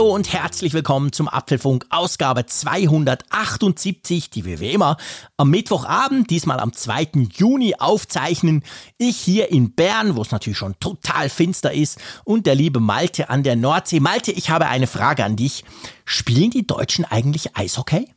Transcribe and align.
Hallo 0.00 0.14
und 0.14 0.32
herzlich 0.32 0.72
willkommen 0.72 1.12
zum 1.12 1.28
Apfelfunk 1.28 1.84
Ausgabe 1.90 2.46
278, 2.46 4.30
die 4.30 4.46
wir 4.46 4.58
wie 4.58 4.70
immer 4.70 4.96
am 5.36 5.50
Mittwochabend, 5.50 6.30
diesmal 6.30 6.58
am 6.58 6.72
2. 6.72 7.28
Juni 7.34 7.74
aufzeichnen. 7.78 8.62
Ich 8.96 9.18
hier 9.18 9.50
in 9.50 9.72
Bern, 9.72 10.16
wo 10.16 10.22
es 10.22 10.30
natürlich 10.30 10.56
schon 10.56 10.74
total 10.80 11.28
finster 11.28 11.74
ist 11.74 11.98
und 12.24 12.46
der 12.46 12.54
liebe 12.54 12.80
Malte 12.80 13.28
an 13.28 13.42
der 13.42 13.56
Nordsee. 13.56 14.00
Malte, 14.00 14.32
ich 14.32 14.48
habe 14.48 14.68
eine 14.68 14.86
Frage 14.86 15.22
an 15.22 15.36
dich. 15.36 15.66
Spielen 16.06 16.50
die 16.50 16.66
Deutschen 16.66 17.04
eigentlich 17.04 17.58
Eishockey? 17.58 18.08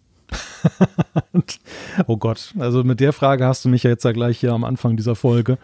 oh 2.07 2.15
Gott, 2.15 2.53
also 2.59 2.85
mit 2.85 3.01
der 3.01 3.11
Frage 3.11 3.45
hast 3.45 3.65
du 3.65 3.69
mich 3.69 3.83
ja 3.83 3.89
jetzt 3.89 4.05
ja 4.05 4.13
gleich 4.13 4.39
hier 4.39 4.53
am 4.53 4.63
Anfang 4.63 4.95
dieser 4.95 5.17
Folge 5.17 5.57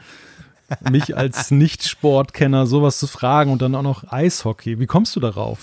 mich 0.81 1.15
als 1.15 1.49
Nicht-Sportkenner 1.51 2.67
sowas 2.67 2.99
zu 2.99 3.07
fragen 3.07 3.54
und 3.54 3.62
dann 3.62 3.73
auch 3.73 3.84
noch 3.84 4.12
Eishockey. 4.12 4.81
Wie 4.81 4.85
kommst 4.85 5.15
du 5.15 5.21
darauf? 5.21 5.59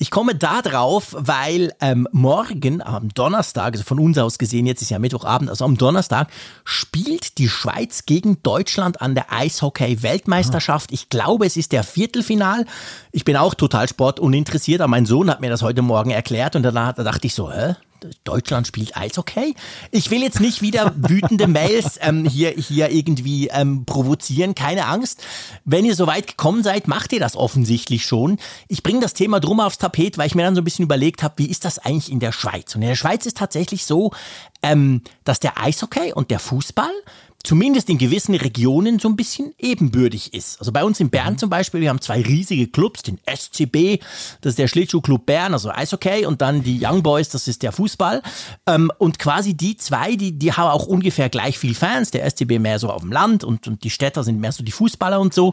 Ich 0.00 0.12
komme 0.12 0.36
da 0.36 0.62
drauf, 0.62 1.16
weil 1.18 1.72
ähm, 1.80 2.06
morgen 2.12 2.82
am 2.82 3.08
Donnerstag, 3.08 3.72
also 3.72 3.82
von 3.82 3.98
uns 3.98 4.16
aus 4.16 4.38
gesehen, 4.38 4.64
jetzt 4.64 4.80
ist 4.80 4.90
ja 4.90 5.00
Mittwochabend, 5.00 5.50
also 5.50 5.64
am 5.64 5.76
Donnerstag 5.76 6.28
spielt 6.64 7.38
die 7.38 7.48
Schweiz 7.48 8.06
gegen 8.06 8.40
Deutschland 8.44 9.02
an 9.02 9.16
der 9.16 9.32
Eishockey-Weltmeisterschaft. 9.32 10.92
Ich 10.92 11.08
glaube, 11.08 11.46
es 11.46 11.56
ist 11.56 11.72
der 11.72 11.82
Viertelfinal. 11.82 12.64
Ich 13.10 13.24
bin 13.24 13.36
auch 13.36 13.54
total 13.54 13.88
sportuninteressiert, 13.88 14.80
aber 14.80 14.88
mein 14.88 15.04
Sohn 15.04 15.28
hat 15.28 15.40
mir 15.40 15.50
das 15.50 15.62
heute 15.62 15.82
Morgen 15.82 16.10
erklärt 16.10 16.54
und 16.54 16.62
danach 16.62 16.92
da 16.92 17.02
dachte 17.02 17.26
ich 17.26 17.34
so, 17.34 17.52
hä? 17.52 17.74
Deutschland 18.24 18.66
spielt 18.66 18.96
Eishockey. 18.96 19.54
Ich 19.90 20.10
will 20.10 20.22
jetzt 20.22 20.40
nicht 20.40 20.62
wieder 20.62 20.92
wütende 20.96 21.46
Mails 21.46 21.98
ähm, 22.00 22.24
hier, 22.24 22.50
hier 22.50 22.90
irgendwie 22.90 23.48
ähm, 23.48 23.84
provozieren, 23.84 24.54
keine 24.54 24.86
Angst. 24.86 25.22
Wenn 25.64 25.84
ihr 25.84 25.94
so 25.94 26.06
weit 26.06 26.26
gekommen 26.26 26.62
seid, 26.62 26.88
macht 26.88 27.12
ihr 27.12 27.20
das 27.20 27.36
offensichtlich 27.36 28.04
schon. 28.04 28.38
Ich 28.68 28.82
bringe 28.82 29.00
das 29.00 29.14
Thema 29.14 29.40
drum 29.40 29.60
aufs 29.60 29.78
Tapet, 29.78 30.18
weil 30.18 30.26
ich 30.26 30.34
mir 30.34 30.42
dann 30.42 30.54
so 30.54 30.60
ein 30.60 30.64
bisschen 30.64 30.84
überlegt 30.84 31.22
habe, 31.22 31.34
wie 31.38 31.46
ist 31.46 31.64
das 31.64 31.78
eigentlich 31.78 32.10
in 32.10 32.20
der 32.20 32.32
Schweiz? 32.32 32.74
Und 32.74 32.82
in 32.82 32.88
der 32.88 32.96
Schweiz 32.96 33.26
ist 33.26 33.36
tatsächlich 33.36 33.84
so, 33.84 34.12
ähm, 34.62 35.02
dass 35.24 35.40
der 35.40 35.60
Eishockey 35.60 36.12
und 36.12 36.30
der 36.30 36.38
Fußball 36.38 36.92
zumindest 37.44 37.88
in 37.88 37.98
gewissen 37.98 38.34
Regionen 38.34 38.98
so 38.98 39.08
ein 39.08 39.16
bisschen 39.16 39.54
ebenbürtig 39.58 40.34
ist. 40.34 40.58
Also 40.58 40.72
bei 40.72 40.84
uns 40.84 40.98
in 40.98 41.08
Bern 41.08 41.34
mhm. 41.34 41.38
zum 41.38 41.50
Beispiel, 41.50 41.80
wir 41.80 41.88
haben 41.88 42.00
zwei 42.00 42.20
riesige 42.20 42.66
Clubs, 42.66 43.02
den 43.02 43.18
SCB, 43.26 44.02
das 44.40 44.52
ist 44.52 44.58
der 44.58 44.66
Schlittschuhclub 44.66 45.24
Bern, 45.24 45.52
also 45.52 45.70
Eishockey, 45.70 46.26
und 46.26 46.42
dann 46.42 46.62
die 46.62 46.80
Young 46.84 47.02
Boys, 47.02 47.28
das 47.28 47.46
ist 47.46 47.62
der 47.62 47.72
Fußball. 47.72 48.22
Ähm, 48.66 48.90
und 48.98 49.18
quasi 49.18 49.54
die 49.54 49.76
zwei, 49.76 50.16
die, 50.16 50.32
die 50.32 50.52
haben 50.52 50.70
auch 50.70 50.86
ungefähr 50.86 51.28
gleich 51.28 51.58
viel 51.58 51.74
Fans. 51.74 52.10
Der 52.10 52.28
SCB 52.28 52.58
mehr 52.58 52.78
so 52.78 52.90
auf 52.90 53.02
dem 53.02 53.12
Land 53.12 53.44
und, 53.44 53.68
und 53.68 53.84
die 53.84 53.90
Städter 53.90 54.24
sind 54.24 54.40
mehr 54.40 54.52
so 54.52 54.64
die 54.64 54.72
Fußballer 54.72 55.20
und 55.20 55.32
so. 55.32 55.52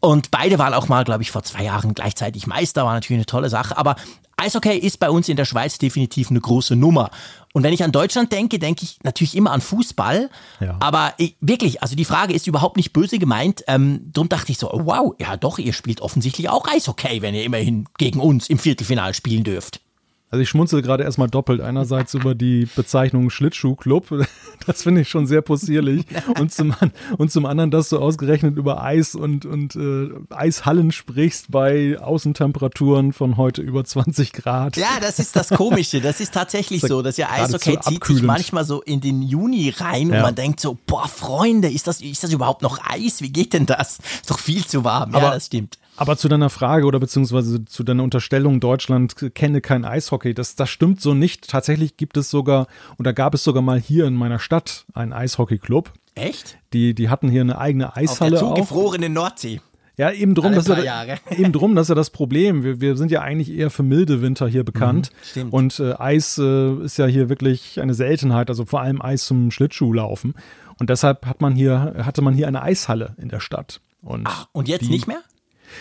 Und 0.00 0.30
beide 0.30 0.58
waren 0.58 0.72
auch 0.72 0.88
mal, 0.88 1.04
glaube 1.04 1.22
ich, 1.22 1.30
vor 1.30 1.42
zwei 1.42 1.64
Jahren 1.64 1.94
gleichzeitig 1.94 2.46
Meister, 2.46 2.84
war 2.84 2.94
natürlich 2.94 3.18
eine 3.18 3.26
tolle 3.26 3.50
Sache. 3.50 3.76
Aber 3.76 3.96
Eishockey 4.38 4.76
ist 4.76 4.98
bei 4.98 5.08
uns 5.08 5.28
in 5.28 5.36
der 5.36 5.46
Schweiz 5.46 5.78
definitiv 5.78 6.30
eine 6.30 6.40
große 6.40 6.76
Nummer. 6.76 7.10
Und 7.56 7.62
wenn 7.62 7.72
ich 7.72 7.82
an 7.82 7.90
Deutschland 7.90 8.32
denke, 8.32 8.58
denke 8.58 8.84
ich 8.84 8.98
natürlich 9.02 9.34
immer 9.34 9.50
an 9.50 9.62
Fußball. 9.62 10.28
Ja. 10.60 10.76
Aber 10.78 11.14
ich, 11.16 11.36
wirklich, 11.40 11.80
also 11.80 11.96
die 11.96 12.04
Frage 12.04 12.34
ist 12.34 12.46
überhaupt 12.46 12.76
nicht 12.76 12.92
böse 12.92 13.18
gemeint. 13.18 13.64
Ähm, 13.66 14.10
darum 14.12 14.28
dachte 14.28 14.52
ich 14.52 14.58
so, 14.58 14.70
oh, 14.70 14.82
wow, 14.84 15.14
ja 15.18 15.38
doch, 15.38 15.58
ihr 15.58 15.72
spielt 15.72 16.02
offensichtlich 16.02 16.50
auch 16.50 16.68
Eishockey, 16.68 17.22
wenn 17.22 17.34
ihr 17.34 17.44
immerhin 17.44 17.86
gegen 17.96 18.20
uns 18.20 18.50
im 18.50 18.58
Viertelfinal 18.58 19.14
spielen 19.14 19.42
dürft. 19.42 19.80
Also 20.28 20.42
ich 20.42 20.48
schmunzel 20.48 20.82
gerade 20.82 21.04
erstmal 21.04 21.28
doppelt. 21.28 21.60
Einerseits 21.60 22.14
über 22.14 22.34
die 22.34 22.66
Bezeichnung 22.74 23.30
Schlittschuhclub. 23.30 24.26
Das 24.66 24.82
finde 24.82 25.02
ich 25.02 25.08
schon 25.08 25.28
sehr 25.28 25.42
possierlich. 25.42 26.06
Und 26.40 26.52
zum, 26.52 26.74
und 27.18 27.30
zum 27.30 27.46
anderen, 27.46 27.70
dass 27.70 27.88
du 27.90 27.98
ausgerechnet 27.98 28.56
über 28.56 28.82
Eis 28.82 29.14
und, 29.14 29.46
und 29.46 29.76
äh, 29.76 30.08
Eishallen 30.34 30.90
sprichst 30.90 31.52
bei 31.52 31.96
Außentemperaturen 32.00 33.12
von 33.12 33.36
heute 33.36 33.62
über 33.62 33.84
20 33.84 34.32
Grad. 34.32 34.76
Ja, 34.76 34.98
das 35.00 35.20
ist 35.20 35.36
das 35.36 35.50
Komische. 35.50 36.00
Das 36.00 36.18
ist 36.18 36.34
tatsächlich 36.34 36.80
so, 36.88 37.02
dass 37.02 37.16
ja 37.16 37.30
Eishockey 37.30 37.78
zieht 37.78 38.04
sich 38.04 38.22
manchmal 38.22 38.64
so 38.64 38.82
in 38.82 39.00
den 39.00 39.22
Juni 39.22 39.72
rein 39.76 40.08
ja. 40.08 40.16
und 40.16 40.22
man 40.22 40.34
denkt 40.34 40.58
so, 40.58 40.76
boah, 40.86 41.06
Freunde, 41.06 41.70
ist 41.70 41.86
das, 41.86 42.00
ist 42.00 42.24
das 42.24 42.32
überhaupt 42.32 42.62
noch 42.62 42.80
Eis? 42.84 43.22
Wie 43.22 43.30
geht 43.30 43.52
denn 43.52 43.66
das? 43.66 43.98
Ist 43.98 44.30
doch 44.30 44.40
viel 44.40 44.66
zu 44.66 44.82
warm. 44.82 45.12
Ja, 45.12 45.30
das 45.30 45.46
stimmt. 45.46 45.78
Aber 45.96 46.16
zu 46.16 46.28
deiner 46.28 46.50
Frage 46.50 46.86
oder 46.86 47.00
beziehungsweise 47.00 47.64
zu 47.64 47.82
deiner 47.82 48.02
Unterstellung, 48.02 48.60
Deutschland 48.60 49.34
kenne 49.34 49.60
kein 49.60 49.84
Eishockey, 49.84 50.34
das, 50.34 50.56
das 50.56 50.68
stimmt 50.68 51.00
so 51.00 51.14
nicht. 51.14 51.48
Tatsächlich 51.48 51.96
gibt 51.96 52.16
es 52.16 52.30
sogar, 52.30 52.66
oder 52.98 53.12
gab 53.12 53.34
es 53.34 53.44
sogar 53.44 53.62
mal 53.62 53.80
hier 53.80 54.06
in 54.06 54.14
meiner 54.14 54.38
Stadt 54.38 54.84
einen 54.94 55.12
Eishockeyclub. 55.12 55.92
Echt? 56.14 56.58
Die, 56.72 56.94
die 56.94 57.08
hatten 57.08 57.28
hier 57.28 57.42
eine 57.42 57.58
eigene 57.58 57.96
Eishalle. 57.96 58.36
Auf 58.36 58.54
der 58.54 58.64
zugefrorenen 58.64 59.12
Nordsee. 59.12 59.60
Ja, 59.98 60.10
eben 60.10 60.34
drum, 60.34 60.52
dass 60.52 60.68
er, 60.68 61.18
eben 61.30 61.52
drum, 61.52 61.74
das 61.74 61.86
ist 61.86 61.88
ja 61.88 61.94
das 61.94 62.10
Problem. 62.10 62.62
Wir, 62.62 62.80
wir 62.80 62.96
sind 62.96 63.10
ja 63.10 63.22
eigentlich 63.22 63.50
eher 63.50 63.70
für 63.70 63.82
milde 63.82 64.20
Winter 64.20 64.46
hier 64.46 64.64
bekannt. 64.64 65.10
Mhm, 65.10 65.24
stimmt. 65.24 65.52
Und 65.52 65.80
äh, 65.80 65.94
Eis 65.94 66.38
äh, 66.38 66.74
ist 66.84 66.98
ja 66.98 67.06
hier 67.06 67.28
wirklich 67.28 67.80
eine 67.80 67.94
Seltenheit, 67.94 68.50
also 68.50 68.66
vor 68.66 68.82
allem 68.82 69.00
Eis 69.00 69.24
zum 69.24 69.50
Schlittschuhlaufen. 69.50 70.34
Und 70.78 70.90
deshalb 70.90 71.24
hat 71.24 71.40
man 71.40 71.54
hier, 71.54 71.94
hatte 72.04 72.20
man 72.20 72.34
hier 72.34 72.48
eine 72.48 72.62
Eishalle 72.62 73.14
in 73.18 73.30
der 73.30 73.40
Stadt. 73.40 73.80
Und, 74.02 74.26
Ach, 74.26 74.48
und 74.52 74.68
jetzt 74.68 74.82
die, 74.82 74.90
nicht 74.90 75.06
mehr? 75.06 75.22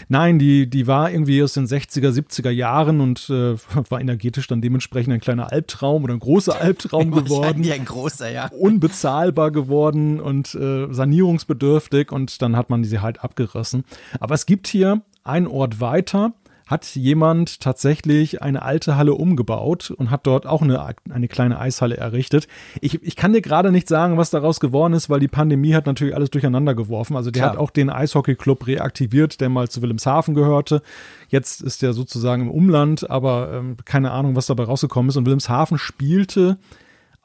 Nein, 0.07 0.39
die, 0.39 0.69
die 0.69 0.87
war 0.87 1.11
irgendwie 1.11 1.41
aus 1.43 1.53
den 1.53 1.65
60er, 1.65 2.09
70er 2.09 2.49
Jahren 2.49 3.01
und 3.01 3.29
äh, 3.29 3.55
war 3.89 4.01
energetisch 4.01 4.47
dann 4.47 4.61
dementsprechend 4.61 5.13
ein 5.13 5.19
kleiner 5.19 5.51
Albtraum 5.51 6.03
oder 6.03 6.13
ein 6.13 6.19
großer 6.19 6.59
Albtraum 6.61 7.11
geworden. 7.11 7.63
Ja, 7.63 7.75
ein 7.75 7.85
großer, 7.85 8.31
ja. 8.31 8.47
Unbezahlbar 8.47 9.51
geworden 9.51 10.19
und 10.19 10.55
äh, 10.55 10.91
sanierungsbedürftig 10.91 12.11
und 12.11 12.41
dann 12.41 12.55
hat 12.55 12.69
man 12.69 12.83
sie 12.83 12.99
halt 12.99 13.23
abgerissen. 13.23 13.83
Aber 14.19 14.35
es 14.35 14.45
gibt 14.45 14.67
hier 14.67 15.01
einen 15.23 15.47
Ort 15.47 15.79
weiter, 15.81 16.33
hat 16.65 16.85
jemand 16.95 17.59
tatsächlich 17.59 18.41
eine 18.41 18.63
alte 18.63 18.95
Halle 18.95 19.13
umgebaut 19.13 19.91
und 19.91 20.09
hat 20.09 20.25
dort 20.25 20.47
auch 20.47 20.63
eine, 20.63 20.83
eine 21.11 21.27
kleine 21.27 21.59
Eishalle 21.59 21.97
errichtet. 21.97 22.47
Ich, 22.81 23.03
ich 23.03 23.15
kann 23.15 23.33
dir 23.33 23.41
gerade 23.41 23.71
nicht 23.71 23.87
sagen, 23.87 24.17
was 24.17 24.31
daraus 24.31 24.59
geworden 24.59 24.93
ist, 24.93 25.09
weil 25.09 25.19
die 25.19 25.27
Pandemie 25.27 25.75
hat 25.75 25.85
natürlich 25.85 26.15
alles 26.15 26.31
durcheinander 26.31 26.73
geworfen. 26.73 27.15
Also 27.15 27.29
der 27.29 27.41
Klar. 27.43 27.51
hat 27.53 27.59
auch 27.59 27.69
den 27.69 27.91
Eishockey-Club 27.91 28.65
reaktiviert, 28.65 29.41
der 29.41 29.49
mal 29.49 29.69
zu 29.69 29.83
Wilhelmshaven 29.83 30.33
gehörte. 30.33 30.81
Jetzt 31.29 31.61
ist 31.61 31.83
der 31.83 31.93
sozusagen 31.93 32.43
im 32.43 32.51
Umland, 32.51 33.09
aber 33.09 33.53
ähm, 33.53 33.77
keine 33.85 34.09
Ahnung, 34.11 34.35
was 34.35 34.47
dabei 34.47 34.63
rausgekommen 34.63 35.09
ist. 35.09 35.17
Und 35.17 35.25
Wilhelmshaven 35.25 35.77
spielte 35.77 36.57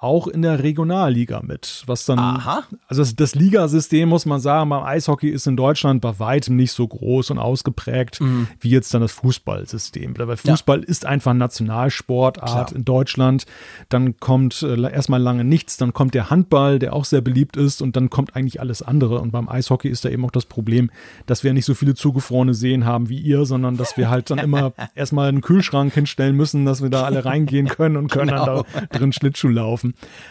auch 0.01 0.27
in 0.27 0.41
der 0.41 0.63
Regionalliga 0.63 1.43
mit. 1.43 1.83
Was 1.87 2.07
dann, 2.07 2.19
Aha. 2.19 2.65
also 2.89 3.03
das, 3.03 3.17
das 3.17 3.35
Ligasystem, 3.35 4.09
muss 4.09 4.25
man 4.25 4.41
sagen, 4.41 4.71
beim 4.71 4.83
Eishockey 4.83 5.29
ist 5.29 5.47
in 5.47 5.59
Deutschland 5.59 6.01
bei 6.01 6.19
weitem 6.19 6.57
nicht 6.57 6.73
so 6.73 6.89
groß 6.89 7.31
und 7.31 7.39
ausgeprägt 7.39 8.19
mhm. 8.23 8.49
wie 8.61 8.71
jetzt 8.71 8.95
dann 8.95 9.03
das 9.03 9.13
Fußballsystem. 9.13 10.15
Weil 10.17 10.39
Fußball 10.39 10.81
ja. 10.81 10.87
ist 10.87 11.05
einfach 11.05 11.35
Nationalsportart 11.35 12.69
Klar. 12.69 12.75
in 12.75 12.87
Deutschland. 12.87 13.45
Dann 13.91 14.19
kommt 14.19 14.63
äh, 14.63 14.81
erstmal 14.91 15.21
lange 15.21 15.45
nichts, 15.45 15.77
dann 15.77 15.93
kommt 15.93 16.15
der 16.15 16.31
Handball, 16.31 16.79
der 16.79 16.95
auch 16.95 17.05
sehr 17.05 17.21
beliebt 17.21 17.59
ist, 17.59 17.83
und 17.83 17.95
dann 17.95 18.09
kommt 18.09 18.35
eigentlich 18.35 18.59
alles 18.59 18.81
andere. 18.81 19.21
Und 19.21 19.33
beim 19.33 19.51
Eishockey 19.51 19.89
ist 19.89 20.07
da 20.07 20.09
eben 20.09 20.25
auch 20.25 20.31
das 20.31 20.47
Problem, 20.47 20.91
dass 21.27 21.45
wir 21.45 21.53
nicht 21.53 21.67
so 21.67 21.75
viele 21.75 21.95
zugefrorene 21.95 22.55
Seen 22.55 22.87
haben 22.87 23.11
wie 23.11 23.19
ihr, 23.19 23.45
sondern 23.45 23.77
dass 23.77 23.99
wir 23.99 24.09
halt 24.09 24.31
dann 24.31 24.39
immer 24.39 24.73
erstmal 24.95 25.29
einen 25.29 25.43
Kühlschrank 25.43 25.93
hinstellen 25.93 26.37
müssen, 26.37 26.65
dass 26.65 26.81
wir 26.81 26.89
da 26.89 27.05
alle 27.05 27.27
reingehen 27.27 27.69
können 27.69 27.99
und 27.99 28.11
können 28.11 28.31
genau. 28.31 28.63
dann 28.63 28.65
da 28.91 28.99
drin 28.99 29.13
Schlittschuh 29.13 29.49
laufen. 29.49 29.90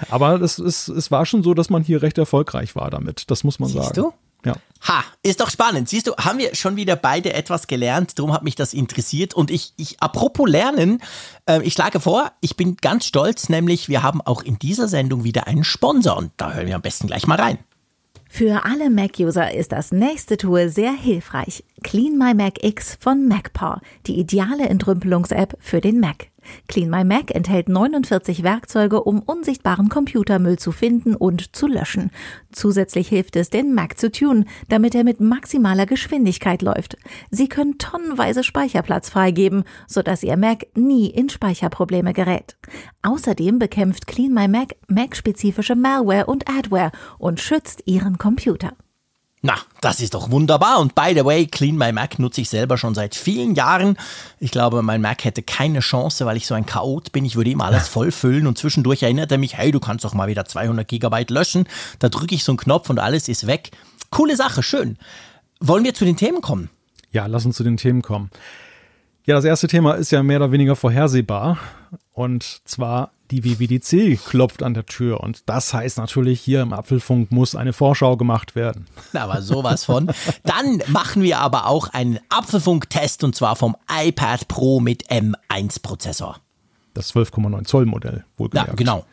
Aber 0.09 0.41
es, 0.41 0.59
es, 0.59 0.87
es 0.87 1.11
war 1.11 1.25
schon 1.25 1.43
so, 1.43 1.53
dass 1.53 1.69
man 1.69 1.83
hier 1.83 2.01
recht 2.01 2.17
erfolgreich 2.17 2.75
war 2.75 2.89
damit. 2.89 3.29
Das 3.31 3.43
muss 3.43 3.59
man 3.59 3.69
Siehst 3.69 3.95
sagen. 3.95 3.95
Du? 3.95 4.13
Ja. 4.45 4.55
Ha, 4.87 5.03
ist 5.21 5.41
doch 5.41 5.49
spannend. 5.49 5.89
Siehst 5.89 6.07
du, 6.07 6.15
haben 6.15 6.39
wir 6.39 6.55
schon 6.55 6.77
wieder 6.77 6.95
beide 6.95 7.33
etwas 7.33 7.67
gelernt, 7.67 8.17
darum 8.17 8.31
hat 8.31 8.43
mich 8.43 8.55
das 8.55 8.73
interessiert. 8.73 9.33
Und 9.33 9.51
ich, 9.51 9.73
ich 9.75 10.01
apropos 10.01 10.49
Lernen, 10.49 11.01
äh, 11.45 11.61
ich 11.63 11.73
schlage 11.73 11.99
vor, 11.99 12.31
ich 12.39 12.55
bin 12.55 12.77
ganz 12.77 13.05
stolz, 13.05 13.49
nämlich 13.49 13.89
wir 13.89 14.01
haben 14.01 14.21
auch 14.21 14.41
in 14.41 14.57
dieser 14.57 14.87
Sendung 14.87 15.25
wieder 15.25 15.47
einen 15.47 15.65
Sponsor 15.65 16.15
und 16.15 16.31
da 16.37 16.53
hören 16.53 16.67
wir 16.67 16.75
am 16.75 16.81
besten 16.81 17.07
gleich 17.07 17.27
mal 17.27 17.39
rein. 17.39 17.59
Für 18.31 18.63
alle 18.63 18.91
Mac-User 18.91 19.53
ist 19.53 19.71
das 19.71 19.91
nächste 19.91 20.37
Tool 20.37 20.69
sehr 20.69 20.93
hilfreich. 20.93 21.63
Clean 21.83 22.15
My 22.15 22.35
Mac 22.35 22.63
X 22.63 22.95
von 22.99 23.27
MacPaw, 23.27 23.81
die 24.05 24.19
ideale 24.19 24.69
Entrümpelungs-App 24.69 25.57
für 25.59 25.81
den 25.81 25.99
Mac. 25.99 26.27
Clean 26.67 26.89
My 26.89 27.03
Mac 27.03 27.31
enthält 27.31 27.69
49 27.69 28.43
Werkzeuge, 28.43 29.03
um 29.03 29.19
unsichtbaren 29.19 29.89
Computermüll 29.89 30.57
zu 30.59 30.71
finden 30.71 31.15
und 31.15 31.55
zu 31.55 31.67
löschen. 31.67 32.11
Zusätzlich 32.51 33.07
hilft 33.07 33.35
es, 33.35 33.49
den 33.49 33.73
Mac 33.73 33.97
zu 33.97 34.11
tunen, 34.11 34.45
damit 34.67 34.95
er 34.95 35.03
mit 35.03 35.19
maximaler 35.19 35.85
Geschwindigkeit 35.85 36.61
läuft. 36.61 36.97
Sie 37.31 37.47
können 37.47 37.77
tonnenweise 37.77 38.43
Speicherplatz 38.43 39.09
freigeben, 39.09 39.63
sodass 39.87 40.23
Ihr 40.23 40.37
Mac 40.37 40.67
nie 40.75 41.07
in 41.09 41.29
Speicherprobleme 41.29 42.13
gerät. 42.13 42.57
Außerdem 43.01 43.59
bekämpft 43.59 44.07
Clean 44.07 44.33
My 44.33 44.47
Mac 44.47 44.75
Mac-spezifische 44.87 45.75
Malware 45.75 46.25
und 46.25 46.49
Adware 46.49 46.91
und 47.17 47.39
schützt 47.39 47.83
Ihren 47.85 48.17
Computer. 48.17 48.73
Na, 49.41 49.55
das 49.79 50.01
ist 50.01 50.13
doch 50.15 50.31
wunderbar. 50.31 50.79
Und 50.79 50.95
by 50.95 51.13
the 51.15 51.23
way, 51.23 51.45
Clean 51.45 51.77
My 51.77 51.93
Mac 51.93 52.19
nutze 52.19 52.41
ich 52.41 52.49
selber 52.49 52.77
schon 52.77 52.93
seit 52.93 53.15
vielen 53.15 53.55
Jahren. 53.55 53.97
Ich 54.39 54.51
glaube, 54.51 54.81
mein 54.81 55.01
Mac 55.01 55.23
hätte 55.23 55.43
keine 55.43 55.79
Chance, 55.79 56.25
weil 56.25 56.35
ich 56.35 56.45
so 56.45 56.55
ein 56.55 56.65
Chaot 56.65 57.13
bin. 57.13 57.23
Ich 57.23 57.37
würde 57.37 57.49
immer 57.49 57.65
alles 57.65 57.87
vollfüllen 57.87 58.47
und 58.47 58.57
zwischendurch 58.57 59.01
erinnert 59.01 59.31
er 59.31 59.37
mich, 59.37 59.55
hey, 59.55 59.71
du 59.71 59.79
kannst 59.79 60.03
doch 60.03 60.13
mal 60.13 60.27
wieder 60.27 60.43
200 60.43 60.85
Gigabyte 60.85 61.29
löschen. 61.29 61.69
Da 61.99 62.09
drücke 62.09 62.35
ich 62.35 62.43
so 62.43 62.51
einen 62.51 62.57
Knopf 62.57 62.89
und 62.89 62.99
alles 62.99 63.29
ist 63.29 63.47
weg. 63.47 63.71
Coole 64.09 64.35
Sache, 64.35 64.61
schön. 64.61 64.97
Wollen 65.61 65.85
wir 65.85 65.93
zu 65.93 66.03
den 66.03 66.17
Themen 66.17 66.41
kommen? 66.41 66.69
Ja, 67.11 67.25
lass 67.25 67.45
uns 67.45 67.55
zu 67.55 67.63
den 67.63 67.77
Themen 67.77 68.01
kommen. 68.01 68.29
Ja, 69.25 69.35
das 69.35 69.45
erste 69.45 69.67
Thema 69.67 69.93
ist 69.93 70.11
ja 70.11 70.23
mehr 70.23 70.37
oder 70.37 70.51
weniger 70.51 70.75
vorhersehbar. 70.75 71.57
Und 72.13 72.61
zwar 72.65 73.11
die 73.31 73.43
WWDC 73.43 74.19
klopft 74.25 74.63
an 74.63 74.73
der 74.73 74.85
Tür. 74.85 75.21
Und 75.21 75.47
das 75.47 75.73
heißt 75.73 75.97
natürlich, 75.97 76.41
hier 76.41 76.61
im 76.61 76.73
Apfelfunk 76.73 77.31
muss 77.31 77.55
eine 77.55 77.73
Vorschau 77.73 78.17
gemacht 78.17 78.55
werden. 78.55 78.87
Aber 79.13 79.41
sowas 79.41 79.85
von. 79.85 80.11
Dann 80.43 80.81
machen 80.87 81.21
wir 81.21 81.39
aber 81.39 81.67
auch 81.67 81.89
einen 81.89 82.19
Apfelfunk-Test 82.29 83.23
und 83.23 83.35
zwar 83.35 83.55
vom 83.55 83.75
iPad 83.91 84.47
Pro 84.47 84.79
mit 84.79 85.09
M1-Prozessor. 85.09 86.37
Das 86.93 87.13
12,9 87.13 87.65
Zoll 87.65 87.85
Modell, 87.85 88.25
wohlgemerkt. 88.37 88.69
Ja, 88.69 88.75
genau. 88.75 89.05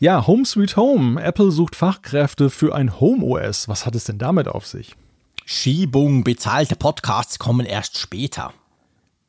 Ja, 0.00 0.26
Home 0.26 0.44
Sweet 0.44 0.76
Home. 0.76 1.22
Apple 1.22 1.50
sucht 1.50 1.76
Fachkräfte 1.76 2.50
für 2.50 2.74
ein 2.74 2.98
Home 2.98 3.24
OS. 3.24 3.68
Was 3.68 3.84
hat 3.86 3.94
es 3.94 4.04
denn 4.04 4.18
damit 4.18 4.48
auf 4.48 4.66
sich? 4.66 4.96
Schiebung, 5.44 6.24
bezahlte 6.24 6.74
Podcasts 6.74 7.38
kommen 7.38 7.66
erst 7.66 7.98
später. 7.98 8.52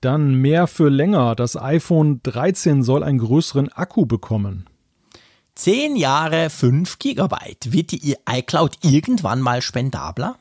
Dann 0.05 0.35
mehr 0.35 0.67
für 0.67 0.89
länger. 0.89 1.33
Das 1.33 1.59
iPhone 1.59 2.19
13 2.21 2.83
soll 2.83 3.01
einen 3.01 3.17
größeren 3.17 3.71
Akku 3.73 4.05
bekommen. 4.05 4.67
10 5.55 5.95
Jahre 5.95 6.51
5 6.51 6.99
Gigabyte. 6.99 7.73
Wird 7.73 7.91
die 7.91 8.15
iCloud 8.29 8.77
irgendwann 8.83 9.41
mal 9.41 9.63
spendabler? 9.63 10.35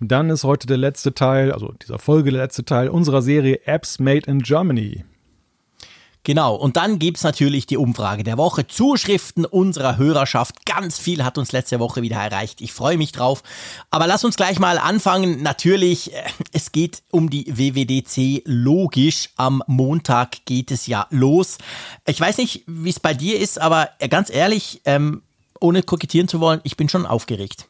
Dann 0.00 0.30
ist 0.30 0.44
heute 0.44 0.66
der 0.66 0.78
letzte 0.78 1.12
Teil, 1.12 1.52
also 1.52 1.74
dieser 1.82 1.98
Folge 1.98 2.30
der 2.30 2.40
letzte 2.40 2.64
Teil 2.64 2.88
unserer 2.88 3.20
Serie 3.20 3.60
Apps 3.66 3.98
Made 3.98 4.30
in 4.30 4.38
Germany. 4.38 5.04
Genau, 6.24 6.54
und 6.54 6.76
dann 6.76 7.00
gibt's 7.00 7.24
natürlich 7.24 7.66
die 7.66 7.76
Umfrage 7.76 8.22
der 8.22 8.38
Woche. 8.38 8.68
Zuschriften 8.68 9.44
unserer 9.44 9.96
Hörerschaft. 9.96 10.64
Ganz 10.64 10.98
viel 11.00 11.24
hat 11.24 11.36
uns 11.36 11.50
letzte 11.50 11.80
Woche 11.80 12.00
wieder 12.02 12.16
erreicht. 12.16 12.60
Ich 12.60 12.72
freue 12.72 12.96
mich 12.96 13.10
drauf. 13.10 13.42
Aber 13.90 14.06
lass 14.06 14.24
uns 14.24 14.36
gleich 14.36 14.60
mal 14.60 14.78
anfangen. 14.78 15.42
Natürlich, 15.42 16.12
äh, 16.12 16.22
es 16.52 16.70
geht 16.70 17.02
um 17.10 17.28
die 17.28 17.46
WWDC. 17.58 18.42
Logisch, 18.44 19.30
am 19.34 19.64
Montag 19.66 20.44
geht 20.44 20.70
es 20.70 20.86
ja 20.86 21.08
los. 21.10 21.58
Ich 22.06 22.20
weiß 22.20 22.38
nicht, 22.38 22.62
wie 22.68 22.90
es 22.90 23.00
bei 23.00 23.14
dir 23.14 23.40
ist, 23.40 23.60
aber 23.60 23.90
äh, 23.98 24.08
ganz 24.08 24.30
ehrlich, 24.30 24.80
ähm, 24.84 25.22
ohne 25.58 25.82
kokettieren 25.82 26.28
zu 26.28 26.38
wollen, 26.38 26.60
ich 26.62 26.76
bin 26.76 26.88
schon 26.88 27.04
aufgeregt. 27.04 27.66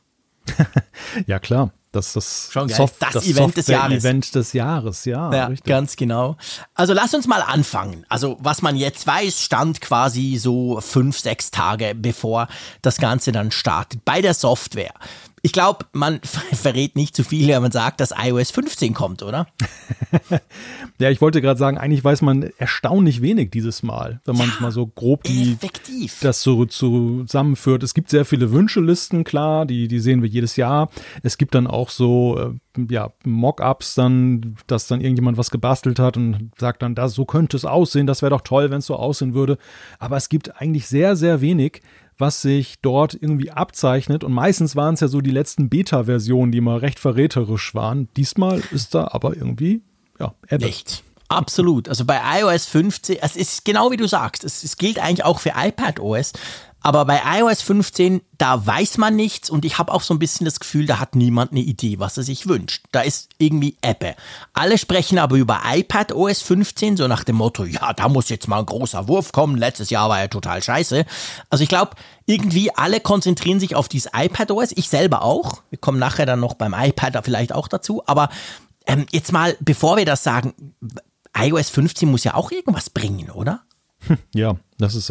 ja, 1.26 1.38
klar. 1.38 1.72
Das 1.93 2.17
ist 2.17 2.50
das, 2.55 2.77
Soft 2.77 2.94
das, 3.00 3.12
das 3.12 3.27
Event 3.27 3.56
des 3.56 3.67
Jahres. 3.67 4.03
Event 4.03 4.35
des 4.35 4.53
Jahres, 4.55 5.05
ja. 5.05 5.33
Ja, 5.33 5.47
richtig. 5.47 5.67
ganz 5.67 5.94
genau. 5.97 6.37
Also 6.75 6.94
lass 6.94 7.12
uns 7.12 7.27
mal 7.27 7.43
anfangen. 7.43 8.06
Also 8.09 8.39
was 8.41 8.62
man 8.62 8.77
jetzt 8.77 9.06
weiß, 9.06 9.43
stand 9.43 9.83
quasi 9.83 10.39
so 10.39 10.81
fünf, 10.81 11.19
sechs 11.19 11.50
Tage 11.50 11.94
bevor 11.94 12.49
das 12.81 12.97
Ganze 12.97 13.31
dann 13.31 13.50
startet. 13.50 14.05
Bei 14.06 14.23
der 14.23 14.33
Software. 14.33 14.94
Ich 15.44 15.53
glaube, 15.53 15.87
man 15.93 16.21
verrät 16.53 16.94
nicht 16.94 17.17
zu 17.17 17.25
viel, 17.25 17.49
wenn 17.49 17.62
man 17.62 17.73
sagt, 17.73 18.00
dass 18.00 18.15
iOS 18.17 18.53
15 18.53 18.94
kommt, 18.94 19.23
oder? 19.23 19.49
ja, 20.99 21.11
ich 21.11 21.21
wollte 21.21 21.43
gerade 21.43 21.59
sagen, 21.59 21.79
eigentlich 21.79 22.05
weiß 22.05 22.23
man 22.23 22.50
erstaunlich 22.59 23.23
wenig 23.23 23.50
dieses 23.50 23.83
Mal, 23.83 24.21
wenn 24.25 24.37
man 24.37 24.49
ja, 24.49 24.55
mal 24.61 24.71
so 24.71 24.87
grob 24.87 25.25
die, 25.25 25.59
das 26.21 26.43
so 26.43 26.65
zusammenführt. 26.65 27.83
Es 27.83 27.94
gibt 27.94 28.09
sehr 28.09 28.25
viele 28.25 28.53
Wünschelisten, 28.53 29.25
klar, 29.25 29.67
die, 29.67 29.89
die 29.89 29.99
sehen 29.99 30.23
wir 30.23 30.29
jedes 30.29 30.55
Jahr. 30.55 30.91
Es 31.25 31.39
gibt 31.39 31.56
dann 31.56 31.67
auch 31.67 31.91
so 31.91 32.38
äh, 32.38 32.85
ja, 32.88 33.12
Mockups, 33.25 33.97
dann, 33.97 34.55
dass 34.69 34.87
dann 34.87 35.00
irgendjemand 35.00 35.38
was 35.38 35.50
gebastelt 35.50 35.99
hat 35.99 36.17
und 36.17 36.53
sagt 36.56 36.83
dann, 36.83 36.95
das, 36.95 37.15
so 37.15 37.25
könnte 37.25 37.56
es 37.56 37.65
aussehen, 37.65 38.06
das 38.06 38.23
wäre 38.23 38.31
doch 38.31 38.43
toll, 38.43 38.71
wenn 38.71 38.79
es 38.79 38.87
so 38.87 38.95
aussehen 38.95 39.35
würde. 39.35 39.59
Aber 39.99 40.17
es 40.17 40.29
gibt 40.29 40.61
eigentlich 40.61 40.87
sehr, 40.87 41.17
sehr 41.17 41.41
wenig, 41.41 41.83
was 42.23 42.41
sich 42.41 42.77
dort 42.81 43.15
irgendwie 43.21 43.51
abzeichnet. 43.51 44.23
Und 44.23 44.33
meistens 44.33 44.77
waren 44.77 44.95
es 44.95 45.01
ja 45.01 45.09
so 45.09 45.21
die 45.21 45.33
letzten 45.33 45.69
Beta-Versionen, 45.69 46.53
die 46.53 46.61
mal 46.61 46.79
recht 46.79 47.01
verräterisch 47.01 47.75
waren. 47.75 48.09
Diesmal 48.17 48.63
ist 48.71 48.95
da 48.95 49.09
aber 49.11 49.37
irgendwie, 49.37 49.83
ja, 50.21 50.33
Ebbe. 50.49 50.67
Nichts. 50.67 51.03
Absolut. 51.27 51.89
Also 51.89 52.05
bei 52.05 52.21
iOS 52.41 52.67
15, 52.67 53.17
es 53.21 53.35
ist 53.35 53.65
genau 53.65 53.91
wie 53.91 53.97
du 53.97 54.07
sagst, 54.07 54.45
es, 54.45 54.63
es 54.63 54.77
gilt 54.77 55.01
eigentlich 55.01 55.25
auch 55.25 55.41
für 55.41 55.53
iPad 55.57 55.99
OS. 55.99 56.33
Aber 56.82 57.05
bei 57.05 57.20
iOS 57.38 57.62
15, 57.62 58.23
da 58.38 58.67
weiß 58.67 58.99
man 58.99 59.14
nichts 59.14 59.50
und 59.50 59.64
ich 59.64 59.79
habe 59.79 59.93
auch 59.93 60.02
so 60.02 60.12
ein 60.14 60.19
bisschen 60.19 60.44
das 60.44 60.61
Gefühl, 60.61 60.87
da 60.87 60.99
hat 60.99 61.14
niemand 61.14 61.52
eine 61.52 61.61
Idee, 61.61 61.99
was 61.99 62.17
er 62.17 62.25
sich 62.25 62.49
wünscht. 62.49 62.84
Da 62.90 63.02
ist 63.02 63.31
irgendwie 63.38 63.76
Ebbe. 63.82 64.14
Alle 64.52 64.79
sprechen 64.79 65.19
aber 65.19 65.37
über 65.37 65.61
iPad 65.64 66.12
OS 66.12 66.43
15, 66.43 66.96
so 66.96 67.06
nach 67.06 67.25
dem 67.25 67.37
Motto, 67.37 67.64
ja, 67.64 67.93
da 67.93 68.08
muss 68.08 68.29
jetzt 68.29 68.49
mal 68.49 68.58
ein 68.58 68.67
großer 68.67 69.08
Wurf 69.08 69.32
kommen. 69.32 69.56
Letztes 69.56 69.90
Jahr 69.90 70.08
war 70.08 70.20
ja 70.20 70.29
total 70.29 70.62
scheiße. 70.62 71.05
Also 71.50 71.62
ich 71.62 71.69
glaube, 71.69 71.93
irgendwie 72.26 72.75
alle 72.75 73.00
konzentrieren 73.00 73.61
sich 73.61 73.75
auf 73.75 73.88
dieses 73.88 74.11
iPad 74.14 74.50
OS. 74.50 74.73
Ich 74.73 74.88
selber 74.88 75.23
auch. 75.23 75.62
Wir 75.70 75.78
kommen 75.78 75.99
nachher 75.99 76.26
dann 76.26 76.40
noch 76.40 76.55
beim 76.55 76.75
iPad 76.75 77.14
da 77.14 77.23
vielleicht 77.23 77.52
auch 77.55 77.69
dazu. 77.69 78.02
Aber 78.06 78.28
ähm, 78.87 79.06
jetzt 79.12 79.32
mal, 79.32 79.56
bevor 79.61 79.96
wir 79.96 80.05
das 80.05 80.23
sagen, 80.23 80.75
iOS 81.37 81.70
15 81.70 82.11
muss 82.11 82.25
ja 82.25 82.35
auch 82.35 82.50
irgendwas 82.50 82.90
bringen, 82.90 83.31
oder? 83.31 83.62
Ja, 84.34 84.56
das 84.78 84.94
ist, 84.94 85.10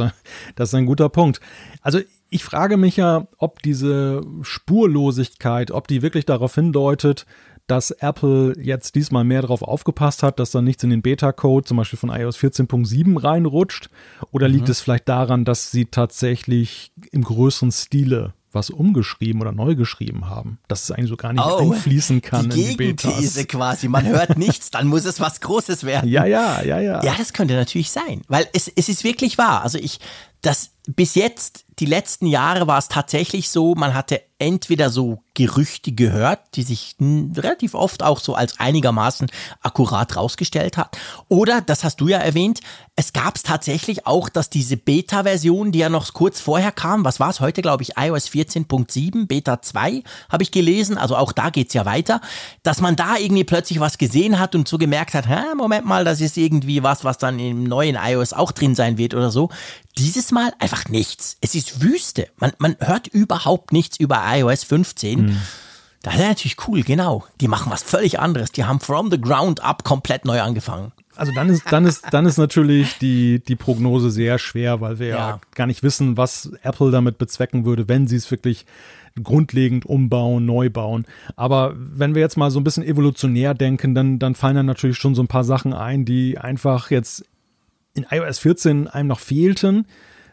das 0.55 0.69
ist 0.69 0.75
ein 0.75 0.85
guter 0.85 1.09
Punkt. 1.09 1.39
Also 1.81 1.99
ich 2.29 2.43
frage 2.43 2.77
mich 2.77 2.97
ja, 2.97 3.27
ob 3.38 3.61
diese 3.61 4.21
Spurlosigkeit, 4.41 5.71
ob 5.71 5.88
die 5.88 6.01
wirklich 6.01 6.25
darauf 6.25 6.55
hindeutet, 6.55 7.25
dass 7.67 7.91
Apple 7.91 8.53
jetzt 8.59 8.95
diesmal 8.95 9.23
mehr 9.23 9.41
darauf 9.41 9.61
aufgepasst 9.61 10.23
hat, 10.23 10.39
dass 10.39 10.51
da 10.51 10.61
nichts 10.61 10.83
in 10.83 10.89
den 10.89 11.01
Beta-Code, 11.01 11.65
zum 11.65 11.77
Beispiel 11.77 11.99
von 11.99 12.09
iOS 12.09 12.38
14.7 12.38 13.21
reinrutscht? 13.21 13.89
Oder 14.31 14.47
liegt 14.47 14.67
mhm. 14.67 14.71
es 14.71 14.81
vielleicht 14.81 15.07
daran, 15.07 15.45
dass 15.45 15.71
sie 15.71 15.85
tatsächlich 15.85 16.91
im 17.11 17.23
größeren 17.23 17.71
Stile 17.71 18.33
was 18.51 18.69
umgeschrieben 18.69 19.42
oder 19.42 19.51
neu 19.51 19.75
geschrieben 19.75 20.30
haben, 20.30 20.59
dass 20.68 20.83
es 20.83 20.92
eigentlich 20.92 21.09
so 21.09 21.18
gar 21.18 21.33
nicht 21.33 21.45
oh, 21.45 21.71
einfließen 21.71 22.21
kann 22.21 22.50
die 22.50 22.62
in 22.62 22.68
die 22.69 22.77
Gegenthese 22.77 23.45
quasi. 23.45 23.88
Man 23.88 24.06
hört 24.06 24.38
nichts, 24.38 24.71
dann 24.71 24.88
muss 24.88 25.06
es 25.06 25.19
was 25.19 25.42
Großes 25.42 25.83
werden. 25.83 26.09
Ja, 26.09 26.25
ja, 26.25 26.62
ja, 26.62 26.80
ja. 26.80 27.03
Ja, 27.03 27.15
das 27.18 27.33
könnte 27.33 27.56
natürlich 27.56 27.92
sein, 27.92 28.21
weil 28.27 28.48
es, 28.53 28.68
es 28.68 28.89
ist 28.89 29.03
wirklich 29.03 29.38
wahr. 29.38 29.63
Also 29.63 29.77
ich, 29.77 30.00
das 30.42 30.71
bis 30.95 31.15
jetzt, 31.15 31.65
die 31.79 31.85
letzten 31.85 32.27
Jahre 32.27 32.67
war 32.67 32.77
es 32.77 32.88
tatsächlich 32.88 33.49
so, 33.49 33.75
man 33.75 33.93
hatte 33.93 34.21
entweder 34.41 34.89
so 34.89 35.23
Gerüchte 35.33 35.91
gehört, 35.91 36.39
die 36.55 36.63
sich 36.63 36.95
relativ 36.99 37.73
oft 37.75 38.03
auch 38.03 38.19
so 38.19 38.35
als 38.35 38.59
einigermaßen 38.59 39.27
akkurat 39.61 40.15
rausgestellt 40.15 40.77
hat. 40.77 40.97
Oder, 41.29 41.61
das 41.61 41.83
hast 41.83 42.01
du 42.01 42.07
ja 42.07 42.17
erwähnt, 42.17 42.59
es 42.95 43.13
gab 43.13 43.35
es 43.35 43.43
tatsächlich 43.43 44.05
auch, 44.07 44.29
dass 44.29 44.49
diese 44.49 44.77
Beta-Version, 44.77 45.71
die 45.71 45.79
ja 45.79 45.89
noch 45.89 46.13
kurz 46.13 46.41
vorher 46.41 46.71
kam, 46.71 47.05
was 47.05 47.19
war 47.19 47.29
es 47.29 47.39
heute, 47.39 47.62
glaube 47.62 47.83
ich, 47.83 47.98
iOS 47.98 48.27
14.7, 48.27 49.27
Beta 49.27 49.62
2, 49.62 50.03
habe 50.29 50.43
ich 50.43 50.51
gelesen, 50.51 50.98
also 50.98 51.15
auch 51.15 51.31
da 51.31 51.51
geht's 51.51 51.74
ja 51.74 51.86
weiter, 51.86 52.19
dass 52.63 52.81
man 52.81 52.95
da 52.95 53.17
irgendwie 53.17 53.43
plötzlich 53.43 53.79
was 53.79 53.98
gesehen 53.98 54.39
hat 54.39 54.55
und 54.55 54.67
so 54.67 54.77
gemerkt 54.77 55.13
hat, 55.13 55.29
Hä, 55.29 55.55
Moment 55.55 55.86
mal, 55.86 56.03
das 56.03 56.19
ist 56.19 56.36
irgendwie 56.36 56.83
was, 56.83 57.03
was 57.03 57.17
dann 57.17 57.39
im 57.39 57.63
neuen 57.63 57.95
iOS 57.95 58.33
auch 58.33 58.51
drin 58.51 58.75
sein 58.75 58.98
wird 58.98 59.13
oder 59.13 59.31
so. 59.31 59.50
Dieses 59.98 60.31
Mal 60.31 60.53
einfach 60.60 60.80
nichts. 60.89 61.38
Es 61.41 61.55
ist 61.55 61.81
Wüste. 61.81 62.27
Man, 62.38 62.51
man 62.57 62.75
hört 62.79 63.07
überhaupt 63.07 63.71
nichts 63.71 64.00
über 64.00 64.21
iOS 64.25 64.63
15. 64.63 65.25
Mhm. 65.25 65.38
Das 66.03 66.15
ist 66.15 66.21
natürlich 66.21 66.67
cool, 66.67 66.81
genau. 66.81 67.25
Die 67.41 67.47
machen 67.47 67.71
was 67.71 67.83
völlig 67.83 68.19
anderes. 68.19 68.51
Die 68.51 68.63
haben 68.63 68.79
from 68.79 69.11
the 69.11 69.21
ground 69.21 69.63
up 69.63 69.83
komplett 69.83 70.25
neu 70.25 70.41
angefangen. 70.41 70.91
Also 71.15 71.31
dann 71.33 71.50
ist, 71.50 71.71
dann 71.71 71.85
ist, 71.85 72.05
dann 72.11 72.25
ist 72.25 72.38
natürlich 72.38 72.97
die, 72.97 73.39
die 73.39 73.55
Prognose 73.55 74.09
sehr 74.09 74.39
schwer, 74.39 74.81
weil 74.81 74.97
wir 74.97 75.07
ja. 75.07 75.15
ja 75.15 75.41
gar 75.53 75.67
nicht 75.67 75.83
wissen, 75.83 76.17
was 76.17 76.51
Apple 76.63 76.89
damit 76.89 77.17
bezwecken 77.17 77.65
würde, 77.65 77.88
wenn 77.88 78.07
sie 78.07 78.15
es 78.15 78.31
wirklich 78.31 78.65
grundlegend 79.21 79.85
umbauen, 79.85 80.45
neu 80.45 80.69
bauen. 80.69 81.05
Aber 81.35 81.75
wenn 81.75 82.15
wir 82.15 82.21
jetzt 82.21 82.38
mal 82.38 82.50
so 82.50 82.59
ein 82.59 82.63
bisschen 82.63 82.83
evolutionär 82.83 83.53
denken, 83.53 83.93
dann, 83.93 84.19
dann 84.19 84.35
fallen 84.35 84.55
dann 84.55 84.65
natürlich 84.65 84.97
schon 84.97 85.15
so 85.15 85.21
ein 85.21 85.27
paar 85.27 85.43
Sachen 85.43 85.73
ein, 85.73 86.05
die 86.05 86.38
einfach 86.38 86.91
jetzt 86.91 87.25
in 87.93 88.05
iOS 88.09 88.39
14 88.39 88.88
einem 88.88 89.09
noch 89.09 89.19
fehlten. 89.19 89.85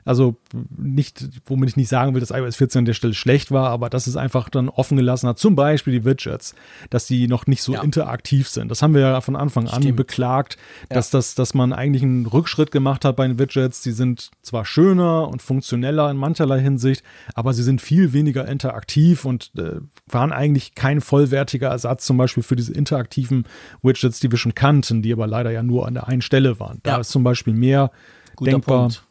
Also 0.09 0.37
nicht, 0.75 1.29
womit 1.45 1.69
ich 1.69 1.77
nicht 1.77 1.91
sagen 1.91 2.15
will, 2.15 2.21
dass 2.21 2.31
iOS 2.31 2.57
14 2.57 2.79
an 2.79 2.85
der 2.87 2.95
Stelle 2.95 3.13
schlecht 3.13 3.51
war, 3.51 3.69
aber 3.69 3.91
dass 3.91 4.07
es 4.07 4.17
einfach 4.17 4.49
dann 4.49 4.71
offen 4.71 4.97
gelassen 4.97 5.29
hat, 5.29 5.39
zum 5.39 5.55
Beispiel 5.55 5.93
die 5.93 6.05
Widgets, 6.07 6.55
dass 6.89 7.07
die 7.07 7.29
noch 7.29 7.47
nicht 7.47 7.63
so 7.63 7.75
ja. 7.75 7.83
interaktiv 7.83 8.49
sind. 8.49 8.71
Das 8.71 8.81
haben 8.81 8.95
wir 8.95 9.03
ja 9.03 9.21
von 9.21 9.37
Anfang 9.37 9.67
Stimmt. 9.67 9.85
an 9.85 9.97
beklagt, 9.97 10.57
dass, 10.89 11.13
ja. 11.13 11.19
das, 11.19 11.35
dass 11.35 11.53
man 11.53 11.75
eigentlich 11.75 12.03
einen 12.03 12.25
Rückschritt 12.25 12.71
gemacht 12.71 13.05
hat 13.05 13.17
bei 13.17 13.29
den 13.29 13.39
Widgets. 13.39 13.83
Die 13.83 13.91
sind 13.91 14.31
zwar 14.41 14.65
schöner 14.65 15.29
und 15.29 15.43
funktioneller 15.43 16.11
in 16.11 16.17
mancherlei 16.17 16.61
Hinsicht, 16.61 17.03
aber 17.35 17.53
sie 17.53 17.63
sind 17.63 17.83
viel 17.83 18.15
weniger 18.15 18.49
interaktiv 18.49 19.27
und 19.27 19.51
äh, 19.59 19.83
waren 20.07 20.33
eigentlich 20.33 20.75
kein 20.75 21.03
vollwertiger 21.03 21.69
Ersatz 21.69 22.07
zum 22.07 22.17
Beispiel 22.17 22.43
für 22.43 22.57
diese 22.57 22.73
interaktiven 22.73 23.45
Widgets, 23.83 24.21
die 24.21 24.31
wir 24.31 24.39
schon 24.39 24.55
kannten, 24.55 25.03
die 25.03 25.13
aber 25.13 25.27
leider 25.27 25.51
ja 25.51 25.63
nur 25.63 25.87
an 25.87 25.93
der 25.93 26.09
einen 26.09 26.23
Stelle 26.23 26.59
waren. 26.59 26.79
Da 26.83 26.93
ja. 26.93 27.01
ist 27.01 27.11
zum 27.11 27.25
Beispiel 27.25 27.53
mehr 27.53 27.91
Guter 28.37 28.53
denkbar. 28.53 28.79
Punkt 28.85 29.08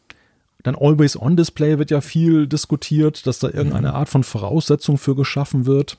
dann 0.62 0.76
Always-On-Display 0.76 1.78
wird 1.78 1.90
ja 1.90 2.00
viel 2.00 2.46
diskutiert, 2.46 3.26
dass 3.26 3.38
da 3.38 3.48
irgendeine 3.48 3.88
mhm. 3.88 3.94
Art 3.94 4.08
von 4.08 4.24
Voraussetzung 4.24 4.98
für 4.98 5.14
geschaffen 5.14 5.66
wird. 5.66 5.96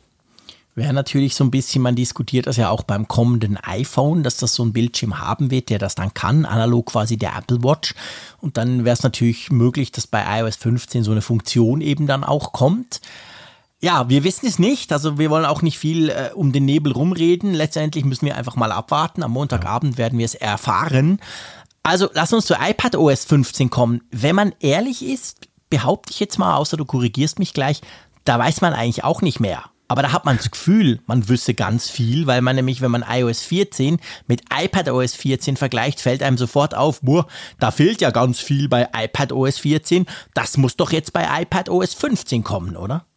wäre 0.76 0.94
natürlich 0.94 1.36
so 1.36 1.44
ein 1.44 1.52
bisschen, 1.52 1.82
man 1.82 1.96
diskutiert 1.96 2.48
das 2.48 2.58
ja 2.58 2.70
auch 2.70 2.84
beim 2.84 3.08
kommenden 3.08 3.58
iPhone, 3.58 4.24
dass 4.24 4.38
das 4.38 4.54
so 4.54 4.64
ein 4.64 4.74
Bildschirm 4.74 5.20
haben 5.20 5.50
wird, 5.52 5.70
der 5.70 5.80
das 5.80 5.96
dann 5.96 6.14
kann, 6.14 6.46
analog 6.46 6.88
quasi 6.88 7.18
der 7.18 7.36
Apple 7.38 7.64
Watch. 7.64 7.96
Und 8.42 8.58
dann 8.58 8.86
wäre 8.86 8.94
es 8.94 9.04
natürlich 9.04 9.50
möglich, 9.50 9.92
dass 9.92 10.08
bei 10.08 10.40
iOS 10.40 10.58
15 10.58 11.04
so 11.04 11.12
eine 11.12 11.22
Funktion 11.22 11.82
eben 11.82 12.06
dann 12.06 12.24
auch 12.24 12.52
kommt. 12.52 13.02
Ja, 13.82 14.10
wir 14.10 14.26
wissen 14.26 14.46
es 14.46 14.60
nicht. 14.60 14.92
Also 14.92 15.18
wir 15.18 15.30
wollen 15.30 15.46
auch 15.46 15.62
nicht 15.62 15.80
viel 15.80 16.10
äh, 16.10 16.32
um 16.34 16.52
den 16.52 16.66
Nebel 16.66 16.92
rumreden. 16.92 17.54
Letztendlich 17.54 18.04
müssen 18.04 18.26
wir 18.26 18.36
einfach 18.36 18.58
mal 18.58 18.74
abwarten. 18.74 19.24
Am 19.24 19.32
Montagabend 19.32 19.98
werden 19.98 20.20
wir 20.20 20.26
es 20.26 20.36
erfahren. 20.36 21.20
Also 21.84 22.10
lass 22.14 22.34
uns 22.34 22.46
zu 22.46 22.56
iPad 22.56 22.96
OS 22.96 23.26
15 23.26 23.70
kommen. 23.70 24.02
Wenn 24.12 24.36
man 24.36 24.54
ehrlich 24.60 25.04
ist, 25.06 25.48
behaupte 25.70 26.12
ich 26.12 26.20
jetzt 26.20 26.38
mal, 26.38 26.56
außer 26.56 26.78
du 26.78 26.86
korrigierst 26.86 27.40
mich 27.40 27.54
gleich, 27.54 27.82
da 28.26 28.38
weiß 28.38 28.62
man 28.62 28.74
eigentlich 28.74 29.04
auch 29.04 29.22
nicht 29.22 29.40
mehr. 29.40 29.66
Aber 29.92 30.04
da 30.04 30.12
hat 30.12 30.24
man 30.24 30.38
das 30.38 30.52
Gefühl, 30.52 31.00
man 31.08 31.28
wüsste 31.30 31.56
ganz 31.56 31.90
viel, 31.90 32.28
weil 32.28 32.42
man 32.42 32.56
nämlich, 32.56 32.82
wenn 32.82 32.92
man 32.92 33.04
iOS 33.10 33.42
14 33.42 33.98
mit 34.28 34.44
iPad 34.56 34.90
OS 34.90 35.16
14 35.16 35.58
vergleicht, 35.58 36.00
fällt 36.00 36.22
einem 36.22 36.38
sofort 36.38 36.76
auf, 36.76 37.02
boah, 37.02 37.26
da 37.60 37.72
fehlt 37.72 38.00
ja 38.00 38.12
ganz 38.12 38.40
viel 38.40 38.70
bei 38.70 38.88
iPad 38.96 39.32
OS 39.32 39.58
14. 39.58 40.06
Das 40.36 40.58
muss 40.58 40.78
doch 40.78 40.92
jetzt 40.92 41.12
bei 41.12 41.42
iPad 41.42 41.70
OS 41.70 41.96
15 41.96 42.44
kommen, 42.44 42.78
oder? 42.78 43.08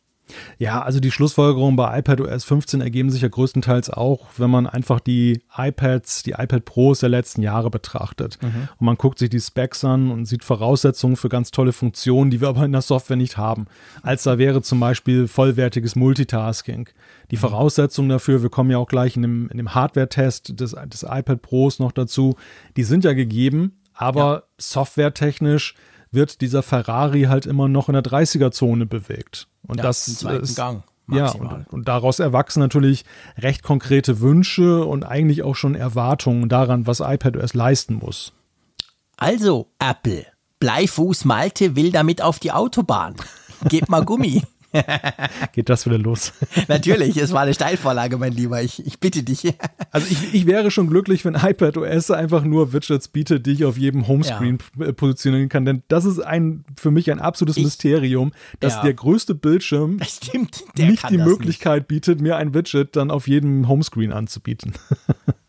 Ja, 0.58 0.82
also 0.82 1.00
die 1.00 1.10
Schlussfolgerungen 1.10 1.76
bei 1.76 1.98
iPadOS 1.98 2.44
15 2.44 2.80
ergeben 2.80 3.10
sich 3.10 3.22
ja 3.22 3.28
größtenteils 3.28 3.90
auch, 3.90 4.26
wenn 4.36 4.50
man 4.50 4.66
einfach 4.66 5.00
die 5.00 5.42
iPads, 5.56 6.22
die 6.22 6.32
iPad 6.32 6.64
Pros 6.64 7.00
der 7.00 7.08
letzten 7.08 7.42
Jahre 7.42 7.70
betrachtet. 7.70 8.38
Mhm. 8.42 8.68
Und 8.78 8.86
man 8.86 8.96
guckt 8.96 9.18
sich 9.18 9.30
die 9.30 9.40
Specs 9.40 9.84
an 9.84 10.10
und 10.10 10.26
sieht 10.26 10.44
Voraussetzungen 10.44 11.16
für 11.16 11.28
ganz 11.28 11.50
tolle 11.50 11.72
Funktionen, 11.72 12.30
die 12.30 12.40
wir 12.40 12.48
aber 12.48 12.64
in 12.64 12.72
der 12.72 12.82
Software 12.82 13.16
nicht 13.16 13.36
haben. 13.36 13.66
Als 14.02 14.22
da 14.22 14.38
wäre 14.38 14.62
zum 14.62 14.80
Beispiel 14.80 15.28
vollwertiges 15.28 15.96
Multitasking. 15.96 16.88
Die 17.30 17.36
mhm. 17.36 17.40
Voraussetzungen 17.40 18.08
dafür, 18.08 18.42
wir 18.42 18.50
kommen 18.50 18.70
ja 18.70 18.78
auch 18.78 18.88
gleich 18.88 19.16
in 19.16 19.22
dem, 19.22 19.48
in 19.48 19.56
dem 19.56 19.74
Hardware-Test 19.74 20.60
des, 20.60 20.76
des 20.86 21.02
iPad 21.02 21.42
Pros 21.42 21.78
noch 21.78 21.92
dazu, 21.92 22.36
die 22.76 22.84
sind 22.84 23.04
ja 23.04 23.12
gegeben, 23.12 23.78
aber 23.94 24.34
ja. 24.34 24.42
softwaretechnisch 24.58 25.74
wird 26.12 26.40
dieser 26.40 26.62
Ferrari 26.62 27.22
halt 27.22 27.46
immer 27.46 27.68
noch 27.68 27.88
in 27.88 27.94
der 27.94 28.02
30er-Zone 28.02 28.86
bewegt. 28.86 29.48
Und 29.66 29.78
ja, 29.78 29.82
das 29.82 30.08
ist, 30.08 30.56
Gang. 30.56 30.82
Ja, 31.10 31.30
und, 31.32 31.72
und, 31.72 31.88
daraus 31.88 32.20
erwachsen 32.20 32.60
natürlich 32.60 33.04
recht 33.36 33.62
konkrete 33.62 34.20
Wünsche 34.20 34.84
und 34.84 35.04
eigentlich 35.04 35.42
auch 35.42 35.56
schon 35.56 35.74
Erwartungen 35.74 36.48
daran, 36.48 36.86
was 36.86 37.00
iPadOS 37.00 37.54
leisten 37.54 37.96
muss. 37.96 38.32
Also, 39.16 39.68
Apple, 39.78 40.26
Bleifuß 40.58 41.24
Malte 41.24 41.76
will 41.76 41.90
damit 41.90 42.22
auf 42.22 42.38
die 42.38 42.52
Autobahn. 42.52 43.16
Gebt 43.68 43.88
mal 43.88 44.04
Gummi. 44.04 44.42
Geht 45.52 45.68
das 45.68 45.86
wieder 45.86 45.98
los? 45.98 46.32
Natürlich, 46.68 47.16
es 47.16 47.32
war 47.32 47.42
eine 47.42 47.54
Steilvorlage, 47.54 48.16
mein 48.18 48.32
Lieber. 48.32 48.62
Ich, 48.62 48.84
ich 48.86 48.98
bitte 48.98 49.22
dich. 49.22 49.54
also 49.90 50.06
ich, 50.10 50.34
ich 50.34 50.46
wäre 50.46 50.70
schon 50.70 50.88
glücklich, 50.88 51.24
wenn 51.24 51.34
iPadOS 51.34 52.10
einfach 52.10 52.44
nur 52.44 52.72
Widgets 52.72 53.08
bietet, 53.08 53.46
die 53.46 53.52
ich 53.52 53.64
auf 53.64 53.76
jedem 53.76 54.08
Homescreen 54.08 54.58
ja. 54.78 54.92
positionieren 54.92 55.48
kann. 55.48 55.64
Denn 55.64 55.82
das 55.88 56.04
ist 56.04 56.20
ein 56.20 56.64
für 56.76 56.90
mich 56.90 57.10
ein 57.10 57.20
absolutes 57.20 57.56
ich, 57.56 57.64
Mysterium, 57.64 58.32
dass 58.60 58.76
ja. 58.76 58.82
der 58.82 58.94
größte 58.94 59.34
Bildschirm 59.34 60.00
stimmt, 60.06 60.64
nicht 60.76 61.08
die 61.10 61.18
Möglichkeit 61.18 61.82
nicht. 61.82 61.88
bietet, 61.88 62.20
mir 62.20 62.36
ein 62.36 62.54
Widget 62.54 62.96
dann 62.96 63.10
auf 63.10 63.28
jedem 63.28 63.68
Homescreen 63.68 64.12
anzubieten. 64.12 64.72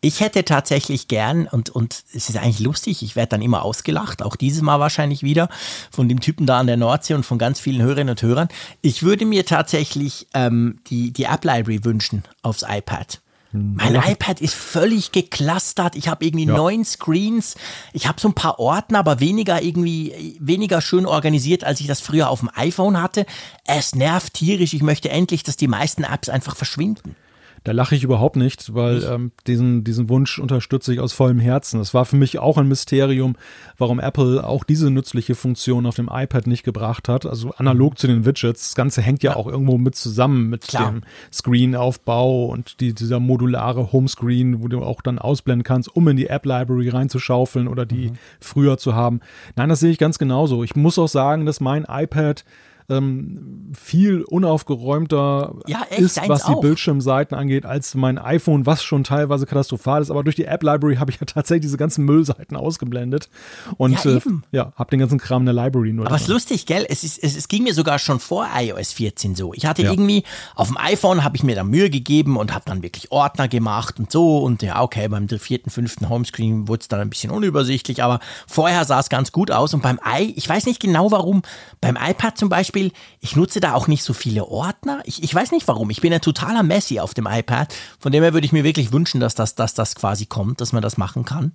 Ich 0.04 0.20
hätte 0.20 0.44
tatsächlich 0.44 1.08
gern, 1.08 1.48
und, 1.48 1.70
und 1.70 2.04
es 2.14 2.28
ist 2.28 2.36
eigentlich 2.36 2.60
lustig, 2.60 3.04
ich 3.04 3.16
werde 3.16 3.30
dann 3.30 3.42
immer 3.42 3.64
ausgelacht, 3.64 4.22
auch 4.22 4.36
dieses 4.36 4.62
Mal 4.62 4.82
wahrscheinlich 4.82 5.24
wieder, 5.24 5.48
von 5.92 6.10
dem 6.10 6.20
Typen 6.20 6.46
da 6.46 6.60
an 6.60 6.68
der 6.68 6.76
Nordsee 6.76 7.14
und 7.14 7.26
von 7.26 7.38
ganz 7.38 7.62
vielen 7.62 7.82
Hörerinnen 7.82 8.10
und 8.10 8.22
Hörern. 8.22 8.50
Ich 8.82 9.04
würde 9.04 9.26
mir 9.26 9.46
tatsächlich 9.46 10.28
ähm, 10.34 10.80
die, 10.88 11.14
die 11.14 11.24
App-Library 11.24 11.86
wünschen 11.86 12.24
aufs 12.42 12.66
iPad. 12.68 13.22
Hm. 13.52 13.76
Mein 13.76 13.96
ja. 13.96 14.06
iPad 14.06 14.42
ist 14.42 14.56
völlig 14.56 15.14
geklustert. 15.14 15.96
Ich 15.96 16.10
habe 16.10 16.26
irgendwie 16.26 16.48
ja. 16.48 16.54
neun 16.54 16.84
Screens. 16.84 17.56
Ich 17.94 18.06
habe 18.06 18.20
so 18.20 18.28
ein 18.28 18.34
paar 18.34 18.60
Ordner, 18.60 19.00
aber 19.00 19.22
weniger 19.22 19.62
irgendwie 19.62 20.38
weniger 20.38 20.82
schön 20.82 21.06
organisiert, 21.06 21.64
als 21.64 21.80
ich 21.80 21.88
das 21.88 22.02
früher 22.02 22.30
auf 22.30 22.42
dem 22.42 22.50
iPhone 22.54 23.02
hatte. 23.02 23.26
Es 23.66 23.96
nervt 23.96 24.34
tierisch. 24.34 24.74
Ich 24.74 24.84
möchte 24.84 25.10
endlich, 25.10 25.44
dass 25.44 25.56
die 25.56 25.70
meisten 25.70 26.04
Apps 26.04 26.28
einfach 26.28 26.58
verschwinden. 26.58 27.16
Da 27.64 27.72
lache 27.72 27.96
ich 27.96 28.04
überhaupt 28.04 28.36
nicht, 28.36 28.74
weil 28.74 29.04
ähm, 29.04 29.32
diesen, 29.48 29.86
diesen 29.86 30.10
Wunsch 30.10 30.38
unterstütze 30.38 30.94
ich 30.94 31.00
aus 31.00 31.14
vollem 31.14 31.40
Herzen. 31.40 31.80
Es 31.80 31.94
war 31.94 32.04
für 32.04 32.18
mich 32.18 32.40
auch 32.40 32.58
ein 32.58 32.68
Mysterium, 32.68 33.36
warum 33.78 34.00
Apple 34.00 34.46
auch 34.46 34.66
diese 34.66 34.90
nützliche 34.90 35.34
Funktion 35.34 35.86
auf 35.86 35.96
dem 35.96 36.10
iPad 36.12 36.46
nicht 36.48 36.64
gebracht 36.64 37.08
hat. 37.08 37.26
Also 37.26 37.52
analog 37.52 37.98
zu 37.98 38.08
den 38.08 38.26
Widgets. 38.26 38.70
Das 38.70 38.76
Ganze 38.76 39.02
hängt 39.02 39.24
ja, 39.24 39.32
ja. 39.32 39.38
auch 39.38 39.48
irgendwo 39.48 39.78
mit 39.78 39.96
zusammen 39.96 40.50
mit 40.50 40.68
Klar. 40.68 40.92
dem 40.92 41.02
Screen-Aufbau 41.32 42.48
und 42.48 42.82
die, 42.82 42.94
dieser 42.94 43.22
modulare 43.22 43.94
Homescreen, 43.94 44.62
wo 44.62 44.68
du 44.68 44.82
auch 44.82 45.02
dann 45.02 45.18
ausblenden 45.18 45.64
kannst, 45.64 45.96
um 45.96 46.08
in 46.10 46.18
die 46.18 46.28
App-Library 46.28 46.90
reinzuschaufeln 46.90 47.70
oder 47.70 47.86
die 47.86 48.10
mhm. 48.10 48.18
früher 48.42 48.78
zu 48.78 48.94
haben. 48.94 49.22
Nein, 49.56 49.70
das 49.70 49.80
sehe 49.80 49.92
ich 49.92 49.98
ganz 49.98 50.18
genauso. 50.18 50.64
Ich 50.66 50.76
muss 50.76 51.00
auch 51.00 51.08
sagen, 51.08 51.46
dass 51.46 51.62
mein 51.62 51.86
iPad 51.88 52.44
ähm, 52.90 53.72
viel 53.74 54.24
unaufgeräumter 54.24 55.56
ja, 55.68 55.84
echt, 55.90 56.02
ist, 56.02 56.30
was 56.30 56.46
die 56.46 56.56
Bildschirmseiten 56.56 57.38
angeht, 57.38 57.66
als 57.66 57.96
mein 57.96 58.18
iPhone, 58.18 58.66
was 58.66 58.84
schon 58.84 59.04
teilweise 59.04 59.46
katastrophal 59.46 60.02
ist. 60.02 60.12
Aber 60.12 60.24
durch 60.24 60.36
die 60.36 60.46
App-Library 60.46 60.96
habe 60.96 61.12
ich 61.12 61.20
ja 61.20 61.26
tatsächlich 61.26 61.64
diese 61.64 61.78
ganzen 61.78 62.06
Müllseiten 62.06 62.58
ausgeblendet 62.58 63.30
und 63.78 64.04
ja, 64.04 64.12
äh, 64.12 64.22
ja 64.52 64.74
habe 64.76 64.90
den 64.92 65.00
ganzen 65.00 65.20
Kram 65.20 65.48
in 65.48 65.56
der 65.56 65.64
Library 65.64 65.94
nur. 65.94 66.06
Aber 66.06 66.16
es 66.16 66.24
ist 66.24 66.28
lustig, 66.28 66.66
gell? 66.66 66.86
Es, 66.90 67.04
ist, 67.04 67.24
es, 67.24 67.36
es, 67.36 67.48
ging 67.48 67.64
mir 67.64 67.74
sogar 67.74 68.00
schon 68.00 68.20
vor 68.20 68.48
iOS 68.56 68.94
14 68.94 69.36
so. 69.36 69.54
Ich 69.54 69.66
hatte 69.66 69.84
ja. 69.84 69.92
irgendwie 69.92 70.24
auf 70.56 70.68
dem 70.68 70.78
iPhone 70.78 71.24
habe 71.24 71.36
ich 71.36 71.44
mir 71.44 71.56
da 71.56 71.64
Mühe 71.64 71.90
gegeben 71.90 72.38
und 72.38 72.54
habe 72.54 72.66
dann 72.66 72.84
wirklich 72.84 73.12
Ordner 73.12 73.48
gemacht 73.48 74.00
und 74.00 74.12
so 74.12 74.40
und 74.40 74.62
ja 74.62 74.82
okay, 74.82 75.08
beim 75.08 75.28
vierten, 75.30 75.70
fünften 75.70 76.10
Homescreen 76.10 76.68
wurde 76.68 76.82
es 76.82 76.88
dann 76.88 77.00
ein 77.00 77.10
bisschen 77.10 77.32
unübersichtlich, 77.32 78.04
aber 78.04 78.20
vorher 78.48 78.86
sah 78.86 79.00
es 79.00 79.10
ganz 79.10 79.32
gut 79.32 79.52
aus 79.52 79.74
und 79.74 79.82
beim 79.82 80.00
i, 80.06 80.34
ich 80.36 80.48
weiß 80.48 80.66
nicht 80.66 80.80
genau 80.80 81.12
warum, 81.12 81.42
beim 81.82 81.98
iPad 81.98 82.38
zum 82.38 82.50
Beispiel 82.50 82.73
Beispiel, 82.74 82.92
ich 83.20 83.36
nutze 83.36 83.60
da 83.60 83.74
auch 83.74 83.88
nicht 83.88 84.04
so 84.04 84.14
viele 84.14 84.48
Ordner. 84.48 85.02
Ich, 85.06 85.24
ich 85.24 85.34
weiß 85.34 85.52
nicht 85.52 85.68
warum. 85.68 85.90
Ich 85.90 86.02
bin 86.02 86.12
ein 86.12 86.22
totaler 86.22 86.64
Messi 86.64 87.00
auf 87.00 87.14
dem 87.14 87.28
iPad. 87.28 87.74
Von 88.00 88.12
dem 88.12 88.24
her 88.24 88.34
würde 88.34 88.46
ich 88.46 88.52
mir 88.52 88.64
wirklich 88.64 88.92
wünschen, 88.92 89.22
dass 89.22 89.36
das, 89.36 89.56
dass 89.56 89.74
das 89.74 89.96
quasi 89.96 90.26
kommt, 90.26 90.60
dass 90.60 90.74
man 90.74 90.82
das 90.82 90.98
machen 90.98 91.24
kann. 91.24 91.54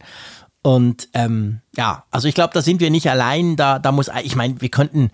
Und 0.62 1.08
ähm, 1.14 1.60
ja, 1.76 2.04
also 2.10 2.28
ich 2.28 2.34
glaube, 2.34 2.54
da 2.54 2.62
sind 2.62 2.80
wir 2.80 2.90
nicht 2.90 3.10
allein. 3.10 3.56
Da, 3.56 3.78
da 3.78 3.92
muss, 3.92 4.10
ich 4.22 4.36
meine, 4.36 4.60
wir 4.60 4.68
könnten, 4.68 5.10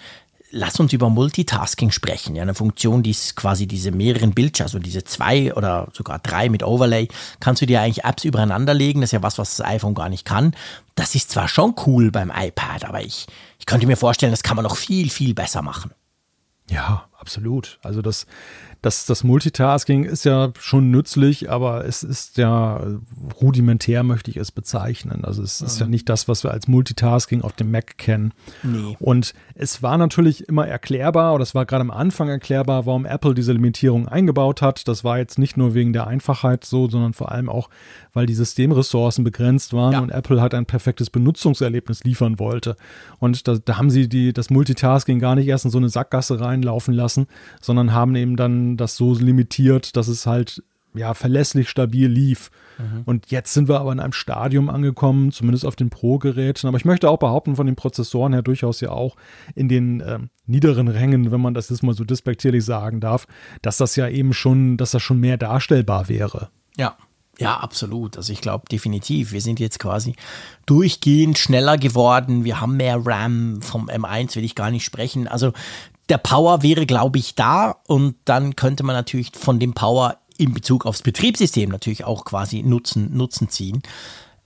lass 0.51 0.79
uns 0.79 0.93
über 0.93 1.11
Multitasking 1.11 1.91
sprechen. 1.91 2.37
Ja, 2.37 2.43
eine 2.43 2.55
Funktion, 2.55 3.03
die 3.03 3.11
ist 3.11 3.35
quasi 3.35 3.67
diese 3.67 3.91
mehreren 3.91 4.35
Bildschirme, 4.35 4.67
also 4.67 4.79
diese 4.79 5.05
zwei 5.05 5.55
oder 5.55 5.89
sogar 5.93 6.19
drei 6.19 6.49
mit 6.49 6.63
Overlay, 6.63 7.09
kannst 7.41 7.63
du 7.63 7.67
dir 7.67 7.81
eigentlich 7.81 8.05
Apps 8.05 8.25
übereinander 8.25 8.75
legen. 8.75 9.01
Das 9.01 9.09
ist 9.09 9.13
ja 9.13 9.23
was, 9.23 9.39
was 9.39 9.57
das 9.57 9.67
iPhone 9.67 9.95
gar 9.95 10.09
nicht 10.09 10.25
kann. 10.25 10.55
Das 10.95 11.15
ist 11.15 11.31
zwar 11.31 11.49
schon 11.49 11.75
cool 11.87 12.11
beim 12.11 12.31
iPad, 12.35 12.85
aber 12.85 13.03
ich, 13.03 13.27
ich 13.65 13.67
könnte 13.67 13.87
mir 13.87 13.97
vorstellen, 13.97 14.31
das 14.31 14.43
kann 14.43 14.57
man 14.57 14.65
noch 14.65 14.77
viel, 14.77 15.09
viel 15.09 15.33
besser 15.33 15.63
machen. 15.63 15.95
Ja, 16.69 17.09
absolut. 17.19 17.79
Also 17.83 18.03
das, 18.03 18.27
das, 18.85 19.07
das 19.07 19.25
Multitasking 19.25 20.05
ist 20.05 20.27
ja 20.27 20.53
schon 20.61 20.91
nützlich, 20.91 21.51
aber 21.51 21.87
es 21.87 22.03
ist 22.03 22.37
ja 22.37 22.85
rudimentär, 23.41 24.03
möchte 24.03 24.31
ich 24.31 24.37
es 24.37 24.53
bezeichnen. 24.53 25.25
Also 25.25 25.43
es 25.43 25.63
ist 25.63 25.81
ja 25.81 25.87
nicht 25.87 26.07
das, 26.11 26.29
was 26.29 26.45
wir 26.45 26.51
als 26.51 26.69
Multitasking 26.69 27.41
auf 27.41 27.55
dem 27.55 27.71
Mac 27.71 27.97
kennen. 27.97 28.35
Nee. 28.63 28.95
Und 29.01 29.33
es 29.55 29.83
war 29.83 29.97
natürlich 29.97 30.51
immer 30.51 30.69
erklärbar, 30.69 31.33
oder 31.33 31.43
es 31.43 31.55
war 31.55 31.65
gerade 31.65 31.81
am 31.81 31.91
Anfang 31.91 32.29
erklärbar, 32.29 32.85
warum 32.85 33.07
Apple 33.07 33.33
diese 33.33 33.53
Limitierung 33.53 34.07
eingebaut 34.07 34.61
hat. 34.61 34.87
Das 34.87 35.03
war 35.03 35.17
jetzt 35.17 35.39
nicht 35.39 35.57
nur 35.57 35.73
wegen 35.73 35.95
der 35.95 36.07
Einfachheit 36.07 36.67
so, 36.67 36.91
sondern 36.91 37.15
vor 37.15 37.33
allem 37.33 37.49
auch, 37.49 37.71
weil 38.13 38.27
die 38.27 38.35
Systemressourcen 38.35 39.25
begrenzt 39.25 39.73
waren 39.73 39.93
ja. 39.93 40.01
und 40.01 40.11
Apple 40.11 40.43
halt 40.43 40.53
ein 40.53 40.67
perfektes 40.67 41.09
Benutzungserlebnis 41.09 42.05
liefern 42.05 42.39
wollte. 42.39 42.77
Und 43.19 43.49
da, 43.49 43.57
da 43.65 43.79
haben 43.79 43.89
sie 43.89 44.11
die, 44.11 44.35
das 44.35 44.51
Multitasking 44.51 45.21
gar 45.21 45.37
nicht 45.37 45.49
erst 45.49 45.65
in 45.65 45.71
so 45.71 45.79
eine 45.79 45.89
Sackgasse 45.89 46.39
reinlaufen 46.39 46.93
lassen, 46.93 47.29
sondern 47.63 47.95
haben 47.95 48.15
eben 48.15 48.37
dann 48.37 48.74
das 48.77 48.97
so 48.97 49.15
limitiert, 49.15 49.97
dass 49.97 50.09
es 50.09 50.27
halt 50.27 50.63
ja 50.95 51.15
verlässlich 51.15 51.69
stabil 51.69 52.09
lief. 52.09 52.51
Mhm. 52.79 53.03
Und 53.05 53.31
jetzt 53.31 53.53
sind 53.53 53.69
wir 53.69 53.81
aber 53.81 53.93
in 53.93 54.01
einem 54.01 54.13
Stadium 54.13 54.71
angekommen, 54.71 55.33
zumindest 55.33 55.67
auf 55.67 55.77
den 55.77 55.91
Pro-Geräten. 55.91 56.67
Aber 56.67 56.77
ich 56.77 56.85
möchte 56.85 57.11
auch 57.11 57.19
behaupten, 57.19 57.57
von 57.57 57.67
den 57.67 57.77
Prozessoren 57.77 58.33
her 58.33 58.43
durchaus 58.43 58.81
ja 58.81 58.91
auch 58.91 59.17
in 59.55 59.69
den 59.69 60.01
äh, 60.01 60.21
niederen 60.47 60.89
Rängen, 60.89 61.31
wenn 61.31 61.41
man 61.41 61.55
das 61.55 61.71
jetzt 61.71 61.83
mal 61.83 61.95
so 61.95 62.05
despektierlich 62.05 62.65
sagen 62.65 63.01
darf, 63.01 63.27
dass 63.63 63.77
das 63.77 63.97
ja 63.97 64.09
eben 64.09 64.33
schon, 64.33 64.77
dass 64.77 64.93
das 64.93 65.03
schon 65.03 65.21
mehr 65.21 65.37
darstellbar 65.37 66.09
wäre. 66.09 66.51
Ja. 66.77 66.97
Ja, 67.39 67.57
absolut. 67.57 68.17
Also 68.17 68.33
ich 68.33 68.41
glaube 68.41 68.67
definitiv, 68.71 69.33
wir 69.33 69.41
sind 69.41 69.59
jetzt 69.59 69.81
quasi 69.81 70.15
durchgehend 70.67 71.37
schneller 71.37 71.77
geworden. 71.77 72.45
Wir 72.45 72.61
haben 72.61 72.77
mehr 72.77 73.05
RAM 73.05 73.61
vom 73.61 73.89
M1, 73.89 74.37
will 74.37 74.45
ich 74.45 74.55
gar 74.55 74.71
nicht 74.71 74.85
sprechen. 74.85 75.27
Also 75.27 75.53
der 76.09 76.19
Power 76.19 76.63
wäre, 76.63 76.87
glaube 76.87 77.19
ich, 77.19 77.35
da 77.35 77.77
und 77.87 78.17
dann 78.25 78.57
könnte 78.57 78.83
man 78.83 78.95
natürlich 78.95 79.33
von 79.35 79.59
dem 79.59 79.75
Power 79.75 80.19
in 80.37 80.53
Bezug 80.53 80.87
aufs 80.87 81.03
Betriebssystem 81.03 81.71
natürlich 81.71 82.05
auch 82.05 82.25
quasi 82.25 82.63
Nutzen, 82.63 83.17
Nutzen 83.17 83.49
ziehen. 83.49 83.83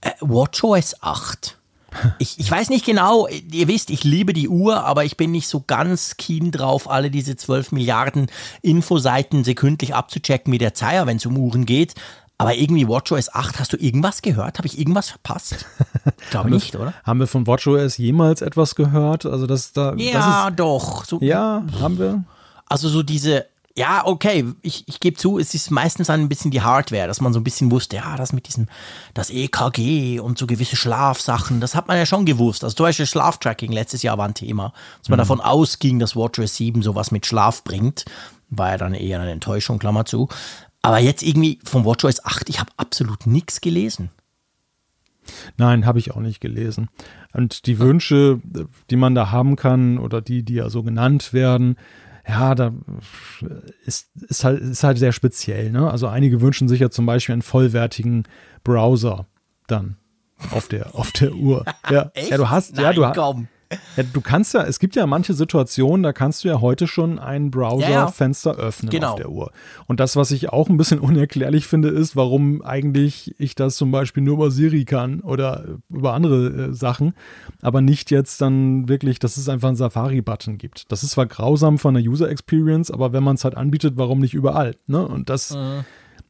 Äh, 0.01 0.11
WatchOS 0.21 1.03
8. 1.03 1.57
Ich, 2.19 2.39
ich 2.39 2.51
weiß 2.51 2.69
nicht 2.69 2.85
genau, 2.85 3.27
ihr 3.29 3.67
wisst, 3.67 3.89
ich 3.89 4.05
liebe 4.05 4.35
die 4.35 4.51
Uhr, 4.51 4.85
aber 4.85 5.07
ich 5.07 5.17
bin 5.17 5.31
nicht 5.31 5.49
so 5.49 5.65
ganz 5.67 6.19
keen 6.19 6.51
drauf, 6.51 6.89
alle 6.89 7.11
diese 7.11 7.35
12 7.35 7.73
Milliarden 7.73 8.27
Infoseiten 8.61 9.43
sekündlich 9.43 9.95
abzuchecken 9.95 10.53
wie 10.53 10.59
der 10.59 10.75
Zeier, 10.75 11.07
wenn 11.07 11.17
es 11.17 11.25
um 11.25 11.39
Uhren 11.39 11.65
geht. 11.65 11.95
Aber 12.41 12.55
irgendwie 12.55 12.87
WatchOS 12.87 13.35
8, 13.35 13.59
hast 13.59 13.73
du 13.73 13.77
irgendwas 13.77 14.23
gehört? 14.23 14.59
Habe 14.59 14.69
ich 14.69 14.79
irgendwas 14.79 15.11
verpasst? 15.11 15.67
Glaube 16.31 16.51
nicht, 16.51 16.77
oder? 16.77 16.95
Haben 17.03 17.19
wir 17.19 17.27
von 17.27 17.47
WatchOS 17.49 17.97
jemals 17.97 18.43
etwas 18.43 18.77
gehört? 18.77 19.27
Also 19.27 19.49
das 19.49 19.73
da. 19.73 19.95
Ja, 19.97 20.13
das 20.13 20.51
ist, 20.51 20.61
doch. 20.61 21.05
So, 21.05 21.19
ja, 21.21 21.65
haben 21.81 21.99
wir. 21.99 22.23
Also 22.67 22.89
so 22.89 23.03
diese 23.03 23.47
ja, 23.79 24.05
okay, 24.05 24.45
ich, 24.61 24.83
ich 24.89 24.99
gebe 24.99 25.17
zu, 25.17 25.39
es 25.39 25.55
ist 25.55 25.71
meistens 25.71 26.11
ein 26.11 26.29
bisschen 26.29 26.51
die 26.51 26.63
Hardware, 26.63 27.07
dass 27.07 27.21
man 27.21 27.33
so 27.33 27.39
ein 27.39 27.45
bisschen 27.45 27.71
wusste, 27.71 27.97
ja, 27.97 28.17
das 28.17 28.33
mit 28.33 28.49
diesem, 28.49 28.67
das 29.15 29.31
EKG 29.31 30.19
und 30.19 30.37
so 30.37 30.49
gewisse 30.49 30.75
Schlafsachen, 30.75 31.61
das 31.61 31.77
hat 31.77 31.87
man 31.87 31.97
ja 31.97 32.05
schon 32.05 32.27
gewusst. 32.27 32.65
Also 32.65 32.75
zum 32.75 32.87
Beispiel 32.87 33.07
Schlaftracking 33.07 33.71
letztes 33.71 34.03
Jahr 34.03 34.19
war 34.19 34.27
ein 34.27 34.35
Thema, 34.35 34.73
dass 34.99 35.09
man 35.09 35.19
mhm. 35.19 35.21
davon 35.21 35.41
ausging, 35.41 36.01
dass 36.01 36.17
WatchOS 36.17 36.57
7 36.57 36.83
sowas 36.83 37.13
mit 37.13 37.25
Schlaf 37.25 37.63
bringt. 37.63 38.05
War 38.51 38.71
ja 38.71 38.79
dann 38.79 38.95
eher 38.95 39.21
eine 39.21 39.31
Enttäuschung, 39.31 39.79
Klammer 39.79 40.07
zu. 40.07 40.29
Aber 40.83 40.99
jetzt 40.99 41.23
irgendwie 41.23 41.59
vom 41.65 41.85
WatchOS 41.85 42.25
8, 42.25 42.49
ich 42.49 42.61
habe 42.61 42.71
absolut 42.77 43.27
nichts 43.27 43.61
gelesen. 43.61 44.11
Nein, 45.57 45.85
habe 45.85 45.99
ich 45.99 46.13
auch 46.13 46.21
nicht 46.21 46.41
gelesen. 46.41 46.89
Und 47.33 47.67
die 47.67 47.79
Wünsche, 47.79 48.41
die 48.91 48.97
man 48.97 49.15
da 49.15 49.31
haben 49.31 49.57
kann 49.57 49.99
oder 49.99 50.23
die, 50.23 50.43
die 50.43 50.55
ja 50.55 50.71
so 50.71 50.83
genannt 50.83 51.33
werden, 51.33 51.77
ja, 52.27 52.55
da 52.55 52.73
ist, 53.85 54.11
ist, 54.29 54.45
halt, 54.45 54.61
ist 54.61 54.85
halt 54.85 54.99
sehr 54.99 55.13
speziell. 55.13 55.71
Ne? 55.71 55.91
Also 55.91 56.09
einige 56.09 56.41
wünschen 56.41 56.69
sich 56.69 56.81
ja 56.81 56.91
zum 56.91 57.07
Beispiel 57.07 57.33
einen 57.33 57.43
vollwertigen 57.43 58.25
Browser 58.65 59.27
dann 59.67 59.97
auf 60.51 60.69
der, 60.69 60.95
auf 60.95 61.11
der 61.13 61.35
Uhr. 61.35 61.65
Ja, 61.91 62.11
Echt? 62.15 62.31
ja 62.31 62.37
du 62.37 62.51
hast, 62.51 62.75
Nein, 62.75 62.85
ja, 62.85 62.93
du, 62.93 63.21
komm. 63.21 63.49
Ja, 63.97 64.03
du 64.03 64.21
kannst 64.21 64.55
ja, 64.55 64.63
es 64.63 64.79
gibt 64.79 64.97
ja 64.97 65.07
manche 65.07 65.35
Situationen, 65.35 66.03
da 66.03 66.13
kannst 66.13 66.43
du 66.43 66.49
ja 66.49 66.61
heute 66.61 66.87
schon 66.87 67.19
ein 67.19 67.51
Browserfenster 67.51 68.53
ja, 68.53 68.57
ja. 68.57 68.63
öffnen 68.63 68.91
genau. 68.91 69.11
auf 69.11 69.17
der 69.17 69.29
Uhr. 69.31 69.53
Und 69.87 70.01
das, 70.01 70.17
was 70.17 70.31
ich 70.31 70.51
auch 70.51 70.69
ein 70.69 70.79
bisschen 70.79 70.99
unerklärlich 71.01 71.67
finde, 71.67 71.89
ist, 71.89 72.17
warum 72.17 72.63
eigentlich 72.63 73.35
ich 73.39 73.55
das 73.55 73.77
zum 73.77 73.91
Beispiel 73.91 74.23
nur 74.23 74.35
über 74.35 74.51
Siri 74.51 74.85
kann 74.85 75.21
oder 75.21 75.65
über 75.91 76.15
andere 76.15 76.69
äh, 76.69 76.73
Sachen, 76.73 77.13
aber 77.61 77.81
nicht 77.81 78.11
jetzt 78.11 78.41
dann 78.41 78.89
wirklich, 78.89 79.19
dass 79.19 79.37
es 79.37 79.49
einfach 79.49 79.69
einen 79.69 79.77
Safari-Button 79.77 80.57
gibt. 80.57 80.91
Das 80.91 81.03
ist 81.03 81.11
zwar 81.11 81.27
grausam 81.27 81.79
von 81.79 81.95
der 81.95 82.03
User 82.03 82.31
Experience, 82.31 82.91
aber 82.91 83.13
wenn 83.13 83.23
man 83.23 83.37
es 83.37 83.45
halt 83.45 83.57
anbietet, 83.57 83.95
warum 83.97 84.21
nicht 84.21 84.35
überall? 84.35 84.77
Ne? 84.87 85.07
Und 85.07 85.29
das, 85.29 85.55
mhm. 85.55 85.85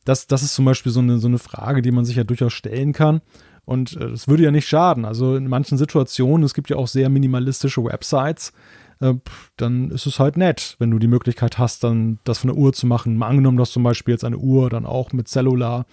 das, 0.04 0.26
das 0.26 0.42
ist 0.42 0.54
zum 0.54 0.64
Beispiel 0.64 0.90
so 0.90 1.00
eine, 1.00 1.18
so 1.18 1.28
eine 1.28 1.38
Frage, 1.38 1.82
die 1.82 1.92
man 1.92 2.04
sich 2.04 2.16
ja 2.16 2.24
durchaus 2.24 2.52
stellen 2.52 2.92
kann. 2.92 3.20
Und 3.68 3.94
es 3.96 4.24
äh, 4.24 4.28
würde 4.28 4.44
ja 4.44 4.50
nicht 4.50 4.66
schaden. 4.66 5.04
Also 5.04 5.36
in 5.36 5.46
manchen 5.46 5.76
Situationen, 5.76 6.42
es 6.42 6.54
gibt 6.54 6.70
ja 6.70 6.76
auch 6.76 6.88
sehr 6.88 7.10
minimalistische 7.10 7.84
Websites, 7.84 8.54
äh, 9.00 9.14
dann 9.56 9.90
ist 9.90 10.06
es 10.06 10.18
halt 10.18 10.36
nett, 10.36 10.76
wenn 10.78 10.90
du 10.90 10.98
die 10.98 11.06
Möglichkeit 11.06 11.58
hast, 11.58 11.84
dann 11.84 12.18
das 12.24 12.38
von 12.38 12.48
der 12.48 12.56
Uhr 12.56 12.72
zu 12.72 12.86
machen. 12.86 13.16
Mal 13.16 13.28
angenommen, 13.28 13.58
dass 13.58 13.70
zum 13.70 13.82
Beispiel 13.82 14.12
jetzt 14.12 14.24
eine 14.24 14.38
Uhr 14.38 14.70
dann 14.70 14.86
auch 14.86 15.12
mit 15.12 15.28
Cellular 15.28 15.86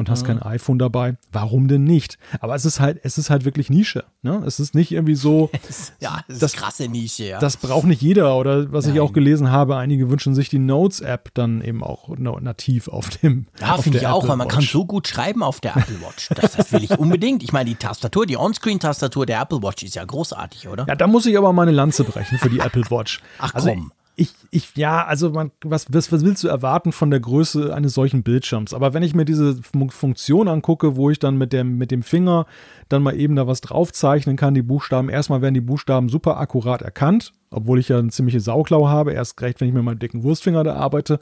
und 0.00 0.08
hast 0.08 0.22
mhm. 0.22 0.26
kein 0.26 0.42
iPhone 0.42 0.78
dabei. 0.78 1.16
Warum 1.30 1.68
denn 1.68 1.84
nicht? 1.84 2.18
Aber 2.40 2.54
es 2.54 2.64
ist 2.64 2.80
halt, 2.80 3.00
es 3.02 3.18
ist 3.18 3.28
halt 3.28 3.44
wirklich 3.44 3.68
Nische. 3.68 4.04
Ne? 4.22 4.42
Es 4.46 4.58
ist 4.58 4.74
nicht 4.74 4.92
irgendwie 4.92 5.14
so. 5.14 5.50
ja, 6.00 6.20
es 6.26 6.34
ist 6.34 6.42
das, 6.42 6.52
krasse 6.54 6.88
Nische, 6.88 7.24
ja. 7.24 7.38
Das 7.38 7.58
braucht 7.58 7.86
nicht 7.86 8.00
jeder. 8.00 8.36
Oder 8.36 8.72
was 8.72 8.86
Nein. 8.86 8.94
ich 8.94 9.00
auch 9.00 9.12
gelesen 9.12 9.50
habe, 9.50 9.76
einige 9.76 10.10
wünschen 10.10 10.34
sich 10.34 10.48
die 10.48 10.58
Notes-App 10.58 11.34
dann 11.34 11.60
eben 11.60 11.84
auch 11.84 12.16
nativ 12.16 12.88
auf 12.88 13.10
dem. 13.10 13.46
Ja, 13.60 13.76
finde 13.76 13.98
ich 13.98 14.06
auch, 14.06 14.26
weil 14.26 14.36
man 14.36 14.48
kann 14.48 14.62
so 14.62 14.86
gut 14.86 15.06
schreiben 15.06 15.42
auf 15.42 15.60
der 15.60 15.76
Apple 15.76 16.00
Watch. 16.00 16.30
Das, 16.30 16.52
das 16.56 16.72
will 16.72 16.82
ich 16.82 16.98
unbedingt. 16.98 17.42
Ich 17.42 17.52
meine, 17.52 17.68
die 17.68 17.76
Tastatur, 17.76 18.24
die 18.24 18.38
On-Screen-Tastatur 18.38 19.26
der 19.26 19.42
Apple 19.42 19.62
Watch 19.62 19.82
ist 19.82 19.96
ja 19.96 20.04
großartig, 20.04 20.68
oder? 20.68 20.86
Ja, 20.88 20.96
da 20.96 21.06
muss 21.06 21.26
ich 21.26 21.36
aber 21.36 21.52
meine 21.52 21.72
Lanze 21.72 22.04
brechen 22.04 22.38
für 22.38 22.49
die 22.50 22.60
Apple 22.60 22.84
Watch. 22.90 23.20
Ach 23.38 23.54
also, 23.54 23.70
komm 23.70 23.92
ich, 24.20 24.34
ich, 24.50 24.76
ja, 24.76 25.06
also 25.06 25.30
man, 25.30 25.50
was, 25.64 25.86
was, 25.90 26.12
was 26.12 26.22
willst 26.22 26.44
du 26.44 26.48
erwarten 26.48 26.92
von 26.92 27.10
der 27.10 27.20
Größe 27.20 27.74
eines 27.74 27.94
solchen 27.94 28.22
Bildschirms? 28.22 28.74
Aber 28.74 28.92
wenn 28.92 29.02
ich 29.02 29.14
mir 29.14 29.24
diese 29.24 29.56
Funktion 29.62 30.46
angucke, 30.46 30.94
wo 30.94 31.08
ich 31.08 31.18
dann 31.18 31.38
mit 31.38 31.54
dem, 31.54 31.78
mit 31.78 31.90
dem 31.90 32.02
Finger 32.02 32.44
dann 32.90 33.02
mal 33.02 33.18
eben 33.18 33.34
da 33.34 33.46
was 33.46 33.62
draufzeichnen 33.62 34.36
kann, 34.36 34.52
die 34.52 34.60
Buchstaben, 34.60 35.08
erstmal 35.08 35.40
werden 35.40 35.54
die 35.54 35.62
Buchstaben 35.62 36.10
super 36.10 36.36
akkurat 36.36 36.82
erkannt, 36.82 37.32
obwohl 37.50 37.78
ich 37.78 37.88
ja 37.88 37.98
eine 37.98 38.10
ziemliche 38.10 38.40
Sauklaue 38.40 38.90
habe, 38.90 39.14
erst 39.14 39.40
recht, 39.40 39.58
wenn 39.62 39.68
ich 39.68 39.74
mit 39.74 39.84
meinem 39.84 39.98
dicken 39.98 40.22
Wurstfinger 40.22 40.64
da 40.64 40.74
arbeite. 40.74 41.18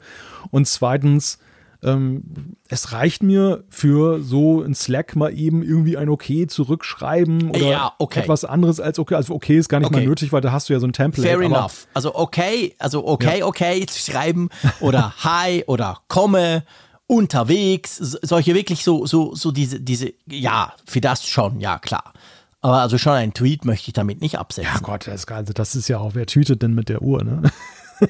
Und 0.51 0.67
zweitens, 0.67 1.39
ähm, 1.81 2.55
es 2.67 2.91
reicht 2.91 3.23
mir 3.23 3.63
für 3.69 4.21
so 4.21 4.61
ein 4.61 4.75
Slack 4.75 5.15
mal 5.15 5.33
eben 5.33 5.63
irgendwie 5.63 5.97
ein 5.97 6.09
Okay 6.09 6.47
zurückschreiben 6.47 7.51
oder 7.51 7.59
ja, 7.59 7.93
okay. 7.99 8.19
etwas 8.21 8.43
anderes 8.43 8.79
als 8.79 8.99
Okay. 8.99 9.15
Also 9.15 9.33
okay 9.33 9.57
ist 9.57 9.69
gar 9.69 9.79
nicht 9.79 9.87
okay. 9.87 10.01
mal 10.01 10.05
nötig, 10.05 10.33
weil 10.33 10.41
da 10.41 10.51
hast 10.51 10.69
du 10.69 10.73
ja 10.73 10.79
so 10.79 10.87
ein 10.87 10.93
Template. 10.93 11.27
Fair 11.27 11.39
enough. 11.39 11.87
Also 11.93 12.15
okay, 12.15 12.75
also 12.79 13.07
okay, 13.07 13.39
ja. 13.39 13.45
okay 13.45 13.85
zu 13.85 14.11
schreiben 14.11 14.49
oder 14.81 15.13
Hi 15.23 15.63
oder 15.67 15.99
komme 16.09 16.63
unterwegs, 17.07 17.97
solche 17.97 18.53
wirklich 18.53 18.83
so, 18.83 19.05
so, 19.05 19.33
so 19.33 19.51
diese, 19.51 19.79
diese, 19.79 20.13
ja, 20.27 20.73
für 20.85 21.01
das 21.01 21.25
schon, 21.25 21.59
ja 21.59 21.79
klar. 21.79 22.13
Aber 22.61 22.81
also 22.81 22.97
schon 22.97 23.13
einen 23.13 23.33
Tweet 23.33 23.65
möchte 23.65 23.87
ich 23.87 23.93
damit 23.93 24.21
nicht 24.21 24.37
absetzen. 24.37 24.71
Ja 24.75 24.79
Gott, 24.81 25.07
das 25.07 25.25
also 25.27 25.53
das 25.53 25.75
ist 25.75 25.87
ja 25.87 25.97
auch, 25.97 26.13
wer 26.13 26.27
tweetet 26.27 26.61
denn 26.61 26.75
mit 26.75 26.89
der 26.89 27.01
Uhr, 27.01 27.23
ne? 27.23 27.41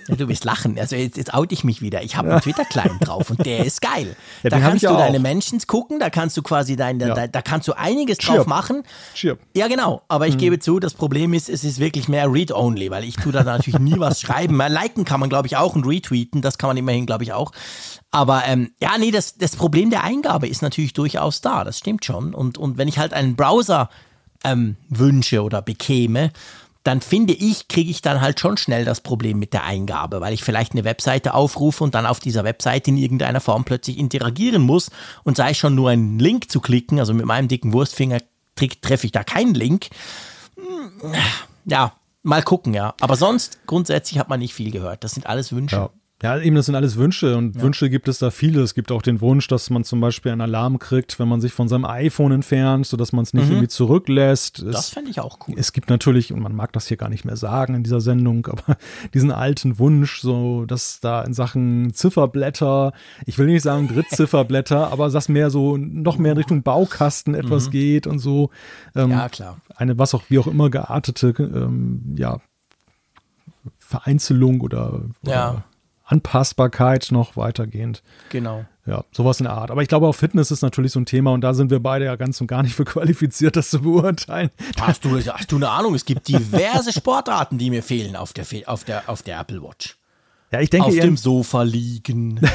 Ja, 0.08 0.15
du 0.15 0.28
wirst 0.28 0.43
lachen. 0.43 0.78
Also 0.80 0.95
jetzt, 0.95 1.17
jetzt 1.17 1.34
oute 1.34 1.54
ich 1.54 1.63
mich 1.63 1.82
wieder. 1.82 2.04
Ich 2.04 2.15
habe 2.15 2.32
einen 2.32 2.41
Twitter-Client 2.41 3.08
drauf 3.08 3.30
und 3.30 3.45
der 3.45 3.65
ist 3.65 3.82
geil. 3.82 4.15
Ja, 4.43 4.49
da 4.49 4.60
kannst 4.60 4.84
du 4.84 4.89
deine 4.89 5.19
Menschen 5.19 5.60
gucken, 5.67 5.99
da 5.99 6.10
kannst 6.10 6.38
du 6.38 6.41
quasi 6.41 6.75
dein, 6.75 6.99
da, 6.99 7.28
da, 7.28 7.41
kannst 7.41 7.67
du 7.67 7.73
einiges 7.73 8.17
Chirp. 8.19 8.38
drauf 8.38 8.47
machen. 8.47 8.84
Chirp. 9.13 9.39
Ja, 9.56 9.67
genau. 9.67 10.02
Aber 10.08 10.28
ich 10.28 10.36
mhm. 10.36 10.39
gebe 10.39 10.60
zu, 10.60 10.80
das 10.80 10.93
Problem 10.93 11.34
ist, 11.34 11.49
es 11.49 11.63
ist 11.63 11.80
wirklich 11.80 12.08
mehr 12.08 12.32
Read-Only, 12.32 12.91
weil 12.91 13.04
ich 13.04 13.15
tue 13.15 13.32
da 13.32 13.43
natürlich 13.43 13.80
nie 13.80 13.99
was 13.99 14.21
schreiben. 14.21 14.58
Liken 14.58 15.06
kann 15.06 15.19
man, 15.19 15.30
glaube 15.30 15.47
ich, 15.47 15.58
auch 15.58 15.75
und 15.75 15.86
retweeten. 15.86 16.41
Das 16.41 16.58
kann 16.58 16.69
man 16.69 16.78
immerhin, 16.78 17.06
glaube 17.06 17.23
ich, 17.23 17.34
auch. 17.34 17.52
Aber 18.12 18.43
ähm, 18.45 18.71
ja, 18.82 18.97
nee, 18.97 19.12
das, 19.12 19.38
das 19.38 19.56
Problem 19.56 19.89
der 19.89 20.04
Eingabe 20.04 20.47
ist 20.47 20.62
natürlich 20.62 20.93
durchaus 20.93 21.41
da. 21.41 21.63
Das 21.63 21.78
stimmt 21.78 22.06
schon. 22.06 22.34
Und, 22.34 22.58
und 22.58 22.78
wenn 22.78 22.88
ich 22.88 22.97
halt 22.97 23.13
einen 23.13 23.36
Browser 23.36 23.89
ähm, 24.43 24.78
wünsche 24.89 25.43
oder 25.43 25.62
bekäme, 25.62 26.32
dann 26.89 27.02
finde 27.02 27.34
ich, 27.34 27.67
kriege 27.67 27.91
ich 27.91 28.02
dann 28.02 28.19
halt 28.19 28.39
schon 28.39 28.58
schnell 28.58 28.84
das 28.84 29.02
Problem 29.02 29.38
mit 29.38 29.54
der 29.54 29.63
Eingabe, 29.63 30.21
weil 30.21 30.34
ich 30.34 30.43
vielleicht 30.43 30.71
eine 30.71 30.86
Webseite 30.86 31.36
aufrufe 31.36 31.84
und 31.84 31.93
dann 31.93 32.08
auf 32.08 32.19
dieser 32.19 32.43
Webseite 32.43 32.89
in 32.89 32.97
irgendeiner 32.97 33.41
Form 33.41 33.63
plötzlich 33.63 33.99
interagieren 33.99 34.63
muss 34.63 34.89
und 35.23 35.38
sei 35.38 35.54
schon 35.54 35.75
nur 35.75 35.91
einen 35.91 36.17
Link 36.17 36.49
zu 36.49 36.60
klicken, 36.60 36.97
also 36.97 37.13
mit 37.13 37.28
meinem 37.28 37.47
dicken 37.47 37.73
Wurstfinger 37.73 38.17
treffe 38.56 39.06
ich 39.06 39.12
da 39.12 39.23
keinen 39.23 39.54
Link. 39.54 39.89
Ja, 41.65 41.93
mal 42.23 42.41
gucken, 42.41 42.73
ja. 42.73 42.95
Aber 43.02 43.15
sonst 43.17 43.60
grundsätzlich 43.67 44.17
hat 44.17 44.28
man 44.28 44.39
nicht 44.39 44.56
viel 44.56 44.71
gehört. 44.71 45.04
Das 45.04 45.12
sind 45.12 45.28
alles 45.28 45.54
Wünsche. 45.54 45.75
Ja. 45.75 45.89
Ja, 46.22 46.38
eben, 46.38 46.58
das 46.58 46.66
sind 46.66 46.76
alles 46.76 46.98
Wünsche 46.98 47.38
und 47.38 47.56
ja. 47.56 47.62
Wünsche 47.62 47.90
gibt 47.90 48.10
es 48.10 48.20
da 48.20 48.30
viele. 48.30 48.62
Es 48.62 48.74
gibt 48.74 48.92
auch 48.92 49.02
den 49.02 49.22
Wunsch, 49.22 49.48
dass 49.48 49.70
man 49.70 49.86
zum 49.86 50.02
Beispiel 50.02 50.34
einen 50.34 50.42
Alarm 50.42 50.78
kriegt, 50.78 51.18
wenn 51.18 51.30
man 51.30 51.40
sich 51.40 51.54
von 51.54 51.70
seinem 51.70 51.86
iPhone 51.86 52.34
entfernt, 52.34 52.86
sodass 52.88 53.14
man 53.14 53.24
es 53.24 53.34
nicht 53.34 53.46
mhm. 53.46 53.52
irgendwie 53.52 53.70
zurücklässt. 53.70 54.60
Es, 54.60 54.74
das 54.74 54.90
fände 54.90 55.12
ich 55.12 55.22
auch 55.22 55.40
cool. 55.48 55.56
Es 55.58 55.72
gibt 55.72 55.90
natürlich, 55.90 56.34
und 56.34 56.42
man 56.42 56.54
mag 56.54 56.74
das 56.74 56.88
hier 56.88 56.98
gar 56.98 57.08
nicht 57.08 57.24
mehr 57.24 57.38
sagen 57.38 57.74
in 57.74 57.84
dieser 57.84 58.02
Sendung, 58.02 58.46
aber 58.52 58.78
diesen 59.14 59.32
alten 59.32 59.80
Wunsch, 59.80 60.20
so, 60.20 60.66
dass 60.66 61.00
da 61.00 61.22
in 61.22 61.34
Sachen 61.34 61.94
Zifferblätter, 61.94 62.92
ich 63.26 63.38
will 63.38 63.48
nicht 63.48 63.64
sagen 63.64 63.88
Drittzifferblätter, 63.88 64.88
aber 64.92 65.10
dass 65.10 65.30
mehr 65.30 65.50
so, 65.50 65.78
noch 65.78 66.18
mehr 66.18 66.34
in 66.34 66.38
Richtung 66.38 66.64
Baukasten 66.64 67.34
etwas 67.34 67.68
mhm. 67.68 67.72
geht 67.72 68.08
und 68.08 68.20
so. 68.20 68.50
Ähm, 68.94 69.12
ja, 69.12 69.30
klar. 69.30 69.62
Eine, 69.74 69.98
was 69.98 70.14
auch, 70.14 70.24
wie 70.28 70.40
auch 70.40 70.48
immer 70.48 70.70
geartete, 70.70 71.34
ähm, 71.40 72.14
ja, 72.18 72.42
Vereinzelung 73.78 74.60
oder, 74.60 75.06
oder 75.24 75.32
ja 75.32 75.64
Anpassbarkeit 76.10 77.10
noch 77.12 77.38
weitergehend. 77.38 78.02
Genau. 78.30 78.65
Ja, 78.86 79.04
sowas 79.12 79.39
in 79.39 79.43
der 79.43 79.54
Art. 79.54 79.69
Aber 79.69 79.84
ich 79.84 79.88
glaube, 79.88 80.08
auch 80.08 80.13
Fitness 80.13 80.50
ist 80.50 80.63
natürlich 80.63 80.91
so 80.91 81.00
ein 81.00 81.06
Thema 81.06 81.32
und 81.32 81.41
da 81.41 81.54
sind 81.54 81.69
wir 81.69 81.80
beide 81.80 82.06
ja 82.06 82.15
ganz 82.15 82.41
und 82.41 82.48
gar 82.48 82.63
nicht 82.63 82.74
für 82.74 82.86
qualifiziert, 82.86 83.56
das 83.56 83.69
zu 83.69 83.82
beurteilen. 83.82 84.50
Hast 84.80 85.06
du, 85.06 85.19
hast 85.19 85.52
du 85.52 85.58
eine 85.58 85.69
Ahnung? 85.69 85.93
Es 85.93 86.06
gibt 86.06 86.28
diverse 86.28 86.91
Sportarten, 86.91 87.60
die 87.60 87.69
mir 87.69 87.84
fehlen 87.84 88.15
auf 88.15 88.34
der, 88.34 88.45
auf 88.65 88.84
der, 88.84 89.08
auf 89.08 89.22
der 89.22 89.39
Apple 89.39 89.62
Watch. 89.62 89.98
Ja, 90.52 90.62
ich 90.62 90.72
denke. 90.72 90.88
Auf 90.88 90.95
dem 90.95 91.17
Sofa 91.17 91.62
liegen. 91.63 92.39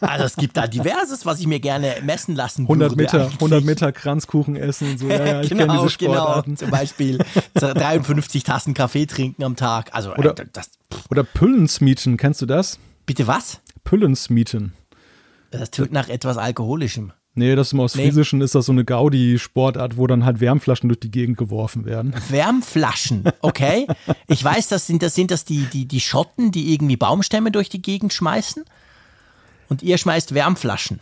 Also 0.00 0.24
es 0.24 0.36
gibt 0.36 0.58
da 0.58 0.66
diverses, 0.66 1.24
was 1.24 1.40
ich 1.40 1.46
mir 1.46 1.58
gerne 1.58 1.96
messen 2.02 2.34
lassen 2.34 2.62
100 2.64 2.90
würde. 2.90 3.02
Meter, 3.02 3.30
100 3.32 3.64
Meter 3.64 3.92
Kranzkuchen 3.92 4.56
essen 4.56 4.90
und 4.90 4.98
so. 4.98 5.08
Ja, 5.08 5.24
ja, 5.24 5.40
ich 5.42 5.48
genau, 5.48 5.66
kenne 5.66 5.80
diese 5.82 5.96
genau. 5.96 6.12
Sportarten. 6.12 6.54
Genau, 6.54 6.58
zum 6.58 6.70
Beispiel 6.70 7.18
53 7.54 8.44
Tassen 8.44 8.74
Kaffee 8.74 9.06
trinken 9.06 9.42
am 9.42 9.56
Tag. 9.56 9.88
Also 9.92 10.14
oder, 10.14 10.38
äh, 10.38 10.46
das, 10.52 10.70
oder 11.10 11.24
Püllensmieten, 11.24 12.16
kennst 12.16 12.42
du 12.42 12.46
das? 12.46 12.78
Bitte 13.06 13.26
was? 13.26 13.60
Püllensmieten. 13.84 14.72
Das 15.50 15.70
tut 15.70 15.92
nach 15.92 16.08
etwas 16.08 16.36
Alkoholischem. 16.36 17.12
Nee, 17.34 17.54
das 17.54 17.72
ist 17.72 17.78
aus 17.78 17.94
nee. 17.94 18.04
Friesischen 18.04 18.40
ist 18.40 18.54
das 18.54 18.66
so 18.66 18.72
eine 18.72 18.84
Gaudi-Sportart, 18.84 19.96
wo 19.96 20.06
dann 20.06 20.24
halt 20.24 20.40
Wärmflaschen 20.40 20.88
durch 20.88 21.00
die 21.00 21.10
Gegend 21.10 21.38
geworfen 21.38 21.84
werden. 21.84 22.14
Wärmflaschen, 22.28 23.24
okay. 23.40 23.86
ich 24.26 24.42
weiß, 24.42 24.68
das 24.68 24.86
sind 24.86 25.02
das, 25.02 25.14
sind 25.14 25.30
das 25.30 25.44
die, 25.44 25.66
die, 25.72 25.86
die 25.86 26.00
Schotten, 26.00 26.50
die 26.50 26.72
irgendwie 26.72 26.96
Baumstämme 26.96 27.52
durch 27.52 27.68
die 27.68 27.82
Gegend 27.82 28.12
schmeißen? 28.12 28.64
Und 29.68 29.82
ihr 29.82 29.96
schmeißt 29.96 30.34
Wärmflaschen. 30.34 31.00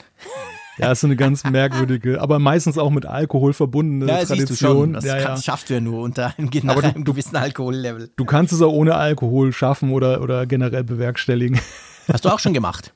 Ja, 0.79 0.93
ist 0.93 1.01
so 1.01 1.07
eine 1.07 1.17
ganz 1.17 1.45
merkwürdige, 1.51 2.21
aber 2.21 2.39
meistens 2.39 2.79
auch 2.79 2.91
mit 2.91 3.07
Alkohol 3.07 3.53
verbundene 3.53 4.07
Ja, 4.11 4.19
Tradition. 4.19 4.39
siehst 4.47 4.51
du 4.63 4.67
schon. 4.67 4.93
Das 4.95 5.05
ja, 5.05 5.17
ja. 5.17 5.23
kannst, 5.25 5.45
schaffst 5.45 5.71
du 5.71 5.75
ja 5.75 5.81
nur 5.81 6.01
unter 6.03 6.33
einem, 6.39 6.51
Aber 6.69 6.83
du- 6.83 6.89
einem 6.89 7.05
gewissen 7.05 7.37
Alkohollevel. 7.37 8.11
Du 8.17 8.25
kannst 8.25 8.53
es 8.53 8.63
auch 8.63 8.73
ohne 8.73 8.95
Alkohol 8.95 9.53
schaffen 9.53 9.91
oder, 9.93 10.23
oder 10.23 10.47
generell 10.47 10.85
bewerkstelligen. 10.85 11.61
Hast 12.13 12.25
du 12.25 12.29
auch 12.31 12.39
schon 12.39 12.55
gemacht? 12.55 12.95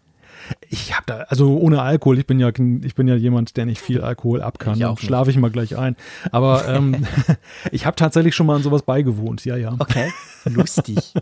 Ich 0.68 0.94
habe 0.94 1.04
da, 1.06 1.18
also 1.28 1.56
ohne 1.58 1.82
Alkohol, 1.82 2.18
ich 2.18 2.26
bin 2.26 2.40
ja, 2.40 2.48
ich 2.48 2.94
bin 2.94 3.08
ja 3.08 3.14
jemand, 3.14 3.56
der 3.56 3.66
nicht 3.66 3.80
viel 3.80 4.00
Alkohol 4.00 4.42
ab 4.42 4.58
kann. 4.58 4.78
Dann 4.78 4.96
schlafe 4.96 5.30
ich 5.30 5.36
mal 5.36 5.50
gleich 5.50 5.76
ein. 5.76 5.96
Aber 6.30 6.66
ähm, 6.68 7.06
ich 7.72 7.86
habe 7.86 7.96
tatsächlich 7.96 8.34
schon 8.34 8.46
mal 8.46 8.56
an 8.56 8.62
sowas 8.62 8.82
beigewohnt, 8.82 9.44
ja, 9.44 9.56
ja. 9.56 9.74
Okay, 9.78 10.12
lustig. 10.44 11.12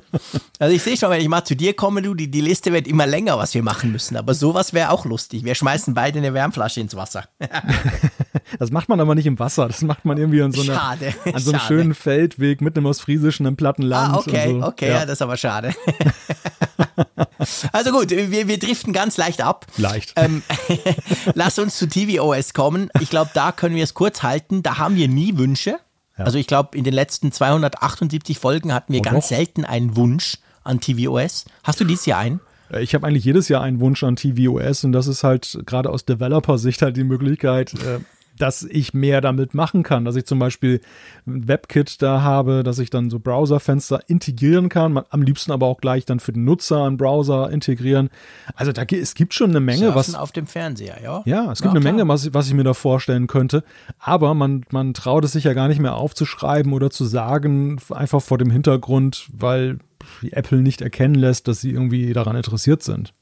Also 0.58 0.74
ich 0.74 0.82
sehe 0.82 0.96
schon, 0.96 1.10
wenn 1.10 1.20
ich 1.20 1.28
mal 1.28 1.44
zu 1.44 1.56
dir 1.56 1.74
komme, 1.74 2.02
du, 2.02 2.14
die, 2.14 2.30
die 2.30 2.40
Liste 2.40 2.72
wird 2.72 2.86
immer 2.86 3.06
länger, 3.06 3.38
was 3.38 3.54
wir 3.54 3.62
machen 3.62 3.92
müssen. 3.92 4.16
Aber 4.16 4.34
sowas 4.34 4.72
wäre 4.72 4.90
auch 4.90 5.04
lustig. 5.04 5.44
Wir 5.44 5.54
schmeißen 5.54 5.94
beide 5.94 6.18
eine 6.18 6.34
Wärmflasche 6.34 6.80
ins 6.80 6.94
Wasser. 6.94 7.24
Das 8.58 8.70
macht 8.70 8.88
man 8.88 9.00
aber 9.00 9.14
nicht 9.14 9.26
im 9.26 9.38
Wasser, 9.38 9.68
das 9.68 9.82
macht 9.82 10.04
man 10.04 10.18
irgendwie 10.18 10.42
an 10.42 10.52
so, 10.52 10.62
einer, 10.62 10.74
Schade, 10.74 11.14
an 11.24 11.40
so 11.40 11.50
einem 11.50 11.60
schade. 11.60 11.74
schönen 11.74 11.94
Feldweg 11.94 12.60
mitten 12.60 12.80
im 12.80 12.86
ostfriesischen, 12.86 13.46
im 13.46 13.56
platten 13.56 13.82
Land. 13.82 14.14
Ah, 14.14 14.18
okay, 14.18 14.52
und 14.52 14.60
so. 14.60 14.66
okay, 14.66 14.88
ja. 14.88 14.94
ja. 14.94 15.00
das 15.06 15.14
ist 15.14 15.22
aber 15.22 15.36
schade. 15.36 15.74
also 17.72 17.90
gut, 17.92 18.10
wir, 18.10 18.48
wir 18.48 18.58
driften 18.58 18.92
ganz 18.92 19.16
leicht 19.16 19.42
ab. 19.42 19.66
Leicht. 19.76 20.12
Ähm, 20.16 20.42
lass 21.34 21.58
uns 21.58 21.76
zu 21.78 21.88
tvOS 21.88 22.52
kommen. 22.54 22.90
Ich 23.00 23.10
glaube, 23.10 23.30
da 23.34 23.52
können 23.52 23.76
wir 23.76 23.84
es 23.84 23.94
kurz 23.94 24.22
halten. 24.22 24.62
Da 24.62 24.78
haben 24.78 24.96
wir 24.96 25.08
nie 25.08 25.36
Wünsche. 25.36 25.78
Also 26.16 26.36
ich 26.36 26.46
glaube, 26.46 26.76
in 26.76 26.84
den 26.84 26.92
letzten 26.92 27.32
278 27.32 28.38
Folgen 28.38 28.74
hatten 28.74 28.92
wir 28.92 29.00
Oh, 29.00 29.04
ganz 29.04 29.24
doch. 29.28 29.36
selten 29.36 29.64
einen 29.64 29.96
Wunsch 29.96 30.36
an 30.64 30.78
tvOS. 30.80 31.46
Hast 31.64 31.80
du 31.80 31.84
dieses 31.84 32.04
Jahr 32.04 32.18
einen? 32.18 32.40
Ich 32.78 32.94
habe 32.94 33.06
eigentlich 33.06 33.24
jedes 33.24 33.48
Jahr 33.48 33.62
einen 33.62 33.80
Wunsch 33.80 34.04
an 34.04 34.16
tvOS 34.16 34.84
und 34.84 34.92
das 34.92 35.06
ist 35.06 35.24
halt 35.24 35.58
gerade 35.66 35.90
aus 35.90 36.04
Developer-Sicht 36.04 36.82
halt 36.82 36.96
die 36.96 37.04
Möglichkeit, 37.04 37.72
äh, 37.74 38.00
dass 38.40 38.62
ich 38.62 38.94
mehr 38.94 39.20
damit 39.20 39.54
machen 39.54 39.82
kann, 39.82 40.04
dass 40.04 40.16
ich 40.16 40.24
zum 40.26 40.38
Beispiel 40.38 40.80
ein 41.26 41.46
WebKit 41.48 42.00
da 42.02 42.22
habe, 42.22 42.62
dass 42.62 42.78
ich 42.78 42.90
dann 42.90 43.10
so 43.10 43.18
Browserfenster 43.18 44.08
integrieren 44.08 44.68
kann, 44.68 44.92
man, 44.92 45.04
am 45.10 45.22
liebsten 45.22 45.52
aber 45.52 45.66
auch 45.66 45.80
gleich 45.80 46.04
dann 46.06 46.20
für 46.20 46.32
den 46.32 46.44
Nutzer 46.44 46.84
einen 46.84 46.96
Browser 46.96 47.50
integrieren. 47.50 48.10
Also 48.54 48.72
da, 48.72 48.82
es 48.82 49.14
gibt 49.14 49.34
schon 49.34 49.50
eine 49.50 49.60
Menge, 49.60 49.94
was, 49.94 50.06
Surfen 50.06 50.20
auf 50.20 50.32
dem 50.32 50.46
Fernseher, 50.46 51.02
ja? 51.02 51.22
ja, 51.26 51.52
es 51.52 51.60
gibt 51.62 51.72
eine 51.72 51.80
klar. 51.80 51.92
Menge, 51.92 52.08
was, 52.08 52.24
ich- 52.26 52.34
was 52.34 52.46
ich 52.48 52.54
mir 52.54 52.64
da 52.64 52.74
vorstellen 52.74 53.26
könnte. 53.26 53.62
Aber 53.98 54.34
man, 54.34 54.64
man 54.70 54.94
traut 54.94 55.24
es 55.24 55.32
sich 55.32 55.44
ja 55.44 55.52
gar 55.52 55.68
nicht 55.68 55.80
mehr 55.80 55.94
aufzuschreiben 55.94 56.72
oder 56.72 56.90
zu 56.90 57.04
sagen, 57.04 57.78
einfach 57.90 58.22
vor 58.22 58.38
dem 58.38 58.50
Hintergrund, 58.50 59.28
weil 59.32 59.78
die 60.22 60.32
Apple 60.32 60.62
nicht 60.62 60.80
erkennen 60.80 61.14
lässt, 61.14 61.46
dass 61.48 61.60
sie 61.60 61.70
irgendwie 61.70 62.12
daran 62.12 62.36
interessiert 62.36 62.82
sind. 62.82 63.12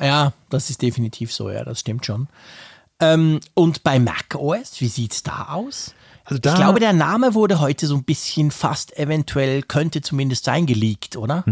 Ja, 0.00 0.32
das 0.50 0.70
ist 0.70 0.82
definitiv 0.82 1.32
so, 1.32 1.50
ja, 1.50 1.64
das 1.64 1.80
stimmt 1.80 2.04
schon. 2.06 2.28
Ähm, 3.00 3.40
und 3.54 3.82
bei 3.82 3.98
macOS, 3.98 4.80
wie 4.80 4.88
sieht's 4.88 5.22
da 5.22 5.48
aus? 5.50 5.94
Also 6.24 6.40
da- 6.40 6.50
ich 6.52 6.56
glaube, 6.56 6.80
der 6.80 6.92
Name 6.92 7.34
wurde 7.34 7.60
heute 7.60 7.86
so 7.86 7.94
ein 7.96 8.04
bisschen 8.04 8.50
fast 8.50 8.96
eventuell, 8.98 9.62
könnte 9.62 10.00
zumindest 10.00 10.44
sein, 10.44 10.66
geleakt, 10.66 11.16
oder? 11.16 11.44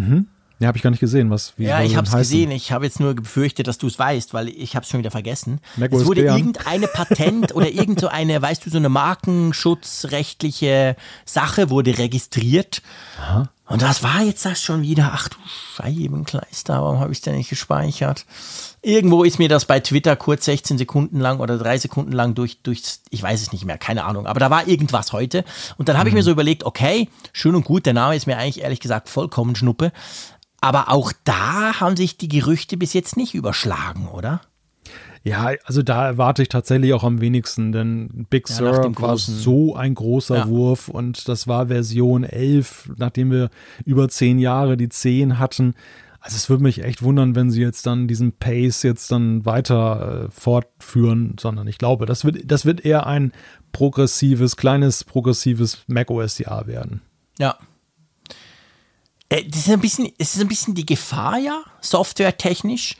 Ja, 0.60 0.68
habe 0.68 0.78
ich 0.78 0.84
gar 0.84 0.90
nicht 0.90 1.00
gesehen, 1.00 1.28
was 1.28 1.54
wie 1.56 1.64
Ja, 1.64 1.82
ich 1.82 1.96
habe 1.96 2.06
es 2.06 2.14
gesehen. 2.14 2.52
Ich 2.52 2.70
habe 2.70 2.84
jetzt 2.84 3.00
nur 3.00 3.14
befürchtet, 3.14 3.66
dass 3.66 3.78
du 3.78 3.88
es 3.88 3.98
weißt, 3.98 4.32
weil 4.32 4.48
ich 4.48 4.76
habe 4.76 4.84
es 4.84 4.90
schon 4.90 5.00
wieder 5.00 5.10
vergessen. 5.10 5.60
macOS 5.76 6.02
es 6.02 6.06
wurde 6.06 6.22
Bären. 6.22 6.38
irgendeine 6.38 6.86
Patent 6.86 7.52
oder 7.56 7.68
irgend 7.70 7.98
so 7.98 8.06
eine, 8.06 8.40
weißt 8.40 8.64
du, 8.64 8.70
so 8.70 8.76
eine 8.78 8.88
markenschutzrechtliche 8.88 10.94
Sache 11.24 11.68
wurde 11.70 11.98
registriert. 11.98 12.80
Und 13.72 13.80
das 13.80 14.02
war 14.02 14.20
jetzt 14.20 14.44
das 14.44 14.60
schon 14.60 14.82
wieder. 14.82 15.12
Ach 15.14 15.30
du 15.30 15.38
Scheibenkleister, 15.76 16.82
warum 16.82 17.00
habe 17.00 17.10
ich 17.10 17.18
es 17.18 17.22
denn 17.22 17.36
nicht 17.36 17.48
gespeichert? 17.48 18.26
Irgendwo 18.82 19.24
ist 19.24 19.38
mir 19.38 19.48
das 19.48 19.64
bei 19.64 19.80
Twitter 19.80 20.14
kurz 20.14 20.44
16 20.44 20.76
Sekunden 20.76 21.18
lang 21.18 21.40
oder 21.40 21.56
drei 21.56 21.78
Sekunden 21.78 22.12
lang 22.12 22.34
durch, 22.34 22.58
durch, 22.62 22.82
ich 23.08 23.22
weiß 23.22 23.40
es 23.40 23.50
nicht 23.50 23.64
mehr, 23.64 23.78
keine 23.78 24.04
Ahnung. 24.04 24.26
Aber 24.26 24.40
da 24.40 24.50
war 24.50 24.68
irgendwas 24.68 25.14
heute. 25.14 25.42
Und 25.78 25.88
dann 25.88 25.96
habe 25.96 26.10
ich 26.10 26.14
mir 26.14 26.22
so 26.22 26.30
überlegt, 26.30 26.64
okay, 26.64 27.08
schön 27.32 27.54
und 27.54 27.64
gut, 27.64 27.86
der 27.86 27.94
Name 27.94 28.14
ist 28.14 28.26
mir 28.26 28.36
eigentlich 28.36 28.62
ehrlich 28.62 28.80
gesagt 28.80 29.08
vollkommen 29.08 29.56
Schnuppe. 29.56 29.90
Aber 30.60 30.90
auch 30.90 31.10
da 31.24 31.80
haben 31.80 31.96
sich 31.96 32.18
die 32.18 32.28
Gerüchte 32.28 32.76
bis 32.76 32.92
jetzt 32.92 33.16
nicht 33.16 33.32
überschlagen, 33.34 34.06
oder? 34.08 34.42
Ja, 35.24 35.52
also 35.64 35.82
da 35.82 36.04
erwarte 36.06 36.42
ich 36.42 36.48
tatsächlich 36.48 36.92
auch 36.94 37.04
am 37.04 37.20
wenigsten, 37.20 37.70
denn 37.72 38.26
Big 38.28 38.48
Ja, 38.48 38.56
Sur 38.56 39.00
war 39.00 39.16
so 39.16 39.76
ein 39.76 39.94
großer 39.94 40.36
Ja. 40.36 40.48
Wurf 40.48 40.88
und 40.88 41.28
das 41.28 41.46
war 41.46 41.68
Version 41.68 42.24
11, 42.24 42.90
nachdem 42.96 43.30
wir 43.30 43.50
über 43.84 44.08
zehn 44.08 44.38
Jahre 44.40 44.76
die 44.76 44.88
10 44.88 45.38
hatten. 45.38 45.74
Also 46.18 46.36
es 46.36 46.48
würde 46.48 46.62
mich 46.62 46.82
echt 46.84 47.02
wundern, 47.02 47.34
wenn 47.34 47.50
sie 47.50 47.60
jetzt 47.60 47.86
dann 47.86 48.06
diesen 48.08 48.32
Pace 48.32 48.82
jetzt 48.84 49.10
dann 49.10 49.44
weiter 49.44 50.26
äh, 50.26 50.30
fortführen, 50.30 51.36
sondern 51.38 51.66
ich 51.66 51.78
glaube, 51.78 52.06
das 52.06 52.24
wird, 52.24 52.50
das 52.50 52.64
wird 52.64 52.84
eher 52.84 53.06
ein 53.06 53.32
progressives, 53.72 54.56
kleines 54.56 55.02
progressives 55.04 55.82
macOS-Jahr 55.88 56.66
werden. 56.68 57.00
Ja. 57.38 57.56
Äh, 59.28 59.44
Das 59.48 59.66
ist 59.66 59.70
ein 59.70 59.80
bisschen, 59.80 60.10
es 60.18 60.34
ist 60.36 60.42
ein 60.42 60.48
bisschen 60.48 60.74
die 60.74 60.86
Gefahr, 60.86 61.38
ja, 61.38 61.62
softwaretechnisch, 61.80 62.96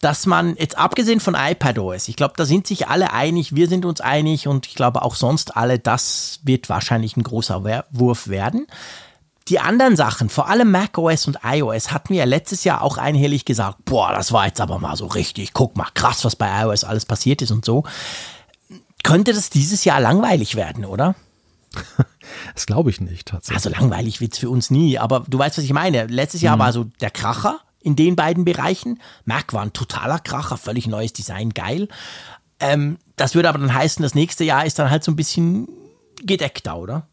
dass 0.00 0.24
man 0.24 0.56
jetzt 0.56 0.78
abgesehen 0.78 1.20
von 1.20 1.36
iPadOS, 1.38 2.08
ich 2.08 2.16
glaube, 2.16 2.34
da 2.36 2.46
sind 2.46 2.66
sich 2.66 2.88
alle 2.88 3.12
einig, 3.12 3.54
wir 3.54 3.68
sind 3.68 3.84
uns 3.84 4.00
einig 4.00 4.48
und 4.48 4.66
ich 4.66 4.74
glaube 4.74 5.02
auch 5.02 5.14
sonst 5.14 5.56
alle, 5.56 5.78
das 5.78 6.40
wird 6.42 6.70
wahrscheinlich 6.70 7.16
ein 7.16 7.22
großer 7.22 7.84
Wurf 7.90 8.28
werden. 8.28 8.66
Die 9.48 9.58
anderen 9.58 9.96
Sachen, 9.96 10.30
vor 10.30 10.48
allem 10.48 10.70
macOS 10.70 11.26
und 11.26 11.38
iOS, 11.44 11.92
hatten 11.92 12.10
wir 12.10 12.20
ja 12.20 12.24
letztes 12.24 12.64
Jahr 12.64 12.82
auch 12.82 12.96
einhellig 12.96 13.44
gesagt, 13.44 13.84
boah, 13.84 14.12
das 14.12 14.32
war 14.32 14.46
jetzt 14.46 14.60
aber 14.60 14.78
mal 14.78 14.96
so 14.96 15.06
richtig, 15.06 15.52
guck 15.52 15.76
mal, 15.76 15.88
krass, 15.92 16.24
was 16.24 16.36
bei 16.36 16.62
iOS 16.62 16.84
alles 16.84 17.04
passiert 17.04 17.42
ist 17.42 17.50
und 17.50 17.64
so. 17.64 17.84
Könnte 19.02 19.32
das 19.32 19.50
dieses 19.50 19.84
Jahr 19.84 20.00
langweilig 20.00 20.56
werden, 20.56 20.84
oder? 20.84 21.14
Das 22.54 22.66
glaube 22.66 22.90
ich 22.90 23.00
nicht 23.00 23.26
tatsächlich. 23.26 23.66
Also 23.66 23.80
langweilig 23.80 24.20
wird's 24.20 24.38
für 24.38 24.50
uns 24.50 24.70
nie, 24.70 24.98
aber 24.98 25.24
du 25.26 25.36
weißt, 25.36 25.58
was 25.58 25.64
ich 25.64 25.72
meine. 25.72 26.06
Letztes 26.06 26.42
Jahr 26.42 26.60
war 26.60 26.72
so 26.72 26.84
der 26.84 27.10
Kracher 27.10 27.58
in 27.82 27.96
den 27.96 28.16
beiden 28.16 28.44
Bereichen. 28.44 29.00
Mac 29.24 29.52
war 29.52 29.62
ein 29.62 29.72
totaler 29.72 30.18
Kracher, 30.18 30.56
völlig 30.56 30.86
neues 30.86 31.12
Design, 31.12 31.50
geil. 31.50 31.88
Ähm, 32.58 32.98
das 33.16 33.34
würde 33.34 33.48
aber 33.48 33.58
dann 33.58 33.74
heißen, 33.74 34.02
das 34.02 34.14
nächste 34.14 34.44
Jahr 34.44 34.66
ist 34.66 34.78
dann 34.78 34.90
halt 34.90 35.04
so 35.04 35.12
ein 35.12 35.16
bisschen 35.16 35.68
gedeckter, 36.22 36.76
oder? 36.78 37.06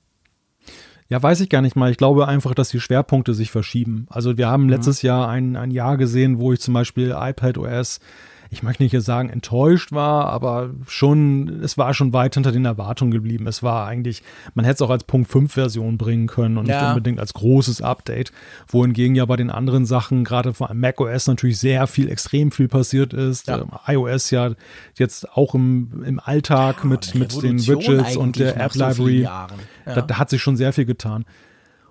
Ja, 1.10 1.24
weiß 1.24 1.40
ich 1.40 1.50
gar 1.50 1.62
nicht 1.62 1.78
mal. 1.78 1.90
Ich 1.90 1.98
glaube 1.98 2.28
einfach, 2.28 2.54
dass 2.54 2.70
die 2.70 2.82
Schwerpunkte 2.82 3.34
sich 3.34 3.50
verschieben. 3.50 4.08
Also 4.10 4.38
wir 4.38 4.50
haben 4.50 4.68
letztes 4.68 5.02
Jahr 5.02 5.30
ein, 5.30 5.56
ein 5.56 5.72
Jahr 5.72 5.96
gesehen, 5.96 6.38
wo 6.38 6.52
ich 6.52 6.60
zum 6.60 6.74
Beispiel 6.74 7.16
iPadOS, 7.18 8.02
ich 8.50 8.64
möchte 8.64 8.84
nicht 8.84 9.00
sagen 9.02 9.30
enttäuscht 9.30 9.92
war, 9.92 10.26
aber 10.26 10.72
schon, 10.88 11.62
es 11.64 11.78
war 11.78 11.94
schon 11.94 12.14
weit 12.14 12.34
hinter 12.36 12.52
den 12.52 12.66
Erwartungen 12.66 13.12
geblieben. 13.12 13.48
Es 13.48 13.64
war 13.64 13.88
eigentlich, 13.88 14.24
man 14.54 14.66
hätte 14.66 14.76
es 14.76 14.82
auch 14.82 14.90
als 14.90 15.04
Punkt 15.04 15.30
5 15.30 15.54
Version 15.54 15.98
bringen 15.98 16.28
können 16.28 16.58
und 16.58 16.66
nicht 16.68 16.74
Ja. 16.76 16.90
unbedingt 16.90 17.20
als 17.20 17.34
großes 17.34 17.82
Update. 17.82 18.32
Wohingegen 18.68 19.16
ja 19.16 19.26
bei 19.26 19.36
den 19.36 19.50
anderen 19.50 19.86
Sachen, 19.86 20.24
gerade 20.24 20.54
vor 20.54 20.70
allem 20.70 20.80
macOS 20.80 21.28
natürlich 21.28 21.60
sehr 21.60 21.88
viel, 21.88 22.10
extrem 22.10 22.52
viel 22.52 22.68
passiert 22.68 23.14
ist. 23.14 23.48
Ja. 23.48 23.60
Ähm, 23.60 23.70
iOS 23.88 24.32
ja 24.32 24.52
jetzt 24.96 25.30
auch 25.32 25.56
im, 25.56 26.04
im 26.06 26.20
Alltag 26.20 26.84
mit, 26.84 27.12
eine 27.14 27.20
mit 27.24 27.44
den 27.44 27.66
Widgets 27.66 28.18
und 28.18 28.38
der 28.40 28.60
App 28.60 28.74
so 28.74 28.88
Library. 28.88 29.22
Ja. 29.22 29.48
Da, 29.86 30.02
da 30.02 30.18
hat 30.18 30.30
sich 30.30 30.42
schon 30.42 30.58
sehr 30.58 30.74
viel 30.74 30.86
getan. 30.86 31.26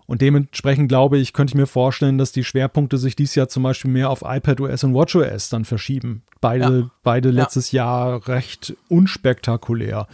Und 0.06 0.22
dementsprechend 0.22 0.88
glaube 0.88 1.18
ich, 1.18 1.32
könnte 1.32 1.52
ich 1.52 1.56
mir 1.56 1.66
vorstellen, 1.66 2.16
dass 2.18 2.30
die 2.32 2.44
Schwerpunkte 2.44 2.96
sich 2.98 3.16
dieses 3.16 3.34
Jahr 3.34 3.48
zum 3.48 3.62
Beispiel 3.64 3.90
mehr 3.90 4.10
auf 4.10 4.22
iPadOS 4.24 4.84
und 4.84 4.94
WatchOS 4.94 5.48
dann 5.48 5.64
verschieben. 5.64 6.22
Beide, 6.40 6.78
Ja. 6.78 6.90
beide 7.02 7.30
Ja. 7.30 7.34
letztes 7.42 7.72
Jahr 7.72 8.28
recht 8.28 8.74
unspektakulär. 8.88 10.06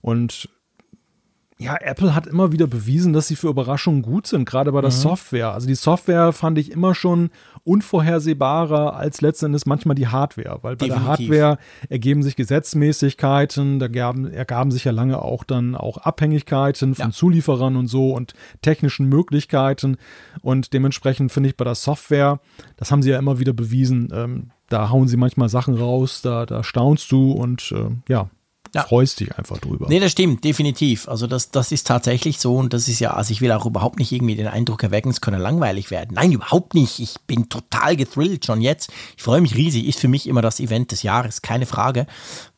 Und 0.00 0.48
ja, 1.58 1.76
Apple 1.80 2.14
hat 2.14 2.26
immer 2.26 2.50
wieder 2.52 2.66
bewiesen, 2.66 3.12
dass 3.12 3.28
sie 3.28 3.36
für 3.36 3.48
Überraschungen 3.48 4.02
gut 4.02 4.26
sind, 4.26 4.44
gerade 4.44 4.72
bei 4.72 4.80
der 4.80 4.90
Mhm. 4.90 4.94
Software. 4.94 5.52
Also 5.52 5.66
die 5.68 5.76
Software 5.76 6.32
fand 6.32 6.58
ich 6.58 6.72
immer 6.72 6.94
schon 6.94 7.30
unvorhersehbarer 7.64 8.96
als 8.96 9.20
letzten 9.20 9.46
Endes 9.46 9.64
manchmal 9.66 9.94
die 9.94 10.08
Hardware, 10.08 10.58
weil 10.62 10.76
bei 10.76 10.86
Definitiv. 10.88 11.28
der 11.28 11.46
Hardware 11.46 11.58
ergeben 11.88 12.22
sich 12.22 12.36
Gesetzmäßigkeiten, 12.36 13.78
da 13.78 13.88
gaben, 13.88 14.30
ergaben 14.30 14.70
sich 14.70 14.84
ja 14.84 14.92
lange 14.92 15.22
auch 15.22 15.44
dann 15.44 15.74
auch 15.74 15.98
Abhängigkeiten 15.98 16.94
von 16.94 17.06
Ja. 17.06 17.10
Zulieferern 17.12 17.76
und 17.76 17.86
so 17.86 18.12
und 18.12 18.34
technischen 18.62 19.06
Möglichkeiten 19.08 19.96
und 20.42 20.72
dementsprechend 20.72 21.32
finde 21.32 21.50
ich 21.50 21.56
bei 21.56 21.64
der 21.64 21.74
Software, 21.74 22.40
das 22.76 22.90
haben 22.90 23.02
sie 23.02 23.10
ja 23.10 23.18
immer 23.18 23.38
wieder 23.38 23.52
bewiesen, 23.52 24.08
ähm, 24.12 24.50
da 24.68 24.90
hauen 24.90 25.08
sie 25.08 25.16
manchmal 25.16 25.48
Sachen 25.48 25.74
raus, 25.74 26.20
da, 26.22 26.46
da 26.46 26.64
staunst 26.64 27.10
du 27.12 27.32
und 27.32 27.72
äh, 27.72 27.90
ja, 28.08 28.28
Ja. 28.74 28.82
freust 28.82 29.20
dich 29.20 29.36
einfach 29.36 29.58
drüber. 29.58 29.86
Nee, 29.88 30.00
das 30.00 30.12
stimmt, 30.12 30.44
definitiv. 30.44 31.08
Also 31.08 31.26
das, 31.26 31.50
das 31.50 31.72
ist 31.72 31.86
tatsächlich 31.86 32.40
so 32.40 32.56
und 32.56 32.72
das 32.72 32.88
ist 32.88 32.98
ja, 33.00 33.14
also 33.14 33.30
ich 33.32 33.40
will 33.40 33.52
auch 33.52 33.66
überhaupt 33.66 33.98
nicht 33.98 34.12
irgendwie 34.12 34.34
den 34.34 34.48
Eindruck 34.48 34.82
erwecken, 34.82 35.10
es 35.10 35.20
könne 35.20 35.38
langweilig 35.38 35.90
werden. 35.90 36.14
Nein, 36.14 36.32
überhaupt 36.32 36.74
nicht. 36.74 36.98
Ich 36.98 37.14
bin 37.26 37.48
total 37.48 37.96
gethrillt 37.96 38.44
schon 38.44 38.60
jetzt. 38.60 38.90
Ich 39.16 39.22
freue 39.22 39.40
mich 39.40 39.54
riesig, 39.54 39.86
ist 39.86 40.00
für 40.00 40.08
mich 40.08 40.26
immer 40.26 40.42
das 40.42 40.60
Event 40.60 40.92
des 40.92 41.02
Jahres, 41.02 41.42
keine 41.42 41.66
Frage, 41.66 42.06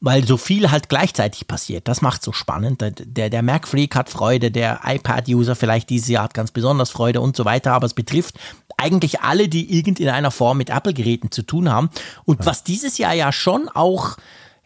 weil 0.00 0.26
so 0.26 0.37
viel 0.37 0.70
halt 0.70 0.88
gleichzeitig 0.88 1.46
passiert. 1.46 1.87
Das 1.87 2.02
macht 2.02 2.22
so 2.22 2.33
spannend. 2.33 2.81
Der, 2.81 2.92
der, 2.92 3.31
der 3.31 3.42
Mac-Freak 3.42 3.94
hat 3.94 4.11
Freude, 4.11 4.50
der 4.50 4.81
iPad-User 4.85 5.55
vielleicht 5.55 5.90
dieses 5.90 6.09
Jahr 6.09 6.24
hat 6.24 6.35
ganz 6.35 6.50
besonders 6.50 6.90
Freude 6.90 7.20
und 7.20 7.37
so 7.37 7.44
weiter, 7.44 7.72
aber 7.72 7.87
es 7.87 7.94
betrifft 7.94 8.37
eigentlich 8.79 9.20
alle, 9.20 9.48
die 9.48 9.76
irgend 9.76 10.00
in 10.00 10.09
einer 10.09 10.31
Form 10.31 10.59
mit 10.59 10.70
Apple-Geräten 10.70 11.31
zu 11.31 11.42
tun 11.42 11.70
haben. 11.70 11.90
Und 12.24 12.44
was 12.44 12.64
dieses 12.64 12.98
Jahr 12.98 13.14
ja 13.14 13.33
schon 13.33 13.68
auch 13.68 14.16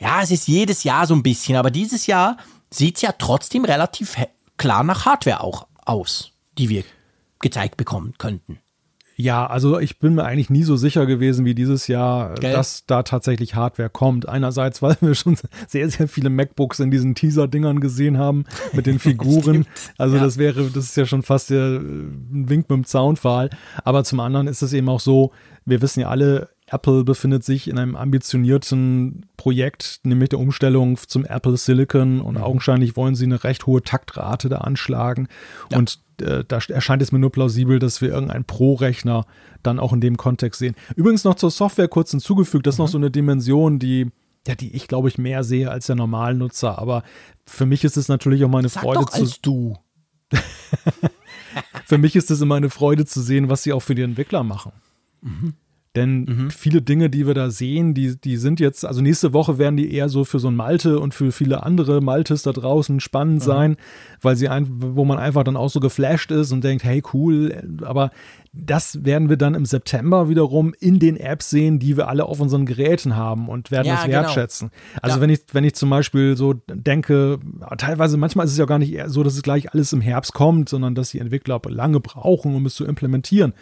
ja, 0.00 0.22
es 0.22 0.30
ist 0.30 0.48
jedes 0.48 0.82
Jahr 0.82 1.06
so 1.06 1.14
ein 1.14 1.22
bisschen, 1.22 1.56
aber 1.56 1.70
dieses 1.70 2.06
Jahr 2.06 2.38
sieht 2.70 2.96
es 2.96 3.02
ja 3.02 3.12
trotzdem 3.12 3.64
relativ 3.64 4.16
klar 4.56 4.82
nach 4.82 5.04
Hardware 5.04 5.42
auch 5.42 5.66
aus, 5.84 6.32
die 6.58 6.68
wir 6.68 6.84
gezeigt 7.40 7.76
bekommen 7.76 8.14
könnten. 8.18 8.58
Ja, 9.16 9.46
also 9.46 9.78
ich 9.78 9.98
bin 9.98 10.14
mir 10.14 10.24
eigentlich 10.24 10.48
nie 10.48 10.62
so 10.62 10.76
sicher 10.76 11.04
gewesen 11.04 11.44
wie 11.44 11.54
dieses 11.54 11.88
Jahr, 11.88 12.36
Gell? 12.36 12.54
dass 12.54 12.86
da 12.86 13.02
tatsächlich 13.02 13.54
Hardware 13.54 13.90
kommt. 13.90 14.26
Einerseits, 14.26 14.80
weil 14.80 14.96
wir 15.02 15.14
schon 15.14 15.36
sehr, 15.68 15.90
sehr 15.90 16.08
viele 16.08 16.30
MacBooks 16.30 16.80
in 16.80 16.90
diesen 16.90 17.14
Teaser-Dingern 17.14 17.80
gesehen 17.80 18.16
haben 18.16 18.44
mit 18.72 18.86
den 18.86 18.98
Figuren. 18.98 19.66
also 19.98 20.16
ja. 20.16 20.22
das 20.22 20.38
wäre, 20.38 20.70
das 20.70 20.84
ist 20.84 20.96
ja 20.96 21.04
schon 21.04 21.22
fast 21.22 21.50
der, 21.50 21.80
ein 21.80 22.48
Wink 22.48 22.70
mit 22.70 22.76
dem 22.78 22.84
Zaunpfahl. 22.84 23.50
Aber 23.84 24.04
zum 24.04 24.20
anderen 24.20 24.46
ist 24.46 24.62
es 24.62 24.72
eben 24.72 24.88
auch 24.88 25.00
so, 25.00 25.32
wir 25.66 25.82
wissen 25.82 26.00
ja 26.00 26.08
alle, 26.08 26.48
Apple 26.70 27.04
befindet 27.04 27.44
sich 27.44 27.68
in 27.68 27.78
einem 27.78 27.96
ambitionierten 27.96 29.26
Projekt, 29.36 30.00
nämlich 30.04 30.28
der 30.28 30.38
Umstellung 30.38 30.96
zum 30.96 31.24
Apple 31.24 31.56
Silicon 31.56 32.20
und 32.20 32.36
mhm. 32.36 32.42
augenscheinlich 32.42 32.96
wollen 32.96 33.14
sie 33.14 33.24
eine 33.24 33.42
recht 33.42 33.66
hohe 33.66 33.82
Taktrate 33.82 34.48
da 34.48 34.58
anschlagen. 34.58 35.28
Ja. 35.70 35.78
Und 35.78 36.00
äh, 36.22 36.44
da 36.46 36.58
erscheint 36.68 37.02
es 37.02 37.12
mir 37.12 37.18
nur 37.18 37.32
plausibel, 37.32 37.78
dass 37.78 38.00
wir 38.00 38.10
irgendeinen 38.10 38.44
Pro-Rechner 38.44 39.26
dann 39.62 39.78
auch 39.78 39.92
in 39.92 40.00
dem 40.00 40.16
Kontext 40.16 40.60
sehen. 40.60 40.76
Übrigens 40.94 41.24
noch 41.24 41.34
zur 41.34 41.50
Software 41.50 41.88
kurz 41.88 42.12
hinzugefügt, 42.12 42.66
das 42.66 42.76
ist 42.76 42.78
mhm. 42.78 42.84
noch 42.84 42.90
so 42.90 42.98
eine 42.98 43.10
Dimension, 43.10 43.78
die 43.78 44.10
ja, 44.46 44.54
die 44.54 44.74
ich 44.74 44.88
glaube 44.88 45.08
ich 45.08 45.18
mehr 45.18 45.44
sehe 45.44 45.70
als 45.70 45.86
der 45.86 45.96
Normalnutzer, 45.96 46.78
aber 46.78 47.02
für 47.44 47.66
mich 47.66 47.84
ist 47.84 47.96
es 47.96 48.08
natürlich 48.08 48.42
auch 48.44 48.48
meine 48.48 48.68
Sag 48.68 48.82
Freude 48.82 49.00
doch 49.00 49.12
als 49.12 49.40
du. 49.42 49.76
für 51.84 51.98
mich 51.98 52.16
ist 52.16 52.30
es 52.30 52.40
immer 52.40 52.54
eine 52.54 52.70
Freude 52.70 53.04
zu 53.04 53.20
sehen, 53.20 53.48
was 53.48 53.64
sie 53.64 53.72
auch 53.72 53.80
für 53.80 53.94
die 53.94 54.02
Entwickler 54.02 54.42
machen. 54.42 54.72
Mhm. 55.20 55.54
Denn 55.96 56.20
mhm. 56.20 56.50
viele 56.50 56.82
Dinge, 56.82 57.10
die 57.10 57.26
wir 57.26 57.34
da 57.34 57.50
sehen, 57.50 57.94
die, 57.94 58.16
die 58.16 58.36
sind 58.36 58.60
jetzt, 58.60 58.84
also 58.84 59.00
nächste 59.00 59.32
Woche 59.32 59.58
werden 59.58 59.76
die 59.76 59.92
eher 59.92 60.08
so 60.08 60.24
für 60.24 60.38
so 60.38 60.46
ein 60.46 60.54
Malte 60.54 61.00
und 61.00 61.14
für 61.14 61.32
viele 61.32 61.64
andere 61.64 62.00
Maltes 62.00 62.42
da 62.42 62.52
draußen 62.52 63.00
spannend 63.00 63.40
mhm. 63.40 63.44
sein, 63.44 63.76
weil 64.20 64.36
sie 64.36 64.48
ein, 64.48 64.66
wo 64.68 65.04
man 65.04 65.18
einfach 65.18 65.42
dann 65.42 65.56
auch 65.56 65.68
so 65.68 65.80
geflasht 65.80 66.30
ist 66.30 66.52
und 66.52 66.62
denkt, 66.62 66.84
hey, 66.84 67.02
cool, 67.12 67.80
aber 67.82 68.12
das 68.52 69.04
werden 69.04 69.28
wir 69.28 69.36
dann 69.36 69.54
im 69.54 69.64
September 69.64 70.28
wiederum 70.28 70.74
in 70.80 70.98
den 70.98 71.16
Apps 71.16 71.50
sehen, 71.50 71.78
die 71.78 71.96
wir 71.96 72.08
alle 72.08 72.24
auf 72.24 72.40
unseren 72.40 72.66
Geräten 72.66 73.14
haben 73.14 73.48
und 73.48 73.70
werden 73.70 73.86
ja, 73.86 73.94
das 73.94 74.04
genau. 74.04 74.16
wertschätzen. 74.18 74.70
Genau. 74.70 75.02
Also 75.02 75.16
ja. 75.16 75.22
wenn 75.22 75.30
ich, 75.30 75.40
wenn 75.52 75.64
ich 75.64 75.74
zum 75.74 75.90
Beispiel 75.90 76.36
so 76.36 76.54
denke, 76.68 77.38
teilweise, 77.78 78.16
manchmal 78.16 78.46
ist 78.46 78.52
es 78.52 78.58
ja 78.58 78.64
gar 78.64 78.80
nicht 78.80 78.98
so, 79.06 79.22
dass 79.22 79.34
es 79.34 79.42
gleich 79.42 79.72
alles 79.72 79.92
im 79.92 80.00
Herbst 80.00 80.32
kommt, 80.32 80.68
sondern 80.68 80.96
dass 80.96 81.10
die 81.10 81.20
Entwickler 81.20 81.60
lange 81.68 82.00
brauchen, 82.00 82.54
um 82.56 82.66
es 82.66 82.74
zu 82.74 82.84
implementieren. 82.84 83.52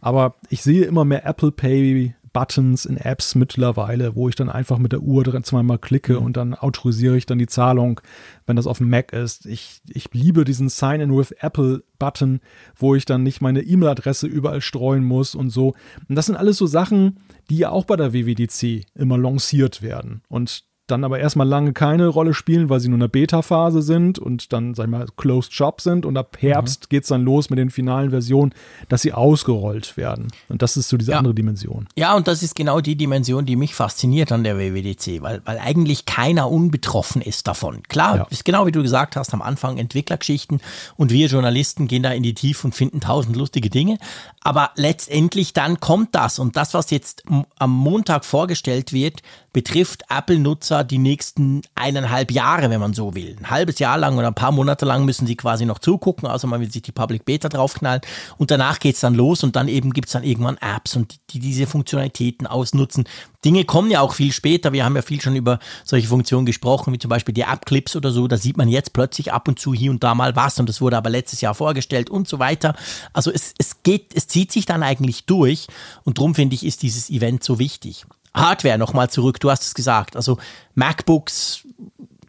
Aber 0.00 0.36
ich 0.48 0.62
sehe 0.62 0.84
immer 0.84 1.04
mehr 1.04 1.26
Apple 1.26 1.50
Pay 1.50 2.14
Buttons 2.36 2.84
in 2.84 2.98
Apps 2.98 3.34
mittlerweile, 3.34 4.14
wo 4.14 4.28
ich 4.28 4.34
dann 4.34 4.50
einfach 4.50 4.76
mit 4.76 4.92
der 4.92 5.00
Uhr 5.00 5.24
zweimal 5.42 5.78
klicke 5.78 6.20
mhm. 6.20 6.26
und 6.26 6.36
dann 6.36 6.54
autorisiere 6.54 7.16
ich 7.16 7.24
dann 7.24 7.38
die 7.38 7.46
Zahlung, 7.46 8.02
wenn 8.44 8.56
das 8.56 8.66
auf 8.66 8.76
dem 8.76 8.90
Mac 8.90 9.14
ist. 9.14 9.46
Ich, 9.46 9.80
ich 9.88 10.12
liebe 10.12 10.44
diesen 10.44 10.68
Sign-in 10.68 11.16
with 11.16 11.30
Apple 11.40 11.82
Button, 11.98 12.40
wo 12.76 12.94
ich 12.94 13.06
dann 13.06 13.22
nicht 13.22 13.40
meine 13.40 13.62
E-Mail-Adresse 13.62 14.26
überall 14.26 14.60
streuen 14.60 15.02
muss 15.02 15.34
und 15.34 15.48
so. 15.48 15.68
Und 16.10 16.14
das 16.14 16.26
sind 16.26 16.36
alles 16.36 16.58
so 16.58 16.66
Sachen, 16.66 17.20
die 17.48 17.56
ja 17.56 17.70
auch 17.70 17.86
bei 17.86 17.96
der 17.96 18.12
WWDC 18.12 18.84
immer 18.94 19.16
lanciert 19.16 19.80
werden. 19.80 20.20
Und 20.28 20.64
dann 20.86 21.04
aber 21.04 21.18
erstmal 21.18 21.48
lange 21.48 21.72
keine 21.72 22.06
Rolle 22.06 22.32
spielen, 22.32 22.68
weil 22.68 22.80
sie 22.80 22.88
nur 22.88 22.96
in 22.96 23.00
der 23.00 23.08
Beta-Phase 23.08 23.82
sind 23.82 24.18
und 24.18 24.52
dann, 24.52 24.74
sag 24.74 24.84
ich 24.84 24.90
mal, 24.90 25.06
Closed 25.16 25.52
Shop 25.52 25.80
sind 25.80 26.06
und 26.06 26.16
ab 26.16 26.36
Herbst 26.40 26.84
mhm. 26.84 26.88
geht 26.90 27.02
es 27.02 27.08
dann 27.08 27.24
los 27.24 27.50
mit 27.50 27.58
den 27.58 27.70
finalen 27.70 28.10
Versionen, 28.10 28.54
dass 28.88 29.02
sie 29.02 29.12
ausgerollt 29.12 29.96
werden. 29.96 30.28
Und 30.48 30.62
das 30.62 30.76
ist 30.76 30.88
so 30.88 30.96
diese 30.96 31.12
ja. 31.12 31.18
andere 31.18 31.34
Dimension. 31.34 31.88
Ja, 31.96 32.14
und 32.14 32.28
das 32.28 32.42
ist 32.42 32.54
genau 32.54 32.80
die 32.80 32.96
Dimension, 32.96 33.46
die 33.46 33.56
mich 33.56 33.74
fasziniert 33.74 34.30
an 34.30 34.44
der 34.44 34.58
WWDC, 34.58 35.22
weil, 35.22 35.42
weil 35.44 35.58
eigentlich 35.58 36.06
keiner 36.06 36.50
unbetroffen 36.50 37.20
ist 37.20 37.48
davon. 37.48 37.82
Klar, 37.84 38.16
ja. 38.16 38.26
ist 38.30 38.44
genau 38.44 38.66
wie 38.66 38.72
du 38.72 38.82
gesagt 38.82 39.16
hast, 39.16 39.34
am 39.34 39.42
Anfang 39.42 39.78
Entwicklergeschichten 39.78 40.60
und 40.96 41.10
wir 41.10 41.26
Journalisten 41.26 41.88
gehen 41.88 42.04
da 42.04 42.12
in 42.12 42.22
die 42.22 42.34
Tiefe 42.34 42.68
und 42.68 42.74
finden 42.74 43.00
tausend 43.00 43.36
lustige 43.36 43.70
Dinge. 43.70 43.98
Aber 44.40 44.70
letztendlich 44.76 45.52
dann 45.52 45.80
kommt 45.80 46.14
das 46.14 46.38
und 46.38 46.56
das, 46.56 46.74
was 46.74 46.90
jetzt 46.90 47.24
am 47.58 47.72
Montag 47.72 48.24
vorgestellt 48.24 48.92
wird, 48.92 49.22
betrifft 49.52 50.04
Apple-Nutzer 50.10 50.75
die 50.84 50.98
nächsten 50.98 51.62
eineinhalb 51.74 52.30
Jahre, 52.30 52.70
wenn 52.70 52.80
man 52.80 52.94
so 52.94 53.14
will. 53.14 53.36
Ein 53.38 53.50
halbes 53.50 53.78
Jahr 53.78 53.98
lang 53.98 54.18
oder 54.18 54.28
ein 54.28 54.34
paar 54.34 54.52
Monate 54.52 54.84
lang 54.84 55.04
müssen 55.04 55.26
sie 55.26 55.36
quasi 55.36 55.66
noch 55.66 55.78
zugucken, 55.78 56.28
außer 56.28 56.46
man 56.46 56.60
will 56.60 56.70
sich 56.70 56.82
die 56.82 56.92
Public 56.92 57.24
Beta 57.24 57.48
draufknallen. 57.48 58.00
Und 58.38 58.50
danach 58.50 58.78
geht's 58.78 59.00
dann 59.00 59.14
los 59.14 59.42
und 59.42 59.56
dann 59.56 59.68
eben 59.68 59.92
gibt's 59.92 60.12
dann 60.12 60.24
irgendwann 60.24 60.58
Apps 60.58 60.96
und 60.96 61.18
die 61.30 61.38
diese 61.38 61.66
Funktionalitäten 61.66 62.46
ausnutzen. 62.46 63.04
Dinge 63.44 63.64
kommen 63.64 63.90
ja 63.90 64.00
auch 64.00 64.14
viel 64.14 64.32
später. 64.32 64.72
Wir 64.72 64.84
haben 64.84 64.96
ja 64.96 65.02
viel 65.02 65.20
schon 65.20 65.36
über 65.36 65.60
solche 65.84 66.08
Funktionen 66.08 66.46
gesprochen, 66.46 66.92
wie 66.92 66.98
zum 66.98 67.10
Beispiel 67.10 67.32
die 67.32 67.42
App-Clips 67.42 67.94
oder 67.94 68.10
so. 68.10 68.26
Da 68.26 68.36
sieht 68.36 68.56
man 68.56 68.68
jetzt 68.68 68.92
plötzlich 68.92 69.32
ab 69.32 69.46
und 69.46 69.58
zu 69.58 69.72
hier 69.72 69.92
und 69.92 70.02
da 70.02 70.14
mal 70.14 70.34
was 70.34 70.58
und 70.58 70.68
das 70.68 70.80
wurde 70.80 70.96
aber 70.96 71.10
letztes 71.10 71.40
Jahr 71.40 71.54
vorgestellt 71.54 72.10
und 72.10 72.26
so 72.26 72.38
weiter. 72.40 72.74
Also 73.12 73.30
es, 73.30 73.54
es 73.58 73.82
geht, 73.84 74.14
es 74.14 74.26
zieht 74.26 74.50
sich 74.50 74.66
dann 74.66 74.82
eigentlich 74.82 75.26
durch 75.26 75.68
und 76.02 76.18
darum 76.18 76.34
finde 76.34 76.56
ich, 76.56 76.66
ist 76.66 76.82
dieses 76.82 77.08
Event 77.08 77.44
so 77.44 77.58
wichtig. 77.60 78.04
Hardware 78.36 78.78
nochmal 78.78 79.10
zurück, 79.10 79.40
du 79.40 79.50
hast 79.50 79.64
es 79.64 79.74
gesagt. 79.74 80.14
Also 80.14 80.38
MacBooks, 80.74 81.66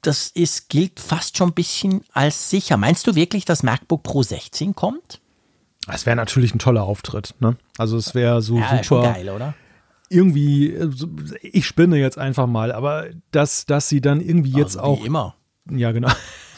das 0.02 0.30
ist, 0.30 0.70
gilt 0.70 1.00
fast 1.00 1.38
schon 1.38 1.50
ein 1.50 1.54
bisschen 1.54 2.02
als 2.14 2.50
sicher. 2.50 2.78
Meinst 2.78 3.06
du 3.08 3.16
wirklich, 3.16 3.46
dass 3.46 3.62
MacBook 3.62 4.04
Pro 4.04 4.24
16 4.24 4.74
kommt? 4.74 5.20
Es 5.92 6.06
wäre 6.06 6.16
natürlich 6.16 6.54
ein 6.54 6.60
toller 6.60 6.84
Auftritt, 6.84 7.36
ne? 7.40 7.58
Also 7.78 7.98
es 7.98 8.14
wäre 8.16 8.42
so 8.42 8.58
ja, 8.58 8.84
super. 8.84 9.14
Geil, 9.14 9.30
oder? 9.30 9.54
Irgendwie, 10.10 10.78
ich 11.42 11.66
spinne 11.66 11.98
jetzt 11.98 12.18
einfach 12.18 12.48
mal, 12.48 12.72
aber 12.72 13.08
dass, 13.32 13.66
dass 13.66 13.90
sie 13.90 14.02
dann 14.02 14.22
irgendwie 14.22 14.52
jetzt 14.52 14.78
also, 14.78 15.02
auch. 15.02 15.06
immer. 15.06 15.36
Ja, 15.70 15.92
genau. 15.92 16.10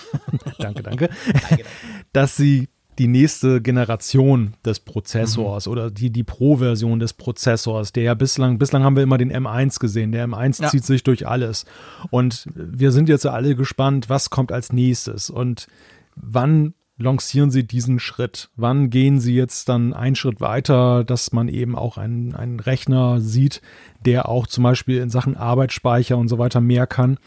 danke, 0.60 0.84
danke. 0.84 1.10
danke, 1.10 1.48
danke. 1.50 1.66
Dass 2.14 2.36
sie 2.36 2.70
die 3.00 3.08
nächste 3.08 3.62
Generation 3.62 4.54
des 4.66 4.82
Prozessors 4.82 5.66
mhm. 5.66 5.72
oder 5.72 5.90
die, 5.90 6.12
die 6.12 6.24
Pro-Version 6.24 7.00
des 7.00 7.14
Prozessors, 7.14 7.94
der 7.94 8.04
ja 8.04 8.14
bislang, 8.14 8.60
bislang 8.60 8.84
haben 8.84 8.96
wir 8.96 9.04
immer 9.04 9.18
den 9.18 9.32
M1 9.32 9.80
gesehen. 9.80 10.12
Der 10.12 10.28
M1 10.28 10.62
ja. 10.62 10.70
zieht 10.70 10.86
sich 10.86 11.04
durch 11.04 11.26
alles. 11.26 11.66
Und 12.12 12.48
wir 12.54 12.92
sind 12.92 13.10
jetzt 13.10 13.26
alle 13.26 13.56
gespannt, 13.56 14.10
was 14.10 14.30
kommt 14.30 14.52
als 14.52 14.74
nächstes 14.74 15.30
und 15.30 15.68
wann 16.16 16.74
lancieren 16.98 17.50
Sie 17.50 17.66
diesen 17.66 18.00
Schritt? 18.00 18.50
Wann 18.58 18.90
gehen 18.90 19.20
Sie 19.22 19.34
jetzt 19.34 19.70
dann 19.70 19.94
einen 19.94 20.16
Schritt 20.16 20.42
weiter, 20.42 21.06
dass 21.06 21.32
man 21.32 21.48
eben 21.48 21.78
auch 21.78 21.98
einen, 21.98 22.36
einen 22.36 22.60
Rechner 22.60 23.22
sieht, 23.22 23.62
der 24.06 24.28
auch 24.28 24.46
zum 24.46 24.66
Beispiel 24.66 24.98
in 25.00 25.10
Sachen 25.10 25.38
Arbeitsspeicher 25.38 26.18
und 26.18 26.28
so 26.28 26.38
weiter 26.38 26.60
mehr 26.60 26.86
kann? 26.86 27.18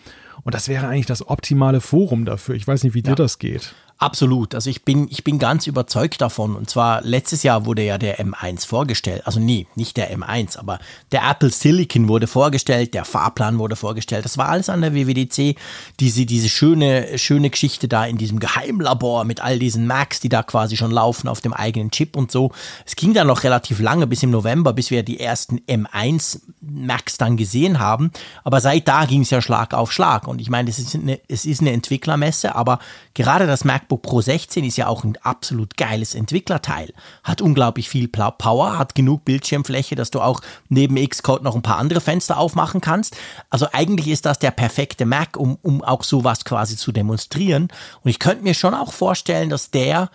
Und 0.44 0.55
das 0.55 0.68
wäre 0.68 0.88
eigentlich 0.88 1.07
das 1.07 1.28
optimale 1.28 1.81
Forum 1.81 2.24
dafür. 2.24 2.55
Ich 2.55 2.66
weiß 2.66 2.83
nicht, 2.85 2.94
wie 2.94 3.02
ja. 3.02 3.11
dir 3.11 3.14
das 3.14 3.38
geht. 3.38 3.74
Absolut. 4.02 4.57
Also 4.57 4.68
ich 4.68 4.85
bin, 4.85 5.07
ich 5.11 5.22
bin 5.22 5.38
ganz 5.38 5.68
überzeugt 5.68 6.20
davon. 6.20 6.57
Und 6.57 6.68
zwar 6.68 7.02
letztes 7.02 7.44
Jahr 7.44 7.66
wurde 7.66 7.85
ja 7.85 7.98
der 7.98 8.18
M1 8.18 8.66
vorgestellt. 8.66 9.24
Also 9.26 9.38
nee, 9.38 9.68
nicht 9.76 9.96
der 9.96 10.12
M1, 10.12 10.59
aber 10.59 10.81
der 11.12 11.22
Apple 11.31 11.50
Silicon 11.50 12.09
wurde 12.09 12.26
vorgestellt, 12.26 12.94
der 12.94 13.05
Fahrplan 13.05 13.61
wurde 13.61 13.76
vorgestellt. 13.76 14.24
Das 14.24 14.38
war 14.38 14.48
alles 14.48 14.68
an 14.68 14.81
der 14.81 14.92
WWDC. 14.92 15.57
Diese, 16.00 16.26
diese 16.26 16.48
schöne, 16.48 17.16
schöne 17.16 17.48
Geschichte 17.48 17.87
da 17.87 18.05
in 18.05 18.18
diesem 18.18 18.40
Geheimlabor 18.40 19.24
mit 19.24 19.40
all 19.40 19.61
diesen 19.61 19.87
Macs, 19.87 20.18
die 20.18 20.28
da 20.28 20.42
quasi 20.42 20.76
schon 20.76 20.90
laufen 20.90 21.28
auf 21.28 21.40
dem 21.40 21.52
eigenen 21.52 21.92
Chip 21.92 22.16
und 22.16 22.33
so. 22.33 22.50
Es 22.85 22.96
ging 22.96 23.14
dann 23.14 23.28
noch 23.28 23.44
relativ 23.44 23.78
lange, 23.78 24.09
bis 24.09 24.24
im 24.24 24.33
November, 24.33 24.72
bis 24.72 24.90
wir 24.90 25.05
die 25.05 25.20
ersten 25.20 25.61
M1 25.61 26.40
Macs 26.75 27.19
dann 27.19 27.37
gesehen 27.37 27.79
haben. 27.79 28.11
Aber 28.45 28.61
seit 28.61 28.89
da 28.89 29.05
ging 29.05 29.23
es 29.23 29.31
ja 29.31 29.41
Schlag 29.41 29.75
auf 29.75 29.93
Schlag. 29.93 30.27
Und 30.27 30.41
ich 30.41 30.51
meine, 30.51 30.71
es 30.71 30.79
ist 30.79 30.95
eine, 30.95 31.21
es 31.29 31.45
ist 31.45 31.61
eine 31.61 31.73
Entwicklermesse, 31.73 32.55
aber 32.55 32.79
gerade 33.15 33.47
das 33.47 33.65
MacBook 33.65 33.93
MacBook 33.93 34.03
Pro 34.03 34.21
16 34.21 34.65
ist 34.65 34.77
ja 34.77 34.87
auch 34.87 35.05
ein 35.05 35.17
absolut 35.23 35.77
geiles 35.77 36.15
Entwicklerteil. 36.15 36.93
Hat 37.25 37.41
unglaublich 37.41 37.89
viel 37.89 38.09
Power, 38.09 38.79
hat 38.79 38.95
genug 38.95 39.25
Bildschirmfläche, 39.25 39.95
dass 39.95 40.11
du 40.11 40.21
auch 40.21 40.41
neben 40.69 40.97
Xcode 40.97 41.43
noch 41.43 41.55
ein 41.55 41.63
paar 41.63 41.79
andere 41.79 42.01
Fenster 42.01 42.39
aufmachen 42.39 42.81
kannst. 42.81 43.17
Also 43.51 43.67
eigentlich 43.73 44.09
ist 44.09 44.25
das 44.25 44.39
der 44.39 44.51
perfekte 44.51 45.05
Mac, 45.05 45.37
um, 45.37 45.59
um 45.63 45.83
auch 45.83 46.05
sowas 46.05 46.45
quasi 46.45 46.77
zu 46.77 46.93
demonstrieren. 46.93 47.69
Und 48.03 48.11
ich 48.11 48.19
könnte 48.19 48.45
mir 48.45 48.55
schon 48.55 48.75
auch 48.75 48.93
vorstellen, 48.93 49.51
dass 49.51 49.71
der 49.71 50.11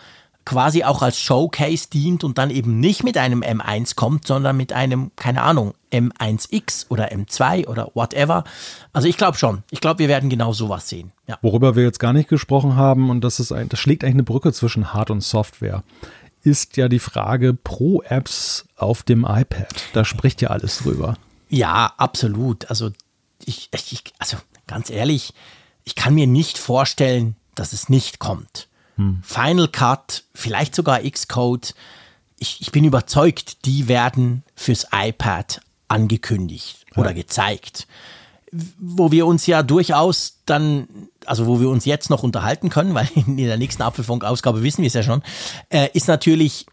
quasi 0.48 0.86
auch 0.86 1.02
als 1.02 1.20
Showcase 1.20 1.90
dient 1.90 2.24
und 2.24 2.38
dann 2.38 2.52
eben 2.52 2.80
nicht 2.80 3.04
mit 3.04 3.18
einem 3.18 3.42
M1 3.44 3.96
kommt, 3.96 4.26
sondern 4.26 4.56
mit 4.56 4.72
einem, 4.72 5.12
keine 5.18 5.42
Ahnung, 5.42 5.74
M1X 5.92 6.86
oder 6.88 7.12
M2 7.12 7.68
oder 7.68 7.92
whatever. 7.96 8.46
Also 8.94 9.10
ich 9.10 9.18
glaube 9.18 9.38
schon. 9.38 9.64
Ich 9.72 9.82
glaube, 9.82 10.00
wir 10.00 10.08
werden 10.08 10.30
genau 10.30 10.54
sowas 10.54 10.88
sehen. 10.88 11.12
Ja. 11.28 11.38
Worüber 11.42 11.76
wir 11.76 11.84
jetzt 11.84 12.00
gar 12.00 12.14
nicht 12.14 12.30
gesprochen 12.30 12.78
haben, 12.78 13.10
und 13.10 13.26
das 13.26 13.42
ist 13.42 13.52
ein, 13.52 13.68
das 13.68 13.82
schlägt 13.82 14.06
eigentlich 14.06 14.16
eine 14.16 14.24
Brücke 14.24 14.54
zwischen 14.54 14.94
Hard- 14.94 15.12
und 15.12 15.20
Software, 15.20 15.84
ist 16.44 16.78
ja 16.78 16.88
die 16.88 17.00
Frage 17.00 17.54
Pro-Apps 17.54 18.68
auf 18.78 19.04
dem 19.04 19.26
iPad. 19.26 19.68
Da 19.92 20.06
spricht 20.06 20.42
ja 20.42 20.50
alles 20.52 20.78
drüber. 20.78 21.18
Ja, 21.50 21.94
absolut. 21.98 22.70
Also 22.70 22.92
ich, 23.44 23.68
ich 23.74 24.02
also 24.18 24.38
ganz 24.66 24.90
ehrlich, 24.90 25.34
ich 25.84 25.96
kann 25.96 26.16
mir 26.16 26.26
nicht 26.26 26.58
vorstellen, 26.58 27.36
dass 27.54 27.74
es 27.74 27.90
nicht 27.90 28.20
kommt. 28.20 28.67
Hm. 28.98 29.22
Final 29.24 29.68
Cut, 29.68 30.24
vielleicht 30.34 30.76
sogar 30.76 31.00
Xcode. 31.00 31.74
Ich, 32.38 32.62
ich 32.62 32.72
bin 32.72 32.84
überzeugt, 32.84 33.66
die 33.66 33.88
werden 33.88 34.44
fürs 34.56 34.88
iPad 34.94 35.62
angekündigt 35.88 36.86
ja. 36.96 37.02
oder 37.02 37.14
gezeigt. 37.14 37.88
wo 38.80 39.12
wir 39.12 39.26
uns 39.26 39.46
ja 39.46 39.62
durchaus 39.62 40.40
dann, 40.46 40.88
also 41.26 41.48
wo 41.48 41.60
wir 41.60 41.70
uns 41.70 41.86
jetzt 41.86 42.10
noch 42.10 42.24
unterhalten 42.24 42.70
können, 42.70 42.94
weil 42.96 43.08
in 43.16 43.38
der 43.38 43.58
nächsten 43.58 43.84
Apfelfunk-Ausgabe 43.84 44.64
wissen 44.64 44.82
wir 44.82 44.88
es 44.88 44.94
ja 44.94 45.04
schon, 45.04 45.24
äh, 45.70 45.90
ist 45.94 46.08
natürlich, 46.08 46.66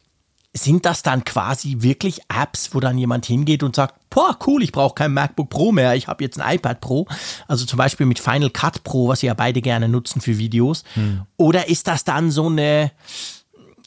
sind 0.56 0.86
das 0.86 1.02
dann 1.02 1.24
quasi 1.24 1.76
wirklich 1.80 2.20
Apps, 2.28 2.74
wo 2.74 2.80
dann 2.80 2.96
jemand 2.96 3.26
hingeht 3.26 3.64
und 3.64 3.74
sagt, 3.74 3.96
boah, 4.08 4.38
cool, 4.46 4.62
ich 4.62 4.70
brauche 4.70 4.94
kein 4.94 5.12
MacBook 5.12 5.50
Pro 5.50 5.72
mehr, 5.72 5.96
ich 5.96 6.06
habe 6.06 6.22
jetzt 6.22 6.40
ein 6.40 6.56
iPad 6.56 6.80
Pro, 6.80 7.06
also 7.48 7.66
zum 7.66 7.76
Beispiel 7.76 8.06
mit 8.06 8.20
Final 8.20 8.50
Cut 8.50 8.84
Pro, 8.84 9.08
was 9.08 9.20
sie 9.20 9.26
ja 9.26 9.34
beide 9.34 9.60
gerne 9.60 9.88
nutzen 9.88 10.20
für 10.20 10.38
Videos. 10.38 10.84
Hm. 10.94 11.22
Oder 11.36 11.68
ist 11.68 11.88
das 11.88 12.04
dann 12.04 12.30
so 12.30 12.46
eine, 12.46 12.92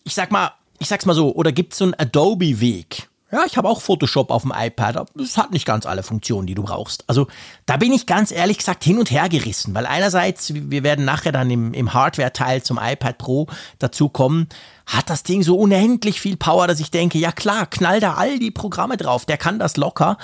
ich 0.03 0.13
sag 0.13 0.30
mal, 0.32 0.51
ich 0.80 0.89
sag's 0.89 1.06
mal 1.06 1.13
so, 1.13 1.34
oder 1.34 1.53
gibt 1.53 1.71
es 1.71 1.80
so 1.80 1.86
einen 1.86 1.95
Adobe-Weg? 1.97 3.08
Ja, 3.30 3.44
ich 3.46 3.58
habe 3.58 3.68
auch 3.68 3.82
Photoshop 3.82 4.32
auf 4.32 4.44
dem 4.44 4.54
iPad, 4.56 4.96
aber 4.96 5.22
es 5.22 5.38
hat 5.38 5.52
nicht 5.52 5.66
ganz 5.66 5.86
alle 5.86 6.02
Funktionen, 6.02 6.48
die 6.48 6.56
du 6.56 6.63
brauchst. 6.63 7.04
Also 7.08 7.28
da 7.66 7.76
bin 7.76 7.92
ich 7.92 8.06
ganz 8.06 8.32
ehrlich 8.32 8.58
gesagt 8.58 8.86
hin 8.86 8.98
und 8.98 9.12
her 9.12 9.28
gerissen, 9.28 9.76
weil 9.76 9.86
einerseits, 9.86 10.54
wir 10.54 10.84
werden 10.84 11.04
nachher 11.04 11.34
dann 11.34 11.50
im, 11.50 11.74
im 11.74 11.94
Hardware-Teil 11.94 12.63
zum 12.63 12.80
iPad 12.82 13.18
Pro 13.18 13.48
dazu 13.80 14.08
kommen, 14.08 14.48
hat 14.86 15.10
das 15.10 15.24
Ding 15.24 15.44
so 15.44 15.58
unendlich 15.58 16.22
viel 16.22 16.38
Power, 16.38 16.68
dass 16.68 16.80
ich 16.80 16.90
denke, 16.90 17.18
ja 17.18 17.34
klar, 17.34 17.66
knall 17.66 18.00
da 18.00 18.13
all 18.13 18.40
die 18.40 18.52
Programme 18.52 18.96
drauf, 18.96 19.26
der 19.26 19.38
kann 19.38 19.60
das 19.60 19.76
locker. 19.76 20.18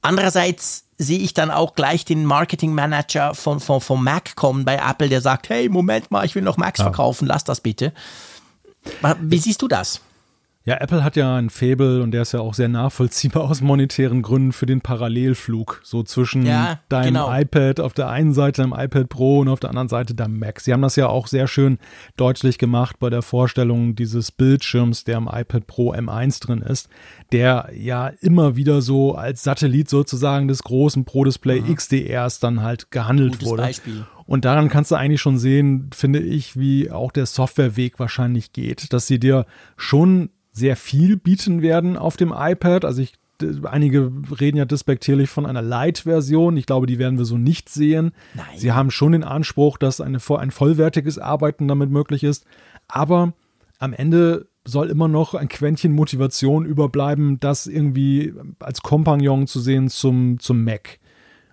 Andererseits 0.00 0.84
sehe 0.96 1.18
ich 1.18 1.34
dann 1.34 1.50
auch 1.50 1.74
gleich 1.74 2.06
den 2.06 2.24
Marketing 2.24 2.72
Manager 2.72 3.34
von, 3.34 3.60
von, 3.60 3.82
von 3.82 4.02
Mac 4.02 4.34
kommen 4.34 4.64
bei 4.64 4.76
Apple, 4.76 5.10
der 5.10 5.20
sagt, 5.20 5.50
hey, 5.50 5.68
Moment 5.68 6.10
mal, 6.10 6.24
ich 6.24 6.34
will 6.34 6.42
noch 6.42 6.56
Macs 6.56 6.78
ja. 6.78 6.86
verkaufen, 6.86 7.26
lass 7.26 7.44
das 7.44 7.60
bitte. 7.60 7.92
Wie 9.20 9.38
siehst 9.38 9.60
du 9.60 9.68
das? 9.68 10.00
Ja, 10.66 10.78
Apple 10.80 11.04
hat 11.04 11.14
ja 11.14 11.36
ein 11.36 11.48
Fable 11.48 12.02
und 12.02 12.10
der 12.10 12.22
ist 12.22 12.32
ja 12.32 12.40
auch 12.40 12.52
sehr 12.52 12.66
nachvollziehbar 12.66 13.44
aus 13.44 13.60
monetären 13.60 14.20
Gründen 14.20 14.52
für 14.52 14.66
den 14.66 14.80
Parallelflug. 14.80 15.80
So 15.84 16.02
zwischen 16.02 16.44
ja, 16.44 16.80
deinem 16.88 17.14
genau. 17.14 17.32
iPad 17.32 17.78
auf 17.78 17.94
der 17.94 18.08
einen 18.08 18.34
Seite, 18.34 18.62
deinem 18.62 18.74
iPad 18.76 19.08
Pro 19.08 19.38
und 19.38 19.48
auf 19.48 19.60
der 19.60 19.70
anderen 19.70 19.88
Seite 19.88 20.14
deinem 20.14 20.40
Mac. 20.40 20.58
Sie 20.60 20.72
haben 20.72 20.82
das 20.82 20.96
ja 20.96 21.06
auch 21.06 21.28
sehr 21.28 21.46
schön 21.46 21.78
deutlich 22.16 22.58
gemacht 22.58 22.98
bei 22.98 23.10
der 23.10 23.22
Vorstellung 23.22 23.94
dieses 23.94 24.32
Bildschirms, 24.32 25.04
der 25.04 25.18
im 25.18 25.30
iPad 25.32 25.68
Pro 25.68 25.94
M1 25.94 26.44
drin 26.44 26.62
ist, 26.62 26.88
der 27.30 27.70
ja 27.72 28.08
immer 28.20 28.56
wieder 28.56 28.82
so 28.82 29.14
als 29.14 29.44
Satellit 29.44 29.88
sozusagen 29.88 30.48
des 30.48 30.64
großen 30.64 31.04
Pro 31.04 31.22
Display 31.22 31.60
mhm. 31.60 31.76
XDRs 31.76 32.40
dann 32.40 32.62
halt 32.62 32.90
gehandelt 32.90 33.34
Gutes 33.34 33.48
wurde. 33.48 33.62
Beispiel. 33.62 34.04
Und 34.26 34.44
daran 34.44 34.68
kannst 34.68 34.90
du 34.90 34.96
eigentlich 34.96 35.20
schon 35.20 35.38
sehen, 35.38 35.90
finde 35.94 36.18
ich, 36.18 36.58
wie 36.58 36.90
auch 36.90 37.12
der 37.12 37.26
Softwareweg 37.26 38.00
wahrscheinlich 38.00 38.52
geht, 38.52 38.92
dass 38.92 39.06
sie 39.06 39.20
dir 39.20 39.46
schon 39.76 40.30
sehr 40.56 40.76
viel 40.76 41.16
bieten 41.16 41.60
werden 41.60 41.96
auf 41.96 42.16
dem 42.16 42.32
iPad. 42.34 42.84
Also 42.84 43.02
ich 43.02 43.14
einige 43.64 44.10
reden 44.40 44.56
ja 44.56 44.64
despektierlich 44.64 45.28
von 45.28 45.44
einer 45.44 45.60
Light-Version. 45.60 46.56
Ich 46.56 46.64
glaube, 46.64 46.86
die 46.86 46.98
werden 46.98 47.18
wir 47.18 47.26
so 47.26 47.36
nicht 47.36 47.68
sehen. 47.68 48.12
Nein. 48.34 48.46
Sie 48.56 48.72
haben 48.72 48.90
schon 48.90 49.12
den 49.12 49.24
Anspruch, 49.24 49.76
dass 49.76 50.00
eine, 50.00 50.18
ein 50.38 50.50
vollwertiges 50.50 51.18
Arbeiten 51.18 51.68
damit 51.68 51.90
möglich 51.90 52.24
ist. 52.24 52.46
Aber 52.88 53.34
am 53.78 53.92
Ende 53.92 54.46
soll 54.64 54.88
immer 54.88 55.08
noch 55.08 55.34
ein 55.34 55.48
Quäntchen 55.48 55.92
Motivation 55.92 56.64
überbleiben, 56.64 57.38
das 57.38 57.66
irgendwie 57.66 58.32
als 58.58 58.80
Kompagnon 58.80 59.46
zu 59.46 59.60
sehen 59.60 59.88
zum, 59.88 60.40
zum 60.40 60.64
Mac. 60.64 60.98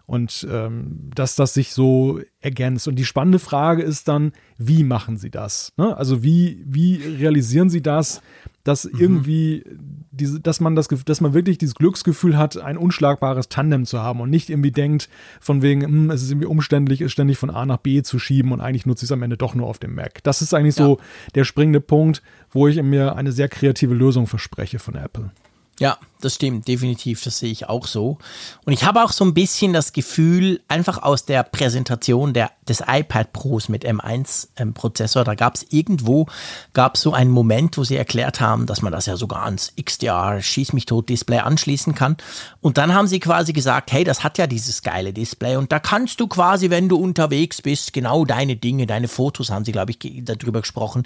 Und 0.06 0.46
ähm, 0.52 1.10
dass 1.16 1.36
das 1.36 1.54
sich 1.54 1.74
so 1.74 2.20
ergänzt. 2.42 2.88
Und 2.88 2.96
die 2.96 3.06
spannende 3.06 3.40
Frage 3.40 3.84
ist 3.84 4.08
dann, 4.10 4.34
wie 4.58 4.84
machen 4.84 5.18
sie 5.18 5.32
das? 5.32 5.72
Ne? 5.78 5.96
Also 5.96 6.24
wie, 6.24 6.62
wie 6.66 6.98
realisieren 6.98 7.70
sie 7.70 7.82
das? 7.82 8.22
dass 8.64 8.86
mhm. 8.86 9.00
irgendwie 9.00 9.64
diese, 10.12 10.40
dass 10.40 10.60
man 10.60 10.76
das, 10.76 10.88
dass 10.88 11.22
man 11.22 11.34
wirklich 11.34 11.58
dieses 11.58 11.76
Glücksgefühl 11.76 12.38
hat, 12.38 12.58
ein 12.58 12.78
unschlagbares 12.78 13.50
Tandem 13.50 13.86
zu 13.86 14.00
haben 14.00 14.22
und 14.22 14.30
nicht 14.30 14.50
irgendwie 14.50 14.72
denkt, 14.72 15.10
von 15.42 15.62
wegen, 15.62 15.84
hm, 15.84 16.12
es 16.12 16.24
ist 16.24 16.32
irgendwie 16.32 16.48
umständlich, 16.48 17.02
es 17.02 17.12
ständig 17.12 17.38
von 17.38 17.50
A 17.50 17.66
nach 17.66 17.78
B 17.78 18.02
zu 18.04 18.20
schieben 18.20 18.52
und 18.52 18.62
eigentlich 18.62 18.86
nutze 18.86 19.06
ich 19.06 19.08
es 19.08 19.12
am 19.12 19.24
Ende 19.24 19.38
doch 19.38 19.54
nur 19.54 19.68
auf 19.68 19.80
dem 19.80 19.96
Mac. 19.96 20.24
Das 20.24 20.42
ist 20.42 20.54
eigentlich 20.54 20.78
ja. 20.78 20.86
so 20.86 21.00
der 21.36 21.44
springende 21.44 21.82
Punkt, 21.82 22.22
wo 22.52 22.68
ich 22.68 22.82
mir 22.82 23.16
eine 23.16 23.32
sehr 23.32 23.50
kreative 23.50 23.94
Lösung 23.94 24.28
verspreche 24.28 24.80
von 24.80 24.96
Apple. 24.96 25.32
Ja, 25.80 25.98
das 26.24 26.36
stimmt, 26.36 26.68
definitiv, 26.68 27.24
das 27.24 27.40
sehe 27.40 27.52
ich 27.52 27.68
auch 27.70 27.88
so. 27.88 28.18
Und 28.66 28.74
ich 28.74 28.84
habe 28.84 29.04
auch 29.04 29.12
so 29.12 29.26
ein 29.26 29.34
bisschen 29.34 29.74
das 29.74 29.94
Gefühl, 29.94 30.62
einfach 30.68 31.02
aus 31.02 31.26
der 31.26 31.44
Präsentation 31.44 32.34
der, 32.34 32.52
des 32.68 32.82
iPad 32.88 33.34
Pros 33.34 33.70
mit 33.70 33.86
M1-Prozessor, 33.86 35.22
ähm, 35.22 35.26
da 35.26 35.36
gab 35.36 35.56
es 35.56 35.66
irgendwo, 35.70 36.28
gab 36.74 36.98
so 36.98 37.14
einen 37.14 37.32
Moment, 37.32 37.78
wo 37.78 37.84
sie 37.84 37.98
erklärt 37.98 38.40
haben, 38.40 38.66
dass 38.66 38.82
man 38.82 38.92
das 38.92 39.06
ja 39.06 39.18
sogar 39.18 39.44
ans 39.44 39.74
XDR, 39.82 40.42
Schieß 40.42 40.74
mich 40.74 40.86
tot 40.86 41.10
Display 41.10 41.40
anschließen 41.40 41.96
kann. 41.96 42.18
Und 42.62 42.78
dann 42.78 42.94
haben 42.94 43.08
sie 43.08 43.20
quasi 43.20 43.54
gesagt, 43.54 43.92
hey, 43.92 44.04
das 44.04 44.24
hat 44.24 44.38
ja 44.38 44.48
dieses 44.48 44.82
geile 44.82 45.14
Display 45.14 45.58
und 45.58 45.72
da 45.72 45.80
kannst 45.80 46.20
du 46.20 46.28
quasi, 46.28 46.70
wenn 46.70 46.90
du 46.90 46.96
unterwegs 46.98 47.62
bist, 47.62 47.94
genau 47.94 48.26
deine 48.26 48.56
Dinge, 48.56 48.88
deine 48.88 49.08
Fotos, 49.08 49.50
haben 49.50 49.66
sie, 49.66 49.72
glaube 49.72 49.92
ich, 49.92 50.24
darüber 50.24 50.62
gesprochen, 50.62 51.04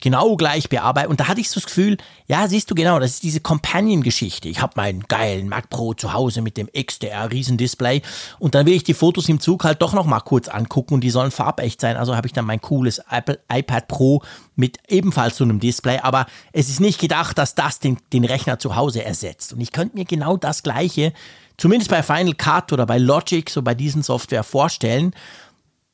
genau 0.00 0.36
gleich 0.36 0.68
bearbeiten. 0.68 1.10
Und 1.10 1.20
da 1.20 1.28
hatte 1.28 1.40
ich 1.40 1.50
so 1.50 1.60
das 1.60 1.66
Gefühl, 1.66 1.96
ja, 2.26 2.48
siehst 2.48 2.70
du 2.70 2.74
genau, 2.74 2.98
das 2.98 3.12
ist 3.12 3.22
diese 3.22 3.40
Companion-Geschichte. 3.40 4.48
Ich 4.56 4.62
habe 4.62 4.72
meinen 4.76 5.02
geilen 5.02 5.50
Mac 5.50 5.68
Pro 5.68 5.92
zu 5.92 6.14
Hause 6.14 6.40
mit 6.40 6.56
dem 6.56 6.70
XDR 6.72 7.30
Riesendisplay 7.30 8.00
und 8.38 8.54
dann 8.54 8.64
will 8.64 8.72
ich 8.72 8.84
die 8.84 8.94
Fotos 8.94 9.28
im 9.28 9.38
Zug 9.38 9.64
halt 9.64 9.82
doch 9.82 9.92
noch 9.92 10.06
mal 10.06 10.20
kurz 10.20 10.48
angucken 10.48 10.94
und 10.94 11.02
die 11.02 11.10
sollen 11.10 11.30
farbecht 11.30 11.78
sein. 11.78 11.98
Also 11.98 12.16
habe 12.16 12.26
ich 12.26 12.32
dann 12.32 12.46
mein 12.46 12.62
cooles 12.62 13.02
Apple 13.10 13.38
iPad 13.52 13.86
Pro 13.86 14.22
mit 14.54 14.78
ebenfalls 14.88 15.36
so 15.36 15.44
einem 15.44 15.60
Display. 15.60 15.98
Aber 15.98 16.24
es 16.52 16.70
ist 16.70 16.80
nicht 16.80 16.98
gedacht, 16.98 17.36
dass 17.36 17.54
das 17.54 17.80
den, 17.80 17.98
den 18.14 18.24
Rechner 18.24 18.58
zu 18.58 18.76
Hause 18.76 19.04
ersetzt. 19.04 19.52
Und 19.52 19.60
ich 19.60 19.72
könnte 19.72 19.94
mir 19.94 20.06
genau 20.06 20.38
das 20.38 20.62
Gleiche, 20.62 21.12
zumindest 21.58 21.90
bei 21.90 22.02
Final 22.02 22.32
Cut 22.32 22.72
oder 22.72 22.86
bei 22.86 22.96
Logic, 22.96 23.50
so 23.50 23.60
bei 23.60 23.74
diesen 23.74 24.02
Software 24.02 24.42
vorstellen 24.42 25.12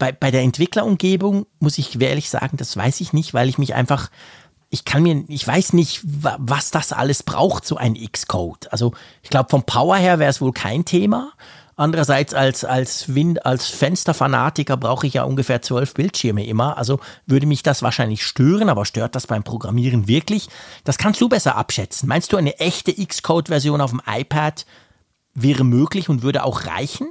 bei, 0.02 0.10
bei 0.10 0.32
der 0.32 0.42
Entwicklerumgebung 0.42 1.46
muss 1.60 1.78
ich 1.78 2.00
ehrlich 2.00 2.28
sagen, 2.28 2.56
das 2.56 2.76
weiß 2.76 3.00
ich 3.00 3.12
nicht, 3.12 3.34
weil 3.34 3.48
ich 3.48 3.56
mich 3.56 3.74
einfach, 3.74 4.10
ich 4.72 4.86
kann 4.86 5.02
mir, 5.02 5.22
ich 5.28 5.46
weiß 5.46 5.74
nicht, 5.74 6.00
was 6.02 6.70
das 6.70 6.92
alles 6.92 7.22
braucht, 7.22 7.66
so 7.66 7.76
ein 7.76 7.94
Xcode. 7.94 8.72
Also 8.72 8.94
ich 9.22 9.28
glaube, 9.28 9.50
vom 9.50 9.64
Power 9.64 9.96
her 9.96 10.18
wäre 10.18 10.30
es 10.30 10.40
wohl 10.40 10.52
kein 10.52 10.86
Thema. 10.86 11.32
Andererseits 11.76 12.32
als, 12.32 12.64
als, 12.64 13.14
Wind, 13.14 13.44
als 13.44 13.66
Fensterfanatiker 13.68 14.78
brauche 14.78 15.06
ich 15.06 15.14
ja 15.14 15.24
ungefähr 15.24 15.60
zwölf 15.60 15.92
Bildschirme 15.92 16.46
immer. 16.46 16.78
Also 16.78 17.00
würde 17.26 17.44
mich 17.44 17.62
das 17.62 17.82
wahrscheinlich 17.82 18.24
stören, 18.24 18.70
aber 18.70 18.86
stört 18.86 19.14
das 19.14 19.26
beim 19.26 19.42
Programmieren 19.42 20.08
wirklich? 20.08 20.48
Das 20.84 20.96
kannst 20.96 21.20
du 21.20 21.28
besser 21.28 21.56
abschätzen. 21.56 22.08
Meinst 22.08 22.32
du, 22.32 22.38
eine 22.38 22.58
echte 22.58 22.94
Xcode-Version 22.94 23.82
auf 23.82 23.90
dem 23.90 24.00
iPad 24.06 24.64
wäre 25.34 25.64
möglich 25.64 26.08
und 26.08 26.22
würde 26.22 26.44
auch 26.44 26.64
reichen? 26.64 27.08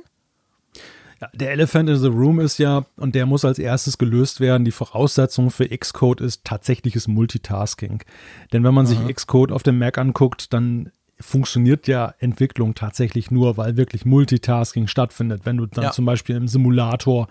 Ja, 1.22 1.30
der 1.34 1.52
Elephant 1.52 1.88
in 1.88 1.98
the 1.98 2.08
Room 2.08 2.40
ist 2.40 2.58
ja, 2.58 2.84
und 2.98 3.14
der 3.14 3.28
muss 3.28 3.46
als 3.46 3.60
erstes 3.60 4.00
gelöst 4.00 4.40
werden, 4.40 4.66
die 4.66 4.72
Voraussetzung 4.72 5.52
für 5.52 5.68
Xcode 5.68 6.22
ist 6.22 6.44
tatsächliches 6.44 7.08
Multitasking. 7.08 8.04
Denn 8.52 8.64
wenn 8.64 8.74
man 8.74 8.88
Aha. 8.88 8.94
sich 8.94 9.16
Xcode 9.16 9.52
auf 9.52 9.62
dem 9.62 9.78
Mac 9.78 10.00
anguckt, 10.00 10.52
dann 10.52 10.92
funktioniert 11.20 11.88
ja 11.88 12.16
Entwicklung 12.18 12.74
tatsächlich 12.74 13.32
nur, 13.32 13.56
weil 13.58 13.78
wirklich 13.78 14.06
Multitasking 14.06 14.88
stattfindet. 14.88 15.42
Wenn 15.46 15.58
du 15.58 15.68
dann 15.68 15.86
ja. 15.86 15.92
zum 15.92 16.06
Beispiel 16.06 16.36
im 16.36 16.48
Simulator 16.48 17.28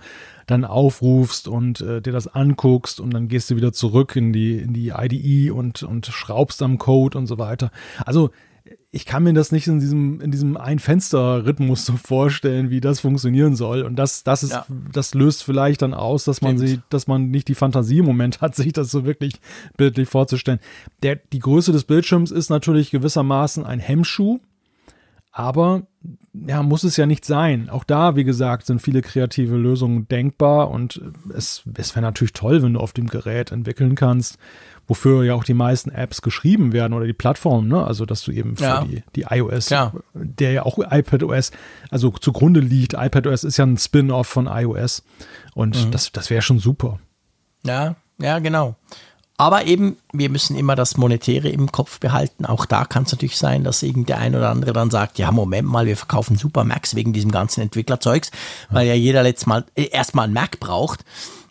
dann 0.47 0.65
aufrufst 0.65 1.49
und 1.49 1.81
äh, 1.81 2.01
dir 2.01 2.13
das 2.13 2.29
anguckst 2.29 3.01
und 3.01 3.13
dann 3.13 3.27
gehst 3.27 3.51
du 3.51 3.57
wieder 3.57 3.73
zurück 3.73 4.15
in 4.17 4.33
die, 4.33 4.59
in 4.59 4.73
die 4.73 4.93
IDE 4.97 5.51
und, 5.51 5.83
und 5.83 6.07
schraubst 6.07 6.63
am 6.63 6.79
Code 6.79 7.19
und 7.19 7.27
so 7.27 7.39
weiter. 7.39 7.71
Also 8.07 8.31
ich 8.93 9.07
kann 9.07 9.23
mir 9.23 9.33
das 9.33 9.53
nicht 9.53 9.69
in 9.69 9.79
diesem, 9.79 10.21
in 10.21 10.33
diesem 10.33 10.57
Ein-Fenster-Rhythmus 10.57 11.87
so 11.87 11.97
vorstellen, 11.97 12.71
wie 12.71 12.81
das 12.81 12.99
funktionieren 12.99 13.55
soll. 13.55 13.83
Und 13.83 13.95
das, 13.95 14.25
das 14.25 14.43
ist, 14.43 14.51
ja. 14.51 14.67
das 14.93 15.15
löst 15.15 15.45
vielleicht 15.45 15.83
dann 15.83 15.95
aus, 15.95 16.25
dass 16.25 16.41
man 16.43 16.59
sie, 16.59 16.81
dass 16.89 17.07
man 17.07 17.31
nicht 17.31 17.47
die 17.47 17.55
Fantasie 17.55 17.99
im 17.99 18.07
Moment 18.07 18.41
hat, 18.41 18.55
sich 18.57 18.73
das 18.73 18.91
so 18.91 19.05
wirklich 19.05 19.35
bildlich 19.77 20.09
vorzustellen. 20.09 20.59
Der, 21.05 21.17
die 21.33 21.39
Größe 21.39 21.71
des 21.71 21.85
Bildschirms 21.85 22.33
ist 22.33 22.51
natürlich 22.51 22.91
gewissermaßen 22.91 23.65
ein 23.65 23.79
Hemmschuh, 23.79 24.41
aber 25.31 25.87
ja, 26.33 26.65
muss 26.65 26.83
es 26.83 26.97
ja 26.97 27.07
nicht 27.07 27.25
sein. 27.25 27.71
Auch 27.71 27.85
da, 27.85 28.17
wie 28.17 28.25
gesagt, 28.25 28.67
sind 28.67 28.83
viele 28.83 29.03
kreative 29.03 29.57
Lösungen 29.57 30.09
denkbar 30.09 30.69
und 30.69 31.01
es, 31.33 31.63
es 31.75 31.95
wäre 31.95 32.05
natürlich 32.05 32.33
toll, 32.33 32.63
wenn 32.63 32.75
du 32.75 32.81
auf 32.81 32.93
dem 32.93 33.07
Gerät 33.07 33.53
entwickeln 33.53 33.95
kannst, 33.95 34.39
wofür 34.91 35.23
ja 35.23 35.35
auch 35.35 35.45
die 35.45 35.55
meisten 35.55 35.91
Apps 35.91 36.21
geschrieben 36.21 36.73
werden 36.73 36.95
oder 36.95 37.07
die 37.07 37.13
Plattformen, 37.13 37.69
ne? 37.69 37.85
Also, 37.87 38.05
dass 38.07 38.25
du 38.25 38.33
eben 38.33 38.57
für 38.57 38.65
ja. 38.65 38.85
die, 38.85 39.05
die 39.15 39.25
iOS, 39.31 39.67
Klar. 39.67 39.95
der 40.15 40.51
ja 40.51 40.63
auch 40.65 40.79
iPadOS, 40.79 41.53
also 41.91 42.11
zugrunde 42.11 42.59
liegt. 42.59 42.95
iPadOS 42.95 43.45
ist 43.45 43.57
ja 43.57 43.65
ein 43.65 43.79
Spin-off 43.79 44.27
von 44.27 44.49
iOS 44.49 45.05
und 45.55 45.87
mhm. 45.87 45.93
das, 45.93 46.11
das 46.11 46.29
wäre 46.29 46.43
schon 46.43 46.59
super. 46.59 46.99
Ja, 47.63 47.95
ja, 48.19 48.41
genau. 48.41 48.75
Aber 49.37 49.65
eben, 49.65 49.97
wir 50.13 50.29
müssen 50.29 50.57
immer 50.57 50.75
das 50.75 50.97
Monetäre 50.97 51.49
im 51.49 51.71
Kopf 51.71 52.01
behalten. 52.01 52.45
Auch 52.45 52.67
da 52.67 52.85
kann 52.85 53.05
es 53.05 53.13
natürlich 53.13 53.39
sein, 53.39 53.63
dass 53.63 53.85
irgendein 53.85 54.19
ein 54.19 54.35
oder 54.35 54.51
andere 54.51 54.73
dann 54.73 54.91
sagt, 54.91 55.19
ja, 55.19 55.31
Moment 55.31 55.69
mal, 55.69 55.87
wir 55.87 55.97
verkaufen 55.97 56.37
Super 56.37 56.65
Macs 56.65 56.97
wegen 56.97 57.13
diesem 57.13 57.31
ganzen 57.31 57.61
Entwicklerzeugs, 57.61 58.33
weil 58.71 58.89
ja 58.89 58.95
jeder 58.95 59.23
letztes 59.23 59.47
Mal 59.47 59.65
äh, 59.77 59.85
erstmal 59.85 60.25
einen 60.25 60.35
Mac 60.35 60.59
braucht. 60.59 61.05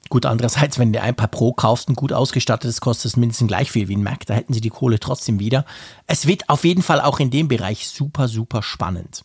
Gut, 0.10 0.26
andererseits, 0.26 0.80
wenn 0.80 0.92
du 0.92 1.02
ein 1.02 1.16
paar 1.16 1.28
Pro 1.28 1.54
kaufst, 1.54 1.88
ein 1.88 1.96
gut 1.96 2.14
ausgestattetes, 2.14 2.82
kostet 2.82 3.12
es 3.12 3.18
mindestens 3.18 3.48
gleich 3.48 3.72
viel 3.72 3.88
wie 3.88 3.96
ein 3.96 4.04
Mac. 4.04 4.26
Da 4.26 4.34
hätten 4.34 4.54
sie 4.54 4.62
die 4.62 4.72
Kohle 4.72 5.00
trotzdem 5.00 5.40
wieder. 5.40 5.66
Es 6.08 6.26
wird 6.26 6.50
auf 6.50 6.66
jeden 6.66 6.82
Fall 6.82 7.00
auch 7.00 7.20
in 7.20 7.30
dem 7.30 7.48
Bereich 7.48 7.88
super, 7.88 8.28
super 8.28 8.64
spannend. 8.64 9.24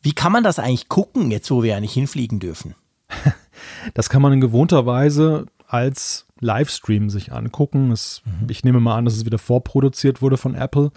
Wie 0.00 0.12
kann 0.12 0.32
man 0.32 0.44
das 0.44 0.58
eigentlich 0.58 0.88
gucken, 0.88 1.30
jetzt 1.30 1.50
wo 1.50 1.62
wir 1.62 1.70
ja 1.70 1.80
nicht 1.80 1.92
hinfliegen 1.92 2.40
dürfen? 2.40 2.74
Das 3.94 4.08
kann 4.08 4.22
man 4.22 4.32
in 4.32 4.40
gewohnter 4.40 4.86
Weise 4.86 5.46
als 5.68 6.26
Livestream 6.40 7.10
sich 7.10 7.32
angucken. 7.32 7.92
Es, 7.92 8.22
mhm. 8.24 8.48
Ich 8.48 8.64
nehme 8.64 8.80
mal 8.80 8.96
an, 8.96 9.04
dass 9.04 9.14
es 9.14 9.24
wieder 9.24 9.38
vorproduziert 9.38 10.20
wurde 10.20 10.36
von 10.36 10.54
Apple 10.54 10.90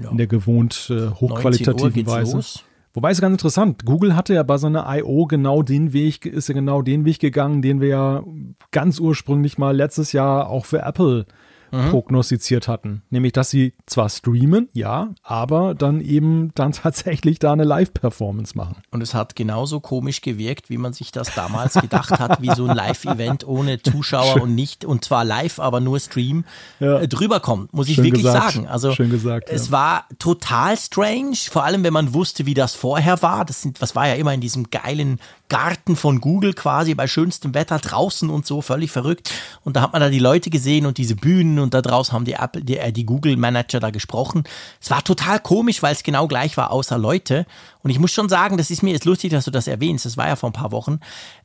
ja. 0.00 0.10
in 0.10 0.16
der 0.16 0.26
gewohnt 0.26 0.90
äh, 0.90 1.10
hochqualitativen 1.10 2.06
Weise. 2.06 2.36
Los. 2.36 2.64
Wobei 2.94 3.10
es 3.10 3.20
ganz 3.20 3.34
interessant, 3.34 3.84
Google 3.84 4.14
hatte 4.14 4.34
ja 4.34 4.44
bei 4.44 4.56
seiner 4.56 4.86
I.O. 4.88 5.26
genau 5.26 5.62
den 5.62 5.92
Weg, 5.92 6.26
ist 6.26 6.48
ja 6.48 6.54
genau 6.54 6.80
den 6.80 7.04
Weg 7.04 7.18
gegangen, 7.18 7.60
den 7.60 7.80
wir 7.80 7.88
ja 7.88 8.24
ganz 8.70 9.00
ursprünglich 9.00 9.58
mal 9.58 9.74
letztes 9.76 10.12
Jahr 10.12 10.48
auch 10.48 10.64
für 10.64 10.78
Apple 10.78 11.26
mhm. 11.74 11.90
prognostiziert 11.90 12.68
hatten. 12.68 13.02
Nämlich, 13.10 13.32
dass 13.32 13.50
sie 13.50 13.72
zwar 13.86 14.08
streamen, 14.08 14.68
ja, 14.72 15.14
aber 15.22 15.74
dann 15.74 16.00
eben 16.00 16.52
dann 16.54 16.72
tatsächlich 16.72 17.38
da 17.38 17.52
eine 17.52 17.64
Live-Performance 17.64 18.56
machen. 18.56 18.76
Und 18.90 19.02
es 19.02 19.14
hat 19.14 19.36
genauso 19.36 19.80
komisch 19.80 20.20
gewirkt, 20.20 20.70
wie 20.70 20.78
man 20.78 20.92
sich 20.92 21.12
das 21.12 21.34
damals 21.34 21.74
gedacht 21.74 22.18
hat, 22.18 22.42
wie 22.42 22.50
so 22.54 22.66
ein 22.66 22.76
Live-Event 22.76 23.46
ohne 23.46 23.82
Zuschauer 23.82 24.40
und 24.42 24.54
nicht, 24.54 24.84
und 24.84 25.04
zwar 25.04 25.24
live, 25.24 25.58
aber 25.58 25.80
nur 25.80 25.98
Stream 26.00 26.44
ja. 26.80 27.00
äh, 27.00 27.08
drüber 27.08 27.40
kommt, 27.40 27.72
muss 27.72 27.88
ich 27.88 27.96
Schön 27.96 28.04
wirklich 28.04 28.24
gesagt. 28.24 28.52
sagen. 28.52 28.68
Also 28.68 28.92
Schön 28.92 29.10
gesagt, 29.10 29.48
es 29.50 29.66
ja. 29.66 29.72
war 29.72 30.04
total 30.18 30.76
strange, 30.76 31.36
vor 31.50 31.64
allem 31.64 31.84
wenn 31.84 31.92
man 31.92 32.14
wusste, 32.14 32.46
wie 32.46 32.54
das 32.54 32.74
vorher 32.74 33.22
war. 33.22 33.44
Das 33.44 33.62
sind, 33.62 33.80
was 33.80 33.94
war 33.94 34.08
ja 34.08 34.14
immer 34.14 34.32
in 34.32 34.40
diesem 34.40 34.70
geilen 34.70 35.18
Garten 35.48 35.94
von 35.94 36.20
Google 36.20 36.54
quasi 36.54 36.94
bei 36.94 37.06
schönstem 37.06 37.54
Wetter 37.54 37.78
draußen 37.78 38.30
und 38.30 38.46
so, 38.46 38.62
völlig 38.62 38.90
verrückt. 38.90 39.32
Und 39.62 39.76
da 39.76 39.82
hat 39.82 39.92
man 39.92 40.00
da 40.00 40.08
die 40.08 40.18
Leute 40.18 40.50
gesehen 40.50 40.86
und 40.86 40.98
diese 40.98 41.16
Bühnen 41.16 41.58
und 41.64 41.74
da 41.74 41.82
draußen 41.82 42.12
haben 42.12 42.24
die 42.24 42.34
Apple, 42.34 42.62
die, 42.62 42.78
äh, 42.78 42.92
die 42.92 43.04
Google 43.04 43.36
Manager 43.36 43.80
da 43.80 43.90
gesprochen. 43.90 44.44
Es 44.80 44.90
war 44.90 45.02
total 45.02 45.40
komisch, 45.40 45.82
weil 45.82 45.92
es 45.92 46.04
genau 46.04 46.28
gleich 46.28 46.56
war, 46.56 46.70
außer 46.70 46.96
Leute. 46.96 47.46
Und 47.82 47.90
ich 47.90 47.98
muss 47.98 48.12
schon 48.12 48.28
sagen, 48.28 48.56
das 48.56 48.70
ist 48.70 48.82
mir 48.82 48.92
jetzt 48.92 49.04
lustig, 49.04 49.32
dass 49.32 49.44
du 49.44 49.50
das 49.50 49.66
erwähnst. 49.66 50.04
Das 50.04 50.16
war 50.16 50.28
ja 50.28 50.36
vor 50.36 50.50
ein 50.50 50.54
paar 50.54 50.70
Wochen. 50.70 51.00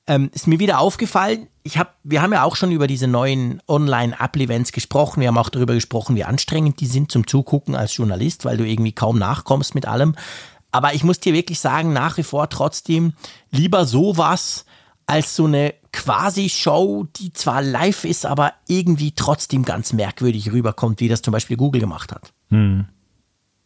Ähm, 0.05 0.30
ist 0.34 0.45
mir 0.45 0.59
wieder 0.59 0.80
aufgefallen. 0.80 1.47
Ich 1.63 1.78
hab, 1.78 1.95
wir 2.03 2.22
haben 2.22 2.34
ja 2.34 2.43
auch 2.43 2.55
schon 2.55 2.72
über 2.72 2.86
diese 2.86 3.07
neuen 3.07 3.61
Online-Apple-Events 3.67 4.72
gesprochen. 4.72 5.22
Wir 5.22 5.30
haben 5.30 5.38
auch 5.38 5.49
darüber 5.49 5.74
gesprochen, 5.74 6.15
wie 6.15 6.24
anstrengend 6.24 6.80
die 6.80 6.88
sind 6.88 7.11
zum 7.11 7.26
Zugucken 7.26 7.76
als 7.76 7.95
Journalist, 7.95 8.45
weil 8.45 8.57
du 8.57 8.65
irgendwie 8.65 8.91
kaum 8.91 9.17
nachkommst 9.17 9.74
mit 9.74 9.88
allem. 9.88 10.15
Aber 10.72 10.93
ich 10.93 11.03
muss 11.03 11.20
dir 11.20 11.34
wirklich 11.34 11.59
sagen, 11.59 11.93
nach 11.93 12.17
wie 12.17 12.24
vor 12.24 12.49
trotzdem 12.49 13.13
lieber 13.51 13.86
sowas 13.86 14.65
als 15.10 15.36
so 15.36 15.45
eine 15.45 15.74
quasi 15.91 16.49
Show, 16.49 17.07
die 17.18 17.34
zwar 17.34 17.62
live 17.62 18.05
ist, 18.05 18.26
aber 18.26 18.53
irgendwie 18.68 19.14
trotzdem 19.16 19.66
ganz 19.66 19.91
merkwürdig 19.91 20.51
rüberkommt, 20.51 20.99
wie 20.99 21.07
das 21.07 21.22
zum 21.22 21.32
Beispiel 21.32 21.57
Google 21.57 21.82
gemacht 21.82 22.12
hat. 22.12 22.32
Hm. 22.49 22.86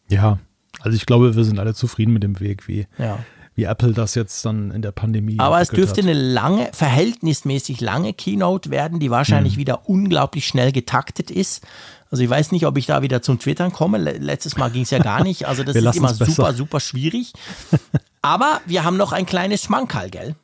Ja, 0.08 0.38
also 0.80 0.96
ich 0.96 1.06
glaube, 1.06 1.36
wir 1.36 1.44
sind 1.44 1.58
alle 1.58 1.74
zufrieden 1.74 2.12
mit 2.12 2.22
dem 2.22 2.40
Weg, 2.40 2.66
wie, 2.66 2.86
ja. 2.98 3.18
wie 3.54 3.64
Apple 3.64 3.92
das 3.92 4.14
jetzt 4.14 4.44
dann 4.44 4.70
in 4.70 4.82
der 4.82 4.92
Pandemie. 4.92 5.38
Aber 5.38 5.60
es 5.60 5.68
dürfte 5.68 6.02
hat. 6.02 6.08
eine 6.08 6.18
lange, 6.18 6.70
verhältnismäßig 6.72 7.80
lange 7.80 8.14
Keynote 8.14 8.70
werden, 8.70 8.98
die 8.98 9.10
wahrscheinlich 9.10 9.54
hm. 9.54 9.60
wieder 9.60 9.88
unglaublich 9.88 10.46
schnell 10.46 10.72
getaktet 10.72 11.30
ist. 11.30 11.62
Also 12.10 12.22
ich 12.22 12.30
weiß 12.30 12.52
nicht, 12.52 12.66
ob 12.66 12.78
ich 12.78 12.86
da 12.86 13.02
wieder 13.02 13.22
zum 13.22 13.38
Twittern 13.38 13.72
komme. 13.72 13.98
Letztes 13.98 14.56
Mal 14.56 14.70
ging 14.70 14.82
es 14.82 14.90
ja 14.90 14.98
gar 14.98 15.22
nicht. 15.22 15.46
Also 15.46 15.64
das 15.64 15.76
ist 15.76 15.96
immer 15.96 16.14
super, 16.14 16.54
super 16.54 16.80
schwierig. 16.80 17.32
Aber 18.22 18.60
wir 18.66 18.84
haben 18.84 18.96
noch 18.96 19.12
ein 19.12 19.26
kleines 19.26 19.64
Schmankerl, 19.64 20.10
gell? 20.10 20.36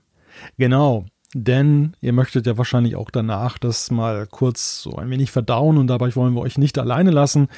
Genau. 0.58 1.06
Denn 1.32 1.94
ihr 2.00 2.12
möchtet 2.12 2.46
ja 2.46 2.58
wahrscheinlich 2.58 2.96
auch 2.96 3.10
danach 3.10 3.56
das 3.56 3.90
mal 3.92 4.26
kurz 4.26 4.82
so 4.82 4.96
ein 4.96 5.08
wenig 5.10 5.30
verdauen 5.30 5.78
und 5.78 5.86
dabei 5.86 6.14
wollen 6.16 6.34
wir 6.34 6.40
euch 6.40 6.58
nicht 6.58 6.76
alleine 6.76 7.12
lassen, 7.12 7.48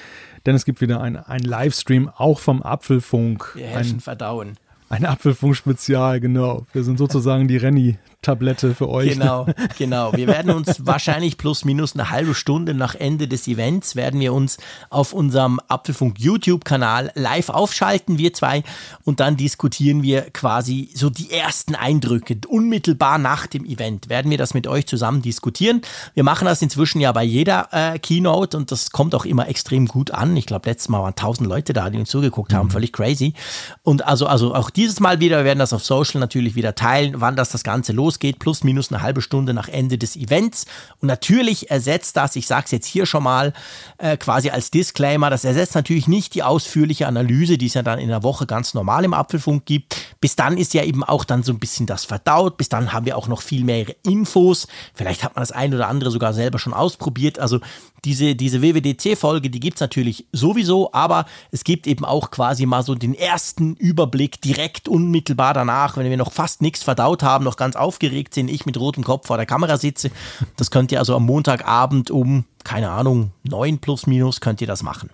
denn 0.44 0.54
es 0.54 0.66
gibt 0.66 0.82
wieder 0.82 1.00
ein, 1.00 1.16
ein 1.16 1.40
Livestream 1.40 2.10
auch 2.10 2.38
vom 2.38 2.62
Apfelfunk. 2.62 3.52
Wir 3.54 3.68
helfen 3.68 3.96
ein, 3.96 4.00
verdauen. 4.00 4.58
Ein 4.90 5.06
Apfelfunk-Spezial, 5.06 6.20
genau. 6.20 6.66
Wir 6.74 6.84
sind 6.84 6.98
sozusagen 6.98 7.48
die 7.48 7.56
Renny 7.56 7.96
Tablette 8.22 8.74
für 8.74 8.88
euch. 8.88 9.10
Genau, 9.12 9.46
genau. 9.76 10.12
Wir 10.12 10.28
werden 10.28 10.52
uns 10.52 10.86
wahrscheinlich 10.86 11.36
plus 11.38 11.64
minus 11.64 11.94
eine 11.94 12.10
halbe 12.10 12.34
Stunde 12.34 12.72
nach 12.72 12.94
Ende 12.94 13.28
des 13.28 13.48
Events 13.48 13.96
werden 13.96 14.20
wir 14.20 14.32
uns 14.32 14.58
auf 14.90 15.12
unserem 15.12 15.60
Apfelfunk 15.68 16.20
YouTube-Kanal 16.20 17.10
live 17.14 17.48
aufschalten, 17.48 18.18
wir 18.18 18.32
zwei, 18.32 18.62
und 19.04 19.20
dann 19.20 19.36
diskutieren 19.36 20.02
wir 20.02 20.30
quasi 20.30 20.90
so 20.94 21.10
die 21.10 21.32
ersten 21.32 21.74
Eindrücke. 21.74 22.36
Unmittelbar 22.46 23.18
nach 23.18 23.46
dem 23.46 23.64
Event 23.64 24.08
werden 24.08 24.30
wir 24.30 24.38
das 24.38 24.54
mit 24.54 24.66
euch 24.66 24.86
zusammen 24.86 25.20
diskutieren. 25.20 25.82
Wir 26.14 26.22
machen 26.22 26.44
das 26.44 26.62
inzwischen 26.62 27.00
ja 27.00 27.10
bei 27.10 27.24
jeder 27.24 27.68
äh, 27.72 27.98
Keynote 27.98 28.56
und 28.56 28.70
das 28.70 28.92
kommt 28.92 29.14
auch 29.14 29.24
immer 29.24 29.48
extrem 29.48 29.86
gut 29.86 30.12
an. 30.12 30.36
Ich 30.36 30.46
glaube, 30.46 30.68
letztes 30.70 30.88
Mal 30.88 31.02
waren 31.02 31.16
tausend 31.16 31.48
Leute 31.48 31.72
da, 31.72 31.90
die 31.90 31.98
uns 31.98 32.10
zugeguckt 32.10 32.54
haben, 32.54 32.66
mhm. 32.66 32.72
völlig 32.72 32.92
crazy. 32.92 33.34
Und 33.82 34.06
also, 34.06 34.26
also 34.26 34.54
auch 34.54 34.70
dieses 34.70 35.00
Mal 35.00 35.18
wieder, 35.18 35.38
wir 35.38 35.44
werden 35.44 35.58
das 35.58 35.72
auf 35.72 35.84
Social 35.84 36.20
natürlich 36.20 36.54
wieder 36.54 36.74
teilen, 36.74 37.14
wann 37.16 37.34
das 37.34 37.50
das 37.50 37.64
Ganze 37.64 37.92
los 37.92 38.11
losgeht, 38.12 38.38
plus 38.38 38.62
minus 38.62 38.92
eine 38.92 39.02
halbe 39.02 39.22
Stunde 39.22 39.54
nach 39.54 39.68
Ende 39.68 39.96
des 39.96 40.16
Events. 40.16 40.66
Und 41.00 41.08
natürlich 41.08 41.70
ersetzt 41.70 42.16
das, 42.16 42.36
ich 42.36 42.46
sage 42.46 42.64
es 42.66 42.70
jetzt 42.70 42.86
hier 42.86 43.06
schon 43.06 43.22
mal 43.22 43.52
äh, 43.98 44.16
quasi 44.16 44.50
als 44.50 44.70
Disclaimer, 44.70 45.30
das 45.30 45.44
ersetzt 45.44 45.74
natürlich 45.74 46.08
nicht 46.08 46.34
die 46.34 46.42
ausführliche 46.42 47.06
Analyse, 47.06 47.56
die 47.56 47.66
es 47.66 47.74
ja 47.74 47.82
dann 47.82 47.98
in 47.98 48.08
der 48.08 48.22
Woche 48.22 48.46
ganz 48.46 48.74
normal 48.74 49.04
im 49.04 49.14
Apfelfunk 49.14 49.64
gibt. 49.64 49.96
Bis 50.20 50.36
dann 50.36 50.58
ist 50.58 50.74
ja 50.74 50.84
eben 50.84 51.02
auch 51.02 51.24
dann 51.24 51.42
so 51.42 51.52
ein 51.52 51.58
bisschen 51.58 51.86
das 51.86 52.04
verdaut. 52.04 52.56
Bis 52.56 52.68
dann 52.68 52.92
haben 52.92 53.06
wir 53.06 53.16
auch 53.16 53.28
noch 53.28 53.42
viel 53.42 53.64
mehr 53.64 53.86
Infos. 54.04 54.68
Vielleicht 54.94 55.24
hat 55.24 55.34
man 55.34 55.42
das 55.42 55.52
ein 55.52 55.74
oder 55.74 55.88
andere 55.88 56.10
sogar 56.10 56.32
selber 56.34 56.58
schon 56.58 56.74
ausprobiert. 56.74 57.38
Also 57.38 57.60
diese, 58.04 58.34
diese 58.34 58.62
WWDC-Folge, 58.62 59.48
die 59.48 59.60
gibt's 59.60 59.80
natürlich 59.80 60.26
sowieso, 60.32 60.92
aber 60.92 61.24
es 61.50 61.62
gibt 61.62 61.86
eben 61.86 62.04
auch 62.04 62.30
quasi 62.30 62.66
mal 62.66 62.82
so 62.82 62.94
den 62.94 63.14
ersten 63.14 63.76
Überblick 63.76 64.40
direkt 64.40 64.88
unmittelbar 64.88 65.54
danach, 65.54 65.96
wenn 65.96 66.10
wir 66.10 66.16
noch 66.16 66.32
fast 66.32 66.62
nichts 66.62 66.82
verdaut 66.82 67.22
haben, 67.22 67.44
noch 67.44 67.56
ganz 67.56 67.76
aufgeregt 67.76 68.34
sind, 68.34 68.48
ich 68.48 68.66
mit 68.66 68.78
rotem 68.78 69.04
Kopf 69.04 69.28
vor 69.28 69.36
der 69.36 69.46
Kamera 69.46 69.76
sitze. 69.76 70.10
Das 70.56 70.70
könnt 70.70 70.90
ihr 70.90 70.98
also 70.98 71.14
am 71.14 71.24
Montagabend 71.24 72.10
um, 72.10 72.44
keine 72.64 72.90
Ahnung, 72.90 73.30
neun 73.44 73.78
plus 73.78 74.06
minus 74.06 74.40
könnt 74.40 74.60
ihr 74.60 74.66
das 74.66 74.82
machen. 74.82 75.10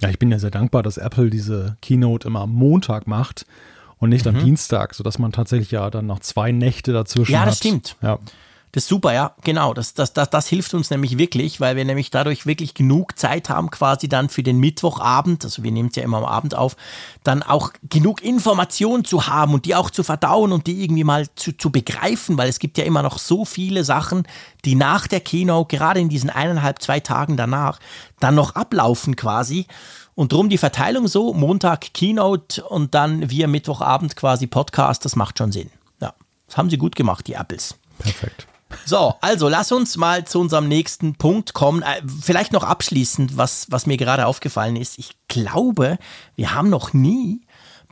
Ja, 0.00 0.08
ich 0.08 0.18
bin 0.18 0.32
ja 0.32 0.40
sehr 0.40 0.50
dankbar, 0.50 0.82
dass 0.82 0.96
Apple 0.96 1.30
diese 1.30 1.76
Keynote 1.80 2.26
immer 2.26 2.40
am 2.40 2.52
Montag 2.52 3.06
macht 3.06 3.46
und 3.98 4.08
nicht 4.08 4.26
mhm. 4.26 4.36
am 4.36 4.44
Dienstag, 4.44 4.94
sodass 4.94 5.20
man 5.20 5.30
tatsächlich 5.30 5.70
ja 5.70 5.88
dann 5.88 6.06
noch 6.06 6.18
zwei 6.18 6.50
Nächte 6.50 6.92
dazwischen 6.92 7.36
hat. 7.36 7.40
Ja, 7.40 7.44
das 7.46 7.54
hat. 7.54 7.58
stimmt. 7.58 7.96
Ja. 8.02 8.18
Das 8.74 8.84
ist 8.84 8.88
super, 8.88 9.12
ja, 9.12 9.34
genau. 9.44 9.74
Das, 9.74 9.92
das, 9.92 10.14
das, 10.14 10.30
das 10.30 10.48
hilft 10.48 10.72
uns 10.72 10.88
nämlich 10.88 11.18
wirklich, 11.18 11.60
weil 11.60 11.76
wir 11.76 11.84
nämlich 11.84 12.10
dadurch 12.10 12.46
wirklich 12.46 12.72
genug 12.72 13.18
Zeit 13.18 13.50
haben, 13.50 13.70
quasi 13.70 14.08
dann 14.08 14.30
für 14.30 14.42
den 14.42 14.58
Mittwochabend, 14.60 15.44
also 15.44 15.62
wir 15.62 15.70
nehmen 15.70 15.90
es 15.90 15.96
ja 15.96 16.02
immer 16.02 16.16
am 16.16 16.24
Abend 16.24 16.54
auf, 16.54 16.74
dann 17.22 17.42
auch 17.42 17.72
genug 17.90 18.22
Informationen 18.22 19.04
zu 19.04 19.26
haben 19.26 19.52
und 19.52 19.66
die 19.66 19.74
auch 19.74 19.90
zu 19.90 20.02
verdauen 20.02 20.52
und 20.52 20.66
die 20.66 20.82
irgendwie 20.82 21.04
mal 21.04 21.26
zu, 21.36 21.54
zu 21.54 21.68
begreifen, 21.68 22.38
weil 22.38 22.48
es 22.48 22.58
gibt 22.58 22.78
ja 22.78 22.84
immer 22.84 23.02
noch 23.02 23.18
so 23.18 23.44
viele 23.44 23.84
Sachen, 23.84 24.26
die 24.64 24.74
nach 24.74 25.06
der 25.06 25.20
Keynote, 25.20 25.76
gerade 25.76 26.00
in 26.00 26.08
diesen 26.08 26.30
eineinhalb, 26.30 26.80
zwei 26.80 26.98
Tagen 26.98 27.36
danach, 27.36 27.78
dann 28.20 28.34
noch 28.34 28.54
ablaufen 28.54 29.16
quasi. 29.16 29.66
Und 30.14 30.32
drum 30.32 30.48
die 30.48 30.58
Verteilung 30.58 31.08
so, 31.08 31.34
Montag 31.34 31.92
Keynote 31.92 32.64
und 32.64 32.94
dann 32.94 33.28
wir 33.28 33.48
Mittwochabend 33.48 34.16
quasi 34.16 34.46
Podcast, 34.46 35.04
das 35.04 35.14
macht 35.14 35.36
schon 35.36 35.52
Sinn. 35.52 35.70
Ja, 36.00 36.14
das 36.46 36.56
haben 36.56 36.70
sie 36.70 36.78
gut 36.78 36.96
gemacht, 36.96 37.26
die 37.26 37.34
Apples. 37.34 37.74
Perfekt. 37.98 38.46
So, 38.84 39.14
also 39.20 39.48
lass 39.48 39.72
uns 39.72 39.96
mal 39.96 40.24
zu 40.24 40.40
unserem 40.40 40.68
nächsten 40.68 41.14
Punkt 41.14 41.54
kommen. 41.54 41.82
Äh, 41.82 42.02
vielleicht 42.22 42.52
noch 42.52 42.64
abschließend, 42.64 43.36
was, 43.36 43.66
was 43.70 43.86
mir 43.86 43.96
gerade 43.96 44.26
aufgefallen 44.26 44.76
ist. 44.76 44.98
Ich 44.98 45.12
glaube, 45.28 45.98
wir 46.34 46.54
haben 46.54 46.70
noch 46.70 46.92
nie 46.92 47.42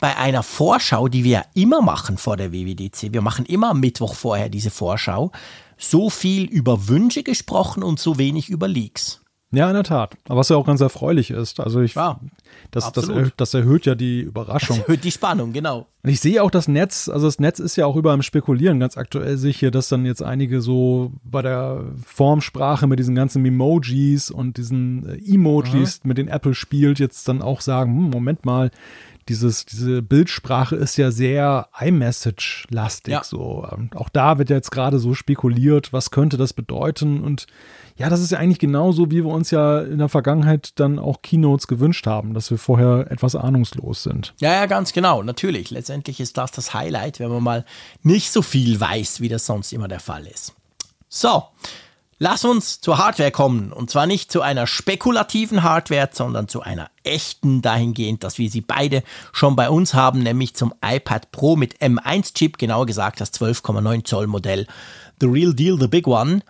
bei 0.00 0.16
einer 0.16 0.42
Vorschau, 0.42 1.08
die 1.08 1.24
wir 1.24 1.44
immer 1.54 1.82
machen 1.82 2.16
vor 2.16 2.36
der 2.36 2.52
WWDC, 2.52 3.12
wir 3.12 3.20
machen 3.20 3.44
immer 3.44 3.70
am 3.70 3.80
Mittwoch 3.80 4.14
vorher 4.14 4.48
diese 4.48 4.70
Vorschau, 4.70 5.30
so 5.76 6.10
viel 6.10 6.44
über 6.44 6.88
Wünsche 6.88 7.22
gesprochen 7.22 7.82
und 7.82 8.00
so 8.00 8.18
wenig 8.18 8.48
über 8.48 8.66
Leaks. 8.66 9.20
Ja, 9.52 9.68
in 9.68 9.74
der 9.74 9.82
Tat. 9.82 10.16
Aber 10.28 10.38
was 10.38 10.48
ja 10.48 10.56
auch 10.56 10.66
ganz 10.66 10.80
erfreulich 10.80 11.30
ist. 11.32 11.58
Also 11.58 11.80
ich, 11.80 11.94
ja, 11.94 12.20
das, 12.70 12.92
das, 12.92 13.08
erhöht, 13.08 13.32
das 13.36 13.52
erhöht 13.52 13.84
ja 13.84 13.96
die 13.96 14.20
Überraschung. 14.20 14.76
Das 14.78 14.86
erhöht 14.86 15.02
die 15.02 15.10
Spannung, 15.10 15.52
genau. 15.52 15.88
Und 16.02 16.10
ich 16.10 16.20
sehe 16.20 16.40
auch 16.42 16.52
das 16.52 16.68
Netz, 16.68 17.08
also 17.08 17.26
das 17.26 17.40
Netz 17.40 17.58
ist 17.58 17.74
ja 17.74 17.84
auch 17.84 17.96
überall 17.96 18.14
im 18.14 18.22
Spekulieren. 18.22 18.78
Ganz 18.78 18.96
aktuell 18.96 19.36
sehe 19.38 19.50
ich 19.50 19.58
hier, 19.58 19.72
dass 19.72 19.88
dann 19.88 20.06
jetzt 20.06 20.22
einige 20.22 20.60
so 20.60 21.12
bei 21.24 21.42
der 21.42 21.84
Formsprache 22.06 22.86
mit 22.86 23.00
diesen 23.00 23.16
ganzen 23.16 23.44
Emojis 23.44 24.30
und 24.30 24.56
diesen 24.56 25.08
äh, 25.08 25.34
Emojis, 25.34 26.04
mhm. 26.04 26.08
mit 26.08 26.18
denen 26.18 26.28
Apple 26.28 26.54
spielt, 26.54 27.00
jetzt 27.00 27.26
dann 27.26 27.42
auch 27.42 27.60
sagen, 27.60 27.96
hm, 27.96 28.10
Moment 28.10 28.44
mal, 28.44 28.70
dieses, 29.28 29.64
diese 29.66 30.00
Bildsprache 30.02 30.76
ist 30.76 30.96
ja 30.96 31.10
sehr 31.10 31.68
iMessage-lastig. 31.78 33.12
Ja. 33.12 33.24
So. 33.24 33.66
Und 33.70 33.96
auch 33.96 34.08
da 34.08 34.38
wird 34.38 34.50
jetzt 34.50 34.70
gerade 34.70 34.98
so 34.98 35.14
spekuliert, 35.14 35.92
was 35.92 36.10
könnte 36.10 36.36
das 36.36 36.52
bedeuten? 36.52 37.22
Und 37.22 37.46
ja, 38.00 38.08
das 38.08 38.22
ist 38.22 38.32
ja 38.32 38.38
eigentlich 38.38 38.58
genauso, 38.58 39.10
wie 39.10 39.24
wir 39.24 39.26
uns 39.26 39.50
ja 39.50 39.82
in 39.82 39.98
der 39.98 40.08
Vergangenheit 40.08 40.70
dann 40.80 40.98
auch 40.98 41.20
Keynotes 41.20 41.66
gewünscht 41.66 42.06
haben, 42.06 42.32
dass 42.32 42.50
wir 42.50 42.56
vorher 42.56 43.10
etwas 43.10 43.36
ahnungslos 43.36 44.02
sind. 44.02 44.32
Ja, 44.40 44.54
ja, 44.54 44.64
ganz 44.64 44.94
genau. 44.94 45.22
Natürlich. 45.22 45.70
Letztendlich 45.70 46.18
ist 46.18 46.38
das 46.38 46.50
das 46.50 46.72
Highlight, 46.72 47.20
wenn 47.20 47.28
man 47.28 47.42
mal 47.42 47.66
nicht 48.02 48.32
so 48.32 48.40
viel 48.40 48.80
weiß, 48.80 49.20
wie 49.20 49.28
das 49.28 49.44
sonst 49.44 49.74
immer 49.74 49.86
der 49.86 50.00
Fall 50.00 50.26
ist. 50.26 50.54
So. 51.10 51.44
Lass 52.22 52.44
uns 52.44 52.82
zur 52.82 52.98
Hardware 52.98 53.30
kommen. 53.30 53.72
Und 53.72 53.88
zwar 53.88 54.04
nicht 54.04 54.30
zu 54.30 54.42
einer 54.42 54.66
spekulativen 54.66 55.62
Hardware, 55.62 56.10
sondern 56.12 56.48
zu 56.48 56.60
einer 56.60 56.90
echten 57.02 57.62
dahingehend, 57.62 58.22
dass 58.22 58.36
wir 58.36 58.50
sie 58.50 58.60
beide 58.60 59.02
schon 59.32 59.56
bei 59.56 59.70
uns 59.70 59.94
haben, 59.94 60.22
nämlich 60.22 60.54
zum 60.54 60.74
iPad 60.84 61.32
Pro 61.32 61.56
mit 61.56 61.78
M1-Chip, 61.80 62.58
genauer 62.58 62.84
gesagt 62.84 63.22
das 63.22 63.32
12,9 63.32 64.04
Zoll 64.04 64.26
Modell. 64.26 64.66
The 65.22 65.28
Real 65.28 65.54
Deal, 65.54 65.80
The 65.80 65.88
Big 65.88 66.06
One. 66.06 66.42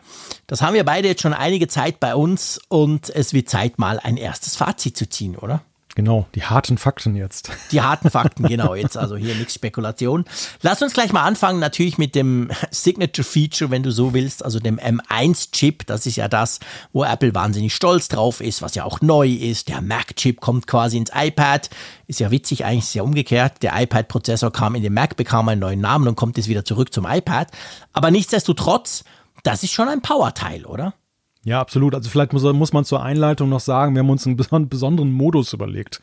Das 0.48 0.60
haben 0.60 0.74
wir 0.74 0.84
beide 0.84 1.06
jetzt 1.06 1.22
schon 1.22 1.34
einige 1.34 1.68
Zeit 1.68 2.00
bei 2.00 2.16
uns 2.16 2.60
und 2.68 3.08
es 3.08 3.32
wird 3.32 3.48
Zeit 3.48 3.78
mal 3.78 4.00
ein 4.00 4.16
erstes 4.16 4.56
Fazit 4.56 4.96
zu 4.96 5.08
ziehen, 5.08 5.36
oder? 5.36 5.62
Genau, 6.00 6.26
die 6.34 6.44
harten 6.44 6.78
Fakten 6.78 7.14
jetzt. 7.14 7.50
Die 7.72 7.82
harten 7.82 8.08
Fakten, 8.08 8.44
genau. 8.44 8.74
Jetzt 8.74 8.96
also 8.96 9.16
hier 9.16 9.34
nichts 9.34 9.52
Spekulation. 9.52 10.24
Lass 10.62 10.80
uns 10.80 10.94
gleich 10.94 11.12
mal 11.12 11.24
anfangen, 11.24 11.60
natürlich 11.60 11.98
mit 11.98 12.14
dem 12.14 12.50
Signature 12.70 13.22
Feature, 13.22 13.70
wenn 13.70 13.82
du 13.82 13.92
so 13.92 14.14
willst, 14.14 14.42
also 14.42 14.60
dem 14.60 14.78
M1-Chip. 14.78 15.84
Das 15.84 16.06
ist 16.06 16.16
ja 16.16 16.26
das, 16.26 16.58
wo 16.94 17.04
Apple 17.04 17.34
wahnsinnig 17.34 17.74
stolz 17.74 18.08
drauf 18.08 18.40
ist, 18.40 18.62
was 18.62 18.74
ja 18.76 18.84
auch 18.84 19.02
neu 19.02 19.28
ist. 19.28 19.68
Der 19.68 19.82
Mac-Chip 19.82 20.40
kommt 20.40 20.66
quasi 20.66 20.96
ins 20.96 21.10
iPad. 21.14 21.68
Ist 22.06 22.18
ja 22.18 22.30
witzig, 22.30 22.64
eigentlich 22.64 22.84
ist 22.84 22.94
ja 22.94 23.02
umgekehrt. 23.02 23.62
Der 23.62 23.78
iPad-Prozessor 23.78 24.50
kam 24.50 24.76
in 24.76 24.82
den 24.82 24.94
Mac, 24.94 25.16
bekam 25.16 25.50
einen 25.50 25.60
neuen 25.60 25.82
Namen 25.82 26.08
und 26.08 26.16
kommt 26.16 26.38
jetzt 26.38 26.48
wieder 26.48 26.64
zurück 26.64 26.94
zum 26.94 27.04
iPad. 27.04 27.48
Aber 27.92 28.10
nichtsdestotrotz, 28.10 29.04
das 29.42 29.64
ist 29.64 29.72
schon 29.72 29.88
ein 29.88 30.00
Powerteil, 30.00 30.64
oder? 30.64 30.94
Ja, 31.42 31.60
absolut. 31.60 31.94
Also 31.94 32.10
vielleicht 32.10 32.32
muss, 32.32 32.42
muss 32.42 32.72
man 32.72 32.84
zur 32.84 33.02
Einleitung 33.02 33.48
noch 33.48 33.60
sagen, 33.60 33.94
wir 33.94 34.00
haben 34.00 34.10
uns 34.10 34.26
einen 34.26 34.36
besonderen 34.68 35.12
Modus 35.12 35.52
überlegt, 35.52 36.00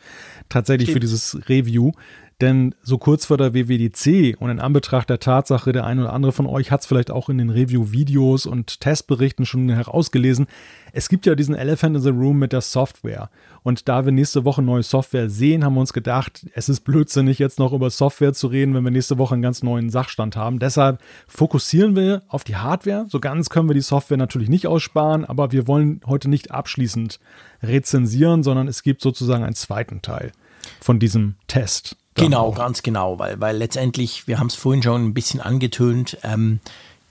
tatsächlich 0.49 0.89
Stimmt. 0.89 0.95
für 0.95 0.99
dieses 0.99 1.49
Review. 1.49 1.91
Denn 2.39 2.75
so 2.83 2.99
kurz 2.99 3.25
vor 3.25 3.37
der 3.37 3.55
WWDC 3.55 4.39
und 4.39 4.51
in 4.51 4.59
Anbetracht 4.59 5.09
der 5.09 5.19
Tatsache, 5.19 5.71
der 5.71 5.85
ein 5.85 5.99
oder 5.99 6.13
andere 6.13 6.31
von 6.31 6.45
euch 6.45 6.69
hat 6.69 6.81
es 6.81 6.85
vielleicht 6.85 7.09
auch 7.09 7.29
in 7.29 7.39
den 7.39 7.49
Review-Videos 7.49 8.45
und 8.45 8.79
Testberichten 8.79 9.47
schon 9.47 9.69
herausgelesen, 9.69 10.45
es 10.93 11.09
gibt 11.09 11.25
ja 11.25 11.33
diesen 11.33 11.55
Elephant 11.55 11.95
in 11.95 12.01
the 12.03 12.09
Room 12.09 12.37
mit 12.37 12.53
der 12.53 12.61
Software. 12.61 13.31
Und 13.63 13.89
da 13.89 14.05
wir 14.05 14.11
nächste 14.11 14.45
Woche 14.45 14.61
neue 14.61 14.83
Software 14.83 15.31
sehen, 15.31 15.65
haben 15.65 15.73
wir 15.73 15.79
uns 15.79 15.93
gedacht, 15.93 16.45
es 16.53 16.69
ist 16.69 16.81
blödsinnig, 16.81 17.39
jetzt 17.39 17.57
noch 17.57 17.73
über 17.73 17.89
Software 17.89 18.33
zu 18.33 18.47
reden, 18.47 18.75
wenn 18.75 18.83
wir 18.83 18.91
nächste 18.91 19.17
Woche 19.17 19.33
einen 19.33 19.41
ganz 19.41 19.63
neuen 19.63 19.89
Sachstand 19.89 20.35
haben. 20.35 20.59
Deshalb 20.59 21.01
fokussieren 21.27 21.95
wir 21.95 22.21
auf 22.27 22.43
die 22.43 22.55
Hardware. 22.55 23.07
So 23.09 23.19
ganz 23.19 23.49
können 23.49 23.67
wir 23.67 23.73
die 23.73 23.81
Software 23.81 24.17
natürlich 24.17 24.49
nicht 24.49 24.67
aussparen, 24.67 25.25
aber 25.25 25.51
wir 25.51 25.67
wollen 25.67 26.01
heute 26.05 26.29
nicht 26.29 26.51
abschließend 26.51 27.19
rezensieren, 27.63 28.43
sondern 28.43 28.67
es 28.67 28.83
gibt 28.83 29.01
sozusagen 29.01 29.43
einen 29.43 29.55
zweiten 29.55 30.03
Teil 30.03 30.31
von 30.79 30.99
diesem 30.99 31.35
Test. 31.47 31.97
Genau, 32.17 32.51
ganz 32.51 32.83
genau, 32.83 33.19
weil, 33.19 33.39
weil 33.39 33.57
letztendlich, 33.57 34.27
wir 34.27 34.39
haben 34.39 34.47
es 34.47 34.55
vorhin 34.55 34.83
schon 34.83 35.05
ein 35.05 35.13
bisschen 35.13 35.39
angetönt, 35.39 36.17
ähm, 36.23 36.59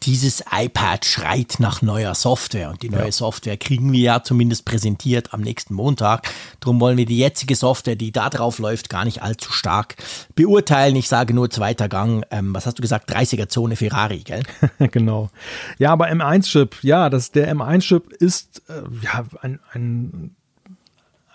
dieses 0.03 0.45
iPad 0.53 1.05
schreit 1.05 1.57
nach 1.59 1.83
neuer 1.83 2.15
Software 2.15 2.71
und 2.71 2.83
die 2.83 2.91
neue 2.91 3.07
ja. 3.07 3.13
Software 3.13 3.57
kriegen 3.57 3.93
wir 3.93 4.01
ja 4.01 4.23
zumindest 4.23 4.65
präsentiert 4.65 5.35
am 5.35 5.41
nächsten 5.41 5.75
Montag. 5.75 6.31
Darum 6.61 6.81
wollen 6.81 6.97
wir 6.97 7.07
die 7.07 7.19
jetzige 7.19 7.57
Software, 7.57 7.97
die 7.97 8.13
da 8.13 8.31
drauf 8.31 8.59
läuft, 8.59 8.89
gar 8.89 9.05
nicht 9.05 9.23
allzu 9.23 9.53
stark 9.53 9.97
beurteilen. 10.35 10.95
Ich 10.97 11.09
sage 11.09 11.35
nur 11.35 11.51
zweiter 11.51 11.89
Gang, 11.89 12.25
ähm, 12.31 12.55
was 12.55 12.67
hast 12.67 12.79
du 12.79 12.83
gesagt, 12.83 13.11
30er 13.13 13.49
Zone 13.49 13.75
Ferrari, 13.75 14.19
gell? 14.19 14.43
genau. 14.79 15.31
Ja, 15.79 15.93
aber 15.93 16.09
M1-Chip, 16.09 16.77
ja, 16.83 17.11
das, 17.11 17.33
der 17.33 17.53
M1-Chip 17.53 18.13
ist 18.13 18.63
äh, 18.69 18.83
ja 19.03 19.25
ein, 19.41 19.59
ein 19.73 20.37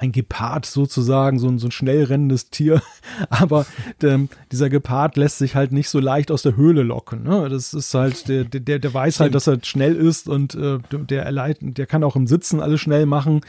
ein 0.02 0.12
Gepard 0.12 0.66
sozusagen, 0.66 1.38
so 1.38 1.48
ein, 1.48 1.60
so 1.60 1.68
ein 1.68 1.72
schnell 1.72 2.04
rennendes 2.06 2.50
Tier. 2.50 2.82
Aber 3.30 3.68
der, 4.02 4.22
dieser 4.52 4.70
Gepard 4.70 5.16
lässt 5.16 5.38
sich 5.38 5.56
halt 5.56 5.72
nicht 5.72 5.90
so 5.90 6.00
leicht 6.00 6.32
aus 6.32 6.42
der 6.42 6.56
Höhle 6.56 6.82
locken. 6.82 7.24
Ne? 7.24 7.48
Das 7.50 7.74
ist 7.74 7.94
halt, 7.94 8.28
der, 8.28 8.44
der, 8.46 8.80
der 8.80 8.94
weiß 8.94 9.20
halt, 9.20 9.36
dass 9.36 9.46
er 9.46 9.60
schnell 9.64 9.96
ist 9.96 10.28
und 10.28 10.56
äh, 10.56 10.80
der, 10.92 11.54
der 11.60 11.86
kann 11.86 12.04
auch 12.04 12.16
im 12.16 12.26
Sitzen 12.26 12.60
alles 12.62 12.82
schnell 12.82 13.06
machen. 13.06 13.42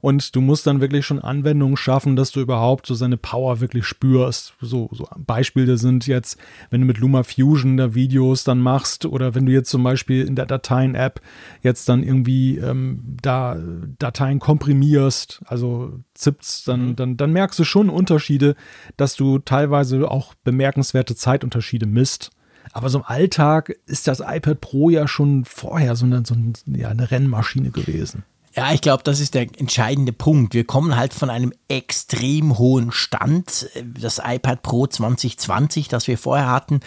Und 0.00 0.34
du 0.34 0.40
musst 0.40 0.66
dann 0.66 0.80
wirklich 0.80 1.04
schon 1.04 1.18
Anwendungen 1.18 1.76
schaffen, 1.76 2.16
dass 2.16 2.32
du 2.32 2.40
überhaupt 2.40 2.86
so 2.86 2.94
seine 2.94 3.16
Power 3.16 3.60
wirklich 3.60 3.84
spürst. 3.84 4.54
So, 4.60 4.88
so 4.92 5.06
Beispiele 5.18 5.76
sind 5.76 6.06
jetzt, 6.06 6.38
wenn 6.70 6.80
du 6.80 6.86
mit 6.86 6.98
Luma 6.98 7.22
Fusion 7.22 7.76
da 7.76 7.94
Videos 7.94 8.44
dann 8.44 8.60
machst 8.60 9.04
oder 9.04 9.34
wenn 9.34 9.46
du 9.46 9.52
jetzt 9.52 9.70
zum 9.70 9.82
Beispiel 9.82 10.26
in 10.26 10.36
der 10.36 10.46
Dateien-App 10.46 11.20
jetzt 11.62 11.88
dann 11.88 12.02
irgendwie 12.02 12.56
ähm, 12.56 13.16
da 13.22 13.56
Dateien 13.98 14.38
komprimierst, 14.38 15.42
also 15.46 16.00
zippst, 16.14 16.66
dann, 16.68 16.88
mhm. 16.88 16.96
dann, 16.96 17.16
dann 17.16 17.32
merkst 17.32 17.58
du 17.58 17.64
schon 17.64 17.90
Unterschiede, 17.90 18.56
dass 18.96 19.16
du 19.16 19.38
teilweise 19.38 20.10
auch 20.10 20.34
bemerkenswerte 20.44 21.14
Zeitunterschiede 21.14 21.86
misst. 21.86 22.30
Aber 22.72 22.88
so 22.88 22.98
im 22.98 23.04
Alltag 23.04 23.74
ist 23.86 24.06
das 24.06 24.20
iPad 24.20 24.60
Pro 24.60 24.90
ja 24.90 25.08
schon 25.08 25.44
vorher 25.44 25.96
so 25.96 26.06
eine, 26.06 26.22
so 26.24 26.34
eine, 26.34 26.52
ja, 26.78 26.88
eine 26.88 27.10
Rennmaschine 27.10 27.70
gewesen. 27.70 28.24
Ja, 28.56 28.72
ich 28.72 28.80
glaube, 28.80 29.04
das 29.04 29.20
ist 29.20 29.34
der 29.34 29.42
entscheidende 29.42 30.12
Punkt. 30.12 30.54
Wir 30.54 30.64
kommen 30.64 30.96
halt 30.96 31.14
von 31.14 31.30
einem 31.30 31.52
extrem 31.68 32.58
hohen 32.58 32.90
Stand. 32.90 33.68
Das 33.84 34.20
iPad 34.24 34.62
Pro 34.62 34.86
2020, 34.86 35.88
das 35.88 36.08
wir 36.08 36.18
vorher 36.18 36.50
hatten, 36.50 36.80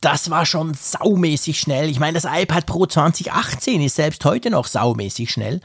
das 0.00 0.30
war 0.30 0.46
schon 0.46 0.72
saumäßig 0.74 1.58
schnell. 1.58 1.90
Ich 1.90 1.98
meine, 1.98 2.18
das 2.18 2.24
iPad 2.24 2.64
Pro 2.64 2.86
2018 2.86 3.82
ist 3.82 3.96
selbst 3.96 4.24
heute 4.24 4.50
noch 4.50 4.66
saumäßig 4.66 5.30
schnell. 5.30 5.60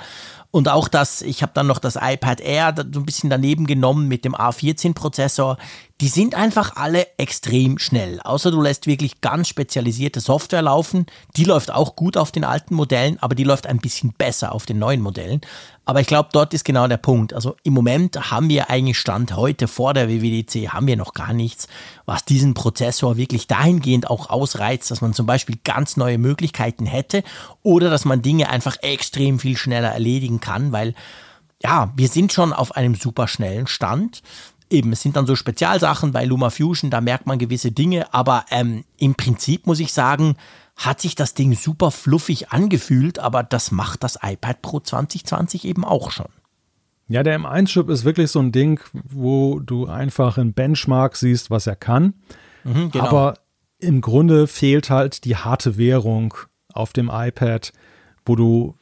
Und 0.51 0.69
auch 0.69 0.87
das, 0.87 1.21
ich 1.21 1.41
habe 1.41 1.51
dann 1.53 1.67
noch 1.67 1.79
das 1.79 1.97
iPad 2.01 2.41
Air 2.41 2.73
so 2.77 3.01
ein 3.01 3.05
bisschen 3.05 3.29
daneben 3.29 3.67
genommen 3.67 4.07
mit 4.07 4.25
dem 4.25 4.35
A14-Prozessor. 4.35 5.57
Die 6.01 6.09
sind 6.09 6.35
einfach 6.35 6.75
alle 6.75 7.07
extrem 7.17 7.77
schnell. 7.77 8.19
Außer 8.19 8.51
du 8.51 8.61
lässt 8.61 8.85
wirklich 8.85 9.21
ganz 9.21 9.47
spezialisierte 9.47 10.19
Software 10.19 10.61
laufen. 10.61 11.05
Die 11.37 11.45
läuft 11.45 11.71
auch 11.71 11.95
gut 11.95 12.17
auf 12.17 12.33
den 12.33 12.43
alten 12.43 12.75
Modellen, 12.75 13.17
aber 13.21 13.33
die 13.33 13.45
läuft 13.45 13.65
ein 13.65 13.77
bisschen 13.77 14.11
besser 14.11 14.51
auf 14.51 14.65
den 14.65 14.77
neuen 14.77 14.99
Modellen. 14.99 15.39
Aber 15.85 16.01
ich 16.01 16.07
glaube, 16.07 16.29
dort 16.33 16.53
ist 16.53 16.65
genau 16.65 16.89
der 16.89 16.97
Punkt. 16.97 17.33
Also 17.33 17.55
im 17.63 17.73
Moment 17.73 18.29
haben 18.29 18.49
wir 18.49 18.69
eigentlich 18.69 18.99
Stand 18.99 19.37
heute 19.37 19.69
vor 19.69 19.93
der 19.93 20.09
WWDC 20.09 20.73
haben 20.73 20.87
wir 20.87 20.97
noch 20.97 21.13
gar 21.13 21.31
nichts, 21.31 21.67
was 22.05 22.25
diesen 22.25 22.55
Prozessor 22.55 23.15
wirklich 23.15 23.47
dahingehend 23.47 24.09
auch 24.09 24.29
ausreizt, 24.29 24.91
dass 24.91 24.99
man 24.99 25.13
zum 25.13 25.25
Beispiel 25.25 25.59
ganz 25.63 25.95
neue 25.95 26.17
Möglichkeiten 26.17 26.85
hätte 26.85 27.23
oder 27.63 27.89
dass 27.89 28.03
man 28.03 28.21
Dinge 28.21 28.49
einfach 28.49 28.75
extrem 28.81 29.39
viel 29.39 29.55
schneller 29.55 29.91
erledigen 29.91 30.41
kann, 30.41 30.73
weil 30.73 30.93
ja, 31.63 31.93
wir 31.95 32.09
sind 32.09 32.33
schon 32.33 32.53
auf 32.53 32.75
einem 32.75 32.95
super 32.95 33.27
schnellen 33.27 33.67
Stand. 33.67 34.21
Eben, 34.69 34.91
es 34.93 35.01
sind 35.01 35.15
dann 35.15 35.27
so 35.27 35.35
Spezialsachen 35.35 36.11
bei 36.11 36.25
Luma 36.25 36.49
Fusion, 36.49 36.89
da 36.89 37.01
merkt 37.01 37.27
man 37.27 37.37
gewisse 37.37 37.71
Dinge, 37.71 38.13
aber 38.13 38.45
ähm, 38.49 38.83
im 38.97 39.15
Prinzip 39.15 39.67
muss 39.67 39.79
ich 39.79 39.93
sagen, 39.93 40.35
hat 40.75 40.99
sich 40.99 41.15
das 41.15 41.33
Ding 41.33 41.53
super 41.53 41.91
fluffig 41.91 42.51
angefühlt, 42.51 43.19
aber 43.19 43.43
das 43.43 43.71
macht 43.71 44.03
das 44.03 44.17
iPad 44.21 44.61
Pro 44.61 44.79
2020 44.79 45.65
eben 45.65 45.85
auch 45.85 46.11
schon. 46.11 46.27
Ja, 47.07 47.21
der 47.21 47.39
M1-Chip 47.39 47.89
ist 47.89 48.03
wirklich 48.03 48.31
so 48.31 48.39
ein 48.39 48.51
Ding, 48.51 48.79
wo 48.93 49.59
du 49.59 49.85
einfach 49.85 50.37
ein 50.37 50.53
Benchmark 50.53 51.15
siehst, 51.15 51.51
was 51.51 51.67
er 51.67 51.75
kann. 51.75 52.15
Mhm, 52.63 52.91
genau. 52.91 53.05
Aber 53.05 53.37
im 53.79 54.01
Grunde 54.01 54.47
fehlt 54.47 54.89
halt 54.89 55.23
die 55.25 55.35
harte 55.35 55.77
Währung 55.77 56.33
auf 56.73 56.93
dem 56.93 57.09
iPad, 57.13 57.71
wo 58.25 58.35
du 58.35 58.75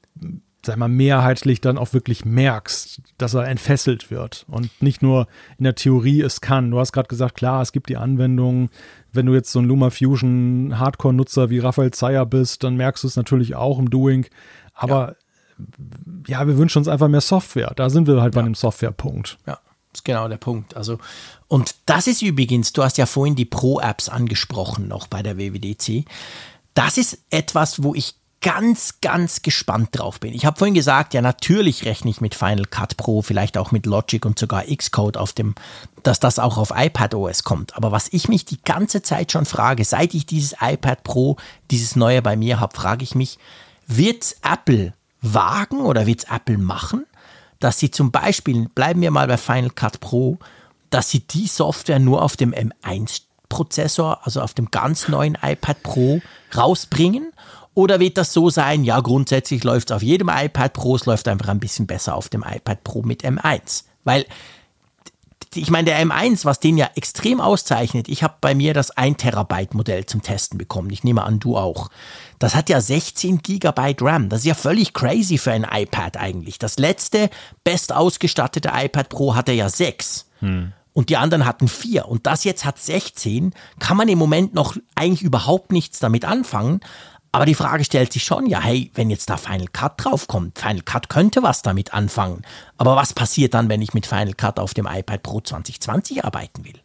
sag 0.65 0.77
mal, 0.77 0.87
mehrheitlich 0.87 1.61
dann 1.61 1.77
auch 1.77 1.93
wirklich 1.93 2.25
merkst, 2.25 3.01
dass 3.17 3.33
er 3.33 3.47
entfesselt 3.47 4.11
wird 4.11 4.45
und 4.49 4.69
nicht 4.81 5.01
nur 5.01 5.27
in 5.57 5.65
der 5.65 5.75
Theorie 5.75 6.21
es 6.21 6.41
kann. 6.41 6.71
Du 6.71 6.79
hast 6.79 6.93
gerade 6.93 7.07
gesagt, 7.07 7.35
klar, 7.35 7.61
es 7.61 7.71
gibt 7.71 7.89
die 7.89 7.97
Anwendungen. 7.97 8.69
Wenn 9.11 9.25
du 9.25 9.33
jetzt 9.33 9.51
so 9.51 9.59
ein 9.59 9.65
Luma 9.65 9.89
Fusion 9.89 10.79
Hardcore-Nutzer 10.79 11.49
wie 11.49 11.59
Raphael 11.59 11.91
Zeyer 11.91 12.25
bist, 12.25 12.63
dann 12.63 12.77
merkst 12.77 13.03
du 13.03 13.07
es 13.07 13.15
natürlich 13.15 13.55
auch 13.55 13.77
im 13.77 13.89
Doing. 13.89 14.25
Aber 14.73 15.15
ja, 16.27 16.39
ja 16.39 16.47
wir 16.47 16.57
wünschen 16.57 16.79
uns 16.79 16.87
einfach 16.87 17.09
mehr 17.09 17.21
Software. 17.21 17.73
Da 17.75 17.89
sind 17.89 18.07
wir 18.07 18.21
halt 18.21 18.33
ja. 18.33 18.41
bei 18.41 18.45
einem 18.45 18.55
Softwarepunkt. 18.55 19.37
Ja. 19.45 19.59
Das 19.91 19.99
ist 19.99 20.05
genau 20.05 20.27
der 20.27 20.37
Punkt. 20.37 20.75
Also, 20.75 20.97
und 21.47 21.75
das 21.85 22.07
ist 22.07 22.23
übrigens, 22.23 22.73
du 22.73 22.81
hast 22.81 22.97
ja 22.97 23.05
vorhin 23.05 23.35
die 23.35 23.45
Pro-Apps 23.45 24.09
angesprochen, 24.09 24.87
noch 24.87 25.05
bei 25.05 25.21
der 25.21 25.37
WWDC. 25.37 26.05
Das 26.73 26.97
ist 26.97 27.19
etwas, 27.29 27.83
wo 27.83 27.93
ich 27.93 28.15
ganz, 28.43 28.99
ganz 29.01 29.41
gespannt 29.41 29.89
drauf 29.93 30.19
bin. 30.19 30.33
Ich 30.33 30.45
habe 30.45 30.57
vorhin 30.57 30.75
gesagt, 30.75 31.13
ja, 31.13 31.21
natürlich 31.21 31.85
rechne 31.85 32.11
ich 32.11 32.21
mit 32.21 32.35
Final 32.35 32.65
Cut 32.65 32.97
Pro, 32.97 33.23
vielleicht 33.23 33.57
auch 33.57 33.71
mit 33.71 33.85
Logic 33.87 34.23
und 34.25 34.37
sogar 34.37 34.65
Xcode 34.65 35.17
auf 35.17 35.33
dem, 35.33 35.55
dass 36.03 36.19
das 36.19 36.37
auch 36.37 36.57
auf 36.57 36.73
iPad 36.75 37.15
OS 37.15 37.43
kommt. 37.43 37.75
Aber 37.75 37.91
was 37.91 38.09
ich 38.11 38.27
mich 38.27 38.45
die 38.45 38.61
ganze 38.61 39.01
Zeit 39.01 39.31
schon 39.31 39.45
frage, 39.45 39.85
seit 39.85 40.13
ich 40.13 40.25
dieses 40.25 40.55
iPad 40.61 41.03
Pro, 41.03 41.37
dieses 41.71 41.95
neue 41.95 42.21
bei 42.21 42.35
mir 42.35 42.59
habe, 42.59 42.75
frage 42.75 43.03
ich 43.03 43.15
mich, 43.15 43.39
wird 43.87 44.35
Apple 44.43 44.93
wagen 45.21 45.79
oder 45.79 46.05
wird 46.05 46.29
Apple 46.29 46.57
machen, 46.57 47.05
dass 47.59 47.79
sie 47.79 47.91
zum 47.91 48.11
Beispiel, 48.11 48.67
bleiben 48.75 49.01
wir 49.01 49.11
mal 49.11 49.27
bei 49.27 49.37
Final 49.37 49.69
Cut 49.69 50.01
Pro, 50.01 50.37
dass 50.89 51.09
sie 51.09 51.21
die 51.21 51.47
Software 51.47 51.99
nur 51.99 52.21
auf 52.21 52.35
dem 52.35 52.53
M1 52.53 53.21
Prozessor, 53.47 54.19
also 54.23 54.41
auf 54.41 54.53
dem 54.53 54.69
ganz 54.69 55.07
neuen 55.07 55.37
iPad 55.41 55.81
Pro 55.81 56.21
rausbringen 56.55 57.32
oder 57.73 57.99
wird 57.99 58.17
das 58.17 58.33
so 58.33 58.49
sein, 58.49 58.83
ja, 58.83 58.99
grundsätzlich 58.99 59.63
läuft 59.63 59.89
es 59.89 59.95
auf 59.95 60.03
jedem 60.03 60.29
iPad 60.29 60.73
Pro, 60.73 60.95
es 60.95 61.05
läuft 61.05 61.27
einfach 61.27 61.49
ein 61.49 61.59
bisschen 61.59 61.87
besser 61.87 62.15
auf 62.15 62.29
dem 62.29 62.43
iPad 62.43 62.83
Pro 62.83 63.01
mit 63.01 63.23
M1? 63.23 63.83
Weil 64.03 64.25
ich 65.55 65.69
meine, 65.69 65.85
der 65.85 66.03
M1, 66.03 66.45
was 66.45 66.59
den 66.59 66.77
ja 66.77 66.89
extrem 66.95 67.39
auszeichnet, 67.39 68.09
ich 68.09 68.23
habe 68.23 68.35
bei 68.41 68.55
mir 68.55 68.73
das 68.73 68.91
1 68.91 69.17
Terabyte 69.17 69.73
Modell 69.73 70.05
zum 70.05 70.21
Testen 70.21 70.57
bekommen. 70.57 70.89
Ich 70.89 71.03
nehme 71.03 71.23
an, 71.23 71.39
du 71.39 71.57
auch. 71.57 71.89
Das 72.39 72.55
hat 72.55 72.69
ja 72.69 72.81
16 72.81 73.39
Gigabyte 73.39 74.01
RAM. 74.01 74.29
Das 74.29 74.39
ist 74.39 74.45
ja 74.45 74.55
völlig 74.55 74.93
crazy 74.93 75.37
für 75.37 75.51
ein 75.51 75.67
iPad 75.69 76.17
eigentlich. 76.17 76.59
Das 76.59 76.77
letzte 76.77 77.29
best 77.63 77.93
ausgestattete 77.93 78.71
iPad 78.73 79.09
Pro 79.09 79.35
hatte 79.35 79.51
ja 79.51 79.69
6. 79.69 80.25
Hm. 80.39 80.73
Und 80.93 81.09
die 81.09 81.17
anderen 81.17 81.45
hatten 81.45 81.67
4. 81.67 82.07
Und 82.07 82.27
das 82.27 82.43
jetzt 82.43 82.65
hat 82.65 82.79
16. 82.79 83.53
Kann 83.79 83.97
man 83.97 84.07
im 84.07 84.19
Moment 84.19 84.53
noch 84.53 84.75
eigentlich 84.95 85.23
überhaupt 85.23 85.71
nichts 85.71 85.99
damit 85.99 86.25
anfangen. 86.25 86.81
Aber 87.33 87.47
die 87.47 87.55
Frage 87.55 87.83
stellt 87.83 88.13
sich 88.13 88.23
schon, 88.23 88.45
ja, 88.45 88.61
hey, 88.61 88.91
wenn 88.93 89.09
jetzt 89.09 89.27
da 89.27 89.37
Final 89.37 89.65
Cut 89.73 89.93
draufkommt, 89.97 90.59
Final 90.59 90.83
Cut 90.83 91.09
könnte 91.09 91.41
was 91.41 91.63
damit 91.63 91.91
anfangen. 91.91 92.43
Aber 92.77 92.95
was 92.95 93.13
passiert 93.13 93.55
dann, 93.55 93.69
wenn 93.69 93.81
ich 93.81 93.95
mit 93.95 94.05
Final 94.05 94.35
Cut 94.35 94.59
auf 94.59 94.75
dem 94.75 94.85
iPad 94.85 95.23
Pro 95.23 95.41
2020 95.41 96.23
arbeiten 96.23 96.63
will? 96.63 96.79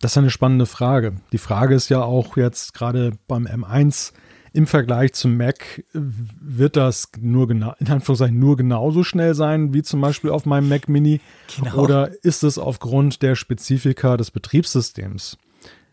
Das 0.00 0.10
ist 0.10 0.18
eine 0.18 0.30
spannende 0.30 0.66
Frage. 0.66 1.20
Die 1.30 1.38
Frage 1.38 1.76
ist 1.76 1.88
ja 1.88 2.02
auch 2.02 2.36
jetzt 2.36 2.74
gerade 2.74 3.12
beim 3.28 3.46
M1 3.46 4.12
im 4.52 4.66
Vergleich 4.66 5.12
zum 5.12 5.36
Mac, 5.36 5.84
wird 5.92 6.76
das 6.76 7.10
nur 7.20 7.46
genau, 7.46 7.74
in 7.78 7.88
Anführungszeichen 7.88 8.38
nur 8.40 8.56
genauso 8.56 9.04
schnell 9.04 9.34
sein 9.34 9.72
wie 9.72 9.82
zum 9.84 10.00
Beispiel 10.00 10.30
auf 10.30 10.46
meinem 10.46 10.68
Mac 10.68 10.88
Mini? 10.88 11.20
Genau. 11.56 11.76
Oder 11.76 12.10
ist 12.24 12.42
es 12.42 12.58
aufgrund 12.58 13.22
der 13.22 13.36
Spezifika 13.36 14.16
des 14.16 14.32
Betriebssystems? 14.32 15.38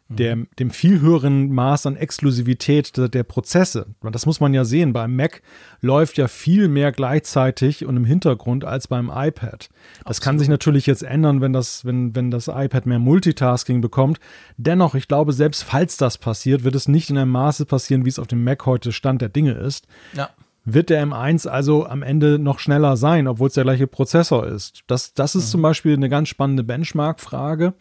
Der, 0.09 0.37
dem 0.59 0.69
viel 0.69 1.01
höheren 1.01 1.51
Maß 1.51 1.85
an 1.85 1.95
Exklusivität 1.95 2.97
der, 2.97 3.09
der, 3.09 3.23
Prozesse. 3.23 3.87
Das 4.01 4.25
muss 4.25 4.39
man 4.39 4.53
ja 4.53 4.65
sehen. 4.65 4.93
Beim 4.93 5.15
Mac 5.15 5.41
läuft 5.81 6.17
ja 6.17 6.27
viel 6.27 6.67
mehr 6.67 6.91
gleichzeitig 6.91 7.85
und 7.85 7.97
im 7.97 8.05
Hintergrund 8.05 8.65
als 8.65 8.87
beim 8.87 9.09
iPad. 9.13 9.69
Das 9.99 10.17
Absolut. 10.17 10.21
kann 10.23 10.39
sich 10.39 10.49
natürlich 10.49 10.85
jetzt 10.85 11.03
ändern, 11.03 11.41
wenn 11.41 11.53
das, 11.53 11.85
wenn, 11.85 12.15
wenn 12.15 12.31
das 12.31 12.47
iPad 12.47 12.85
mehr 12.85 12.99
Multitasking 12.99 13.81
bekommt. 13.81 14.19
Dennoch, 14.57 14.95
ich 14.95 15.07
glaube, 15.07 15.33
selbst 15.33 15.63
falls 15.63 15.97
das 15.97 16.17
passiert, 16.17 16.63
wird 16.63 16.75
es 16.75 16.87
nicht 16.87 17.09
in 17.09 17.17
einem 17.17 17.31
Maße 17.31 17.65
passieren, 17.65 18.05
wie 18.05 18.09
es 18.09 18.19
auf 18.19 18.27
dem 18.27 18.43
Mac 18.43 18.65
heute 18.65 18.91
Stand 18.91 19.21
der 19.21 19.29
Dinge 19.29 19.53
ist. 19.53 19.87
Ja. 20.13 20.29
Wird 20.65 20.89
der 20.89 21.05
M1 21.05 21.47
also 21.47 21.85
am 21.85 22.03
Ende 22.03 22.39
noch 22.39 22.59
schneller 22.59 22.95
sein, 22.95 23.27
obwohl 23.27 23.47
es 23.47 23.53
der 23.53 23.65
gleiche 23.65 23.87
Prozessor 23.87 24.47
ist? 24.47 24.83
Das, 24.87 25.13
das 25.13 25.35
ist 25.35 25.47
mhm. 25.47 25.51
zum 25.51 25.61
Beispiel 25.61 25.93
eine 25.93 26.07
ganz 26.07 26.29
spannende 26.29 26.63
Benchmark-Frage. 26.63 27.73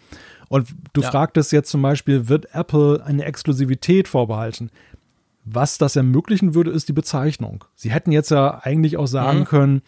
Und 0.52 0.68
du 0.92 1.00
ja. 1.00 1.10
fragtest 1.10 1.50
jetzt 1.52 1.70
zum 1.70 1.80
Beispiel, 1.80 2.28
wird 2.28 2.54
Apple 2.54 3.02
eine 3.06 3.24
Exklusivität 3.24 4.06
vorbehalten? 4.06 4.70
Was 5.46 5.78
das 5.78 5.96
ermöglichen 5.96 6.54
würde, 6.54 6.70
ist 6.70 6.90
die 6.90 6.92
Bezeichnung. 6.92 7.64
Sie 7.74 7.90
hätten 7.90 8.12
jetzt 8.12 8.30
ja 8.30 8.60
eigentlich 8.62 8.98
auch 8.98 9.06
sagen 9.06 9.38
mhm. 9.38 9.44
können, 9.46 9.82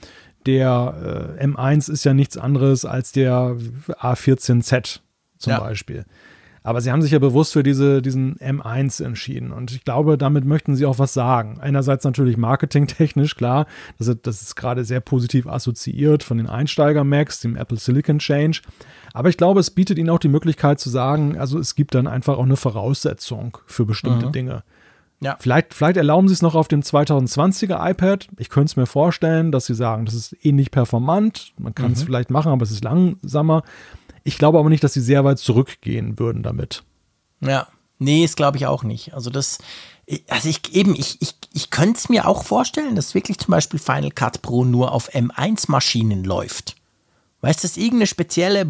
der 0.47 1.37
äh, 1.39 1.45
M1 1.45 1.93
ist 1.93 2.05
ja 2.05 2.15
nichts 2.15 2.39
anderes 2.39 2.87
als 2.87 3.13
der 3.13 3.59
A14Z 3.89 5.01
zum 5.37 5.51
ja. 5.51 5.61
Beispiel. 5.61 6.07
Aber 6.67 6.81
sie 6.81 6.91
haben 6.91 7.03
sich 7.03 7.13
ja 7.13 7.19
bewusst 7.19 7.53
für 7.53 7.63
diese, 7.63 8.01
diesen 8.01 8.37
M1 8.39 9.05
entschieden. 9.05 9.53
Und 9.53 9.71
ich 9.71 9.85
glaube, 9.85 10.17
damit 10.17 10.47
möchten 10.47 10.75
sie 10.75 10.87
auch 10.87 10.99
was 10.99 11.13
sagen. 11.13 11.61
Einerseits 11.61 12.05
natürlich 12.05 12.39
marketingtechnisch, 12.39 13.37
klar. 13.37 13.67
Das 13.99 14.09
ist, 14.09 14.27
das 14.27 14.41
ist 14.41 14.57
gerade 14.57 14.83
sehr 14.85 15.01
positiv 15.01 15.47
assoziiert 15.47 16.23
von 16.23 16.39
den 16.39 16.47
Einsteiger-Macs, 16.49 17.41
dem 17.41 17.57
Apple 17.57 17.77
Silicon 17.77 18.19
Change. 18.19 18.63
Aber 19.13 19.29
ich 19.29 19.37
glaube, 19.37 19.61
es 19.61 19.71
bietet 19.73 19.99
ihnen 19.99 20.09
auch 20.09 20.19
die 20.19 20.29
Möglichkeit 20.29 20.81
zu 20.81 20.89
sagen, 20.89 21.39
also 21.39 21.59
es 21.59 21.75
gibt 21.75 21.95
dann 21.95 22.07
einfach 22.07 22.39
auch 22.39 22.45
eine 22.45 22.57
Voraussetzung 22.57 23.59
für 23.67 23.85
bestimmte 23.85 24.27
mhm. 24.27 24.33
Dinge. 24.33 24.63
Ja. 25.21 25.37
Vielleicht, 25.39 25.75
vielleicht 25.75 25.99
erlauben 25.99 26.29
sie 26.29 26.35
es 26.35 26.43
noch 26.43 26.55
auf 26.55 26.69
dem 26.69 26.81
2020er 26.81 27.91
iPad. 27.91 28.29
Ich 28.39 28.49
könnte 28.49 28.71
es 28.71 28.77
mir 28.77 28.87
vorstellen, 28.87 29.53
dass 29.53 29.67
sie 29.67 29.75
sagen, 29.75 30.07
das 30.07 30.15
ist 30.15 30.35
ähnlich 30.43 30.71
performant. 30.71 31.53
Man 31.59 31.75
kann 31.75 31.93
es 31.93 32.01
mhm. 32.01 32.07
vielleicht 32.07 32.31
machen, 32.31 32.53
aber 32.53 32.63
es 32.63 32.71
ist 32.71 32.85
langsamer. 32.85 33.65
Ich 34.25 34.39
glaube 34.39 34.59
aber 34.59 34.71
nicht, 34.71 34.83
dass 34.83 34.95
sie 34.95 35.03
sehr 35.03 35.25
weit 35.25 35.39
zurückgehen 35.39 36.19
würden 36.19 36.43
damit. 36.43 36.83
Ja, 37.41 37.69
nee, 37.99 38.23
das 38.23 38.37
glaube 38.37 38.57
ich 38.57 38.67
auch 38.67 38.83
nicht. 38.83 39.13
Also 39.15 39.31
das, 39.31 39.59
also 40.29 40.49
ich 40.49 40.75
eben, 40.75 40.95
ich, 40.95 41.21
ich, 41.21 41.35
ich 41.53 41.71
könnte 41.71 41.99
es 41.99 42.09
mir 42.09 42.27
auch 42.27 42.43
vorstellen, 42.43 42.97
dass 42.97 43.15
wirklich 43.15 43.39
zum 43.39 43.53
Beispiel 43.53 43.79
Final 43.79 44.11
Cut 44.11 44.43
Pro 44.43 44.65
nur 44.65 44.93
auf 44.93 45.15
M1-Maschinen 45.15 46.25
läuft. 46.25 46.77
Weißt 47.43 47.61
du, 47.61 47.63
dass 47.63 47.73
es 47.73 47.77
irgendeine 47.77 48.07
spezielle 48.07 48.65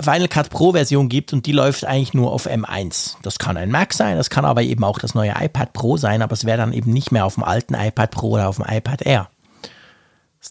Final 0.00 0.28
Cut 0.28 0.48
Pro 0.48 0.72
Version 0.72 1.10
gibt 1.10 1.34
und 1.34 1.44
die 1.44 1.52
läuft 1.52 1.84
eigentlich 1.84 2.14
nur 2.14 2.32
auf 2.32 2.46
M1. 2.46 3.16
Das 3.22 3.38
kann 3.38 3.58
ein 3.58 3.70
Mac 3.70 3.92
sein, 3.92 4.16
das 4.16 4.30
kann 4.30 4.46
aber 4.46 4.62
eben 4.62 4.82
auch 4.82 4.98
das 4.98 5.14
neue 5.14 5.34
iPad 5.38 5.74
Pro 5.74 5.98
sein, 5.98 6.22
aber 6.22 6.32
es 6.32 6.46
wäre 6.46 6.56
dann 6.58 6.72
eben 6.72 6.90
nicht 6.90 7.12
mehr 7.12 7.26
auf 7.26 7.34
dem 7.34 7.44
alten 7.44 7.74
iPad 7.74 8.10
Pro 8.10 8.30
oder 8.30 8.48
auf 8.48 8.56
dem 8.56 8.64
iPad 8.66 9.02
Air. 9.02 9.28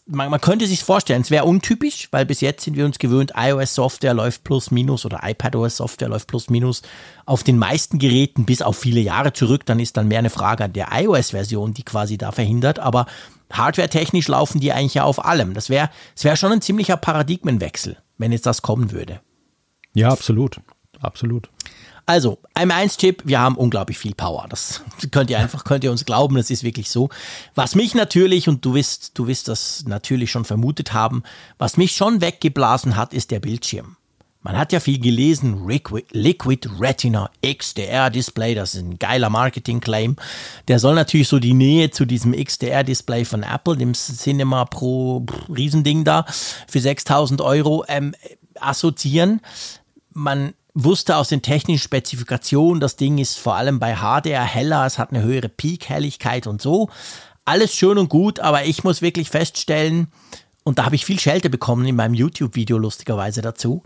Man, 0.05 0.29
man 0.29 0.41
könnte 0.41 0.67
sich 0.67 0.83
vorstellen, 0.83 1.21
es 1.21 1.31
wäre 1.31 1.45
untypisch, 1.45 2.07
weil 2.11 2.25
bis 2.25 2.41
jetzt 2.41 2.63
sind 2.63 2.75
wir 2.75 2.85
uns 2.85 2.99
gewöhnt, 2.99 3.33
iOS-Software 3.35 4.13
läuft 4.13 4.43
plus 4.43 4.71
minus 4.71 5.05
oder 5.05 5.21
iPadOS-Software 5.23 6.09
läuft 6.09 6.27
plus 6.27 6.49
minus 6.49 6.81
auf 7.25 7.43
den 7.43 7.57
meisten 7.57 7.99
Geräten 7.99 8.45
bis 8.45 8.61
auf 8.61 8.77
viele 8.77 9.01
Jahre 9.01 9.33
zurück. 9.33 9.65
Dann 9.65 9.79
ist 9.79 9.97
dann 9.97 10.07
mehr 10.07 10.19
eine 10.19 10.29
Frage 10.29 10.63
an 10.63 10.73
der 10.73 10.89
iOS-Version, 10.91 11.73
die 11.73 11.83
quasi 11.83 12.17
da 12.17 12.31
verhindert. 12.31 12.79
Aber 12.79 13.05
hardware-technisch 13.51 14.27
laufen 14.27 14.59
die 14.59 14.73
eigentlich 14.73 14.95
ja 14.95 15.03
auf 15.03 15.23
allem. 15.23 15.53
Das 15.53 15.69
wäre 15.69 15.89
das 16.15 16.23
wär 16.23 16.35
schon 16.35 16.51
ein 16.51 16.61
ziemlicher 16.61 16.97
Paradigmenwechsel, 16.97 17.97
wenn 18.17 18.31
jetzt 18.31 18.45
das 18.45 18.61
kommen 18.61 18.91
würde. 18.91 19.21
Ja, 19.93 20.09
absolut. 20.09 20.59
Absolut. 20.99 21.49
Also, 22.05 22.39
M1-Chip, 22.55 23.21
wir 23.25 23.39
haben 23.39 23.55
unglaublich 23.55 23.97
viel 23.97 24.13
Power. 24.13 24.45
Das 24.49 24.81
könnt 25.11 25.29
ihr 25.29 25.39
einfach, 25.39 25.63
könnt 25.63 25.85
ihr 25.85 25.91
uns 25.91 26.03
glauben, 26.03 26.35
das 26.35 26.49
ist 26.49 26.63
wirklich 26.63 26.89
so. 26.89 27.09
Was 27.55 27.75
mich 27.75 27.95
natürlich, 27.95 28.49
und 28.49 28.65
du 28.65 28.73
wirst, 28.73 29.17
du 29.17 29.27
wirst 29.27 29.47
das 29.47 29.85
natürlich 29.87 30.29
schon 30.29 30.43
vermutet 30.43 30.91
haben, 30.91 31.23
was 31.57 31.77
mich 31.77 31.95
schon 31.95 32.19
weggeblasen 32.19 32.97
hat, 32.97 33.13
ist 33.13 33.31
der 33.31 33.39
Bildschirm. 33.39 33.95
Man 34.41 34.57
hat 34.57 34.73
ja 34.73 34.81
viel 34.81 34.99
gelesen, 34.99 35.65
Liquid, 35.69 36.69
Retina 36.77 37.29
XDR-Display, 37.41 38.55
das 38.55 38.75
ist 38.75 38.81
ein 38.81 38.99
geiler 38.99 39.29
Marketing-Claim. 39.29 40.17
Der 40.67 40.79
soll 40.79 40.95
natürlich 40.95 41.29
so 41.29 41.39
die 41.39 41.53
Nähe 41.53 41.91
zu 41.91 42.03
diesem 42.03 42.33
XDR-Display 42.33 43.23
von 43.23 43.43
Apple, 43.43 43.77
dem 43.77 43.93
Cinema 43.93 44.65
Pro 44.65 45.25
Riesending 45.47 46.03
da, 46.03 46.25
für 46.67 46.81
6000 46.81 47.39
Euro 47.39 47.85
ähm, 47.87 48.13
assoziieren. 48.59 49.39
Man 50.11 50.53
wusste 50.73 51.17
aus 51.17 51.29
den 51.29 51.41
technischen 51.41 51.83
Spezifikationen, 51.83 52.79
das 52.79 52.95
Ding 52.95 53.17
ist 53.17 53.37
vor 53.37 53.55
allem 53.55 53.79
bei 53.79 53.95
HDR 53.95 54.43
heller, 54.43 54.85
es 54.85 54.97
hat 54.97 55.11
eine 55.11 55.21
höhere 55.21 55.49
Peak-Helligkeit 55.49 56.47
und 56.47 56.61
so. 56.61 56.89
Alles 57.45 57.73
schön 57.75 57.97
und 57.97 58.09
gut, 58.09 58.39
aber 58.39 58.65
ich 58.65 58.83
muss 58.83 59.01
wirklich 59.01 59.29
feststellen, 59.29 60.07
und 60.63 60.79
da 60.79 60.85
habe 60.85 60.95
ich 60.95 61.05
viel 61.05 61.19
Schelte 61.19 61.49
bekommen 61.49 61.85
in 61.85 61.95
meinem 61.95 62.13
YouTube-Video 62.13 62.77
lustigerweise 62.77 63.41
dazu, 63.41 63.83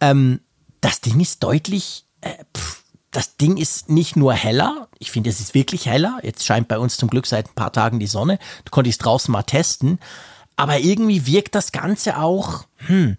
ähm, 0.00 0.40
das 0.80 1.00
Ding 1.00 1.18
ist 1.20 1.42
deutlich, 1.42 2.04
äh, 2.20 2.34
pff, 2.56 2.84
das 3.10 3.36
Ding 3.36 3.56
ist 3.56 3.90
nicht 3.90 4.16
nur 4.16 4.34
heller, 4.34 4.88
ich 5.00 5.10
finde, 5.10 5.30
es 5.30 5.40
ist 5.40 5.54
wirklich 5.54 5.86
heller. 5.86 6.18
Jetzt 6.22 6.44
scheint 6.44 6.68
bei 6.68 6.78
uns 6.78 6.96
zum 6.98 7.08
Glück 7.08 7.26
seit 7.26 7.48
ein 7.48 7.54
paar 7.54 7.72
Tagen 7.72 7.98
die 7.98 8.06
Sonne. 8.06 8.38
Du 8.64 8.70
konntest 8.70 9.04
draußen 9.04 9.32
mal 9.32 9.42
testen. 9.42 9.98
Aber 10.56 10.78
irgendwie 10.78 11.26
wirkt 11.26 11.54
das 11.54 11.72
Ganze 11.72 12.18
auch, 12.18 12.64
hm, 12.86 13.16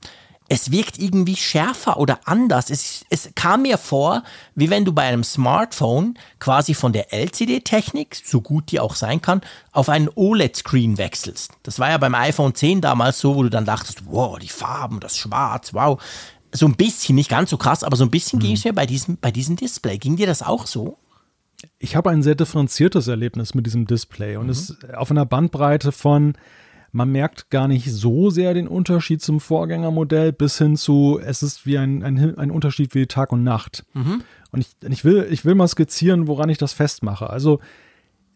es 0.52 0.70
wirkt 0.70 1.00
irgendwie 1.00 1.38
schärfer 1.38 1.96
oder 1.98 2.20
anders. 2.26 2.70
Es, 2.70 3.06
es 3.10 3.30
kam 3.36 3.62
mir 3.62 3.78
vor, 3.78 4.22
wie 4.54 4.70
wenn 4.70 4.84
du 4.84 4.92
bei 4.92 5.04
einem 5.04 5.24
Smartphone 5.24 6.16
quasi 6.40 6.74
von 6.74 6.92
der 6.92 7.14
LCD-Technik, 7.14 8.22
so 8.26 8.42
gut 8.42 8.70
die 8.70 8.82
auch 8.82 8.96
sein 8.96 9.22
kann, 9.22 9.40
auf 9.72 9.88
einen 9.88 10.10
OLED-Screen 10.14 10.98
wechselst. 10.98 11.54
Das 11.64 11.80
war 11.80 11.90
ja 11.92 11.98
beim 11.98 12.16
iPhone 12.16 12.54
10 12.54 12.82
damals 12.82 13.20
so, 13.20 13.38
wo 13.38 13.44
du 13.44 13.50
dann 13.50 13.64
dachtest, 13.64 14.04
wow, 14.08 14.38
die 14.40 14.50
Farben, 14.50 15.00
das 15.00 15.16
Schwarz, 15.16 15.74
wow. 15.74 16.04
So 16.52 16.66
ein 16.66 16.76
bisschen, 16.76 17.16
nicht 17.16 17.30
ganz 17.30 17.50
so 17.50 17.56
krass, 17.56 17.86
aber 17.86 17.96
so 17.96 18.04
ein 18.04 18.12
bisschen 18.12 18.40
mhm. 18.40 18.44
ging 18.44 18.56
es 18.56 18.66
mir 18.66 18.74
bei 18.74 18.86
diesem, 18.86 19.16
bei 19.22 19.32
diesem 19.32 19.56
Display. 19.56 20.00
Ging 20.00 20.18
dir 20.18 20.28
das 20.28 20.44
auch 20.44 20.68
so? 20.68 20.98
Ich 21.80 21.96
habe 21.96 22.10
ein 22.10 22.24
sehr 22.24 22.36
differenziertes 22.36 23.08
Erlebnis 23.08 23.54
mit 23.56 23.68
diesem 23.68 23.88
Display 23.88 24.36
und 24.36 24.48
mhm. 24.48 24.52
es 24.52 24.76
auf 24.96 25.12
einer 25.12 25.26
Bandbreite 25.26 25.94
von 25.94 26.34
man 26.92 27.10
merkt 27.12 27.50
gar 27.50 27.68
nicht 27.68 27.92
so 27.92 28.30
sehr 28.30 28.54
den 28.54 28.68
Unterschied 28.68 29.22
zum 29.22 29.40
Vorgängermodell 29.40 30.34
bis 30.34 30.58
hin 30.58 30.76
zu, 30.76 31.20
es 31.24 31.42
ist 31.42 31.66
wie 31.66 31.78
ein, 31.78 32.04
ein, 32.04 32.38
ein 32.38 32.52
Unterschied 32.52 32.94
wie 32.94 33.08
Tag 33.08 33.32
und 33.32 33.44
Nacht. 33.44 33.86
Mhm. 33.94 34.24
Und 34.52 34.60
ich, 34.60 34.68
ich, 34.90 35.06
will, 35.06 35.28
ich 35.30 35.46
will 35.46 35.56
mal 35.56 35.68
skizzieren, 35.68 36.28
woran 36.28 36.50
ich 36.50 36.58
das 36.58 36.74
festmache. 36.74 37.30
Also 37.30 37.60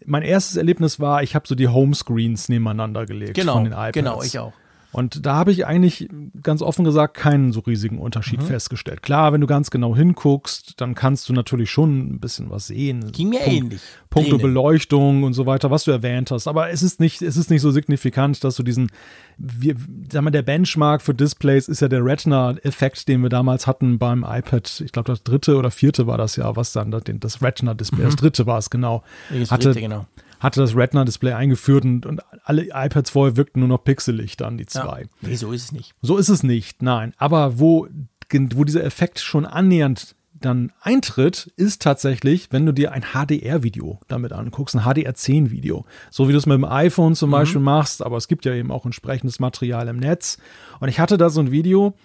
mein 0.05 0.23
erstes 0.23 0.55
Erlebnis 0.55 0.99
war, 0.99 1.23
ich 1.23 1.35
habe 1.35 1.47
so 1.47 1.55
die 1.55 1.67
Homescreens 1.67 2.47
nebeneinander 2.47 3.05
gelegt 3.05 3.33
genau, 3.33 3.53
von 3.53 3.63
den 3.65 3.73
iPads. 3.73 3.93
Genau, 3.93 4.23
ich 4.23 4.39
auch. 4.39 4.53
Und 4.95 5.25
da 5.25 5.35
habe 5.35 5.51
ich 5.51 5.65
eigentlich 5.65 6.07
ganz 6.41 6.61
offen 6.61 6.85
gesagt 6.85 7.17
keinen 7.17 7.51
so 7.51 7.59
riesigen 7.59 7.99
Unterschied 7.99 8.39
mhm. 8.39 8.45
festgestellt. 8.45 9.01
Klar, 9.01 9.33
wenn 9.33 9.41
du 9.41 9.47
ganz 9.47 9.69
genau 9.69 9.93
hinguckst, 9.93 10.79
dann 10.79 10.95
kannst 10.95 11.27
du 11.27 11.33
natürlich 11.33 11.69
schon 11.69 12.13
ein 12.13 12.19
bisschen 12.21 12.49
was 12.49 12.67
sehen. 12.67 13.11
Ging 13.11 13.27
mir 13.27 13.41
Punkt, 13.41 13.57
ähnlich. 13.57 13.81
Punkte 14.09 14.37
Beleuchtung 14.37 15.23
und 15.23 15.33
so 15.33 15.45
weiter, 15.45 15.69
was 15.69 15.83
du 15.83 15.91
erwähnt 15.91 16.31
hast. 16.31 16.47
Aber 16.47 16.69
es 16.69 16.81
ist 16.81 17.01
nicht, 17.01 17.21
es 17.21 17.35
ist 17.35 17.49
nicht 17.49 17.61
so 17.61 17.71
signifikant, 17.71 18.41
dass 18.45 18.55
du 18.55 18.63
diesen, 18.63 18.89
wir, 19.37 19.75
sag 20.09 20.21
mal, 20.21 20.31
der 20.31 20.43
Benchmark 20.43 21.01
für 21.01 21.13
Displays 21.13 21.67
ist 21.67 21.81
ja 21.81 21.89
der 21.89 22.05
Retina-Effekt, 22.05 23.09
den 23.09 23.21
wir 23.21 23.29
damals 23.29 23.67
hatten 23.67 23.99
beim 23.99 24.23
iPad. 24.25 24.79
Ich 24.79 24.93
glaube, 24.93 25.11
das 25.11 25.23
dritte 25.23 25.57
oder 25.57 25.71
vierte 25.71 26.07
war 26.07 26.17
das 26.17 26.37
ja, 26.37 26.55
was 26.55 26.71
dann 26.71 26.91
das 26.91 27.41
Retina-Display, 27.41 27.99
mhm. 27.99 28.05
das 28.05 28.15
dritte 28.15 28.45
war 28.45 28.59
es 28.59 28.69
genau. 28.69 29.03
Das 29.29 29.51
hatte, 29.51 29.65
dritte, 29.65 29.81
genau 29.81 30.05
hatte 30.39 30.61
das 30.61 30.75
Retina-Display 30.75 31.33
eingeführt 31.33 31.85
und, 31.85 32.05
und 32.05 32.21
alle 32.43 32.67
iPads 32.73 33.09
vorher 33.09 33.37
wirkten 33.37 33.59
nur 33.59 33.69
noch 33.69 33.83
pixelig 33.83 34.37
dann, 34.37 34.57
die 34.57 34.65
zwei. 34.65 35.01
Ja, 35.01 35.29
nee, 35.29 35.35
so 35.35 35.51
ist 35.51 35.63
es 35.63 35.71
nicht. 35.71 35.93
So 36.01 36.17
ist 36.17 36.29
es 36.29 36.43
nicht, 36.43 36.81
nein. 36.81 37.13
Aber 37.17 37.59
wo 37.59 37.87
wo 38.31 38.63
dieser 38.63 38.83
Effekt 38.83 39.19
schon 39.19 39.45
annähernd 39.45 40.15
dann 40.33 40.71
eintritt, 40.81 41.51
ist 41.55 41.81
tatsächlich, 41.81 42.49
wenn 42.51 42.65
du 42.65 42.71
dir 42.71 42.91
ein 42.91 43.03
HDR-Video 43.13 43.99
damit 44.07 44.33
anguckst, 44.33 44.75
ein 44.75 44.81
HDR10-Video. 44.81 45.85
So 46.11 46.27
wie 46.27 46.33
du 46.33 46.37
es 46.37 46.45
mit 46.45 46.55
dem 46.55 46.65
iPhone 46.65 47.15
zum 47.15 47.29
mhm. 47.29 47.33
Beispiel 47.33 47.61
machst, 47.61 48.03
aber 48.03 48.17
es 48.17 48.27
gibt 48.27 48.45
ja 48.45 48.53
eben 48.53 48.71
auch 48.71 48.85
entsprechendes 48.85 49.39
Material 49.39 49.87
im 49.87 49.97
Netz. 49.97 50.37
Und 50.79 50.89
ich 50.89 50.99
hatte 50.99 51.17
da 51.17 51.29
so 51.29 51.39
ein 51.39 51.51
Video, 51.51 51.95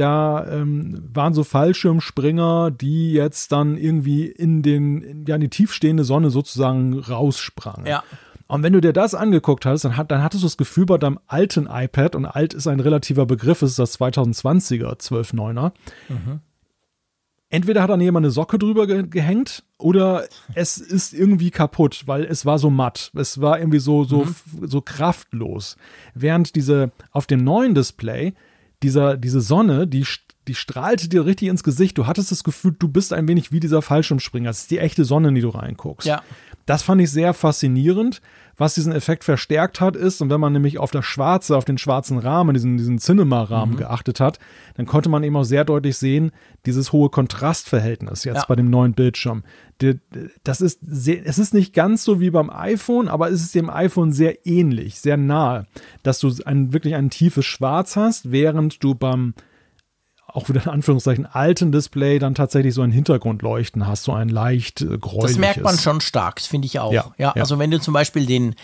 da 0.00 0.46
ähm, 0.50 1.08
waren 1.12 1.34
so 1.34 1.44
Fallschirmspringer, 1.44 2.70
die 2.70 3.12
jetzt 3.12 3.52
dann 3.52 3.76
irgendwie 3.76 4.26
in 4.26 4.62
den, 4.62 5.24
ja, 5.26 5.34
in 5.34 5.40
die 5.40 5.50
tiefstehende 5.50 6.04
Sonne 6.04 6.30
sozusagen 6.30 6.98
raussprangen. 6.98 7.86
Ja. 7.86 8.04
Und 8.46 8.62
wenn 8.62 8.72
du 8.72 8.80
dir 8.80 8.94
das 8.94 9.14
angeguckt 9.14 9.66
hast, 9.66 9.84
dann, 9.84 9.96
hat, 9.96 10.10
dann 10.10 10.22
hattest 10.22 10.42
du 10.42 10.46
das 10.46 10.56
Gefühl 10.56 10.86
bei 10.86 10.96
deinem 10.96 11.18
alten 11.26 11.68
iPad, 11.70 12.14
und 12.14 12.24
alt 12.24 12.54
ist 12.54 12.66
ein 12.66 12.80
relativer 12.80 13.26
Begriff, 13.26 13.60
es 13.62 13.72
ist 13.72 13.78
das 13.78 14.00
2020er 14.00 14.98
12.9er, 14.98 15.72
mhm 16.08 16.40
entweder 17.50 17.82
hat 17.82 17.90
dann 17.90 18.00
jemand 18.00 18.24
eine 18.24 18.30
Socke 18.30 18.58
drüber 18.58 18.86
ge 18.86 19.04
gehängt 19.08 19.64
oder 19.78 20.24
es 20.54 20.78
ist 20.78 21.14
irgendwie 21.14 21.50
kaputt, 21.50 22.02
weil 22.06 22.24
es 22.24 22.44
war 22.44 22.58
so 22.58 22.70
matt. 22.70 23.10
Es 23.14 23.40
war 23.40 23.58
irgendwie 23.58 23.78
so, 23.78 24.04
so, 24.04 24.24
mhm. 24.24 24.66
so 24.66 24.80
kraftlos. 24.80 25.76
Während 26.14 26.54
diese 26.56 26.90
auf 27.10 27.26
dem 27.26 27.44
neuen 27.44 27.74
Display, 27.74 28.34
dieser, 28.82 29.16
diese 29.16 29.40
Sonne, 29.40 29.86
die, 29.86 30.06
die 30.46 30.54
strahlte 30.54 31.08
dir 31.08 31.26
richtig 31.26 31.48
ins 31.48 31.62
Gesicht. 31.62 31.98
Du 31.98 32.06
hattest 32.06 32.30
das 32.30 32.44
Gefühl, 32.44 32.74
du 32.78 32.88
bist 32.88 33.12
ein 33.12 33.28
wenig 33.28 33.52
wie 33.52 33.60
dieser 33.60 33.82
Fallschirmspringer. 33.82 34.50
Es 34.50 34.60
ist 34.60 34.70
die 34.70 34.78
echte 34.78 35.04
Sonne, 35.04 35.28
in 35.28 35.34
die 35.34 35.40
du 35.40 35.50
reinguckst. 35.50 36.06
Ja. 36.06 36.22
Das 36.68 36.82
fand 36.82 37.00
ich 37.00 37.10
sehr 37.10 37.32
faszinierend. 37.32 38.20
Was 38.58 38.74
diesen 38.74 38.92
Effekt 38.92 39.24
verstärkt 39.24 39.80
hat, 39.80 39.96
ist, 39.96 40.20
und 40.20 40.28
wenn 40.28 40.40
man 40.40 40.52
nämlich 40.52 40.78
auf 40.78 40.90
das 40.90 41.06
Schwarze, 41.06 41.56
auf 41.56 41.64
den 41.64 41.78
schwarzen 41.78 42.18
Rahmen, 42.18 42.52
diesen, 42.52 42.76
diesen 42.76 42.98
Cinema-Rahmen 42.98 43.74
mhm. 43.74 43.78
geachtet 43.78 44.20
hat, 44.20 44.38
dann 44.76 44.84
konnte 44.84 45.08
man 45.08 45.22
eben 45.22 45.36
auch 45.36 45.44
sehr 45.44 45.64
deutlich 45.64 45.96
sehen, 45.96 46.30
dieses 46.66 46.92
hohe 46.92 47.08
Kontrastverhältnis 47.08 48.24
jetzt 48.24 48.36
ja. 48.36 48.44
bei 48.46 48.54
dem 48.54 48.68
neuen 48.68 48.92
Bildschirm. 48.92 49.44
Das 50.44 50.60
ist 50.60 50.80
sehr, 50.86 51.24
es 51.24 51.38
ist 51.38 51.54
nicht 51.54 51.72
ganz 51.72 52.04
so 52.04 52.20
wie 52.20 52.30
beim 52.30 52.50
iPhone, 52.50 53.08
aber 53.08 53.30
es 53.30 53.40
ist 53.40 53.54
dem 53.54 53.70
iPhone 53.70 54.12
sehr 54.12 54.44
ähnlich, 54.44 55.00
sehr 55.00 55.16
nahe, 55.16 55.66
dass 56.02 56.18
du 56.18 56.30
ein, 56.44 56.74
wirklich 56.74 56.96
ein 56.96 57.08
tiefes 57.08 57.46
Schwarz 57.46 57.96
hast, 57.96 58.30
während 58.30 58.82
du 58.84 58.94
beim 58.94 59.32
auch 60.28 60.48
wieder 60.48 60.62
in 60.62 60.68
Anführungszeichen 60.70 61.26
alten 61.26 61.72
Display 61.72 62.18
dann 62.18 62.34
tatsächlich 62.34 62.74
so 62.74 62.82
ein 62.82 62.90
Hintergrundleuchten 62.90 63.86
hast, 63.86 64.04
so 64.04 64.12
ein 64.12 64.28
leicht 64.28 64.82
äh, 64.82 64.98
gräuliches. 64.98 65.32
Das 65.32 65.38
merkt 65.38 65.62
man 65.62 65.78
schon 65.78 66.00
stark, 66.00 66.36
das 66.36 66.46
finde 66.46 66.66
ich 66.66 66.78
auch. 66.78 66.92
Ja, 66.92 67.12
ja, 67.16 67.32
ja, 67.34 67.42
also 67.42 67.58
wenn 67.58 67.70
du 67.70 67.80
zum 67.80 67.94
Beispiel 67.94 68.26
den, 68.26 68.54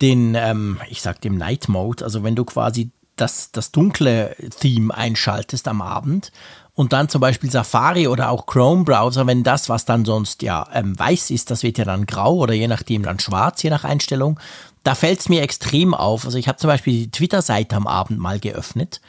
den 0.00 0.34
ähm, 0.34 0.78
ich 0.90 1.00
sag 1.00 1.20
dem 1.20 1.36
Night 1.36 1.68
Mode, 1.68 2.04
also 2.04 2.24
wenn 2.24 2.34
du 2.34 2.44
quasi 2.44 2.90
das, 3.16 3.52
das 3.52 3.70
dunkle 3.70 4.34
Theme 4.58 4.92
einschaltest 4.92 5.68
am 5.68 5.80
Abend 5.80 6.32
und 6.74 6.92
dann 6.92 7.08
zum 7.08 7.20
Beispiel 7.20 7.50
Safari 7.50 8.08
oder 8.08 8.30
auch 8.30 8.46
Chrome 8.46 8.84
Browser, 8.84 9.26
wenn 9.26 9.44
das, 9.44 9.68
was 9.68 9.84
dann 9.84 10.04
sonst 10.04 10.42
ja 10.42 10.66
ähm, 10.72 10.98
weiß 10.98 11.30
ist, 11.30 11.50
das 11.50 11.62
wird 11.62 11.78
ja 11.78 11.84
dann 11.84 12.06
grau 12.06 12.34
oder 12.34 12.54
je 12.54 12.68
nachdem 12.68 13.04
dann 13.04 13.20
schwarz, 13.20 13.62
je 13.62 13.70
nach 13.70 13.84
Einstellung, 13.84 14.40
da 14.82 14.96
fällt 14.96 15.20
es 15.20 15.28
mir 15.28 15.42
extrem 15.42 15.94
auf. 15.94 16.24
Also 16.24 16.38
ich 16.38 16.48
habe 16.48 16.58
zum 16.58 16.68
Beispiel 16.68 16.94
die 16.94 17.10
Twitter-Seite 17.10 17.76
am 17.76 17.86
Abend 17.86 18.18
mal 18.18 18.40
geöffnet 18.40 19.00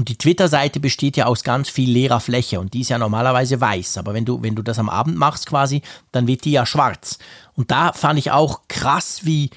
und 0.00 0.08
die 0.08 0.16
Twitter-Seite 0.16 0.80
besteht 0.80 1.18
ja 1.18 1.26
aus 1.26 1.44
ganz 1.44 1.68
viel 1.68 1.90
leerer 1.90 2.20
Fläche 2.20 2.58
und 2.58 2.72
die 2.72 2.80
ist 2.80 2.88
ja 2.88 2.96
normalerweise 2.96 3.60
weiß. 3.60 3.98
Aber 3.98 4.14
wenn 4.14 4.24
du, 4.24 4.42
wenn 4.42 4.54
du 4.54 4.62
das 4.62 4.78
am 4.78 4.88
Abend 4.88 5.18
machst 5.18 5.44
quasi, 5.44 5.82
dann 6.10 6.26
wird 6.26 6.46
die 6.46 6.52
ja 6.52 6.64
schwarz. 6.64 7.18
Und 7.52 7.70
da 7.70 7.92
fand 7.92 8.18
ich 8.18 8.30
auch 8.30 8.62
krass, 8.66 9.26
wie, 9.26 9.50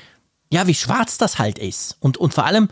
ja, 0.51 0.67
wie 0.67 0.73
schwarz 0.73 1.17
das 1.17 1.39
halt 1.39 1.59
ist. 1.59 1.95
Und, 2.01 2.17
und 2.17 2.33
vor 2.33 2.43
allem, 2.45 2.67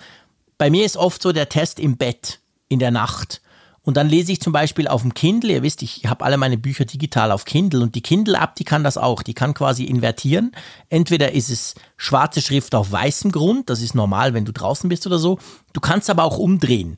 bei 0.57 0.69
mir 0.69 0.84
ist 0.84 0.97
oft 0.97 1.22
so 1.22 1.32
der 1.32 1.47
Test 1.47 1.80
im 1.80 1.95
Bett, 1.95 2.41
in 2.67 2.80
der 2.80 2.91
Nacht. 2.91 3.41
Und 3.84 3.95
dann 3.95 4.09
lese 4.09 4.34
ich 4.34 4.41
zum 4.41 4.51
Beispiel 4.51 4.89
auf 4.89 5.03
dem 5.03 5.13
Kindle, 5.13 5.53
ihr 5.53 5.63
wisst, 5.63 5.82
ich 5.82 6.05
habe 6.07 6.26
alle 6.26 6.36
meine 6.36 6.57
Bücher 6.57 6.84
digital 6.84 7.32
auf 7.32 7.45
Kindle 7.45 7.84
und 7.84 7.95
die 7.95 8.01
Kindle-App, 8.01 8.55
die 8.55 8.65
kann 8.65 8.84
das 8.84 8.97
auch. 8.97 9.24
Die 9.24 9.34
kann 9.34 9.53
quasi 9.53 9.86
invertieren. 9.86 10.51
Entweder 10.89 11.32
ist 11.32 11.49
es 11.49 11.76
schwarze 11.95 12.41
Schrift 12.41 12.76
auf 12.76 12.91
weißem 12.91 13.32
Grund, 13.32 13.69
das 13.69 13.82
ist 13.82 13.95
normal, 13.95 14.34
wenn 14.34 14.43
du 14.43 14.51
draußen 14.51 14.89
bist 14.89 15.07
oder 15.07 15.19
so. 15.19 15.39
Du 15.72 15.80
kannst 15.80 16.09
aber 16.09 16.26
auch 16.26 16.38
umdrehen. 16.38 16.97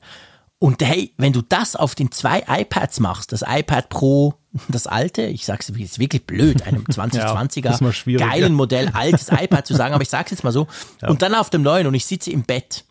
Und 0.64 0.82
hey, 0.82 1.11
wenn 1.18 1.34
du 1.34 1.41
das 1.41 1.76
auf 1.76 1.93
den 1.93 2.09
zwei 2.14 2.41
iPads 2.47 3.01
machst, 3.01 3.34
das 3.34 3.43
iPad 3.45 3.89
Pro, 3.89 4.36
das 4.70 4.88
alte, 4.88 5.24
ich 5.24 5.45
sag's 5.45 5.68
ist 5.68 5.99
wirklich 5.99 6.26
blöd, 6.26 6.61
einem 6.61 6.84
2020er 6.89 8.09
ja, 8.09 8.18
geilen 8.18 8.53
Modell, 8.53 8.88
altes 8.93 9.28
iPad 9.30 9.68
zu 9.68 9.76
sagen, 9.76 9.93
aber 9.93 10.03
ich 10.03 10.09
sag's 10.09 10.32
jetzt 10.32 10.45
mal 10.45 10.53
so, 10.53 10.68
ja. 11.01 11.09
und 11.09 11.22
dann 11.22 11.36
auf 11.36 11.49
dem 11.49 11.64
neuen 11.64 11.86
und 11.86 11.95
ich 11.95 12.05
sitze 12.05 12.32
im 12.32 12.43
Bett, 12.43 12.86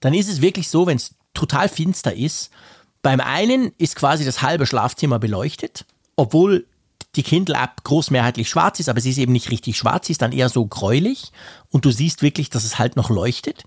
dann 0.00 0.14
ist 0.14 0.30
es 0.30 0.40
wirklich 0.40 0.70
so, 0.70 0.86
wenn 0.86 0.96
es 0.96 1.16
total 1.34 1.68
finster 1.68 2.14
ist, 2.14 2.48
beim 3.02 3.20
einen 3.20 3.72
ist 3.76 3.94
quasi 3.94 4.24
das 4.24 4.40
halbe 4.40 4.64
Schlafzimmer 4.64 5.18
beleuchtet, 5.18 5.84
obwohl 6.16 6.66
die 7.14 7.24
Kindle-App 7.24 7.84
großmehrheitlich 7.84 8.48
schwarz 8.48 8.80
ist, 8.80 8.88
aber 8.88 9.02
sie 9.02 9.10
ist 9.10 9.18
eben 9.18 9.32
nicht 9.32 9.50
richtig 9.50 9.76
schwarz, 9.76 10.06
sie 10.06 10.12
ist 10.12 10.22
dann 10.22 10.32
eher 10.32 10.48
so 10.48 10.64
gräulich 10.64 11.32
und 11.68 11.84
du 11.84 11.90
siehst 11.90 12.22
wirklich, 12.22 12.48
dass 12.48 12.64
es 12.64 12.78
halt 12.78 12.96
noch 12.96 13.10
leuchtet. 13.10 13.64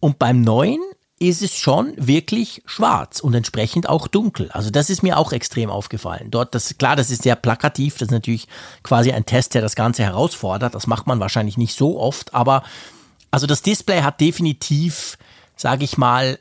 Und 0.00 0.18
beim 0.18 0.40
neuen 0.40 0.80
ist 1.18 1.42
es 1.42 1.56
schon 1.56 1.94
wirklich 1.96 2.62
schwarz 2.66 3.20
und 3.20 3.34
entsprechend 3.34 3.88
auch 3.88 4.06
dunkel. 4.06 4.50
Also 4.50 4.70
das 4.70 4.90
ist 4.90 5.02
mir 5.02 5.16
auch 5.16 5.32
extrem 5.32 5.70
aufgefallen. 5.70 6.30
Dort, 6.30 6.54
das 6.54 6.76
klar, 6.76 6.94
das 6.94 7.10
ist 7.10 7.22
sehr 7.22 7.36
plakativ, 7.36 7.94
das 7.94 8.08
ist 8.08 8.12
natürlich 8.12 8.48
quasi 8.82 9.12
ein 9.12 9.24
Test, 9.24 9.54
der 9.54 9.62
das 9.62 9.76
Ganze 9.76 10.02
herausfordert. 10.02 10.74
Das 10.74 10.86
macht 10.86 11.06
man 11.06 11.18
wahrscheinlich 11.18 11.56
nicht 11.56 11.74
so 11.74 11.98
oft, 11.98 12.34
aber 12.34 12.62
also 13.30 13.46
das 13.46 13.62
Display 13.62 14.02
hat 14.02 14.20
definitiv, 14.20 15.16
sage 15.56 15.84
ich 15.84 15.96
mal, 15.96 16.38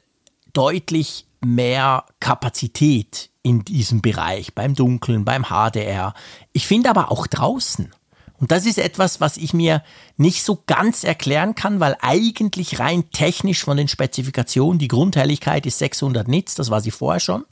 deutlich 0.52 1.26
mehr 1.42 2.06
Kapazität 2.20 3.30
in 3.44 3.64
diesem 3.64 4.02
Bereich, 4.02 4.56
beim 4.56 4.74
Dunkeln, 4.74 5.24
beim 5.24 5.46
HDR. 5.46 6.14
Ich 6.52 6.68
finde 6.68 6.90
aber 6.90 7.12
auch 7.12 7.28
draußen. 7.28 7.94
Und 8.38 8.52
das 8.52 8.66
ist 8.66 8.78
etwas, 8.78 9.22
was 9.22 9.38
ich 9.38 9.54
mir 9.54 9.82
nicht 10.18 10.44
so 10.44 10.62
ganz 10.68 11.04
erklären 11.04 11.56
kann, 11.56 11.80
weil 11.80 11.96
eigentlich 12.02 12.80
rein 12.80 13.10
technisch 13.12 13.64
von 13.64 13.78
den 13.78 13.88
Spezifikationen 13.88 14.78
die 14.78 14.90
Grundhelligkeit 14.90 15.66
ist 15.66 15.80
600 15.80 16.28
Nits, 16.28 16.56
das 16.56 16.70
war 16.70 16.82
sie 16.82 16.92
vorher 16.92 17.22
schon. 17.22 17.46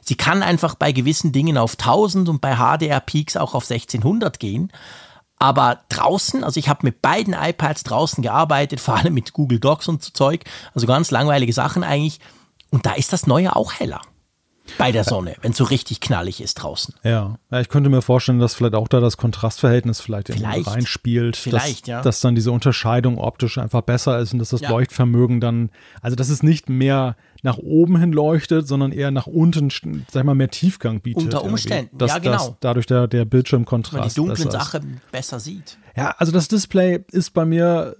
Sie 0.00 0.14
kann 0.14 0.42
einfach 0.42 0.74
bei 0.76 0.92
gewissen 0.92 1.32
Dingen 1.32 1.58
auf 1.58 1.72
1000 1.72 2.28
und 2.28 2.40
bei 2.40 2.56
HDR 2.56 3.00
Peaks 3.00 3.36
auch 3.36 3.54
auf 3.54 3.68
1600 3.68 4.38
gehen. 4.38 4.72
Aber 5.40 5.80
draußen, 5.88 6.42
also 6.44 6.58
ich 6.58 6.68
habe 6.68 6.80
mit 6.82 7.02
beiden 7.02 7.34
iPads 7.34 7.84
draußen 7.84 8.22
gearbeitet, 8.22 8.80
vor 8.80 8.96
allem 8.96 9.14
mit 9.14 9.32
Google 9.32 9.60
Docs 9.60 9.88
und 9.88 10.02
so 10.02 10.12
Zeug, 10.12 10.44
also 10.74 10.86
ganz 10.86 11.10
langweilige 11.10 11.52
Sachen 11.52 11.82
eigentlich. 11.82 12.20
Und 12.70 12.86
da 12.86 12.92
ist 12.92 13.12
das 13.12 13.26
Neue 13.26 13.56
auch 13.56 13.72
heller 13.72 14.02
bei 14.76 14.92
der 14.92 15.04
Sonne, 15.04 15.36
wenn 15.42 15.52
es 15.52 15.56
so 15.56 15.64
richtig 15.64 16.00
knallig 16.00 16.40
ist 16.40 16.54
draußen. 16.54 16.94
Ja. 17.02 17.38
ja, 17.50 17.60
ich 17.60 17.68
könnte 17.68 17.88
mir 17.90 18.02
vorstellen, 18.02 18.38
dass 18.38 18.54
vielleicht 18.54 18.74
auch 18.74 18.88
da 18.88 19.00
das 19.00 19.16
Kontrastverhältnis 19.16 20.00
vielleicht, 20.00 20.28
vielleicht 20.28 20.66
reinspielt. 20.66 21.36
Vielleicht, 21.36 21.82
dass, 21.82 21.88
ja. 21.88 22.02
Dass 22.02 22.20
dann 22.20 22.34
diese 22.34 22.52
Unterscheidung 22.52 23.18
optisch 23.18 23.58
einfach 23.58 23.82
besser 23.82 24.18
ist 24.18 24.32
und 24.32 24.38
dass 24.38 24.50
das 24.50 24.60
ja. 24.60 24.70
Leuchtvermögen 24.70 25.40
dann, 25.40 25.70
also 26.02 26.16
dass 26.16 26.28
es 26.28 26.42
nicht 26.42 26.68
mehr 26.68 27.16
nach 27.42 27.58
oben 27.58 27.98
hin 27.98 28.12
leuchtet, 28.12 28.66
sondern 28.66 28.92
eher 28.92 29.10
nach 29.10 29.26
unten, 29.26 29.70
sag 29.70 30.20
ich 30.20 30.24
mal, 30.24 30.34
mehr 30.34 30.50
Tiefgang 30.50 31.00
bietet. 31.00 31.24
Unter 31.24 31.44
Umständen, 31.44 31.96
dass, 31.96 32.10
ja 32.10 32.18
genau. 32.18 32.56
Dadurch 32.60 32.86
der, 32.86 33.06
der 33.06 33.24
Bildschirmkontrast 33.24 33.94
Man 33.94 34.08
die 34.08 34.14
dunklen 34.14 34.50
Sachen 34.50 35.00
besser 35.12 35.38
sieht. 35.38 35.78
Ja, 35.96 36.14
also 36.18 36.32
das 36.32 36.48
Display 36.48 37.04
ist 37.12 37.30
bei 37.34 37.44
mir 37.44 37.96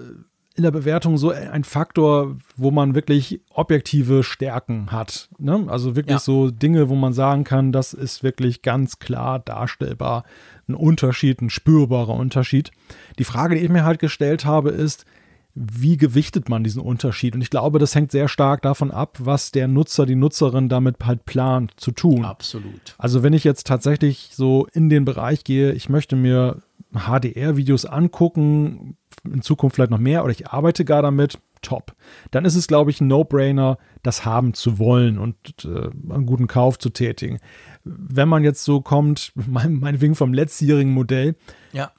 in 0.59 0.65
der 0.65 0.73
Bewertung 0.73 1.17
so 1.17 1.31
ein 1.31 1.65
Faktor, 1.65 2.37
wo 2.57 2.71
man 2.71 2.95
wirklich 2.97 3.41
objektive 3.51 4.25
Stärken 4.25 4.91
hat. 4.91 5.29
Ne? 5.39 5.67
Also 5.69 5.95
wirklich 5.97 6.17
ja. 6.17 6.19
so 6.19 6.51
Dinge, 6.51 6.89
wo 6.89 6.97
man 6.97 7.13
sagen 7.13 7.45
kann, 7.45 7.71
das 7.71 7.95
ist 7.95 8.25
wirklich 8.25 8.63
ganz 8.63 8.99
klar 8.99 9.39
darstellbar. 9.39 10.25
Ein 10.69 10.75
Unterschied, 10.75 11.41
ein 11.41 11.49
spürbarer 11.49 12.15
Unterschied. 12.15 12.73
Die 13.19 13.25
Frage, 13.25 13.55
die 13.55 13.63
ich 13.63 13.71
mir 13.71 13.85
halt 13.85 14.01
gestellt 14.01 14.45
habe, 14.45 14.71
ist, 14.71 15.07
wie 15.55 15.97
gewichtet 15.97 16.49
man 16.49 16.63
diesen 16.63 16.83
Unterschied? 16.83 17.35
Und 17.35 17.41
ich 17.41 17.51
glaube, 17.51 17.79
das 17.79 17.95
hängt 17.95 18.13
sehr 18.13 18.29
stark 18.29 18.63
davon 18.63 18.91
ab, 18.91 19.19
was 19.21 19.51
der 19.51 19.69
Nutzer, 19.69 20.07
die 20.07 20.15
Nutzerin 20.15 20.69
damit 20.69 20.97
halt 21.05 21.25
plant 21.25 21.73
zu 21.77 21.91
tun. 21.91 22.25
Absolut. 22.25 22.95
Also 22.99 23.23
wenn 23.23 23.33
ich 23.33 23.45
jetzt 23.45 23.67
tatsächlich 23.67 24.31
so 24.33 24.67
in 24.73 24.89
den 24.89 25.05
Bereich 25.05 25.45
gehe, 25.45 25.73
ich 25.73 25.89
möchte 25.89 26.17
mir 26.17 26.63
HDR-Videos 26.93 27.87
angucken, 27.87 28.97
in 29.33 29.43
Zukunft 29.43 29.77
vielleicht 29.77 29.91
noch 29.91 29.99
mehr 29.99 30.23
oder 30.25 30.33
ich 30.33 30.49
arbeite 30.49 30.85
gar 30.85 31.03
damit, 31.03 31.39
top. 31.63 31.95
Dann 32.31 32.45
ist 32.45 32.55
es, 32.55 32.67
glaube 32.67 32.91
ich, 32.91 33.01
ein 33.01 33.09
No-Brainer, 33.09 33.79
das 34.03 34.25
haben 34.25 34.55
zu 34.55 34.79
wollen 34.79 35.19
und 35.19 35.37
äh, 35.65 35.91
einen 36.13 36.27
guten 36.27 36.47
Kauf 36.47 36.79
zu 36.79 36.91
tätigen. 36.91 37.39
Wenn 37.85 38.29
man 38.29 38.45
jetzt 38.45 38.65
so 38.65 38.81
kommt, 38.81 39.33
mein, 39.35 39.75
meinetwegen 39.75 40.15
vom 40.15 40.33
letztjährigen 40.33 40.93
Modell, 40.93 41.37
ja. 41.73 41.91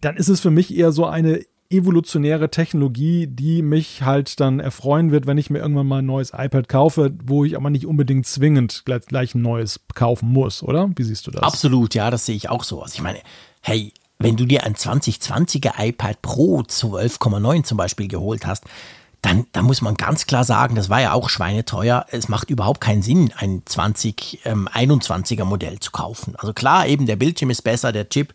dann 0.00 0.16
ist 0.16 0.28
es 0.28 0.40
für 0.40 0.50
mich 0.50 0.76
eher 0.76 0.92
so 0.92 1.06
eine 1.06 1.40
evolutionäre 1.70 2.50
Technologie, 2.50 3.26
die 3.26 3.62
mich 3.62 4.02
halt 4.02 4.38
dann 4.38 4.60
erfreuen 4.60 5.10
wird, 5.10 5.26
wenn 5.26 5.38
ich 5.38 5.50
mir 5.50 5.58
irgendwann 5.58 5.86
mal 5.86 5.98
ein 5.98 6.06
neues 6.06 6.32
iPad 6.36 6.68
kaufe, 6.68 7.12
wo 7.24 7.44
ich 7.44 7.56
aber 7.56 7.70
nicht 7.70 7.86
unbedingt 7.86 8.26
zwingend 8.26 8.82
gleich, 8.84 9.06
gleich 9.06 9.34
ein 9.34 9.42
neues 9.42 9.80
kaufen 9.94 10.28
muss, 10.30 10.62
oder? 10.62 10.90
Wie 10.94 11.02
siehst 11.02 11.26
du 11.26 11.30
das? 11.30 11.42
Absolut, 11.42 11.94
ja, 11.94 12.10
das 12.10 12.26
sehe 12.26 12.36
ich 12.36 12.48
auch 12.48 12.64
so. 12.64 12.82
Also 12.82 12.94
ich 12.94 13.02
meine, 13.02 13.18
hey, 13.60 13.92
wenn 14.18 14.36
du 14.36 14.44
dir 14.44 14.64
ein 14.64 14.74
2020er 14.74 15.72
iPad 15.78 16.22
Pro 16.22 16.60
12,9 16.60 17.64
zum 17.64 17.76
Beispiel 17.76 18.08
geholt 18.08 18.46
hast, 18.46 18.64
dann, 19.22 19.46
dann 19.52 19.64
muss 19.64 19.80
man 19.80 19.94
ganz 19.94 20.26
klar 20.26 20.44
sagen, 20.44 20.74
das 20.74 20.90
war 20.90 21.00
ja 21.00 21.12
auch 21.12 21.30
schweineteuer. 21.30 22.04
Es 22.10 22.28
macht 22.28 22.50
überhaupt 22.50 22.82
keinen 22.82 23.02
Sinn, 23.02 23.32
ein 23.36 23.62
2021er 23.62 25.40
ähm, 25.40 25.48
Modell 25.48 25.80
zu 25.80 25.92
kaufen. 25.92 26.34
Also 26.36 26.52
klar, 26.52 26.86
eben 26.86 27.06
der 27.06 27.16
Bildschirm 27.16 27.48
ist 27.48 27.62
besser, 27.62 27.90
der 27.90 28.08
Chip 28.08 28.34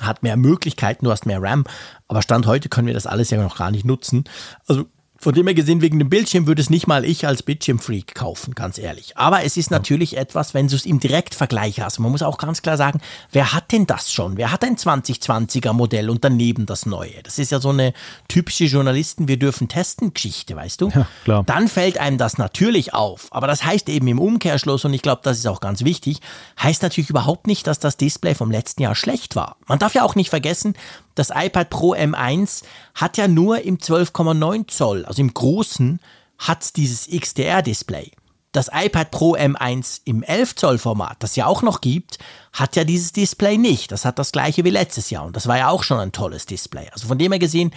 hat 0.00 0.22
mehr 0.22 0.36
Möglichkeiten, 0.36 1.04
du 1.04 1.10
hast 1.10 1.26
mehr 1.26 1.40
RAM, 1.40 1.64
aber 2.08 2.22
Stand 2.22 2.46
heute 2.46 2.68
können 2.68 2.86
wir 2.86 2.94
das 2.94 3.06
alles 3.06 3.30
ja 3.30 3.40
noch 3.40 3.56
gar 3.56 3.70
nicht 3.70 3.84
nutzen. 3.84 4.24
Also 4.66 4.86
von 5.18 5.34
dem 5.34 5.46
her 5.46 5.54
gesehen, 5.54 5.80
wegen 5.80 5.98
dem 5.98 6.10
Bildschirm 6.10 6.46
würde 6.46 6.62
es 6.62 6.70
nicht 6.70 6.86
mal 6.86 7.04
ich 7.04 7.26
als 7.26 7.42
Bildschirmfreak 7.42 8.14
kaufen, 8.14 8.54
ganz 8.54 8.78
ehrlich. 8.78 9.16
Aber 9.16 9.44
es 9.44 9.56
ist 9.56 9.70
natürlich 9.70 10.16
etwas, 10.16 10.54
wenn 10.54 10.68
du 10.68 10.76
es 10.76 10.86
im 10.86 11.00
Direktvergleich 11.00 11.80
hast. 11.80 11.98
Man 11.98 12.12
muss 12.12 12.22
auch 12.22 12.38
ganz 12.38 12.62
klar 12.62 12.76
sagen, 12.76 13.00
wer 13.32 13.52
hat 13.52 13.72
denn 13.72 13.86
das 13.86 14.12
schon? 14.12 14.36
Wer 14.36 14.52
hat 14.52 14.64
ein 14.64 14.76
2020er 14.76 15.72
Modell 15.72 16.10
und 16.10 16.24
daneben 16.24 16.66
das 16.66 16.86
neue? 16.86 17.22
Das 17.22 17.38
ist 17.38 17.50
ja 17.50 17.60
so 17.60 17.70
eine 17.70 17.92
typische 18.28 18.64
Journalisten, 18.64 19.28
wir 19.28 19.38
dürfen 19.38 19.68
testen 19.68 20.12
Geschichte, 20.12 20.54
weißt 20.54 20.80
du? 20.80 20.90
Ja, 20.90 21.06
klar. 21.24 21.44
Dann 21.44 21.68
fällt 21.68 21.98
einem 21.98 22.18
das 22.18 22.38
natürlich 22.38 22.94
auf. 22.94 23.28
Aber 23.30 23.46
das 23.46 23.64
heißt 23.64 23.88
eben 23.88 24.08
im 24.08 24.18
Umkehrschluss, 24.18 24.84
und 24.84 24.94
ich 24.94 25.02
glaube, 25.02 25.22
das 25.24 25.38
ist 25.38 25.46
auch 25.46 25.60
ganz 25.60 25.84
wichtig, 25.84 26.20
heißt 26.62 26.82
natürlich 26.82 27.10
überhaupt 27.10 27.46
nicht, 27.46 27.66
dass 27.66 27.78
das 27.78 27.96
Display 27.96 28.34
vom 28.34 28.50
letzten 28.50 28.82
Jahr 28.82 28.94
schlecht 28.94 29.36
war. 29.36 29.56
Man 29.66 29.78
darf 29.78 29.94
ja 29.94 30.02
auch 30.02 30.14
nicht 30.14 30.30
vergessen, 30.30 30.74
das 31.16 31.30
iPad 31.34 31.70
Pro 31.70 31.94
M1 31.94 32.62
hat 32.94 33.16
ja 33.16 33.26
nur 33.26 33.62
im 33.62 33.78
12,9 33.78 34.68
Zoll, 34.68 35.04
also 35.04 35.20
im 35.20 35.34
großen, 35.34 35.98
hat 36.38 36.76
dieses 36.76 37.08
XDR-Display. 37.08 38.12
Das 38.52 38.70
iPad 38.72 39.10
Pro 39.10 39.34
M1 39.34 40.02
im 40.04 40.22
11 40.22 40.54
Zoll 40.54 40.78
Format, 40.78 41.16
das 41.18 41.36
ja 41.36 41.46
auch 41.46 41.62
noch 41.62 41.80
gibt, 41.80 42.18
hat 42.52 42.76
ja 42.76 42.84
dieses 42.84 43.12
Display 43.12 43.58
nicht. 43.58 43.92
Das 43.92 44.04
hat 44.04 44.18
das 44.18 44.32
gleiche 44.32 44.64
wie 44.64 44.70
letztes 44.70 45.10
Jahr 45.10 45.24
und 45.24 45.36
das 45.36 45.46
war 45.46 45.58
ja 45.58 45.68
auch 45.68 45.82
schon 45.82 45.98
ein 45.98 46.12
tolles 46.12 46.46
Display. 46.46 46.88
Also 46.92 47.08
von 47.08 47.18
dem 47.18 47.32
her 47.32 47.38
gesehen, 47.38 47.72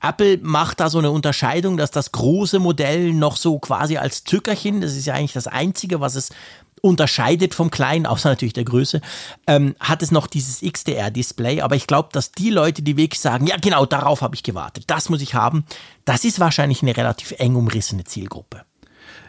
Apple 0.00 0.38
macht 0.42 0.80
da 0.80 0.90
so 0.90 0.98
eine 0.98 1.10
Unterscheidung, 1.10 1.76
dass 1.76 1.90
das 1.90 2.12
große 2.12 2.58
Modell 2.58 3.12
noch 3.12 3.36
so 3.36 3.58
quasi 3.58 3.96
als 3.96 4.24
Zückerchen, 4.24 4.80
das 4.80 4.94
ist 4.94 5.06
ja 5.06 5.14
eigentlich 5.14 5.32
das 5.32 5.46
einzige, 5.46 6.00
was 6.00 6.14
es 6.14 6.30
unterscheidet 6.78 7.54
vom 7.54 7.70
kleinen, 7.70 8.06
außer 8.06 8.28
natürlich 8.28 8.54
der 8.54 8.64
Größe, 8.64 9.00
ähm, 9.46 9.74
hat 9.80 10.02
es 10.02 10.10
noch 10.10 10.26
dieses 10.26 10.60
XDR-Display. 10.60 11.60
Aber 11.60 11.76
ich 11.76 11.86
glaube, 11.86 12.08
dass 12.12 12.32
die 12.32 12.50
Leute, 12.50 12.82
die 12.82 12.96
wirklich 12.96 13.20
sagen, 13.20 13.46
ja 13.46 13.56
genau, 13.56 13.86
darauf 13.86 14.22
habe 14.22 14.34
ich 14.34 14.42
gewartet, 14.42 14.84
das 14.86 15.08
muss 15.08 15.22
ich 15.22 15.34
haben, 15.34 15.64
das 16.04 16.24
ist 16.24 16.40
wahrscheinlich 16.40 16.82
eine 16.82 16.96
relativ 16.96 17.32
eng 17.38 17.56
umrissene 17.56 18.04
Zielgruppe. 18.04 18.62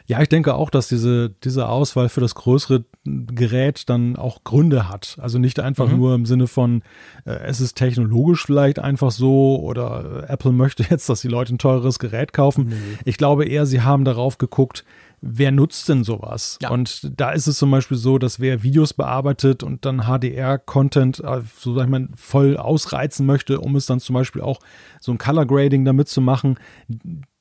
Ja, 0.09 0.19
ich 0.23 0.27
denke 0.29 0.55
auch, 0.55 0.71
dass 0.71 0.87
diese, 0.87 1.29
diese 1.29 1.69
Auswahl 1.69 2.09
für 2.09 2.19
das 2.19 2.33
größere 2.33 2.83
Gerät 3.05 3.87
dann 3.89 4.15
auch 4.15 4.43
Gründe 4.43 4.89
hat. 4.89 5.17
Also 5.21 5.37
nicht 5.37 5.59
einfach 5.59 5.87
mhm. 5.87 5.97
nur 5.97 6.15
im 6.15 6.25
Sinne 6.25 6.47
von, 6.47 6.81
äh, 7.25 7.33
es 7.45 7.61
ist 7.61 7.75
technologisch 7.75 8.43
vielleicht 8.43 8.79
einfach 8.79 9.11
so 9.11 9.59
oder 9.61 10.23
äh, 10.27 10.33
Apple 10.33 10.51
möchte 10.51 10.81
jetzt, 10.89 11.09
dass 11.09 11.21
die 11.21 11.27
Leute 11.27 11.53
ein 11.53 11.59
teures 11.59 11.99
Gerät 11.99 12.33
kaufen. 12.33 12.69
Nee. 12.69 12.75
Ich 13.05 13.17
glaube 13.17 13.45
eher, 13.45 13.67
sie 13.67 13.81
haben 13.81 14.03
darauf 14.03 14.39
geguckt, 14.39 14.83
wer 15.21 15.51
nutzt 15.51 15.89
denn 15.89 16.03
sowas? 16.03 16.57
Ja. 16.61 16.69
Und 16.69 17.19
da 17.19 17.31
ist 17.31 17.47
es 17.47 17.57
zum 17.57 17.71
Beispiel 17.71 17.97
so, 17.97 18.17
dass 18.17 18.39
wer 18.39 18.63
Videos 18.63 18.93
bearbeitet 18.93 19.63
und 19.63 19.85
dann 19.85 20.01
HDR-Content, 20.01 21.19
äh, 21.19 21.41
so 21.57 21.75
sag 21.75 21.85
ich 21.85 21.89
mal, 21.89 22.07
voll 22.15 22.57
ausreizen 22.57 23.25
möchte, 23.25 23.59
um 23.59 23.75
es 23.75 23.85
dann 23.85 23.99
zum 23.99 24.13
Beispiel 24.13 24.41
auch 24.41 24.59
so 24.99 25.11
ein 25.11 25.17
Color 25.17 25.45
Grading 25.45 25.85
damit 25.85 26.07
zu 26.07 26.21
machen, 26.21 26.57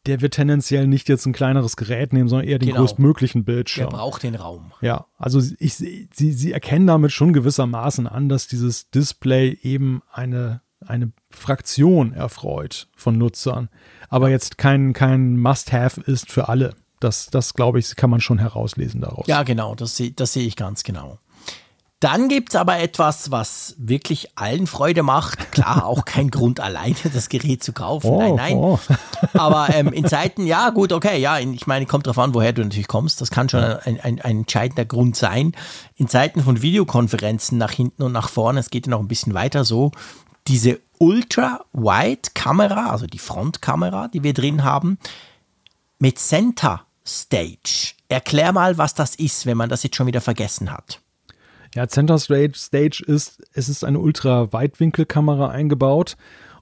der 0.07 0.23
wird 0.23 0.35
tendenziell 0.35 0.87
nicht 0.87 1.09
jetzt 1.09 1.27
ein 1.27 1.33
kleineres 1.33 1.77
Gerät 1.77 2.13
nehmen, 2.13 2.29
sondern 2.29 2.49
eher 2.49 2.59
den 2.59 2.71
genau. 2.71 2.81
größtmöglichen 2.81 3.45
Bildschirm. 3.45 3.91
Der 3.91 3.97
braucht 3.97 4.23
den 4.23 4.35
Raum. 4.35 4.73
Ja, 4.81 5.07
also 5.19 5.41
ich, 5.59 5.75
sie, 5.75 6.09
sie 6.13 6.53
erkennen 6.53 6.87
damit 6.87 7.13
schon 7.13 7.33
gewissermaßen 7.33 8.07
an, 8.07 8.29
dass 8.29 8.47
dieses 8.47 8.91
Display 8.91 9.59
eben 9.63 10.03
eine, 10.11 10.63
eine 10.81 11.13
Fraktion 11.31 12.15
erfreut 12.15 12.89
von 12.97 13.19
Nutzern, 13.19 13.69
aber 14.09 14.31
jetzt 14.31 14.57
kein, 14.57 14.95
kein 14.95 15.37
Must-Have 15.37 16.01
ist 16.01 16.33
für 16.33 16.49
alle. 16.49 16.75
Das, 17.01 17.27
das 17.27 17.55
glaube 17.55 17.79
ich, 17.79 17.97
kann 17.97 18.11
man 18.11 18.21
schon 18.21 18.39
herauslesen 18.39 19.01
daraus. 19.01 19.27
Ja, 19.27 19.43
genau, 19.43 19.75
das, 19.75 19.97
sehe 19.97 20.11
das 20.11 20.33
sehe 20.33 20.47
ich 20.47 20.57
ganz 20.57 20.83
genau. 20.83 21.19
Dann 22.01 22.29
gibt 22.29 22.51
es 22.51 22.57
aber 22.57 22.79
etwas, 22.79 23.33
was 23.33 23.75
wirklich 23.77 24.29
allen 24.37 24.69
Freude 24.69 25.03
macht. 25.03 25.51
Klar, 25.51 25.85
auch 25.85 26.05
kein 26.05 26.31
Grund 26.31 26.61
alleine, 26.61 26.95
das 27.13 27.29
Gerät 27.29 27.65
zu 27.65 27.73
kaufen. 27.73 28.07
Oh, 28.07 28.19
nein, 28.21 28.35
nein. 28.37 28.57
Oh. 28.57 28.79
Aber 29.33 29.75
ähm, 29.75 29.93
in 29.93 30.07
Zeiten, 30.07 30.47
ja, 30.47 30.71
gut, 30.71 30.93
okay, 30.93 31.19
ja, 31.19 31.41
ich 31.41 31.67
meine, 31.67 31.87
kommt 31.87 32.07
drauf 32.07 32.19
an, 32.19 32.35
woher 32.35 32.53
du 32.53 32.63
natürlich 32.63 32.87
kommst. 32.87 33.21
Das 33.21 33.33
kann 33.33 33.49
schon 33.49 33.65
ein, 33.65 33.99
ein, 34.01 34.21
ein 34.21 34.39
entscheidender 34.39 34.85
Grund 34.85 35.17
sein. 35.17 35.57
In 35.97 36.07
Zeiten 36.07 36.41
von 36.41 36.63
Videokonferenzen 36.63 37.59
nach 37.59 37.73
hinten 37.73 38.05
und 38.05 38.13
nach 38.13 38.29
vorne, 38.29 38.61
es 38.61 38.71
geht 38.71 38.87
ja 38.87 38.91
noch 38.91 39.01
ein 39.01 39.09
bisschen 39.09 39.35
weiter 39.35 39.65
so, 39.65 39.91
diese 40.47 40.81
Ultra-Wide-Kamera, 40.99 42.91
also 42.91 43.07
die 43.07 43.19
Frontkamera, 43.19 44.07
die 44.07 44.23
wir 44.23 44.35
drin 44.35 44.63
haben, 44.63 44.99
mit 45.99 46.21
Center 46.21 46.83
Stage. 47.09 47.95
Erklär 48.09 48.53
mal, 48.53 48.79
was 48.79 48.95
das 48.95 49.15
ist, 49.15 49.47
wenn 49.47 49.57
man 49.57 49.69
das 49.69 49.83
jetzt 49.83 49.97
schon 49.97 50.07
wieder 50.07 50.21
vergessen 50.21 50.71
hat. 50.71 51.01
Ja, 51.75 51.87
Center 51.87 52.19
Stage, 52.19 52.53
Stage 52.57 53.03
ist, 53.07 53.43
es 53.53 53.69
ist 53.69 53.85
eine 53.85 53.99
Ultra-Weitwinkelkamera 53.99 55.49
eingebaut 55.49 56.17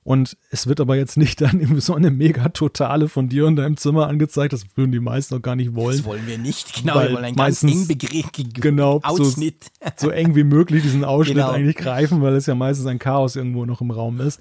und 0.07 0.37
es 0.51 0.69
wird 0.69 0.81
aber 0.81 0.95
jetzt 0.95 1.17
nicht 1.17 1.41
dann 1.41 1.81
so 1.81 1.93
eine 1.95 2.13
mega 2.13 2.49
totale 2.51 3.09
von 3.09 3.29
dir 3.29 3.45
und 3.45 3.57
deinem 3.57 3.77
Zimmer 3.77 4.07
angezeigt. 4.07 4.53
Das 4.53 4.65
würden 4.77 4.93
die 4.93 5.01
meisten 5.01 5.35
auch 5.35 5.43
gar 5.43 5.57
nicht 5.57 5.75
wollen. 5.75 5.97
Das 5.97 6.07
wollen 6.07 6.29
wir 6.29 6.39
nicht. 6.39 6.75
Genau, 6.75 6.95
wir 6.95 7.13
wollen 7.13 7.25
einen 7.25 7.35
ganz 7.35 7.65
eng 7.65 7.89
genau, 8.55 9.01
Ausschnitt. 9.03 9.65
So, 9.97 10.07
so, 10.07 10.11
eng 10.11 10.37
wie 10.37 10.45
möglich 10.45 10.85
diesen 10.85 11.05
Ausschnitt 11.05 11.39
genau. 11.39 11.51
eigentlich 11.51 11.75
greifen, 11.75 12.23
weil 12.23 12.35
es 12.35 12.47
ja 12.47 12.55
meistens 12.55 12.87
ein 12.87 13.01
Chaos 13.01 13.35
irgendwo 13.35 13.67
noch 13.67 13.81
im 13.81 13.91
Raum 13.91 14.21
ist. 14.21 14.41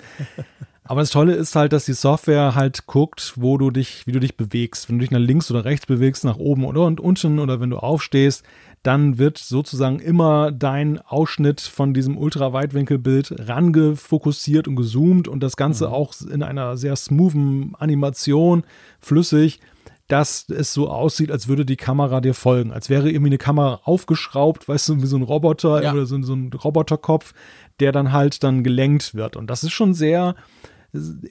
Aber 0.87 1.01
das 1.01 1.09
Tolle 1.09 1.33
ist 1.33 1.55
halt, 1.55 1.73
dass 1.73 1.85
die 1.85 1.93
Software 1.93 2.53
halt 2.53 2.85
guckt, 2.85 3.33
wo 3.37 3.57
du 3.57 3.71
dich, 3.71 4.05
wie 4.05 4.11
du 4.11 4.19
dich 4.19 4.37
bewegst. 4.37 4.87
Wenn 4.87 4.99
du 4.99 5.01
dich 5.01 5.09
nach 5.09 5.19
links 5.19 5.49
oder 5.49 5.65
rechts 5.65 5.87
bewegst, 5.87 6.23
nach 6.23 6.37
oben 6.37 6.63
oder 6.63 6.81
unten 6.81 7.39
oder 7.39 7.59
wenn 7.59 7.71
du 7.71 7.77
aufstehst, 7.77 8.43
dann 8.83 9.17
wird 9.17 9.39
sozusagen 9.39 9.99
immer 9.99 10.51
dein 10.51 10.99
Ausschnitt 10.99 11.59
von 11.59 11.95
diesem 11.95 12.19
Ultraweitwinkelbild 12.19 13.33
rangefokussiert 13.49 14.67
und 14.67 14.75
gezoomt 14.75 15.27
und 15.27 15.39
das 15.41 15.57
Ganze 15.57 15.87
mhm. 15.87 15.93
auch 15.93 16.13
in 16.21 16.43
einer 16.43 16.77
sehr 16.77 16.95
smoothen 16.95 17.73
Animation, 17.79 18.63
flüssig, 18.99 19.61
dass 20.07 20.47
es 20.49 20.71
so 20.71 20.87
aussieht, 20.91 21.31
als 21.31 21.47
würde 21.47 21.65
die 21.65 21.77
Kamera 21.77 22.21
dir 22.21 22.35
folgen, 22.35 22.71
als 22.71 22.91
wäre 22.91 23.09
irgendwie 23.09 23.29
eine 23.29 23.39
Kamera 23.39 23.79
aufgeschraubt, 23.85 24.69
weißt 24.69 24.89
du, 24.89 25.01
wie 25.01 25.07
so 25.07 25.17
ein 25.17 25.23
Roboter 25.23 25.81
ja. 25.81 25.93
oder 25.93 26.05
so, 26.05 26.21
so 26.21 26.35
ein 26.35 26.51
Roboterkopf, 26.53 27.33
der 27.79 27.91
dann 27.91 28.11
halt 28.11 28.43
dann 28.43 28.63
gelenkt 28.63 29.15
wird. 29.15 29.35
Und 29.35 29.49
das 29.49 29.63
ist 29.63 29.71
schon 29.71 29.95
sehr, 29.95 30.35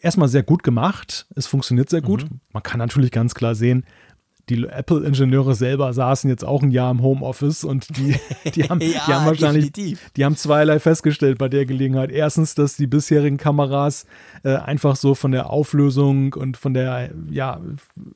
erstmal 0.01 0.29
sehr 0.29 0.43
gut 0.43 0.63
gemacht. 0.63 1.27
Es 1.35 1.47
funktioniert 1.47 1.91
sehr 1.91 2.03
gut. 2.03 2.25
Mhm. 2.25 2.41
Man 2.53 2.63
kann 2.63 2.79
natürlich 2.79 3.11
ganz 3.11 3.35
klar 3.35 3.55
sehen, 3.55 3.85
die 4.49 4.67
Apple-Ingenieure 4.67 5.55
selber 5.55 5.93
saßen 5.93 6.29
jetzt 6.29 6.45
auch 6.45 6.63
ein 6.63 6.71
Jahr 6.71 6.91
im 6.91 7.03
Homeoffice 7.03 7.65
und 7.65 7.97
die, 7.97 8.17
die, 8.55 8.65
haben, 8.65 8.81
ja, 8.81 8.89
die 8.89 9.13
haben 9.13 9.27
wahrscheinlich, 9.27 9.73
definitiv. 9.73 10.11
die 10.17 10.25
haben 10.25 10.37
zweierlei 10.37 10.79
festgestellt 10.79 11.39
bei 11.39 11.49
der 11.49 11.65
Gelegenheit. 11.65 12.11
Erstens, 12.11 12.55
dass 12.55 12.77
die 12.77 12.87
bisherigen 12.87 13.39
Kameras 13.39 14.07
äh, 14.43 14.57
einfach 14.57 14.97
so 14.97 15.15
von 15.15 15.33
der 15.33 15.51
Auflösung 15.51 16.35
und 16.35 16.57
von 16.57 16.75
der 16.75 17.11
ja, 17.31 17.61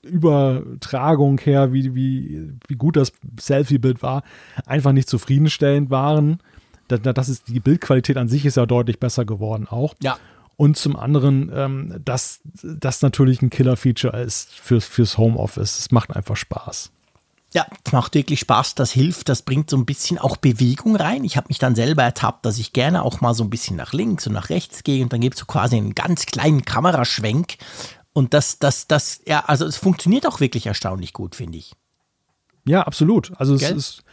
Übertragung 0.02 1.38
her, 1.40 1.72
wie, 1.72 1.94
wie, 1.94 2.52
wie 2.66 2.76
gut 2.76 2.96
das 2.96 3.12
Selfie-Bild 3.40 4.02
war, 4.02 4.22
einfach 4.66 4.92
nicht 4.92 5.08
zufriedenstellend 5.08 5.90
waren. 5.90 6.40
Das, 6.88 7.00
das 7.02 7.28
ist, 7.28 7.48
die 7.48 7.60
Bildqualität 7.60 8.16
an 8.16 8.28
sich 8.28 8.44
ist 8.44 8.56
ja 8.56 8.66
deutlich 8.66 9.00
besser 9.00 9.24
geworden 9.24 9.66
auch. 9.68 9.94
Ja. 10.02 10.18
Und 10.58 10.76
zum 10.76 10.96
anderen, 10.96 11.52
ähm, 11.54 12.00
dass 12.04 12.40
das 12.64 13.00
natürlich 13.00 13.40
ein 13.42 13.48
Killer-Feature 13.48 14.20
ist 14.20 14.50
fürs, 14.50 14.84
fürs 14.84 15.16
Homeoffice. 15.16 15.78
Es 15.78 15.92
macht 15.92 16.16
einfach 16.16 16.34
Spaß. 16.34 16.90
Ja, 17.54 17.64
es 17.84 17.92
macht 17.92 18.16
wirklich 18.16 18.40
Spaß, 18.40 18.74
das 18.74 18.90
hilft, 18.90 19.28
das 19.28 19.42
bringt 19.42 19.70
so 19.70 19.76
ein 19.76 19.86
bisschen 19.86 20.18
auch 20.18 20.36
Bewegung 20.36 20.96
rein. 20.96 21.22
Ich 21.22 21.36
habe 21.36 21.46
mich 21.46 21.60
dann 21.60 21.76
selber 21.76 22.02
ertappt, 22.02 22.44
dass 22.44 22.58
ich 22.58 22.72
gerne 22.72 23.04
auch 23.04 23.20
mal 23.20 23.34
so 23.34 23.44
ein 23.44 23.50
bisschen 23.50 23.76
nach 23.76 23.92
links 23.92 24.26
und 24.26 24.32
nach 24.32 24.50
rechts 24.50 24.82
gehe 24.82 25.04
und 25.04 25.12
dann 25.12 25.20
gibt 25.20 25.36
es 25.36 25.40
so 25.40 25.46
quasi 25.46 25.76
einen 25.76 25.94
ganz 25.94 26.26
kleinen 26.26 26.64
Kameraschwenk. 26.64 27.58
Und 28.12 28.34
das, 28.34 28.58
das, 28.58 28.88
das, 28.88 29.20
ja, 29.28 29.44
also 29.46 29.64
es 29.64 29.76
funktioniert 29.76 30.26
auch 30.26 30.40
wirklich 30.40 30.66
erstaunlich 30.66 31.12
gut, 31.12 31.36
finde 31.36 31.58
ich. 31.58 31.72
Ja, 32.66 32.82
absolut. 32.82 33.30
Also 33.36 33.56
Gell? 33.56 33.70
es 33.70 33.76
ist 33.76 34.04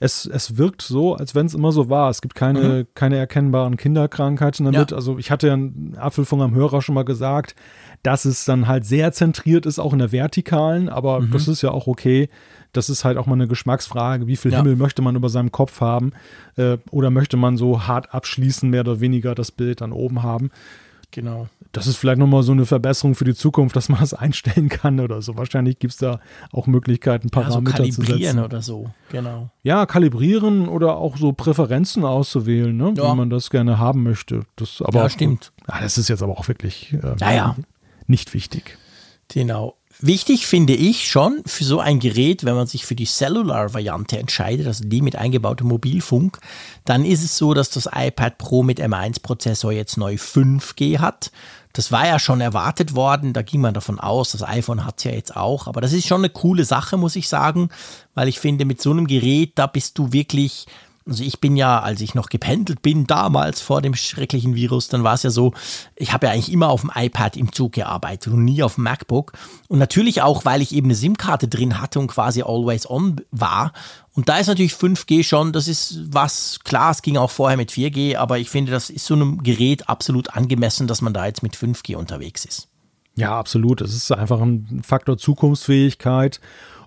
es, 0.00 0.26
es 0.26 0.56
wirkt 0.56 0.82
so, 0.82 1.14
als 1.14 1.34
wenn 1.34 1.46
es 1.46 1.54
immer 1.54 1.72
so 1.72 1.88
war. 1.88 2.10
Es 2.10 2.22
gibt 2.22 2.34
keine, 2.34 2.60
mhm. 2.60 2.86
keine 2.94 3.16
erkennbaren 3.16 3.76
Kinderkrankheiten 3.76 4.64
damit. 4.64 4.92
Ja. 4.92 4.96
Also 4.96 5.18
ich 5.18 5.30
hatte 5.30 5.48
ja 5.48 5.54
einen 5.54 5.96
Apfelfunk 5.98 6.42
am 6.42 6.54
Hörer 6.54 6.82
schon 6.82 6.94
mal 6.94 7.04
gesagt, 7.04 7.56
dass 8.02 8.24
es 8.24 8.44
dann 8.44 8.68
halt 8.68 8.84
sehr 8.84 9.12
zentriert 9.12 9.66
ist, 9.66 9.78
auch 9.78 9.92
in 9.92 9.98
der 9.98 10.12
Vertikalen, 10.12 10.88
aber 10.88 11.20
mhm. 11.20 11.32
das 11.32 11.48
ist 11.48 11.62
ja 11.62 11.72
auch 11.72 11.86
okay. 11.86 12.28
Das 12.72 12.90
ist 12.90 13.04
halt 13.04 13.16
auch 13.16 13.26
mal 13.26 13.34
eine 13.34 13.48
Geschmacksfrage, 13.48 14.26
wie 14.26 14.36
viel 14.36 14.52
ja. 14.52 14.58
Himmel 14.58 14.76
möchte 14.76 15.02
man 15.02 15.16
über 15.16 15.30
seinem 15.30 15.50
Kopf 15.50 15.80
haben 15.80 16.12
äh, 16.56 16.76
oder 16.90 17.10
möchte 17.10 17.36
man 17.36 17.56
so 17.56 17.86
hart 17.86 18.14
abschließen, 18.14 18.68
mehr 18.68 18.82
oder 18.82 19.00
weniger 19.00 19.34
das 19.34 19.50
Bild 19.50 19.80
dann 19.80 19.92
oben 19.92 20.22
haben. 20.22 20.50
Genau 21.10 21.48
das 21.72 21.86
ist 21.86 21.96
vielleicht 21.96 22.18
nochmal 22.18 22.42
so 22.42 22.52
eine 22.52 22.66
Verbesserung 22.66 23.14
für 23.14 23.24
die 23.24 23.34
Zukunft, 23.34 23.76
dass 23.76 23.88
man 23.88 24.00
das 24.00 24.14
einstellen 24.14 24.68
kann 24.68 25.00
oder 25.00 25.22
so. 25.22 25.36
Wahrscheinlich 25.36 25.78
gibt 25.78 25.92
es 25.92 25.98
da 25.98 26.20
auch 26.52 26.66
Möglichkeiten, 26.66 27.30
Parameter 27.30 27.84
ja, 27.84 27.92
so 27.92 28.02
kalibrieren 28.02 28.18
zu 28.18 28.24
setzen. 28.24 28.38
oder 28.38 28.62
so, 28.62 28.90
genau. 29.10 29.50
Ja, 29.62 29.86
kalibrieren 29.86 30.68
oder 30.68 30.96
auch 30.96 31.16
so 31.16 31.32
Präferenzen 31.32 32.04
auszuwählen, 32.04 32.76
ne? 32.76 32.94
Ja. 32.96 33.10
wenn 33.10 33.16
man 33.16 33.30
das 33.30 33.50
gerne 33.50 33.78
haben 33.78 34.02
möchte. 34.02 34.42
Das, 34.56 34.82
aber 34.82 35.02
ja, 35.02 35.10
stimmt. 35.10 35.52
Ja, 35.68 35.80
das 35.80 35.98
ist 35.98 36.08
jetzt 36.08 36.22
aber 36.22 36.38
auch 36.38 36.48
wirklich 36.48 36.94
äh, 36.94 37.14
ja. 37.34 37.56
nicht 38.06 38.34
wichtig. 38.34 38.78
Genau. 39.28 39.77
Wichtig 40.00 40.46
finde 40.46 40.74
ich 40.74 41.08
schon 41.08 41.42
für 41.44 41.64
so 41.64 41.80
ein 41.80 41.98
Gerät, 41.98 42.44
wenn 42.44 42.54
man 42.54 42.68
sich 42.68 42.86
für 42.86 42.94
die 42.94 43.04
Cellular-Variante 43.04 44.16
entscheidet, 44.16 44.68
also 44.68 44.84
die 44.84 45.02
mit 45.02 45.16
eingebautem 45.16 45.66
Mobilfunk, 45.66 46.38
dann 46.84 47.04
ist 47.04 47.24
es 47.24 47.36
so, 47.36 47.52
dass 47.52 47.68
das 47.70 47.88
iPad 47.92 48.38
Pro 48.38 48.62
mit 48.62 48.80
M1-Prozessor 48.80 49.72
jetzt 49.72 49.96
neu 49.96 50.14
5G 50.14 51.00
hat. 51.00 51.32
Das 51.72 51.90
war 51.90 52.06
ja 52.06 52.20
schon 52.20 52.40
erwartet 52.40 52.94
worden, 52.94 53.32
da 53.32 53.42
ging 53.42 53.60
man 53.60 53.74
davon 53.74 53.98
aus, 53.98 54.30
das 54.30 54.44
iPhone 54.44 54.84
hat 54.84 54.98
es 54.98 55.04
ja 55.04 55.10
jetzt 55.10 55.36
auch, 55.36 55.66
aber 55.66 55.80
das 55.80 55.92
ist 55.92 56.06
schon 56.06 56.20
eine 56.20 56.30
coole 56.30 56.64
Sache, 56.64 56.96
muss 56.96 57.16
ich 57.16 57.28
sagen, 57.28 57.68
weil 58.14 58.28
ich 58.28 58.38
finde, 58.38 58.64
mit 58.64 58.80
so 58.80 58.92
einem 58.92 59.08
Gerät, 59.08 59.52
da 59.56 59.66
bist 59.66 59.98
du 59.98 60.12
wirklich 60.12 60.66
also 61.08 61.24
ich 61.24 61.40
bin 61.40 61.56
ja, 61.56 61.80
als 61.80 62.00
ich 62.00 62.14
noch 62.14 62.28
gependelt 62.28 62.82
bin, 62.82 63.06
damals 63.06 63.60
vor 63.60 63.80
dem 63.80 63.94
schrecklichen 63.94 64.54
Virus, 64.54 64.88
dann 64.88 65.04
war 65.04 65.14
es 65.14 65.22
ja 65.22 65.30
so, 65.30 65.54
ich 65.96 66.12
habe 66.12 66.26
ja 66.26 66.32
eigentlich 66.32 66.52
immer 66.52 66.68
auf 66.68 66.82
dem 66.82 66.92
iPad 66.94 67.36
im 67.36 67.52
Zug 67.52 67.72
gearbeitet 67.72 68.32
und 68.32 68.44
nie 68.44 68.62
auf 68.62 68.74
dem 68.74 68.84
MacBook. 68.84 69.32
Und 69.68 69.78
natürlich 69.78 70.22
auch, 70.22 70.44
weil 70.44 70.60
ich 70.60 70.74
eben 70.74 70.88
eine 70.88 70.94
SIM-Karte 70.94 71.48
drin 71.48 71.80
hatte 71.80 71.98
und 71.98 72.08
quasi 72.08 72.42
always 72.42 72.88
on 72.88 73.16
war. 73.30 73.72
Und 74.14 74.28
da 74.28 74.38
ist 74.38 74.48
natürlich 74.48 74.74
5G 74.74 75.24
schon, 75.24 75.52
das 75.52 75.66
ist 75.66 76.12
was, 76.12 76.60
klar, 76.64 76.90
es 76.90 77.02
ging 77.02 77.16
auch 77.16 77.30
vorher 77.30 77.56
mit 77.56 77.70
4G, 77.70 78.16
aber 78.16 78.38
ich 78.38 78.50
finde, 78.50 78.72
das 78.72 78.90
ist 78.90 79.06
so 79.06 79.14
einem 79.14 79.42
Gerät 79.42 79.88
absolut 79.88 80.36
angemessen, 80.36 80.86
dass 80.86 81.00
man 81.00 81.14
da 81.14 81.26
jetzt 81.26 81.42
mit 81.42 81.56
5G 81.56 81.96
unterwegs 81.96 82.44
ist. 82.44 82.68
Ja, 83.14 83.38
absolut. 83.38 83.80
Es 83.80 83.94
ist 83.94 84.12
einfach 84.12 84.40
ein 84.40 84.82
Faktor 84.84 85.18
Zukunftsfähigkeit. 85.18 86.40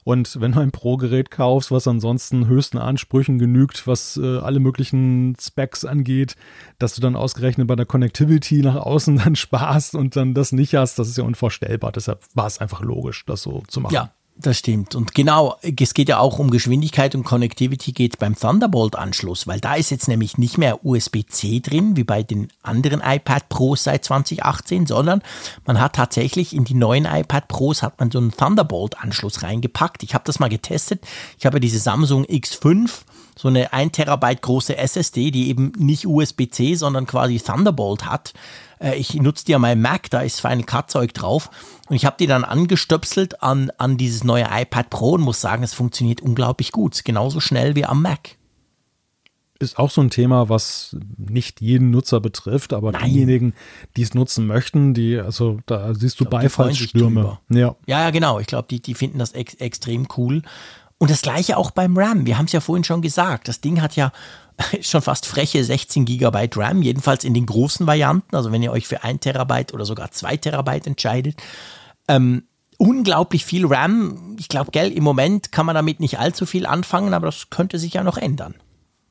Und 0.03 0.39
wenn 0.41 0.53
du 0.53 0.59
ein 0.59 0.71
Pro-Gerät 0.71 1.29
kaufst, 1.29 1.71
was 1.71 1.87
ansonsten 1.87 2.47
höchsten 2.47 2.77
Ansprüchen 2.77 3.37
genügt, 3.37 3.85
was 3.85 4.17
äh, 4.17 4.39
alle 4.39 4.59
möglichen 4.59 5.35
Specs 5.39 5.85
angeht, 5.85 6.35
dass 6.79 6.95
du 6.95 7.01
dann 7.01 7.15
ausgerechnet 7.15 7.67
bei 7.67 7.75
der 7.75 7.85
Connectivity 7.85 8.61
nach 8.61 8.75
außen 8.75 9.17
dann 9.23 9.35
sparst 9.35 9.95
und 9.95 10.15
dann 10.15 10.33
das 10.33 10.51
nicht 10.51 10.75
hast, 10.75 10.97
das 10.97 11.07
ist 11.07 11.17
ja 11.17 11.23
unvorstellbar. 11.23 11.91
Deshalb 11.91 12.23
war 12.33 12.47
es 12.47 12.59
einfach 12.59 12.81
logisch, 12.81 13.25
das 13.25 13.43
so 13.43 13.63
zu 13.67 13.81
machen. 13.81 13.93
Ja, 13.93 14.11
das 14.35 14.57
stimmt. 14.57 14.95
Und 14.95 15.13
genau, 15.13 15.57
es 15.61 15.93
geht 15.93 16.09
ja 16.09 16.19
auch 16.19 16.39
um 16.39 16.49
Geschwindigkeit 16.49 17.13
und 17.15 17.23
Connectivity 17.23 17.91
geht 17.91 18.17
beim 18.17 18.35
Thunderbolt-Anschluss, 18.35 19.45
weil 19.45 19.59
da 19.59 19.75
ist 19.75 19.91
jetzt 19.91 20.07
nämlich 20.07 20.37
nicht 20.37 20.57
mehr 20.57 20.83
USB-C 20.85 21.59
drin, 21.59 21.95
wie 21.95 22.03
bei 22.03 22.23
den 22.23 22.47
anderen 22.63 23.01
iPad 23.01 23.49
Pros 23.49 23.83
seit 23.83 24.03
2018, 24.03 24.87
sondern 24.87 25.21
man 25.65 25.79
hat 25.79 25.95
tatsächlich 25.95 26.55
in 26.55 26.63
die 26.63 26.73
neuen 26.73 27.05
iPad 27.05 27.47
Pros 27.47 27.83
hat 27.83 27.99
man 27.99 28.09
so 28.09 28.17
einen 28.17 28.31
Thunderbolt-Anschluss 28.31 29.43
reingepackt. 29.43 30.03
Ich 30.03 30.13
habe 30.13 30.23
das 30.25 30.39
mal 30.39 30.49
getestet. 30.49 31.01
Ich 31.37 31.45
habe 31.45 31.59
diese 31.59 31.79
Samsung 31.79 32.25
X5 32.25 32.89
so 33.37 33.47
eine 33.47 33.73
1 33.73 33.93
Terabyte 33.93 34.41
große 34.41 34.77
SSD, 34.77 35.31
die 35.31 35.49
eben 35.49 35.71
nicht 35.77 36.05
USB-C, 36.05 36.75
sondern 36.75 37.07
quasi 37.07 37.39
Thunderbolt 37.39 38.05
hat. 38.05 38.33
Äh, 38.81 38.95
ich 38.95 39.13
nutze 39.15 39.45
die 39.45 39.55
an 39.55 39.61
meinem 39.61 39.81
Mac, 39.81 40.09
da 40.09 40.21
ist 40.21 40.41
Final 40.41 40.63
Cut 40.63 40.91
Zeug 40.91 41.13
drauf. 41.13 41.49
Und 41.87 41.95
ich 41.95 42.05
habe 42.05 42.15
die 42.19 42.27
dann 42.27 42.43
angestöpselt 42.43 43.43
an, 43.43 43.71
an 43.77 43.97
dieses 43.97 44.23
neue 44.23 44.47
iPad 44.51 44.89
Pro 44.89 45.11
und 45.11 45.21
muss 45.21 45.41
sagen, 45.41 45.63
es 45.63 45.73
funktioniert 45.73 46.21
unglaublich 46.21 46.71
gut. 46.71 47.03
Genauso 47.03 47.39
schnell 47.39 47.75
wie 47.75 47.85
am 47.85 48.01
Mac 48.01 48.37
ist 49.61 49.77
auch 49.77 49.91
so 49.91 50.01
ein 50.01 50.09
Thema, 50.09 50.49
was 50.49 50.95
nicht 51.17 51.61
jeden 51.61 51.91
Nutzer 51.91 52.19
betrifft, 52.19 52.73
aber 52.73 52.91
Nein. 52.91 53.05
diejenigen, 53.05 53.53
die 53.95 54.01
es 54.01 54.13
nutzen 54.13 54.47
möchten, 54.47 54.93
die, 54.93 55.17
also 55.17 55.59
da 55.65 55.93
siehst 55.93 56.19
du 56.19 56.25
glaub, 56.25 56.41
Beifallsstürme. 56.41 57.39
Ja. 57.49 57.75
ja, 57.85 58.09
genau. 58.09 58.39
Ich 58.39 58.47
glaube, 58.47 58.67
die, 58.69 58.81
die 58.81 58.95
finden 58.95 59.19
das 59.19 59.31
ex 59.33 59.53
extrem 59.55 60.07
cool. 60.17 60.41
Und 60.97 61.09
das 61.09 61.21
gleiche 61.21 61.57
auch 61.57 61.71
beim 61.71 61.97
RAM. 61.97 62.25
Wir 62.25 62.37
haben 62.37 62.45
es 62.45 62.51
ja 62.51 62.59
vorhin 62.59 62.83
schon 62.83 63.01
gesagt. 63.01 63.47
Das 63.47 63.61
Ding 63.61 63.81
hat 63.81 63.95
ja 63.95 64.11
schon 64.81 65.01
fast 65.01 65.25
freche 65.25 65.63
16 65.63 66.05
GB 66.05 66.49
RAM, 66.55 66.81
jedenfalls 66.81 67.23
in 67.23 67.33
den 67.33 67.45
großen 67.45 67.87
Varianten. 67.87 68.35
Also 68.35 68.51
wenn 68.51 68.63
ihr 68.63 68.71
euch 68.71 68.87
für 68.87 69.03
1 69.03 69.21
Terabyte 69.21 69.73
oder 69.73 69.85
sogar 69.85 70.11
2 70.11 70.37
Terabyte 70.37 70.87
entscheidet. 70.87 71.41
Ähm, 72.07 72.43
unglaublich 72.77 73.45
viel 73.45 73.65
RAM. 73.65 74.35
Ich 74.39 74.49
glaube, 74.49 74.71
gell, 74.71 74.91
im 74.91 75.03
Moment 75.03 75.51
kann 75.51 75.65
man 75.65 75.75
damit 75.75 75.99
nicht 75.99 76.19
allzu 76.19 76.45
viel 76.45 76.65
anfangen, 76.65 77.13
aber 77.13 77.27
das 77.27 77.49
könnte 77.49 77.77
sich 77.77 77.93
ja 77.93 78.03
noch 78.03 78.17
ändern. 78.17 78.55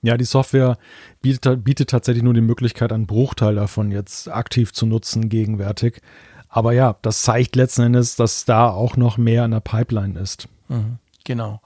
Ja, 0.03 0.17
die 0.17 0.25
Software 0.25 0.79
bietet, 1.21 1.63
bietet 1.63 1.91
tatsächlich 1.91 2.25
nur 2.25 2.35
die 2.35 2.41
Möglichkeit, 2.41 2.93
einen 2.93 3.07
Bruchteil 3.07 3.55
davon 3.55 3.93
jetzt 3.93 4.29
aktiv 4.29 4.73
zu 4.73 4.87
nutzen, 4.87 5.29
gegenwärtig. 5.29 6.01
Aber 6.49 6.73
ja, 6.73 6.97
das 7.03 7.23
zeigt 7.23 7.55
letzten 7.55 7.83
Endes, 7.83 8.17
dass 8.17 8.45
da 8.45 8.71
auch 8.71 8.97
noch 8.97 9.19
mehr 9.19 9.45
in 9.45 9.53
der 9.53 9.61
Pipeline 9.61 10.19
ist. 10.19 10.49
Mhm. 10.69 10.99
Genau. 11.25 11.61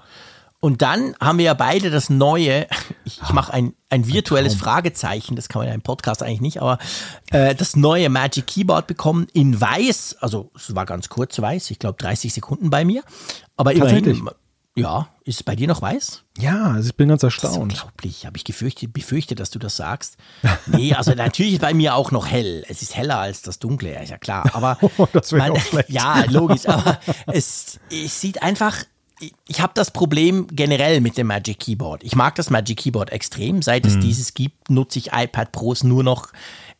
Und 0.64 0.80
dann 0.80 1.14
haben 1.20 1.36
wir 1.36 1.44
ja 1.44 1.52
beide 1.52 1.90
das 1.90 2.08
neue, 2.08 2.66
ich, 3.04 3.20
ich 3.22 3.32
mache 3.34 3.52
ein, 3.52 3.74
ein 3.90 4.06
virtuelles 4.08 4.54
Fragezeichen, 4.54 5.36
das 5.36 5.50
kann 5.50 5.60
man 5.60 5.68
ja 5.68 5.74
im 5.74 5.82
Podcast 5.82 6.22
eigentlich 6.22 6.40
nicht, 6.40 6.62
aber 6.62 6.78
äh, 7.32 7.54
das 7.54 7.76
neue 7.76 8.08
Magic 8.08 8.46
Keyboard 8.46 8.86
bekommen 8.86 9.26
in 9.34 9.60
weiß, 9.60 10.16
also 10.20 10.50
es 10.56 10.74
war 10.74 10.86
ganz 10.86 11.10
kurz 11.10 11.38
weiß, 11.38 11.70
ich 11.70 11.78
glaube 11.78 11.98
30 11.98 12.32
Sekunden 12.32 12.70
bei 12.70 12.86
mir, 12.86 13.02
aber 13.58 13.74
immerhin, 13.74 14.30
ja, 14.74 15.08
ist 15.24 15.40
es 15.40 15.42
bei 15.42 15.54
dir 15.54 15.68
noch 15.68 15.82
weiß? 15.82 16.22
Ja, 16.38 16.72
also 16.72 16.88
ich 16.88 16.96
bin 16.96 17.10
ganz 17.10 17.22
erstaunt. 17.22 17.44
Das 17.44 17.56
ist 17.58 17.62
unglaublich, 17.62 18.24
habe 18.24 18.38
ich 18.38 18.44
gefürchtet, 18.44 18.94
befürchtet, 18.94 19.40
dass 19.40 19.50
du 19.50 19.58
das 19.58 19.76
sagst. 19.76 20.16
Nee, 20.64 20.94
also 20.94 21.12
natürlich 21.12 21.52
ist 21.52 21.60
bei 21.60 21.74
mir 21.74 21.94
auch 21.94 22.10
noch 22.10 22.26
hell, 22.26 22.64
es 22.70 22.80
ist 22.80 22.96
heller 22.96 23.18
als 23.18 23.42
das 23.42 23.58
Dunkle, 23.58 24.02
ja 24.02 24.16
klar, 24.16 24.48
aber 24.54 24.78
oh, 24.80 25.06
das 25.12 25.30
man, 25.32 25.50
auch 25.50 25.60
schlecht. 25.60 25.88
ja, 25.90 26.24
logisch, 26.30 26.66
aber 26.66 26.98
es, 27.26 27.78
es 27.90 28.18
sieht 28.18 28.42
einfach 28.42 28.82
ich 29.46 29.60
habe 29.60 29.72
das 29.74 29.90
Problem 29.90 30.46
generell 30.50 31.00
mit 31.00 31.16
dem 31.16 31.28
Magic 31.28 31.60
Keyboard. 31.60 32.02
Ich 32.02 32.16
mag 32.16 32.34
das 32.34 32.50
Magic 32.50 32.78
Keyboard 32.78 33.10
extrem. 33.10 33.62
Seit 33.62 33.86
es 33.86 33.96
mhm. 33.96 34.00
dieses 34.00 34.34
gibt, 34.34 34.70
nutze 34.70 34.98
ich 34.98 35.12
iPad 35.12 35.52
Pros 35.52 35.84
nur 35.84 36.02
noch 36.02 36.32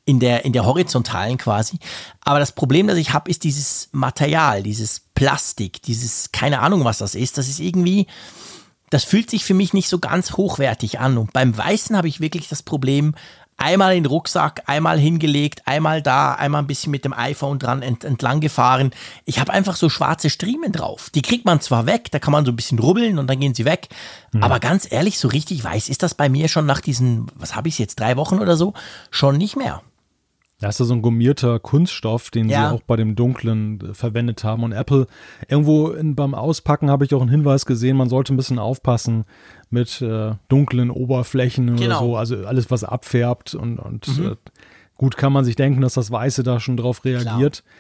in 0.05 0.21
der, 0.21 0.45
in 0.45 0.53
der 0.53 0.67
horizontalen 0.67 1.39
quasi. 1.39 1.79
Aber 2.21 2.39
das 2.39 2.53
Problem, 2.53 2.87
das 2.87 2.99
ich 2.99 3.13
habe, 3.13 3.31
ist 3.31 3.45
dieses 3.45 3.89
Material, 3.93 4.63
dieses 4.63 5.01
Plastik, 5.15 5.81
dieses, 5.83 6.31
keine 6.33 6.61
Ahnung, 6.61 6.85
was 6.85 6.99
das 6.99 7.15
ist. 7.15 7.39
Das 7.39 7.49
ist 7.49 7.61
irgendwie, 7.61 8.07
das 8.91 9.05
fühlt 9.05 9.31
sich 9.31 9.45
für 9.45 9.55
mich 9.55 9.73
nicht 9.73 9.89
so 9.89 9.99
ganz 9.99 10.33
hochwertig 10.33 10.99
an. 11.01 11.17
Und 11.17 11.33
beim 11.33 11.57
Weißen 11.57 11.97
habe 11.97 12.09
ich 12.09 12.21
wirklich 12.21 12.49
das 12.49 12.63
Problem, 12.63 13.15
einmal 13.57 13.97
in 13.97 14.03
den 14.03 14.11
Rucksack, 14.11 14.63
einmal 14.67 14.99
hingelegt, 14.99 15.63
einmal 15.67 16.03
da, 16.03 16.33
einmal 16.33 16.63
ein 16.63 16.67
bisschen 16.67 16.91
mit 16.91 17.05
dem 17.05 17.13
iPhone 17.13 17.59
dran 17.59 17.83
ent 17.83 18.05
entlang 18.05 18.41
gefahren. 18.41 18.91
Ich 19.25 19.39
habe 19.41 19.53
einfach 19.53 19.77
so 19.77 19.89
schwarze 19.89 20.31
Striemen 20.31 20.73
drauf. 20.73 21.11
Die 21.11 21.23
kriegt 21.23 21.45
man 21.45 21.61
zwar 21.61 21.87
weg, 21.87 22.11
da 22.11 22.19
kann 22.19 22.33
man 22.33 22.45
so 22.45 22.53
ein 22.53 22.57
bisschen 22.57 22.79
rubbeln 22.79 23.19
und 23.19 23.29
dann 23.29 23.41
gehen 23.41 23.55
sie 23.55 23.65
weg. 23.65 23.89
Mhm. 24.33 24.43
Aber 24.43 24.61
ganz 24.61 24.91
ehrlich, 24.91 25.19
so 25.19 25.29
richtig 25.29 25.63
weiß 25.63 25.89
ist 25.89 26.03
das 26.03 26.15
bei 26.15 26.29
mir 26.29 26.49
schon 26.49 26.67
nach 26.67 26.81
diesen, 26.81 27.27
was 27.35 27.57
habe 27.57 27.69
ich 27.69 27.79
jetzt, 27.79 28.01
drei 28.01 28.17
Wochen 28.17 28.39
oder 28.39 28.57
so, 28.57 28.75
schon 29.11 29.37
nicht 29.37 29.57
mehr. 29.57 29.83
Das 30.61 30.81
ist 30.81 30.89
so 30.89 30.95
ein 30.95 31.03
gummierter 31.03 31.59
Kunststoff, 31.59 32.31
den 32.31 32.49
ja. 32.49 32.71
sie 32.71 32.75
auch 32.75 32.83
bei 32.83 32.97
dem 32.97 33.17
Dunklen 33.17 33.81
äh, 33.81 33.95
verwendet 33.95 34.45
haben. 34.45 34.63
Und 34.63 34.73
Apple, 34.73 35.07
irgendwo 35.49 35.89
in, 35.91 36.15
beim 36.15 36.35
Auspacken 36.35 36.91
habe 36.91 37.05
ich 37.05 37.15
auch 37.15 37.21
einen 37.21 37.31
Hinweis 37.31 37.67
gesehen, 37.67 37.97
man 37.97 38.09
sollte 38.09 38.33
ein 38.33 38.37
bisschen 38.37 38.59
aufpassen 38.59 39.25
mit 39.71 40.01
äh, 40.03 40.35
dunklen 40.49 40.91
Oberflächen 40.91 41.77
genau. 41.77 42.09
oder 42.09 42.27
so. 42.27 42.37
Also 42.37 42.47
alles, 42.47 42.71
was 42.71 42.85
abfärbt. 42.85 43.55
Und, 43.55 43.79
und 43.79 44.19
mhm. 44.19 44.33
äh, 44.33 44.37
gut 44.97 45.17
kann 45.17 45.33
man 45.33 45.45
sich 45.45 45.57
denken, 45.57 45.81
dass 45.81 45.95
das 45.95 46.11
Weiße 46.11 46.43
da 46.43 46.61
schon 46.61 46.77
drauf 46.77 47.05
reagiert. 47.05 47.63
Klar. 47.63 47.75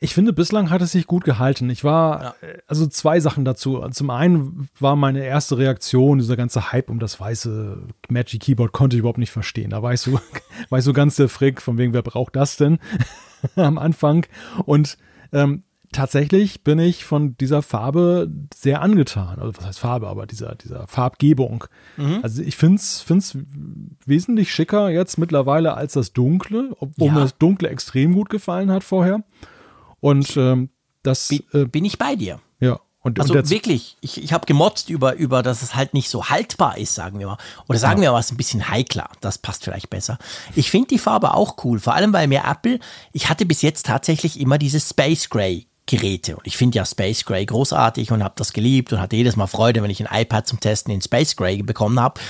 Ich 0.00 0.12
finde, 0.12 0.32
bislang 0.32 0.70
hat 0.70 0.82
es 0.82 0.92
sich 0.92 1.06
gut 1.06 1.24
gehalten. 1.24 1.70
Ich 1.70 1.84
war, 1.84 2.22
ja. 2.22 2.34
Äh, 2.42 2.58
also 2.66 2.86
zwei 2.86 3.20
Sachen 3.20 3.44
dazu. 3.44 3.80
Zum 3.90 4.10
einen 4.10 4.68
war 4.78 4.96
meine 4.96 5.24
erste 5.24 5.56
Reaktion, 5.56 6.18
dieser 6.18 6.36
ganze 6.36 6.72
Hype 6.72 6.90
um 6.90 6.98
das 6.98 7.18
weiße 7.20 7.78
Magic 8.08 8.42
Keyboard 8.42 8.72
konnte 8.72 8.96
ich 8.96 9.00
überhaupt 9.00 9.18
nicht 9.18 9.30
verstehen. 9.30 9.70
Da 9.70 9.82
war 9.82 9.92
ich 9.92 10.00
so, 10.00 10.20
war 10.68 10.78
ich 10.78 10.84
so 10.84 10.92
ganz 10.92 11.16
der 11.16 11.28
Frick, 11.28 11.62
von 11.62 11.78
wegen, 11.78 11.94
wer 11.94 12.02
braucht 12.02 12.36
das 12.36 12.56
denn 12.56 12.78
am 13.56 13.78
Anfang? 13.78 14.26
Und 14.64 14.98
ähm, 15.32 15.62
tatsächlich 15.94 16.62
bin 16.62 16.78
ich 16.78 17.04
von 17.04 17.36
dieser 17.38 17.62
Farbe 17.62 18.30
sehr 18.54 18.82
angetan. 18.82 19.38
Also 19.38 19.56
was 19.56 19.64
heißt 19.64 19.78
Farbe, 19.78 20.08
aber 20.08 20.26
dieser, 20.26 20.54
dieser 20.54 20.86
Farbgebung. 20.86 21.64
Mhm. 21.96 22.20
Also 22.22 22.42
ich 22.42 22.56
finde 22.56 22.76
es 22.76 23.38
wesentlich 24.04 24.52
schicker 24.52 24.90
jetzt 24.90 25.16
mittlerweile 25.16 25.74
als 25.74 25.94
das 25.94 26.12
Dunkle, 26.12 26.76
obwohl 26.78 27.08
ja. 27.08 27.14
mir 27.14 27.20
das 27.20 27.38
Dunkle 27.38 27.68
extrem 27.68 28.12
gut 28.12 28.28
gefallen 28.28 28.70
hat 28.70 28.84
vorher. 28.84 29.24
Und 30.00 30.36
ähm, 30.36 30.68
das. 31.02 31.30
Äh, 31.30 31.64
bin 31.66 31.84
ich 31.84 31.96
bei 31.96 32.16
dir. 32.16 32.40
Ja. 32.60 32.80
Und, 33.00 33.20
also 33.20 33.34
und 33.34 33.50
wirklich, 33.50 33.98
ich, 34.00 34.22
ich 34.22 34.32
habe 34.32 34.46
gemotzt 34.46 34.88
über, 34.88 35.14
über, 35.14 35.42
dass 35.42 35.60
es 35.60 35.74
halt 35.74 35.92
nicht 35.92 36.08
so 36.08 36.30
haltbar 36.30 36.78
ist, 36.78 36.94
sagen 36.94 37.18
wir 37.18 37.26
mal. 37.26 37.38
Oder 37.68 37.78
sagen 37.78 38.00
ja. 38.00 38.08
wir 38.08 38.12
mal, 38.12 38.20
es 38.20 38.26
ist 38.26 38.32
ein 38.32 38.38
bisschen 38.38 38.70
heikler. 38.70 39.10
Das 39.20 39.36
passt 39.36 39.64
vielleicht 39.64 39.90
besser. 39.90 40.18
Ich 40.54 40.70
finde 40.70 40.88
die 40.88 40.98
Farbe 40.98 41.34
auch 41.34 41.62
cool, 41.64 41.78
vor 41.78 41.94
allem 41.94 42.14
weil 42.14 42.28
mir 42.28 42.44
Apple, 42.46 42.80
ich 43.12 43.28
hatte 43.28 43.44
bis 43.44 43.60
jetzt 43.60 43.86
tatsächlich 43.86 44.40
immer 44.40 44.56
diese 44.56 44.80
Space 44.80 45.28
Gray 45.28 45.66
Geräte. 45.86 46.36
Und 46.36 46.46
ich 46.46 46.56
finde 46.56 46.76
ja 46.76 46.86
Space 46.86 47.24
Gray 47.24 47.44
großartig 47.44 48.10
und 48.10 48.24
habe 48.24 48.34
das 48.36 48.52
geliebt 48.52 48.92
und 48.92 49.00
hatte 49.00 49.16
jedes 49.16 49.36
Mal 49.36 49.46
Freude, 49.46 49.82
wenn 49.82 49.90
ich 49.90 50.04
ein 50.04 50.22
iPad 50.22 50.46
zum 50.46 50.60
Testen 50.60 50.92
in 50.92 51.02
Space 51.02 51.36
Gray 51.36 51.62
bekommen 51.62 52.00
habe. 52.00 52.20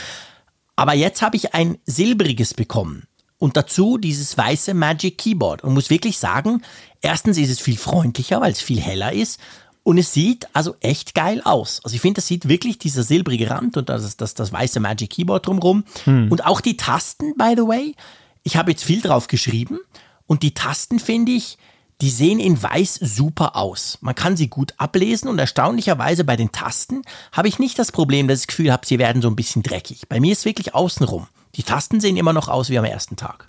Aber 0.76 0.94
jetzt 0.94 1.22
habe 1.22 1.36
ich 1.36 1.54
ein 1.54 1.78
silbriges 1.86 2.54
bekommen. 2.54 3.06
Und 3.38 3.56
dazu 3.56 3.98
dieses 3.98 4.36
weiße 4.36 4.74
Magic 4.74 5.18
Keyboard. 5.18 5.62
Und 5.62 5.74
muss 5.74 5.90
wirklich 5.90 6.18
sagen, 6.18 6.62
erstens 7.00 7.38
ist 7.38 7.50
es 7.50 7.60
viel 7.60 7.76
freundlicher, 7.76 8.40
weil 8.40 8.52
es 8.52 8.60
viel 8.60 8.80
heller 8.80 9.12
ist. 9.12 9.38
Und 9.84 9.98
es 9.98 10.12
sieht 10.12 10.48
also 10.54 10.76
echt 10.80 11.14
geil 11.14 11.42
aus. 11.44 11.80
Also 11.84 11.94
ich 11.94 12.00
finde, 12.00 12.16
das 12.16 12.26
sieht 12.26 12.48
wirklich 12.48 12.78
dieser 12.78 13.02
silbrige 13.02 13.50
Rand 13.50 13.76
und 13.76 13.88
das, 13.90 14.16
das, 14.16 14.34
das 14.34 14.50
weiße 14.50 14.80
Magic 14.80 15.10
Keyboard 15.10 15.46
drumherum. 15.46 15.84
Hm. 16.04 16.32
Und 16.32 16.46
auch 16.46 16.62
die 16.62 16.76
Tasten, 16.76 17.34
by 17.36 17.52
the 17.54 17.62
way. 17.62 17.94
Ich 18.42 18.56
habe 18.56 18.70
jetzt 18.70 18.82
viel 18.82 19.02
drauf 19.02 19.28
geschrieben. 19.28 19.78
Und 20.26 20.42
die 20.42 20.54
Tasten 20.54 20.98
finde 20.98 21.32
ich, 21.32 21.58
Die 22.00 22.10
sehen 22.10 22.40
in 22.40 22.60
weiß 22.60 22.96
super 22.96 23.56
aus. 23.56 23.98
Man 24.00 24.14
kann 24.14 24.36
sie 24.36 24.48
gut 24.48 24.74
ablesen 24.78 25.28
und 25.28 25.38
erstaunlicherweise 25.38 26.24
bei 26.24 26.36
den 26.36 26.52
Tasten 26.52 27.02
habe 27.32 27.48
ich 27.48 27.58
nicht 27.58 27.78
das 27.78 27.92
Problem, 27.92 28.26
dass 28.28 28.40
ich 28.40 28.46
das 28.46 28.56
Gefühl 28.56 28.72
habe, 28.72 28.86
sie 28.86 28.98
werden 28.98 29.22
so 29.22 29.28
ein 29.28 29.36
bisschen 29.36 29.62
dreckig. 29.62 30.08
Bei 30.08 30.20
mir 30.20 30.32
ist 30.32 30.44
wirklich 30.44 30.74
außenrum. 30.74 31.28
Die 31.54 31.62
Tasten 31.62 32.00
sehen 32.00 32.16
immer 32.16 32.32
noch 32.32 32.48
aus 32.48 32.68
wie 32.68 32.78
am 32.78 32.84
ersten 32.84 33.16
Tag. 33.16 33.48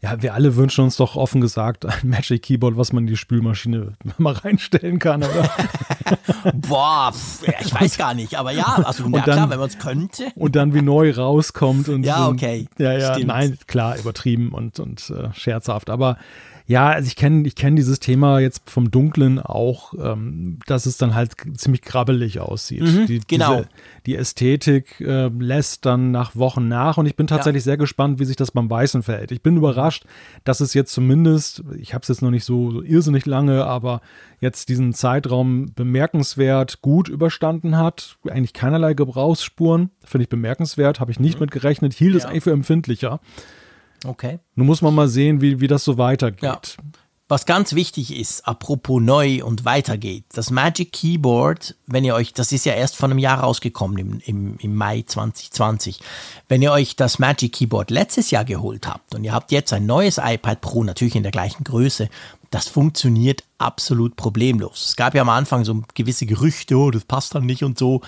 Ja, 0.00 0.22
wir 0.22 0.34
alle 0.34 0.54
wünschen 0.54 0.84
uns 0.84 0.96
doch 0.96 1.16
offen 1.16 1.40
gesagt 1.40 1.84
ein 1.84 2.08
Magic 2.08 2.42
Keyboard, 2.42 2.76
was 2.76 2.92
man 2.92 3.02
in 3.02 3.08
die 3.08 3.16
Spülmaschine 3.16 3.94
mal 4.18 4.32
reinstellen 4.32 5.00
kann, 5.00 5.24
oder? 5.24 5.50
Boah, 6.54 7.12
ich 7.60 7.74
weiß 7.74 7.98
gar 7.98 8.14
nicht, 8.14 8.36
aber 8.36 8.52
ja, 8.52 8.80
also 8.84 9.04
ja, 9.04 9.10
dann, 9.10 9.22
klar, 9.22 9.50
wenn 9.50 9.58
man 9.58 9.68
es 9.68 9.78
könnte. 9.78 10.28
Und 10.36 10.54
dann 10.54 10.72
wie 10.72 10.82
neu 10.82 11.12
rauskommt 11.12 11.88
und 11.88 12.04
ja, 12.04 12.28
okay. 12.28 12.68
Ja, 12.78 12.92
ja, 12.92 13.14
Stimmt. 13.14 13.26
nein, 13.26 13.58
klar, 13.66 13.98
übertrieben 13.98 14.52
und 14.52 14.78
und 14.78 15.10
äh, 15.10 15.34
scherzhaft, 15.34 15.90
aber 15.90 16.16
ja, 16.68 16.90
also 16.90 17.06
ich 17.06 17.16
kenne 17.16 17.48
ich 17.48 17.54
kenn 17.54 17.76
dieses 17.76 17.98
Thema 17.98 18.40
jetzt 18.40 18.68
vom 18.68 18.90
Dunklen 18.90 19.38
auch, 19.38 19.94
ähm, 19.98 20.58
dass 20.66 20.84
es 20.84 20.98
dann 20.98 21.14
halt 21.14 21.32
ziemlich 21.56 21.80
krabbelig 21.80 22.40
aussieht. 22.40 22.82
Mhm, 22.82 23.06
die, 23.06 23.20
genau. 23.26 23.56
Diese, 23.56 23.68
die 24.04 24.16
Ästhetik 24.16 25.00
äh, 25.00 25.28
lässt 25.28 25.86
dann 25.86 26.10
nach 26.10 26.36
Wochen 26.36 26.68
nach 26.68 26.98
und 26.98 27.06
ich 27.06 27.16
bin 27.16 27.26
tatsächlich 27.26 27.62
ja. 27.62 27.70
sehr 27.70 27.76
gespannt, 27.78 28.20
wie 28.20 28.26
sich 28.26 28.36
das 28.36 28.50
beim 28.50 28.68
Weißen 28.68 29.02
verhält. 29.02 29.32
Ich 29.32 29.40
bin 29.40 29.56
überrascht, 29.56 30.04
dass 30.44 30.60
es 30.60 30.74
jetzt 30.74 30.92
zumindest, 30.92 31.64
ich 31.78 31.94
habe 31.94 32.02
es 32.02 32.08
jetzt 32.08 32.20
noch 32.20 32.30
nicht 32.30 32.44
so, 32.44 32.70
so 32.70 32.82
irrsinnig 32.82 33.24
lange, 33.24 33.64
aber 33.64 34.02
jetzt 34.38 34.68
diesen 34.68 34.92
Zeitraum 34.92 35.72
bemerkenswert 35.74 36.82
gut 36.82 37.08
überstanden 37.08 37.78
hat. 37.78 38.18
Eigentlich 38.28 38.52
keinerlei 38.52 38.92
Gebrauchsspuren, 38.92 39.88
finde 40.04 40.24
ich 40.24 40.28
bemerkenswert, 40.28 41.00
habe 41.00 41.12
ich 41.12 41.18
nicht 41.18 41.36
mhm. 41.36 41.44
mit 41.44 41.50
gerechnet, 41.50 41.94
hielt 41.94 42.12
ja. 42.12 42.18
es 42.18 42.24
eigentlich 42.26 42.44
für 42.44 42.52
empfindlicher. 42.52 43.20
Okay. 44.04 44.38
Nun 44.54 44.66
muss 44.66 44.82
man 44.82 44.94
mal 44.94 45.08
sehen, 45.08 45.40
wie, 45.40 45.60
wie 45.60 45.66
das 45.66 45.84
so 45.84 45.98
weitergeht. 45.98 46.42
Ja. 46.42 46.60
Was 47.30 47.44
ganz 47.44 47.74
wichtig 47.74 48.18
ist, 48.18 48.48
apropos 48.48 49.02
neu 49.02 49.44
und 49.44 49.66
weitergeht, 49.66 50.24
das 50.32 50.50
Magic 50.50 50.92
Keyboard, 50.92 51.76
wenn 51.86 52.02
ihr 52.02 52.14
euch, 52.14 52.32
das 52.32 52.52
ist 52.52 52.64
ja 52.64 52.72
erst 52.72 52.96
vor 52.96 53.10
einem 53.10 53.18
Jahr 53.18 53.40
rausgekommen, 53.40 53.98
im, 53.98 54.20
im, 54.24 54.56
im 54.58 54.74
Mai 54.74 55.04
2020, 55.06 56.00
wenn 56.48 56.62
ihr 56.62 56.72
euch 56.72 56.96
das 56.96 57.18
Magic 57.18 57.52
Keyboard 57.52 57.90
letztes 57.90 58.30
Jahr 58.30 58.46
geholt 58.46 58.88
habt 58.88 59.14
und 59.14 59.24
ihr 59.24 59.34
habt 59.34 59.52
jetzt 59.52 59.74
ein 59.74 59.84
neues 59.84 60.16
iPad 60.16 60.62
Pro, 60.62 60.84
natürlich 60.84 61.16
in 61.16 61.22
der 61.22 61.32
gleichen 61.32 61.64
Größe, 61.64 62.08
das 62.48 62.66
funktioniert 62.66 63.44
absolut 63.58 64.16
problemlos. 64.16 64.86
Es 64.86 64.96
gab 64.96 65.14
ja 65.14 65.20
am 65.20 65.28
Anfang 65.28 65.66
so 65.66 65.82
gewisse 65.92 66.24
Gerüchte, 66.24 66.76
oh, 66.76 66.90
das 66.90 67.04
passt 67.04 67.34
dann 67.34 67.44
nicht 67.44 67.62
und 67.62 67.78
so 67.78 68.00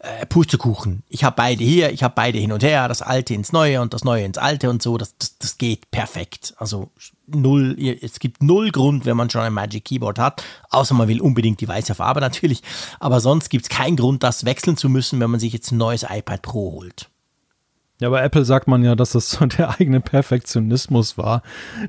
äh, 0.00 0.26
Pustekuchen. 0.26 1.02
Ich 1.08 1.24
habe 1.24 1.36
beide 1.36 1.64
hier, 1.64 1.92
ich 1.92 2.02
habe 2.02 2.14
beide 2.14 2.38
hin 2.38 2.52
und 2.52 2.62
her, 2.62 2.88
das 2.88 3.02
alte 3.02 3.34
ins 3.34 3.52
neue 3.52 3.80
und 3.80 3.94
das 3.94 4.04
neue 4.04 4.24
ins 4.24 4.38
alte 4.38 4.70
und 4.70 4.82
so. 4.82 4.96
Das, 4.96 5.16
das, 5.18 5.38
das 5.38 5.58
geht 5.58 5.90
perfekt. 5.90 6.54
Also 6.58 6.90
null, 7.26 7.76
es 7.78 8.18
gibt 8.20 8.42
null 8.42 8.70
Grund, 8.70 9.06
wenn 9.06 9.16
man 9.16 9.30
schon 9.30 9.42
ein 9.42 9.52
Magic 9.52 9.84
Keyboard 9.84 10.18
hat, 10.18 10.42
außer 10.70 10.94
man 10.94 11.08
will 11.08 11.20
unbedingt 11.20 11.60
die 11.60 11.68
weiße 11.68 11.94
Farbe 11.94 12.20
natürlich. 12.20 12.62
Aber 13.00 13.20
sonst 13.20 13.48
gibt 13.48 13.64
es 13.64 13.68
keinen 13.68 13.96
Grund, 13.96 14.22
das 14.22 14.44
wechseln 14.44 14.76
zu 14.76 14.88
müssen, 14.88 15.20
wenn 15.20 15.30
man 15.30 15.40
sich 15.40 15.52
jetzt 15.52 15.72
ein 15.72 15.78
neues 15.78 16.04
iPad 16.08 16.42
Pro 16.42 16.72
holt. 16.72 17.08
Ja, 18.00 18.10
bei 18.10 18.22
Apple 18.22 18.44
sagt 18.44 18.68
man 18.68 18.84
ja, 18.84 18.94
dass 18.94 19.10
das 19.12 19.30
so 19.30 19.46
der 19.46 19.70
eigene 19.80 20.00
Perfektionismus 20.00 21.16
war, 21.18 21.42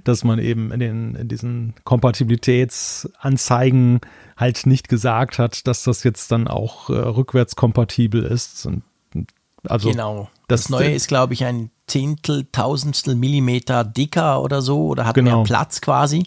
dass 0.04 0.24
man 0.24 0.40
eben 0.40 0.72
in, 0.72 0.80
den, 0.80 1.14
in 1.16 1.28
diesen 1.28 1.76
Kompatibilitätsanzeigen 1.84 4.00
halt 4.36 4.66
nicht 4.66 4.90
gesagt 4.90 5.38
hat, 5.38 5.68
dass 5.68 5.84
das 5.84 6.04
jetzt 6.04 6.32
dann 6.32 6.48
auch 6.48 6.90
äh, 6.90 6.94
rückwärtskompatibel 6.94 8.24
ist. 8.24 8.66
Und, 8.66 8.82
also 9.68 9.92
genau. 9.92 10.30
Das, 10.48 10.64
das 10.64 10.70
Neue 10.70 10.92
ist, 10.92 11.08
glaube 11.08 11.34
ich, 11.34 11.46
ein 11.46 11.70
Zehntel, 11.86 12.48
Tausendstel 12.52 13.14
Millimeter 13.16 13.84
dicker 13.84 14.42
oder 14.42 14.64
so 14.64 14.88
oder 14.88 15.06
hat 15.06 15.14
genau. 15.16 15.38
mehr 15.38 15.44
Platz 15.44 15.82
quasi. 15.82 16.26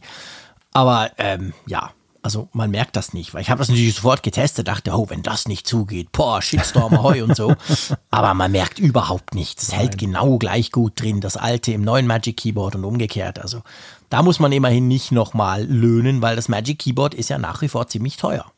Aber 0.73 1.11
ähm, 1.19 1.55
ja, 1.67 1.91
also 2.23 2.49
man 2.53 2.71
merkt 2.71 2.95
das 2.97 3.13
nicht, 3.13 3.35
weil 3.35 3.43
ich 3.43 3.51
habe 3.51 3.59
das 3.59 3.69
natürlich 3.69 3.97
sofort 3.97 4.23
getestet, 4.23 4.69
dachte, 4.69 4.93
oh, 4.93 5.11
wenn 5.11 5.23
das 5.23 5.49
nicht 5.49 5.67
zugeht, 5.67 6.13
boah, 6.13 6.41
Shitstorm, 6.41 6.95
ahoi 6.95 7.23
und 7.23 7.37
so. 7.37 7.55
Aber 8.11 8.33
man 8.35 8.53
merkt 8.53 8.79
überhaupt 8.79 9.35
nichts. 9.35 9.65
Es 9.65 9.73
hält 9.73 9.99
genau 9.99 10.39
gleich 10.39 10.71
gut 10.71 11.01
drin, 11.01 11.21
das 11.21 11.37
alte 11.37 11.73
im 11.73 11.83
neuen 11.83 12.07
Magic 12.07 12.37
Keyboard 12.37 12.77
und 12.77 12.85
umgekehrt. 12.85 13.41
Also 13.41 13.63
da 14.09 14.23
muss 14.23 14.39
man 14.39 14.53
immerhin 14.53 14.87
nicht 14.87 15.11
nochmal 15.11 15.65
löhnen, 15.65 16.23
weil 16.23 16.37
das 16.37 16.49
Magic 16.49 16.79
Keyboard 16.79 17.15
ist 17.15 17.29
ja 17.29 17.39
nach 17.39 17.61
wie 17.61 17.69
vor 17.69 17.89
ziemlich 17.89 18.17
teuer. 18.17 18.53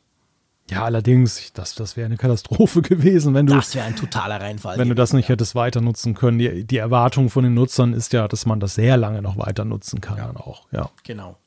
Ja, 0.69 0.83
allerdings, 0.83 1.53
das, 1.53 1.75
das 1.75 1.95
wäre 1.95 2.07
eine 2.07 2.17
Katastrophe 2.17 2.81
gewesen, 2.83 3.33
wenn 3.33 3.45
du. 3.45 3.53
Das 3.53 3.75
wäre 3.75 3.85
ein 3.85 3.95
totaler 3.95 4.41
Reinfall. 4.41 4.77
Wenn 4.77 4.89
du 4.89 4.95
das 4.95 5.13
nicht 5.13 5.25
ja. 5.25 5.33
hättest 5.33 5.53
weiter 5.53 5.81
nutzen 5.81 6.15
können. 6.15 6.39
Die, 6.39 6.65
die 6.65 6.77
Erwartung 6.77 7.29
von 7.29 7.43
den 7.43 7.53
Nutzern 7.53 7.93
ist 7.93 8.13
ja, 8.13 8.27
dass 8.27 8.45
man 8.45 8.59
das 8.59 8.75
sehr 8.75 8.97
lange 8.97 9.21
noch 9.21 9.37
weiter 9.37 9.63
nutzen 9.63 10.01
kann. 10.01 10.17
Ja. 10.17 10.35
auch, 10.35 10.65
ja. 10.71 10.89
Genau. 11.03 11.37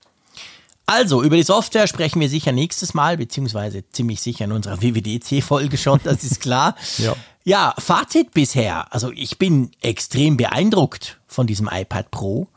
Also, 0.91 1.23
über 1.23 1.37
die 1.37 1.43
Software 1.43 1.87
sprechen 1.87 2.19
wir 2.19 2.31
sicher 2.31 2.51
nächstes 2.51 2.95
Mal, 2.95 3.19
beziehungsweise 3.19 3.87
ziemlich 3.91 4.23
sicher 4.23 4.47
in 4.47 4.53
unserer 4.53 4.81
WWDC-Folge 4.81 5.77
schon, 5.77 6.01
das 6.03 6.25
ist 6.25 6.41
klar. 6.41 6.77
ja. 6.97 7.15
ja, 7.45 7.75
Fazit 7.77 8.33
bisher. 8.33 8.91
Also, 8.91 9.13
ich 9.13 9.37
bin 9.37 9.71
extrem 9.83 10.39
beeindruckt 10.39 11.21
von 11.27 11.47
diesem 11.47 11.69
iPad 11.71 12.11
Pro. 12.11 12.49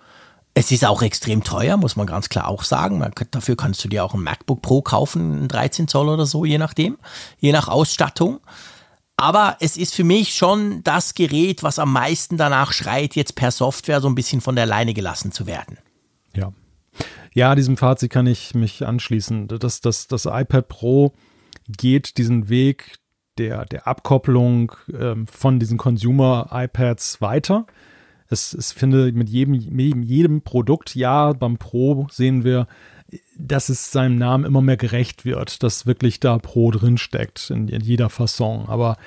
Es 0.53 0.71
ist 0.71 0.85
auch 0.85 1.01
extrem 1.01 1.43
teuer, 1.43 1.75
muss 1.75 1.97
man 1.97 2.07
ganz 2.07 2.29
klar 2.29 2.47
auch 2.47 2.63
sagen. 2.63 3.05
dafür 3.31 3.57
kannst 3.57 3.83
du 3.83 3.89
dir 3.89 4.05
auch 4.05 4.13
ein 4.13 4.23
MacBook 4.23 4.61
Pro 4.61 4.81
kaufen, 4.81 5.43
ein 5.43 5.47
13 5.49 5.89
Zoll 5.89 6.07
oder 6.07 6.25
so, 6.25 6.45
je 6.45 6.57
nachdem, 6.57 6.97
je 7.41 7.51
nach 7.51 7.67
Ausstattung. 7.67 8.39
Aber 9.17 9.57
es 9.59 9.75
ist 9.75 9.93
für 9.93 10.05
mich 10.05 10.35
schon 10.35 10.85
das 10.85 11.15
Gerät, 11.15 11.63
was 11.63 11.79
am 11.79 11.91
meisten 11.91 12.37
danach 12.37 12.71
schreit, 12.71 13.17
jetzt 13.17 13.35
per 13.35 13.51
Software 13.51 13.99
so 13.99 14.07
ein 14.07 14.15
bisschen 14.15 14.39
von 14.39 14.55
der 14.55 14.67
Leine 14.67 14.93
gelassen 14.93 15.33
zu 15.33 15.47
werden. 15.47 15.79
Ja, 16.33 16.53
ja, 17.33 17.55
diesem 17.55 17.77
Fazit 17.77 18.11
kann 18.11 18.27
ich 18.27 18.53
mich 18.55 18.85
anschließen. 18.85 19.47
Das, 19.47 19.81
das, 19.81 20.07
das 20.07 20.25
iPad 20.25 20.67
Pro 20.67 21.13
geht 21.67 22.17
diesen 22.17 22.49
Weg 22.49 22.97
der, 23.37 23.65
der 23.65 23.87
Abkopplung 23.87 24.73
ähm, 24.93 25.27
von 25.27 25.59
diesen 25.59 25.77
Consumer-iPads 25.77 27.21
weiter. 27.21 27.65
Es, 28.27 28.53
es 28.53 28.71
finde 28.71 29.11
mit 29.11 29.29
jedem, 29.29 29.53
jedem 30.03 30.41
Produkt, 30.41 30.95
ja, 30.95 31.33
beim 31.33 31.57
Pro 31.57 32.07
sehen 32.11 32.43
wir, 32.43 32.67
dass 33.37 33.69
es 33.69 33.91
seinem 33.91 34.17
Namen 34.17 34.45
immer 34.45 34.61
mehr 34.61 34.77
gerecht 34.77 35.25
wird, 35.25 35.63
dass 35.63 35.85
wirklich 35.85 36.19
da 36.19 36.37
Pro 36.37 36.71
drin 36.71 36.97
steckt 36.97 37.49
in, 37.49 37.67
in, 37.67 37.81
jeder 37.81 38.09
Fasson. 38.09 38.67
Aber 38.67 38.97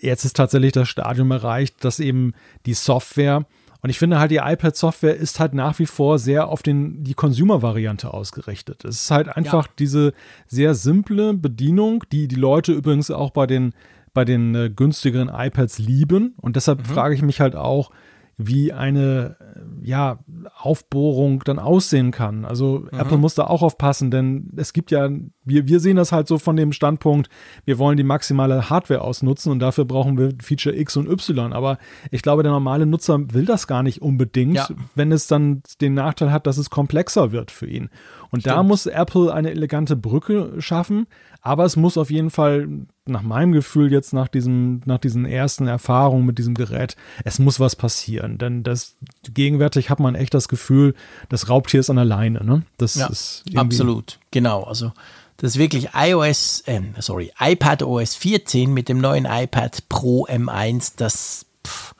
jetzt 0.00 0.24
ist 0.24 0.36
tatsächlich 0.36 0.72
das 0.72 0.88
Stadium 0.88 1.30
erreicht, 1.30 1.84
dass 1.84 2.00
eben 2.00 2.34
die 2.66 2.74
Software 2.74 3.46
und 3.86 3.90
ich 3.90 4.00
finde 4.00 4.18
halt, 4.18 4.32
die 4.32 4.38
iPad-Software 4.38 5.14
ist 5.14 5.38
halt 5.38 5.54
nach 5.54 5.78
wie 5.78 5.86
vor 5.86 6.18
sehr 6.18 6.48
auf 6.48 6.64
den, 6.64 7.04
die 7.04 7.14
Consumer-Variante 7.14 8.12
ausgerichtet. 8.12 8.84
Es 8.84 9.02
ist 9.02 9.10
halt 9.12 9.28
einfach 9.28 9.66
ja. 9.66 9.72
diese 9.78 10.12
sehr 10.48 10.74
simple 10.74 11.34
Bedienung, 11.34 12.02
die 12.10 12.26
die 12.26 12.34
Leute 12.34 12.72
übrigens 12.72 13.12
auch 13.12 13.30
bei 13.30 13.46
den, 13.46 13.74
bei 14.12 14.24
den 14.24 14.56
äh, 14.56 14.70
günstigeren 14.70 15.30
iPads 15.32 15.78
lieben. 15.78 16.34
Und 16.38 16.56
deshalb 16.56 16.80
mhm. 16.80 16.84
frage 16.86 17.14
ich 17.14 17.22
mich 17.22 17.40
halt 17.40 17.54
auch, 17.54 17.92
wie 18.36 18.72
eine 18.72 19.36
ja, 19.82 20.18
Aufbohrung 20.56 21.44
dann 21.44 21.60
aussehen 21.60 22.10
kann. 22.10 22.44
Also 22.44 22.88
mhm. 22.90 22.98
Apple 22.98 23.18
muss 23.18 23.36
da 23.36 23.44
auch 23.44 23.62
aufpassen, 23.62 24.10
denn 24.10 24.52
es 24.56 24.72
gibt 24.72 24.90
ja, 24.90 25.08
wir, 25.46 25.66
wir 25.68 25.80
sehen 25.80 25.96
das 25.96 26.12
halt 26.12 26.28
so 26.28 26.38
von 26.38 26.56
dem 26.56 26.72
Standpunkt, 26.72 27.30
wir 27.64 27.78
wollen 27.78 27.96
die 27.96 28.02
maximale 28.02 28.68
Hardware 28.68 29.00
ausnutzen 29.00 29.52
und 29.52 29.60
dafür 29.60 29.84
brauchen 29.84 30.18
wir 30.18 30.32
Feature 30.42 30.76
X 30.76 30.96
und 30.96 31.08
Y. 31.08 31.52
Aber 31.52 31.78
ich 32.10 32.22
glaube, 32.22 32.42
der 32.42 32.52
normale 32.52 32.84
Nutzer 32.84 33.32
will 33.32 33.44
das 33.44 33.66
gar 33.66 33.82
nicht 33.82 34.02
unbedingt, 34.02 34.56
ja. 34.56 34.68
wenn 34.94 35.12
es 35.12 35.26
dann 35.26 35.62
den 35.80 35.94
Nachteil 35.94 36.32
hat, 36.32 36.46
dass 36.46 36.58
es 36.58 36.68
komplexer 36.68 37.32
wird 37.32 37.50
für 37.50 37.66
ihn. 37.66 37.88
Und 38.30 38.40
Stimmt. 38.40 38.56
da 38.56 38.62
muss 38.62 38.86
Apple 38.86 39.32
eine 39.32 39.50
elegante 39.50 39.96
Brücke 39.96 40.54
schaffen, 40.58 41.06
aber 41.40 41.64
es 41.64 41.76
muss 41.76 41.96
auf 41.96 42.10
jeden 42.10 42.30
Fall, 42.30 42.68
nach 43.06 43.22
meinem 43.22 43.52
Gefühl 43.52 43.92
jetzt 43.92 44.12
nach 44.12 44.26
diesem, 44.26 44.80
nach 44.84 44.98
diesen 44.98 45.24
ersten 45.24 45.68
Erfahrungen 45.68 46.26
mit 46.26 46.38
diesem 46.38 46.54
Gerät, 46.54 46.96
es 47.24 47.38
muss 47.38 47.60
was 47.60 47.76
passieren. 47.76 48.36
Denn 48.36 48.64
das 48.64 48.96
gegenwärtig 49.32 49.88
hat 49.88 50.00
man 50.00 50.16
echt 50.16 50.34
das 50.34 50.48
Gefühl, 50.48 50.94
das 51.28 51.48
Raubtier 51.48 51.80
ist 51.80 51.88
an 51.88 51.96
der 51.96 52.04
Leine. 52.04 52.44
Ne? 52.44 52.62
Das 52.78 52.96
ja, 52.96 53.06
ist 53.06 53.44
absolut, 53.54 54.18
genau. 54.36 54.64
Also 54.64 54.92
das 55.38 55.52
ist 55.52 55.58
wirklich 55.58 55.88
iOS, 55.94 56.60
äh, 56.66 56.82
sorry, 56.98 57.32
iPad 57.40 57.82
OS 57.82 58.14
14 58.16 58.72
mit 58.72 58.90
dem 58.90 58.98
neuen 58.98 59.24
iPad 59.24 59.88
Pro 59.88 60.26
M1, 60.26 60.92
das 60.96 61.46
pff, 61.66 61.94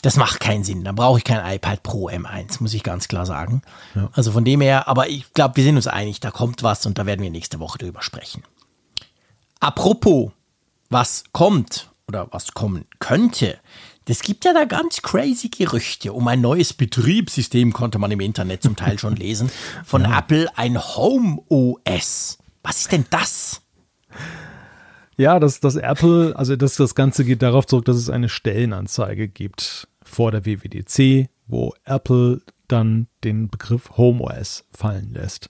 das 0.00 0.16
macht 0.16 0.38
keinen 0.38 0.62
Sinn. 0.62 0.84
Da 0.84 0.92
brauche 0.92 1.18
ich 1.18 1.24
kein 1.24 1.44
iPad 1.44 1.82
Pro 1.82 2.08
M1, 2.08 2.62
muss 2.62 2.72
ich 2.72 2.84
ganz 2.84 3.08
klar 3.08 3.26
sagen. 3.26 3.62
Ja. 3.96 4.10
Also 4.12 4.30
von 4.30 4.44
dem 4.44 4.60
her, 4.60 4.86
aber 4.86 5.08
ich 5.08 5.32
glaube, 5.34 5.56
wir 5.56 5.64
sind 5.64 5.74
uns 5.74 5.88
einig, 5.88 6.20
da 6.20 6.30
kommt 6.30 6.62
was 6.62 6.86
und 6.86 6.98
da 6.98 7.04
werden 7.04 7.22
wir 7.22 7.30
nächste 7.30 7.58
Woche 7.58 7.78
drüber 7.78 8.02
sprechen. 8.02 8.44
Apropos, 9.58 10.30
was 10.88 11.24
kommt 11.32 11.90
oder 12.06 12.28
was 12.30 12.52
kommen 12.52 12.84
könnte, 13.00 13.58
das 14.06 14.22
gibt 14.22 14.44
ja 14.44 14.52
da 14.54 14.64
ganz 14.64 15.02
crazy 15.02 15.48
Gerüchte 15.48 16.12
um 16.12 16.26
ein 16.28 16.40
neues 16.40 16.72
Betriebssystem, 16.72 17.72
konnte 17.72 17.98
man 17.98 18.10
im 18.10 18.20
Internet 18.20 18.62
zum 18.62 18.76
Teil 18.76 18.98
schon 18.98 19.16
lesen, 19.16 19.50
von 19.84 20.02
ja. 20.02 20.18
Apple, 20.18 20.48
ein 20.56 20.78
Home 20.78 21.42
OS. 21.48 22.38
Was 22.62 22.80
ist 22.80 22.92
denn 22.92 23.04
das? 23.10 23.62
Ja, 25.16 25.40
dass 25.40 25.60
das 25.60 25.76
Apple, 25.76 26.34
also 26.36 26.56
das, 26.56 26.76
das 26.76 26.94
Ganze 26.94 27.24
geht 27.24 27.42
darauf 27.42 27.66
zurück, 27.66 27.84
dass 27.84 27.96
es 27.96 28.10
eine 28.10 28.28
Stellenanzeige 28.28 29.28
gibt 29.28 29.88
vor 30.02 30.30
der 30.30 30.46
WWDC, 30.46 31.28
wo 31.46 31.74
Apple 31.84 32.42
dann 32.68 33.08
den 33.24 33.48
Begriff 33.48 33.96
Home 33.96 34.22
OS 34.22 34.64
fallen 34.72 35.12
lässt. 35.14 35.48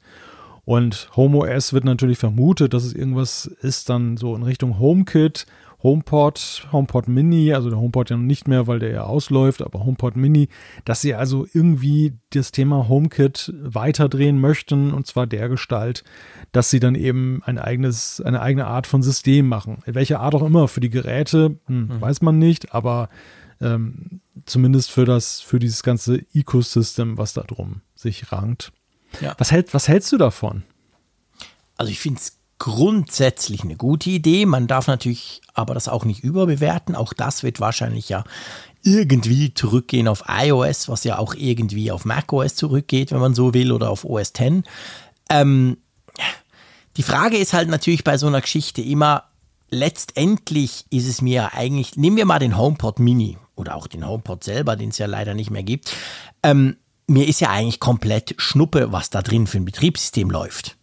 Und 0.64 1.10
Home 1.14 1.38
OS 1.38 1.72
wird 1.72 1.84
natürlich 1.84 2.18
vermutet, 2.18 2.74
dass 2.74 2.84
es 2.84 2.92
irgendwas 2.92 3.46
ist 3.46 3.88
dann 3.88 4.16
so 4.16 4.34
in 4.34 4.42
Richtung 4.42 4.78
HomeKit, 4.78 5.46
HomePod, 5.82 6.68
HomePod 6.72 7.08
Mini, 7.08 7.52
also 7.52 7.70
der 7.70 7.78
HomePod 7.78 8.10
ja 8.10 8.16
noch 8.16 8.24
nicht 8.24 8.48
mehr, 8.48 8.66
weil 8.66 8.78
der 8.78 8.90
ja 8.90 9.02
ausläuft, 9.04 9.62
aber 9.62 9.84
HomePod 9.84 10.16
Mini, 10.16 10.48
dass 10.84 11.00
sie 11.00 11.14
also 11.14 11.46
irgendwie 11.52 12.14
das 12.30 12.50
Thema 12.50 12.88
HomeKit 12.88 13.52
weiterdrehen 13.62 14.40
möchten 14.40 14.92
und 14.92 15.06
zwar 15.06 15.26
der 15.26 15.48
Gestalt, 15.48 16.04
dass 16.52 16.70
sie 16.70 16.80
dann 16.80 16.94
eben 16.94 17.42
ein 17.44 17.58
eigenes, 17.58 18.20
eine 18.20 18.40
eigene 18.40 18.66
Art 18.66 18.86
von 18.86 19.02
System 19.02 19.48
machen. 19.48 19.78
Welche 19.84 20.20
Art 20.20 20.34
auch 20.34 20.42
immer 20.42 20.68
für 20.68 20.80
die 20.80 20.90
Geräte, 20.90 21.58
hm, 21.66 21.88
mhm. 21.88 22.00
weiß 22.00 22.22
man 22.22 22.38
nicht, 22.38 22.74
aber 22.74 23.08
ähm, 23.60 24.20
zumindest 24.44 24.90
für 24.90 25.04
das, 25.04 25.40
für 25.40 25.58
dieses 25.58 25.82
ganze 25.82 26.24
Ecosystem, 26.34 27.18
was 27.18 27.32
da 27.32 27.42
drum 27.42 27.82
sich 27.94 28.32
rankt. 28.32 28.72
Ja. 29.20 29.34
Was, 29.38 29.50
hält, 29.52 29.72
was 29.72 29.88
hältst 29.88 30.12
du 30.12 30.18
davon? 30.18 30.62
Also 31.76 31.92
ich 31.92 32.00
finde 32.00 32.20
es 32.20 32.35
grundsätzlich 32.58 33.62
eine 33.62 33.76
gute 33.76 34.10
Idee. 34.10 34.46
Man 34.46 34.66
darf 34.66 34.86
natürlich 34.86 35.42
aber 35.54 35.74
das 35.74 35.88
auch 35.88 36.04
nicht 36.04 36.22
überbewerten. 36.24 36.94
Auch 36.94 37.12
das 37.12 37.42
wird 37.42 37.60
wahrscheinlich 37.60 38.08
ja 38.08 38.24
irgendwie 38.82 39.52
zurückgehen 39.52 40.08
auf 40.08 40.24
iOS, 40.28 40.88
was 40.88 41.04
ja 41.04 41.18
auch 41.18 41.34
irgendwie 41.34 41.90
auf 41.90 42.04
macOS 42.04 42.54
zurückgeht, 42.54 43.12
wenn 43.12 43.20
man 43.20 43.34
so 43.34 43.52
will, 43.52 43.72
oder 43.72 43.90
auf 43.90 44.04
OS 44.04 44.32
X. 44.38 44.62
Ähm, 45.28 45.78
die 46.96 47.02
Frage 47.02 47.36
ist 47.36 47.52
halt 47.52 47.68
natürlich 47.68 48.04
bei 48.04 48.16
so 48.16 48.26
einer 48.26 48.40
Geschichte 48.40 48.80
immer, 48.80 49.24
letztendlich 49.70 50.86
ist 50.90 51.08
es 51.08 51.20
mir 51.20 51.52
eigentlich, 51.52 51.96
nehmen 51.96 52.16
wir 52.16 52.24
mal 52.24 52.38
den 52.38 52.56
HomePod 52.56 53.00
Mini 53.00 53.36
oder 53.54 53.74
auch 53.74 53.86
den 53.86 54.06
HomePod 54.06 54.44
selber, 54.44 54.76
den 54.76 54.90
es 54.90 54.98
ja 54.98 55.06
leider 55.06 55.34
nicht 55.34 55.50
mehr 55.50 55.62
gibt. 55.62 55.94
Ähm, 56.42 56.76
mir 57.06 57.26
ist 57.26 57.40
ja 57.40 57.50
eigentlich 57.50 57.80
komplett 57.80 58.34
Schnuppe, 58.38 58.92
was 58.92 59.10
da 59.10 59.22
drin 59.22 59.46
für 59.46 59.58
ein 59.58 59.64
Betriebssystem 59.64 60.30
läuft. 60.30 60.76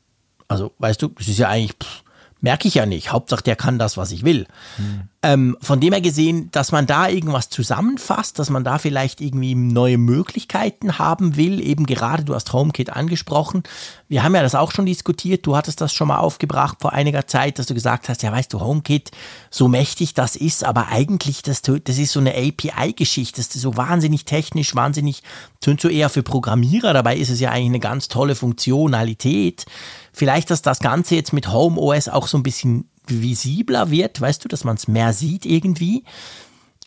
Also, 0.48 0.72
weißt 0.80 1.02
du, 1.02 1.14
es 1.20 1.28
ist 1.28 1.40
ja 1.40 1.50
eigentlich, 1.50 2.04
merke 2.44 2.68
ich 2.68 2.74
ja 2.74 2.86
nicht. 2.86 3.12
Hauptsache, 3.12 3.42
der 3.42 3.56
kann 3.56 3.80
das, 3.80 3.96
was 3.96 4.12
ich 4.12 4.26
will. 4.26 4.48
Hm. 4.76 5.08
Ähm, 5.26 5.58
von 5.62 5.80
dem 5.80 5.94
her 5.94 6.02
gesehen, 6.02 6.52
dass 6.52 6.74
man 6.74 6.86
da 6.86 7.08
irgendwas 7.08 7.48
zusammenfasst, 7.48 8.38
dass 8.38 8.50
man 8.50 8.66
da 8.66 8.78
vielleicht 8.78 9.22
irgendwie 9.22 9.56
neue 9.56 9.98
Möglichkeiten 9.98 11.00
haben 11.00 11.38
will, 11.38 11.66
eben 11.66 11.86
gerade, 11.86 12.26
du 12.26 12.36
hast 12.36 12.52
HomeKit 12.52 12.90
angesprochen. 12.90 13.64
Wir 14.10 14.24
haben 14.24 14.36
ja 14.36 14.42
das 14.42 14.56
auch 14.56 14.72
schon 14.72 14.86
diskutiert. 14.86 15.46
Du 15.46 15.56
hattest 15.56 15.80
das 15.80 15.94
schon 15.94 16.10
mal 16.10 16.18
aufgebracht 16.18 16.80
vor 16.82 16.92
einiger 16.92 17.26
Zeit, 17.28 17.58
dass 17.58 17.68
du 17.68 17.74
gesagt 17.74 18.10
hast, 18.10 18.22
ja, 18.22 18.34
weißt 18.34 18.52
du, 18.52 18.60
HomeKit, 18.60 19.12
so 19.50 19.70
mächtig 19.70 20.14
das 20.14 20.36
ist, 20.36 20.66
aber 20.66 20.90
eigentlich, 20.90 21.44
das, 21.44 21.62
das 21.62 21.98
ist 21.98 22.12
so 22.12 22.20
eine 22.20 22.36
API-Geschichte. 22.36 23.38
Das 23.38 23.56
ist 23.56 23.62
so 23.62 23.78
wahnsinnig 23.78 24.26
technisch, 24.26 24.76
wahnsinnig, 24.76 25.24
sind 25.64 25.80
so 25.80 25.88
eher 25.88 26.10
für 26.10 26.24
Programmierer. 26.24 26.92
Dabei 26.92 27.16
ist 27.16 27.30
es 27.30 27.40
ja 27.40 27.52
eigentlich 27.52 27.68
eine 27.68 27.80
ganz 27.80 28.10
tolle 28.10 28.36
Funktionalität. 28.36 29.66
Vielleicht, 30.14 30.52
dass 30.52 30.62
das 30.62 30.80
Ganze 30.80 31.16
jetzt 31.16 31.34
mit 31.34 31.52
Home 31.52 31.80
OS 31.80 32.08
auch 32.08 32.28
so 32.28 32.38
ein 32.38 32.44
bisschen 32.44 32.90
visibler 33.08 33.90
wird, 33.90 34.22
weißt 34.22 34.44
du, 34.44 34.48
dass 34.48 34.64
man 34.64 34.76
es 34.76 34.88
mehr 34.88 35.12
sieht 35.12 35.46
irgendwie. 35.46 36.04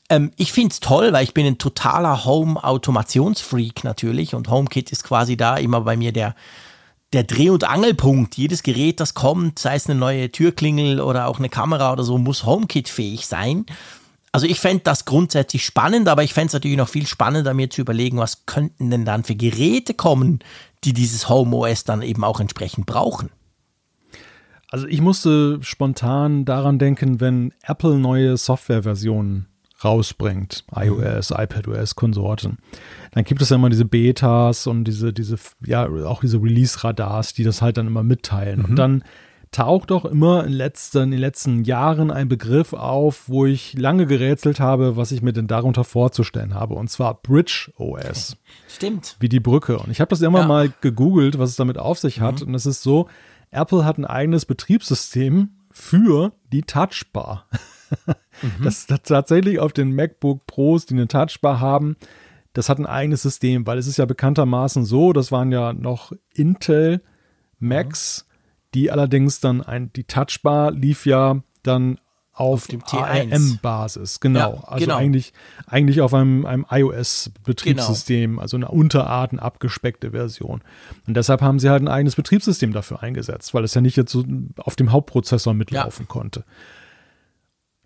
Ähm, 0.08 0.30
ich 0.36 0.52
finde 0.52 0.72
es 0.72 0.80
toll, 0.80 1.12
weil 1.12 1.24
ich 1.24 1.34
bin 1.34 1.46
ein 1.46 1.58
totaler 1.58 2.24
Home-Automationsfreak 2.24 3.84
natürlich 3.84 4.34
und 4.34 4.48
HomeKit 4.48 4.92
ist 4.92 5.04
quasi 5.04 5.36
da 5.36 5.56
immer 5.56 5.80
bei 5.82 5.96
mir 5.96 6.12
der, 6.12 6.34
der 7.12 7.24
Dreh- 7.24 7.50
und 7.50 7.64
Angelpunkt. 7.64 8.36
Jedes 8.36 8.62
Gerät, 8.62 9.00
das 9.00 9.14
kommt, 9.14 9.58
sei 9.58 9.74
es 9.74 9.88
eine 9.88 9.98
neue 9.98 10.30
Türklingel 10.30 11.00
oder 11.00 11.26
auch 11.26 11.38
eine 11.38 11.48
Kamera 11.48 11.92
oder 11.92 12.04
so, 12.04 12.18
muss 12.18 12.44
HomeKit-fähig 12.44 13.26
sein. 13.26 13.66
Also 14.32 14.46
ich 14.46 14.60
fände 14.60 14.82
das 14.84 15.06
grundsätzlich 15.06 15.64
spannend, 15.64 16.08
aber 16.08 16.22
ich 16.22 16.34
fände 16.34 16.48
es 16.48 16.52
natürlich 16.52 16.76
noch 16.76 16.90
viel 16.90 17.06
spannender, 17.06 17.54
mir 17.54 17.70
zu 17.70 17.80
überlegen, 17.80 18.18
was 18.18 18.44
könnten 18.46 18.90
denn 18.90 19.04
dann 19.04 19.24
für 19.24 19.34
Geräte 19.34 19.94
kommen, 19.94 20.40
die 20.86 20.92
dieses 20.92 21.28
Home 21.28 21.54
OS 21.54 21.84
dann 21.84 22.00
eben 22.00 22.24
auch 22.24 22.40
entsprechend 22.40 22.86
brauchen. 22.86 23.30
Also 24.70 24.86
ich 24.86 25.00
musste 25.00 25.58
spontan 25.62 26.44
daran 26.44 26.78
denken, 26.78 27.20
wenn 27.20 27.52
Apple 27.62 27.98
neue 27.98 28.36
Softwareversionen 28.36 29.46
rausbringt, 29.84 30.64
iOS, 30.74 31.32
iPadOS, 31.32 31.96
Konsorten, 31.96 32.58
dann 33.12 33.24
gibt 33.24 33.42
es 33.42 33.50
ja 33.50 33.56
immer 33.56 33.68
diese 33.68 33.84
Betas 33.84 34.66
und 34.66 34.84
diese, 34.84 35.12
diese, 35.12 35.36
ja, 35.64 35.86
auch 35.86 36.20
diese 36.20 36.40
Release-Radars, 36.42 37.34
die 37.34 37.44
das 37.44 37.62
halt 37.62 37.76
dann 37.76 37.86
immer 37.86 38.02
mitteilen. 38.02 38.60
Mhm. 38.60 38.64
Und 38.64 38.76
dann 38.76 39.04
taucht 39.52 39.90
doch 39.90 40.04
immer 40.04 40.44
in, 40.44 40.52
letzten, 40.52 41.04
in 41.04 41.10
den 41.12 41.20
letzten 41.20 41.64
Jahren 41.64 42.10
ein 42.10 42.28
Begriff 42.28 42.72
auf, 42.72 43.28
wo 43.28 43.46
ich 43.46 43.74
lange 43.74 44.06
gerätselt 44.06 44.60
habe, 44.60 44.96
was 44.96 45.12
ich 45.12 45.22
mir 45.22 45.32
denn 45.32 45.46
darunter 45.46 45.84
vorzustellen 45.84 46.54
habe. 46.54 46.74
Und 46.74 46.90
zwar 46.90 47.14
Bridge 47.14 47.72
OS. 47.76 48.36
Stimmt. 48.68 49.16
Wie 49.20 49.28
die 49.28 49.40
Brücke. 49.40 49.78
Und 49.78 49.90
ich 49.90 50.00
habe 50.00 50.10
das 50.10 50.20
immer 50.20 50.40
ja. 50.40 50.46
mal 50.46 50.72
gegoogelt, 50.80 51.38
was 51.38 51.50
es 51.50 51.56
damit 51.56 51.78
auf 51.78 51.98
sich 51.98 52.20
hat. 52.20 52.40
Mhm. 52.40 52.48
Und 52.48 52.54
es 52.54 52.66
ist 52.66 52.82
so, 52.82 53.08
Apple 53.50 53.84
hat 53.84 53.98
ein 53.98 54.04
eigenes 54.04 54.44
Betriebssystem 54.44 55.50
für 55.70 56.32
die 56.52 56.62
Touchbar. 56.62 57.46
mhm. 58.42 58.50
Das 58.64 58.86
tatsächlich 58.86 59.60
auf 59.60 59.72
den 59.72 59.94
MacBook 59.94 60.46
Pros, 60.46 60.86
die 60.86 60.94
eine 60.94 61.08
Touchbar 61.08 61.60
haben, 61.60 61.96
das 62.52 62.70
hat 62.70 62.78
ein 62.78 62.86
eigenes 62.86 63.22
System, 63.22 63.66
weil 63.66 63.76
es 63.76 63.86
ist 63.86 63.98
ja 63.98 64.06
bekanntermaßen 64.06 64.86
so, 64.86 65.12
das 65.12 65.30
waren 65.30 65.52
ja 65.52 65.74
noch 65.74 66.12
Intel 66.32 67.02
Macs, 67.58 68.24
mhm. 68.25 68.25
Die 68.76 68.90
allerdings 68.90 69.40
dann 69.40 69.62
ein, 69.62 69.90
die 69.94 70.04
Touchbar 70.04 70.70
lief 70.70 71.06
ja 71.06 71.40
dann 71.62 71.98
auf, 72.34 72.66
dem 72.66 72.82
ARM-Basis, 72.84 74.20
genau. 74.20 74.38
Ja, 74.38 74.64
also 74.64 74.84
genau. 74.84 74.98
eigentlich 74.98 75.32
eigentlich 75.66 76.02
auf 76.02 76.12
einem, 76.12 76.44
einem 76.44 76.66
iOS-Betriebssystem, 76.70 78.32
genau. 78.32 78.42
also 78.42 78.58
eine 78.58 78.68
Unterart, 78.68 79.32
eine 79.32 79.40
abgespeckte 79.40 80.10
Version. 80.10 80.60
Und 81.06 81.16
deshalb 81.16 81.40
haben 81.40 81.58
sie 81.58 81.70
halt 81.70 81.82
ein 81.82 81.88
eigenes 81.88 82.14
Betriebssystem 82.14 82.74
dafür 82.74 83.02
eingesetzt, 83.02 83.54
weil 83.54 83.64
es 83.64 83.72
ja 83.72 83.80
nicht 83.80 83.96
jetzt 83.96 84.12
so 84.12 84.22
auf 84.58 84.76
dem 84.76 84.92
Hauptprozessor 84.92 85.54
mitlaufen 85.54 86.04
ja. 86.04 86.12
konnte. 86.12 86.44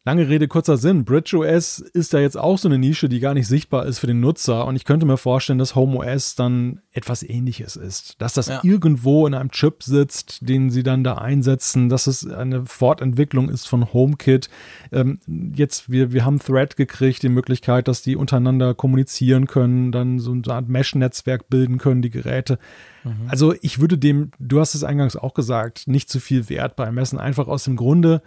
Lange 0.02 0.31
Rede, 0.31 0.48
kurzer 0.48 0.78
Sinn. 0.78 1.05
BridgeOS 1.05 1.78
ist 1.78 2.14
da 2.14 2.20
jetzt 2.20 2.39
auch 2.39 2.56
so 2.56 2.68
eine 2.68 2.78
Nische, 2.78 3.10
die 3.10 3.20
gar 3.20 3.35
nicht 3.35 3.47
sichtbar 3.47 3.85
ist 3.85 3.98
für 3.98 4.06
den 4.06 4.20
Nutzer. 4.20 4.66
Und 4.66 4.74
ich 4.74 4.86
könnte 4.86 5.05
mir 5.05 5.18
vorstellen, 5.18 5.59
dass 5.59 5.74
HomeOS 5.74 6.36
dann 6.36 6.81
etwas 6.90 7.22
ähnliches 7.22 7.77
ist. 7.77 8.14
Dass 8.18 8.32
das 8.32 8.48
ja. 8.48 8.60
irgendwo 8.62 9.27
in 9.27 9.35
einem 9.35 9.51
Chip 9.51 9.82
sitzt, 9.82 10.48
den 10.48 10.70
sie 10.70 10.82
dann 10.82 11.05
da 11.05 11.18
einsetzen, 11.18 11.90
dass 11.90 12.06
es 12.06 12.27
eine 12.27 12.64
Fortentwicklung 12.64 13.51
ist 13.51 13.68
von 13.68 13.93
HomeKit. 13.93 14.48
Ähm, 14.90 15.18
jetzt, 15.55 15.90
wir, 15.90 16.12
wir 16.12 16.24
haben 16.24 16.39
Thread 16.39 16.77
gekriegt, 16.77 17.22
die 17.22 17.28
Möglichkeit, 17.28 17.86
dass 17.86 18.01
die 18.01 18.16
untereinander 18.16 18.72
kommunizieren 18.72 19.47
können, 19.47 19.93
dann 19.93 20.18
so 20.18 20.32
eine 20.32 20.43
Art 20.47 20.70
Mesh-Netzwerk 20.70 21.51
bilden 21.51 21.77
können, 21.77 22.01
die 22.01 22.09
Geräte. 22.09 22.59
Mhm. 23.05 23.28
Also 23.28 23.55
ich 23.60 23.81
würde 23.81 23.98
dem, 23.98 24.31
du 24.39 24.60
hast 24.60 24.74
es 24.74 24.82
eingangs 24.82 25.16
auch 25.16 25.35
gesagt, 25.35 25.89
nicht 25.89 26.09
zu 26.09 26.20
viel 26.20 26.48
Wert 26.48 26.74
beimessen. 26.74 27.18
Einfach 27.18 27.48
aus 27.48 27.64
dem 27.64 27.77
Grunde, 27.77 28.22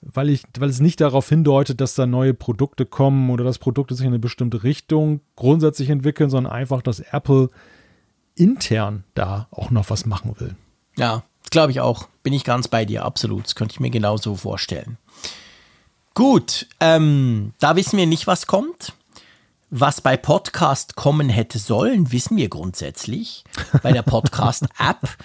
weil, 0.00 0.28
ich, 0.28 0.42
weil 0.58 0.68
es 0.68 0.80
nicht 0.80 1.00
darauf 1.00 1.28
hindeutet, 1.28 1.80
dass 1.80 1.94
da 1.94 2.06
neue 2.06 2.34
Produkte 2.34 2.86
kommen 2.86 3.30
oder 3.30 3.44
dass 3.44 3.58
Produkte 3.58 3.94
sich 3.94 4.04
in 4.04 4.12
eine 4.12 4.18
bestimmte 4.18 4.62
Richtung 4.62 5.20
grundsätzlich 5.36 5.90
entwickeln, 5.90 6.30
sondern 6.30 6.52
einfach, 6.52 6.82
dass 6.82 7.00
Apple 7.00 7.50
intern 8.34 9.04
da 9.14 9.48
auch 9.50 9.70
noch 9.70 9.90
was 9.90 10.06
machen 10.06 10.34
will. 10.38 10.54
Ja, 10.96 11.24
glaube 11.50 11.72
ich 11.72 11.80
auch. 11.80 12.08
Bin 12.22 12.32
ich 12.32 12.44
ganz 12.44 12.68
bei 12.68 12.84
dir, 12.84 13.04
absolut. 13.04 13.44
Das 13.44 13.54
könnte 13.54 13.72
ich 13.72 13.80
mir 13.80 13.90
genauso 13.90 14.36
vorstellen. 14.36 14.98
Gut, 16.14 16.66
ähm, 16.80 17.52
da 17.60 17.76
wissen 17.76 17.96
wir 17.96 18.06
nicht, 18.06 18.26
was 18.26 18.46
kommt. 18.46 18.94
Was 19.70 20.00
bei 20.00 20.16
Podcast 20.16 20.96
kommen 20.96 21.28
hätte 21.28 21.58
sollen, 21.58 22.10
wissen 22.10 22.36
wir 22.38 22.48
grundsätzlich 22.48 23.44
bei 23.82 23.92
der 23.92 24.02
Podcast-App. 24.02 25.16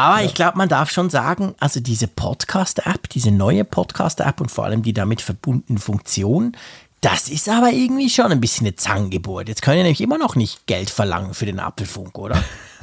Aber 0.00 0.20
ja. 0.20 0.24
ich 0.24 0.32
glaube, 0.32 0.56
man 0.56 0.70
darf 0.70 0.90
schon 0.90 1.10
sagen, 1.10 1.54
also 1.60 1.78
diese 1.78 2.08
Podcast-App, 2.08 3.10
diese 3.10 3.30
neue 3.30 3.64
Podcast-App 3.64 4.40
und 4.40 4.50
vor 4.50 4.64
allem 4.64 4.82
die 4.82 4.94
damit 4.94 5.20
verbundene 5.20 5.78
Funktion, 5.78 6.56
das 7.02 7.28
ist 7.28 7.50
aber 7.50 7.70
irgendwie 7.70 8.08
schon 8.08 8.32
ein 8.32 8.40
bisschen 8.40 8.66
eine 8.66 8.76
Zangengeburt. 8.76 9.48
Jetzt 9.48 9.60
können 9.60 9.76
ja 9.76 9.82
nämlich 9.82 10.00
immer 10.00 10.16
noch 10.16 10.36
nicht 10.36 10.66
Geld 10.66 10.88
verlangen 10.88 11.34
für 11.34 11.44
den 11.44 11.60
Apfelfunk, 11.60 12.18
oder? 12.18 12.42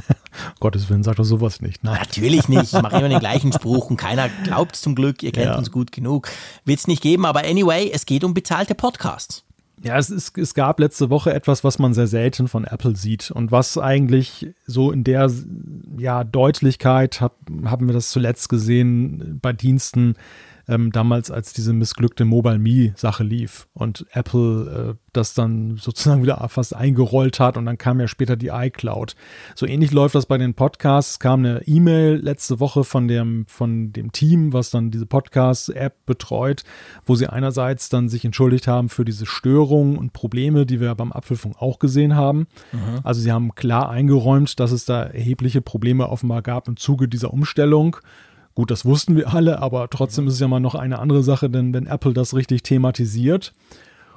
Gottes 0.60 0.92
Willen 0.92 1.04
sagt 1.04 1.18
doch 1.18 1.24
sowas 1.24 1.60
nicht. 1.60 1.84
Nein. 1.84 1.98
Natürlich 2.00 2.50
nicht. 2.50 2.72
Ich 2.72 2.82
mache 2.84 2.98
immer 2.98 3.10
den 3.10 3.20
gleichen 3.20 3.52
Spruch 3.54 3.90
und 3.90 3.98
keiner 3.98 4.30
glaubt 4.44 4.76
es 4.76 4.82
zum 4.82 4.94
Glück. 4.94 5.24
Ihr 5.24 5.32
kennt 5.32 5.48
ja. 5.48 5.58
uns 5.58 5.72
gut 5.72 5.92
genug. 5.92 6.30
Wird 6.66 6.78
es 6.78 6.86
nicht 6.86 7.02
geben, 7.02 7.26
aber 7.26 7.40
anyway, 7.40 7.90
es 7.92 8.06
geht 8.06 8.24
um 8.24 8.36
bezahlte 8.36 8.76
Podcasts. 8.76 9.44
Ja, 9.84 9.98
es, 9.98 10.10
ist, 10.10 10.38
es 10.38 10.56
gab 10.56 10.80
letzte 10.80 11.10
Woche 11.12 11.34
etwas, 11.34 11.64
was 11.64 11.78
man 11.78 11.94
sehr 11.94 12.08
selten 12.08 12.48
von 12.48 12.66
Apple 12.66 12.96
sieht 12.96 13.30
und 13.30 13.52
was 13.52 13.78
eigentlich 13.78 14.48
so 14.66 14.92
in 14.92 15.04
der 15.04 15.32
ja, 15.98 16.24
Deutlichkeit, 16.24 17.22
hab, 17.22 17.36
haben 17.66 17.88
wir 17.88 17.94
das 17.94 18.10
zuletzt 18.10 18.50
gesehen 18.50 19.40
bei 19.42 19.54
Diensten 19.54 20.16
ähm, 20.68 20.92
damals 20.92 21.32
als 21.32 21.54
diese 21.54 21.74
missglückte 21.74 22.26
Mobile 22.26 22.60
Me 22.60 22.94
Sache 22.96 23.24
lief 23.24 23.68
und 23.74 24.06
Apple 24.12 24.96
äh, 24.96 25.08
das 25.18 25.34
dann 25.34 25.78
sozusagen 25.78 26.22
wieder 26.22 26.48
fast 26.50 26.76
eingerollt 26.76 27.40
hat 27.40 27.58
und 27.58 27.66
dann 27.66 27.78
kam 27.78 28.00
ja 28.00 28.08
später 28.08 28.36
die 28.36 28.50
iCloud. 28.50 29.16
So 29.56 29.66
ähnlich 29.66 29.92
läuft 29.92 30.16
das 30.16 30.28
bei 30.28 30.38
den 30.38 30.54
Podcasts. 30.54 31.14
Es 31.14 31.20
kam 31.20 31.40
eine 31.40 31.64
E-Mail 31.66 32.18
letzte 32.18 32.60
Woche 32.60 32.84
von 32.84 33.08
dem, 33.08 33.46
von 33.48 33.92
dem 33.92 34.12
Team, 34.12 34.54
was 34.54 34.70
dann 34.70 34.92
diese 34.92 35.08
Podcast-App 35.08 36.06
betreut, 36.06 36.64
wo 37.06 37.16
sie 37.16 37.28
einerseits 37.28 37.90
dann 37.90 38.10
sich 38.10 38.24
entschuldigt 38.24 38.68
haben 38.68 38.90
für 38.90 39.06
diese 39.06 39.26
Störungen 39.26 39.98
und 39.98 40.14
Probleme, 40.14 40.66
die 40.66 40.80
wir 40.80 40.94
beim 40.96 41.12
Apfelfunk 41.12 41.56
auch 41.60 41.80
gesehen 41.80 42.16
haben. 42.16 42.48
Mhm. 42.72 43.00
Also 43.04 43.20
sie 43.22 43.32
haben 43.32 43.56
klar 43.56 43.90
eingeräumt, 43.90 44.60
dass 44.60 44.72
es 44.72 44.86
da 44.86 45.04
erhebliche 45.04 45.62
Probleme 45.62 46.10
offenbar 46.10 46.44
gab 46.44 46.68
im 46.68 46.78
Zuge 46.78 47.08
dieser 47.08 47.34
Umstellung. 47.34 47.98
Gut, 48.58 48.72
das 48.72 48.86
wussten 48.86 49.16
wir 49.16 49.32
alle, 49.36 49.62
aber 49.62 49.88
trotzdem 49.88 50.24
mhm. 50.24 50.30
ist 50.30 50.34
es 50.34 50.40
ja 50.40 50.48
mal 50.48 50.60
noch 50.60 50.74
eine 50.74 50.98
andere 50.98 51.22
Sache, 51.22 51.48
denn 51.48 51.76
wenn 51.76 51.86
Apple 51.86 52.14
das 52.14 52.34
richtig 52.34 52.64
thematisiert. 52.64 53.54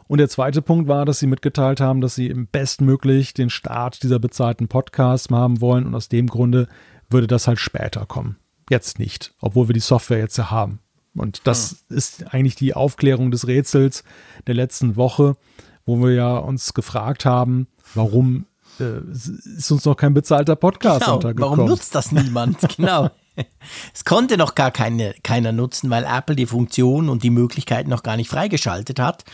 Und 0.08 0.16
der 0.16 0.30
zweite 0.30 0.62
Punkt 0.62 0.88
war, 0.88 1.04
dass 1.04 1.18
sie 1.18 1.26
mitgeteilt 1.26 1.78
haben, 1.78 2.00
dass 2.00 2.14
sie 2.14 2.28
im 2.28 2.46
bestmöglich 2.46 3.34
den 3.34 3.50
Start 3.50 4.02
dieser 4.02 4.18
bezahlten 4.18 4.66
Podcasts 4.66 5.28
haben 5.30 5.60
wollen 5.60 5.84
und 5.84 5.94
aus 5.94 6.08
dem 6.08 6.26
Grunde 6.26 6.68
würde 7.10 7.26
das 7.26 7.48
halt 7.48 7.58
später 7.58 8.06
kommen. 8.06 8.36
Jetzt 8.70 8.98
nicht, 8.98 9.34
obwohl 9.42 9.68
wir 9.68 9.74
die 9.74 9.80
Software 9.80 10.20
jetzt 10.20 10.38
ja 10.38 10.50
haben. 10.50 10.78
Und 11.14 11.46
das 11.46 11.84
ja. 11.90 11.96
ist 11.98 12.32
eigentlich 12.32 12.54
die 12.54 12.72
Aufklärung 12.72 13.30
des 13.30 13.46
Rätsels 13.46 14.04
der 14.46 14.54
letzten 14.54 14.96
Woche, 14.96 15.36
wo 15.84 15.98
wir 15.98 16.14
ja 16.14 16.38
uns 16.38 16.72
gefragt 16.72 17.26
haben, 17.26 17.66
warum 17.94 18.46
äh, 18.78 19.00
ist 19.12 19.70
uns 19.70 19.84
noch 19.84 19.96
kein 19.96 20.14
bezahlter 20.14 20.56
Podcast 20.56 21.04
genau, 21.04 21.16
untergekommen. 21.16 21.58
Warum 21.58 21.70
nutzt 21.70 21.94
das 21.94 22.10
niemand? 22.10 22.58
genau. 22.78 23.10
Es 23.94 24.04
konnte 24.04 24.36
noch 24.36 24.54
gar 24.54 24.70
keine, 24.70 25.14
keiner 25.22 25.52
nutzen, 25.52 25.90
weil 25.90 26.04
Apple 26.04 26.36
die 26.36 26.46
Funktion 26.46 27.08
und 27.08 27.22
die 27.22 27.30
Möglichkeiten 27.30 27.90
noch 27.90 28.02
gar 28.02 28.16
nicht 28.16 28.28
freigeschaltet 28.28 28.98
hat. 28.98 29.24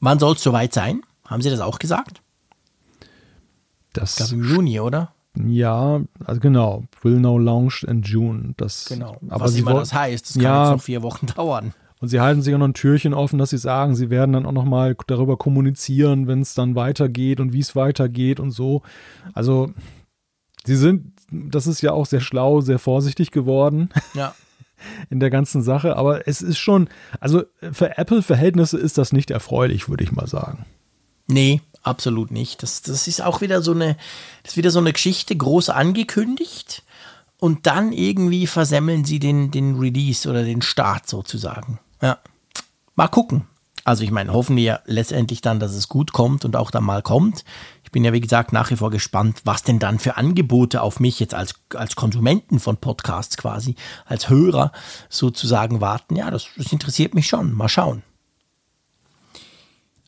Wann 0.00 0.18
soll 0.18 0.34
es 0.34 0.42
soweit 0.42 0.72
sein? 0.72 1.02
Haben 1.26 1.42
Sie 1.42 1.50
das 1.50 1.60
auch 1.60 1.78
gesagt? 1.78 2.22
Das 3.92 4.16
glaube 4.16 4.34
im 4.34 4.44
Juni, 4.44 4.80
oder? 4.80 5.12
Ja, 5.36 6.00
also 6.24 6.40
genau. 6.40 6.84
Will 7.02 7.18
now 7.18 7.38
launch 7.38 7.84
in 7.84 8.02
June. 8.02 8.54
Das, 8.56 8.86
genau. 8.86 9.16
Aber 9.28 9.44
Was 9.44 9.56
immer 9.56 9.74
das 9.74 9.92
heißt, 9.92 10.28
das 10.28 10.34
kann 10.34 10.42
ja, 10.42 10.64
jetzt 10.64 10.76
noch 10.78 10.82
vier 10.82 11.02
Wochen 11.02 11.26
dauern. 11.36 11.72
Und 12.00 12.08
sie 12.08 12.20
halten 12.20 12.42
sich 12.42 12.52
auch 12.52 12.58
noch 12.58 12.66
ein 12.66 12.74
Türchen 12.74 13.14
offen, 13.14 13.38
dass 13.38 13.50
sie 13.50 13.58
sagen, 13.58 13.94
sie 13.94 14.10
werden 14.10 14.32
dann 14.32 14.44
auch 14.44 14.52
noch 14.52 14.64
mal 14.64 14.96
darüber 15.06 15.36
kommunizieren, 15.36 16.26
wenn 16.26 16.40
es 16.40 16.54
dann 16.54 16.74
weitergeht 16.74 17.38
und 17.38 17.52
wie 17.52 17.60
es 17.60 17.76
weitergeht 17.76 18.40
und 18.40 18.50
so. 18.50 18.82
Also 19.34 19.70
sie 20.64 20.74
sind, 20.74 21.12
das 21.32 21.66
ist 21.66 21.82
ja 21.82 21.92
auch 21.92 22.06
sehr 22.06 22.20
schlau, 22.20 22.60
sehr 22.60 22.78
vorsichtig 22.78 23.30
geworden. 23.30 23.90
Ja. 24.14 24.34
In 25.10 25.20
der 25.20 25.30
ganzen 25.30 25.62
Sache. 25.62 25.96
Aber 25.96 26.26
es 26.26 26.42
ist 26.42 26.58
schon, 26.58 26.88
also 27.20 27.44
für 27.72 27.98
Apple-Verhältnisse 27.98 28.78
ist 28.78 28.98
das 28.98 29.12
nicht 29.12 29.30
erfreulich, 29.30 29.88
würde 29.88 30.02
ich 30.02 30.10
mal 30.12 30.26
sagen. 30.26 30.66
Nee, 31.28 31.60
absolut 31.82 32.30
nicht. 32.30 32.62
Das, 32.62 32.82
das 32.82 33.06
ist 33.06 33.22
auch 33.22 33.40
wieder 33.40 33.62
so 33.62 33.72
eine, 33.72 33.96
das 34.42 34.52
ist 34.52 34.56
wieder 34.56 34.70
so 34.70 34.80
eine 34.80 34.92
Geschichte, 34.92 35.36
groß 35.36 35.70
angekündigt 35.70 36.82
und 37.38 37.66
dann 37.66 37.92
irgendwie 37.92 38.46
versemmeln 38.46 39.04
sie 39.04 39.18
den, 39.18 39.50
den 39.50 39.78
Release 39.78 40.28
oder 40.28 40.44
den 40.44 40.62
Start 40.62 41.08
sozusagen. 41.08 41.78
Ja. 42.00 42.18
Mal 42.94 43.08
gucken. 43.08 43.46
Also 43.84 44.04
ich 44.04 44.10
meine, 44.10 44.32
hoffen 44.32 44.56
wir 44.56 44.80
letztendlich 44.86 45.40
dann, 45.40 45.58
dass 45.58 45.74
es 45.74 45.88
gut 45.88 46.12
kommt 46.12 46.44
und 46.44 46.54
auch 46.54 46.70
dann 46.70 46.84
mal 46.84 47.02
kommt. 47.02 47.44
Ich 47.92 47.94
bin 47.94 48.04
ja, 48.04 48.14
wie 48.14 48.22
gesagt, 48.22 48.54
nach 48.54 48.70
wie 48.70 48.76
vor 48.76 48.88
gespannt, 48.88 49.42
was 49.44 49.64
denn 49.64 49.78
dann 49.78 49.98
für 49.98 50.16
Angebote 50.16 50.80
auf 50.80 50.98
mich 50.98 51.20
jetzt 51.20 51.34
als, 51.34 51.56
als 51.74 51.94
Konsumenten 51.94 52.58
von 52.58 52.78
Podcasts 52.78 53.36
quasi, 53.36 53.74
als 54.06 54.30
Hörer 54.30 54.72
sozusagen 55.10 55.82
warten. 55.82 56.16
Ja, 56.16 56.30
das, 56.30 56.46
das 56.56 56.72
interessiert 56.72 57.14
mich 57.14 57.28
schon. 57.28 57.52
Mal 57.52 57.68
schauen. 57.68 58.02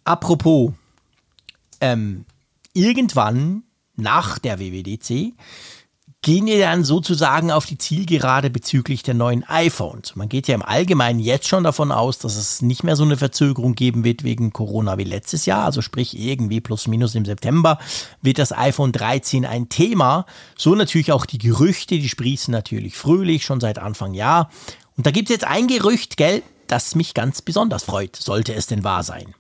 Apropos, 0.03 0.73
ähm, 1.83 2.25
irgendwann 2.73 3.65
nach 3.97 4.39
der 4.39 4.61
WWDC 4.61 5.35
gehen 6.25 6.47
wir 6.47 6.59
dann 6.59 6.85
sozusagen 6.85 7.53
auf 7.53 7.67
die 7.67 7.77
Zielgerade 7.77 8.49
bezüglich 8.49 9.03
der 9.03 9.13
neuen 9.13 9.45
iPhones. 9.45 10.17
Man 10.17 10.31
geht 10.31 10.49
ja 10.49 10.55
im 10.55 10.63
Allgemeinen 10.63 11.21
jetzt 11.21 11.47
schon 11.47 11.65
davon 11.65 11.93
aus, 11.93 12.19
dass 12.19 12.37
es 12.37 12.63
nicht 12.63 12.83
mehr 12.83 12.97
so 12.97 13.05
eine 13.05 13.19
Verzögerung 13.19 13.75
geben 13.75 14.05
wird 14.05 14.25
wegen 14.25 14.51
Corona 14.51 14.97
wie 14.97 15.05
letztes 15.05 15.45
Jahr. 15.45 15.67
Also 15.67 15.83
sprich 15.83 16.19
irgendwie 16.19 16.63
plus 16.63 16.87
minus 16.87 17.15
im 17.15 17.27
September 17.27 17.79
wird 18.23 18.39
das 18.39 18.57
iPhone 18.57 18.91
13 18.91 19.45
ein 19.45 19.69
Thema. 19.69 20.25
So 20.57 20.75
natürlich 20.75 21.13
auch 21.13 21.27
die 21.27 21.37
Gerüchte, 21.37 21.99
die 21.99 22.09
sprießen 22.09 22.51
natürlich 22.51 22.97
fröhlich 22.97 23.45
schon 23.45 23.61
seit 23.61 23.79
Anfang 23.79 24.15
Jahr. 24.15 24.51
Und 24.97 25.05
da 25.05 25.11
gibt 25.11 25.29
es 25.29 25.35
jetzt 25.35 25.47
ein 25.47 25.69
Gerücht, 25.69 26.17
gell, 26.17 26.43
das 26.69 26.95
mich 26.95 27.13
ganz 27.13 27.43
besonders 27.43 27.85
freut, 27.85 28.17
sollte 28.17 28.55
es 28.55 28.67
denn 28.67 28.83
wahr 28.83 29.03
sein. 29.03 29.35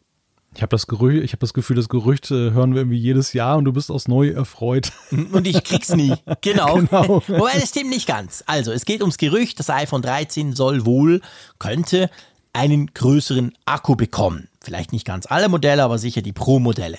Ich 0.57 0.63
habe 0.63 0.71
das 0.71 0.87
Gerücht, 0.87 1.25
ich 1.25 1.33
habe 1.33 1.41
das 1.41 1.53
Gefühl, 1.53 1.77
das 1.77 1.89
Gerücht 1.89 2.31
äh, 2.31 2.53
hören 2.53 2.75
wir 2.75 2.83
irgendwie 2.83 2.99
jedes 2.99 3.33
Jahr 3.33 3.57
und 3.57 3.65
du 3.65 3.73
bist 3.73 3.91
aus 3.91 4.07
neu 4.09 4.31
erfreut. 4.31 4.93
Und 5.11 5.47
ich 5.47 5.65
krieg's 5.65 5.91
nie. 5.91 6.15
Genau. 6.41 6.77
genau. 6.91 7.23
Wobei 7.27 7.55
das 7.55 7.71
stimmt 7.71 7.91
nicht 7.91 8.07
ganz. 8.07 8.45
Also, 8.47 8.71
es 8.73 8.85
geht 8.85 9.01
ums 9.01 9.19
Gerücht, 9.19 9.59
das 9.59 9.69
iPhone 9.71 10.03
13 10.03 10.55
soll 10.55 10.87
wohl, 10.87 11.21
könnte 11.59 12.09
einen 12.53 12.95
größeren 12.95 13.53
Akku 13.65 13.97
bekommen. 13.97 14.49
Vielleicht 14.61 14.93
nicht 14.93 15.05
ganz 15.05 15.27
alle 15.27 15.49
Modelle, 15.49 15.83
aber 15.83 15.99
sicher 15.99 16.23
die 16.23 16.33
Pro-Modelle. 16.33 16.99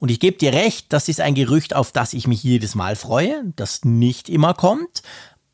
Und 0.00 0.10
ich 0.10 0.18
gebe 0.18 0.38
dir 0.38 0.52
recht, 0.52 0.92
das 0.92 1.08
ist 1.08 1.20
ein 1.20 1.34
Gerücht, 1.34 1.76
auf 1.76 1.92
das 1.92 2.14
ich 2.14 2.26
mich 2.26 2.42
jedes 2.42 2.74
Mal 2.74 2.96
freue, 2.96 3.42
das 3.54 3.84
nicht 3.84 4.28
immer 4.30 4.54
kommt. 4.54 5.02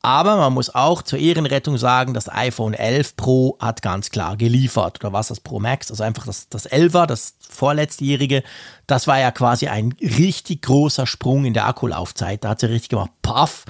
Aber 0.03 0.37
man 0.37 0.55
muss 0.55 0.75
auch 0.75 1.03
zur 1.03 1.19
Ehrenrettung 1.19 1.77
sagen, 1.77 2.15
das 2.15 2.31
iPhone 2.31 2.73
11 2.73 3.17
Pro 3.17 3.57
hat 3.61 3.83
ganz 3.83 4.11
klar 4.11 4.39
geliefert. 4.39 4.99
Oder 5.01 5.13
was 5.13 5.29
das 5.29 5.41
Pro 5.41 5.61
Max? 5.61 5.91
Also 5.91 6.03
einfach 6.03 6.25
das, 6.25 6.49
das 6.49 6.71
11er, 6.71 7.07
das 7.07 7.35
vorletztjährige. 7.41 8.43
Das 8.87 9.07
war 9.07 9.19
ja 9.19 9.31
quasi 9.31 9.69
ein 9.69 9.95
richtig 10.01 10.63
großer 10.63 11.07
Sprung 11.07 11.45
in 11.45 11.53
der 11.53 11.67
Akkulaufzeit. 11.67 12.45
Da 12.45 12.51
hat 12.51 12.61
sie 12.61 12.71
richtig 12.71 12.89
gemacht, 12.89 13.11
paff. 13.21 13.67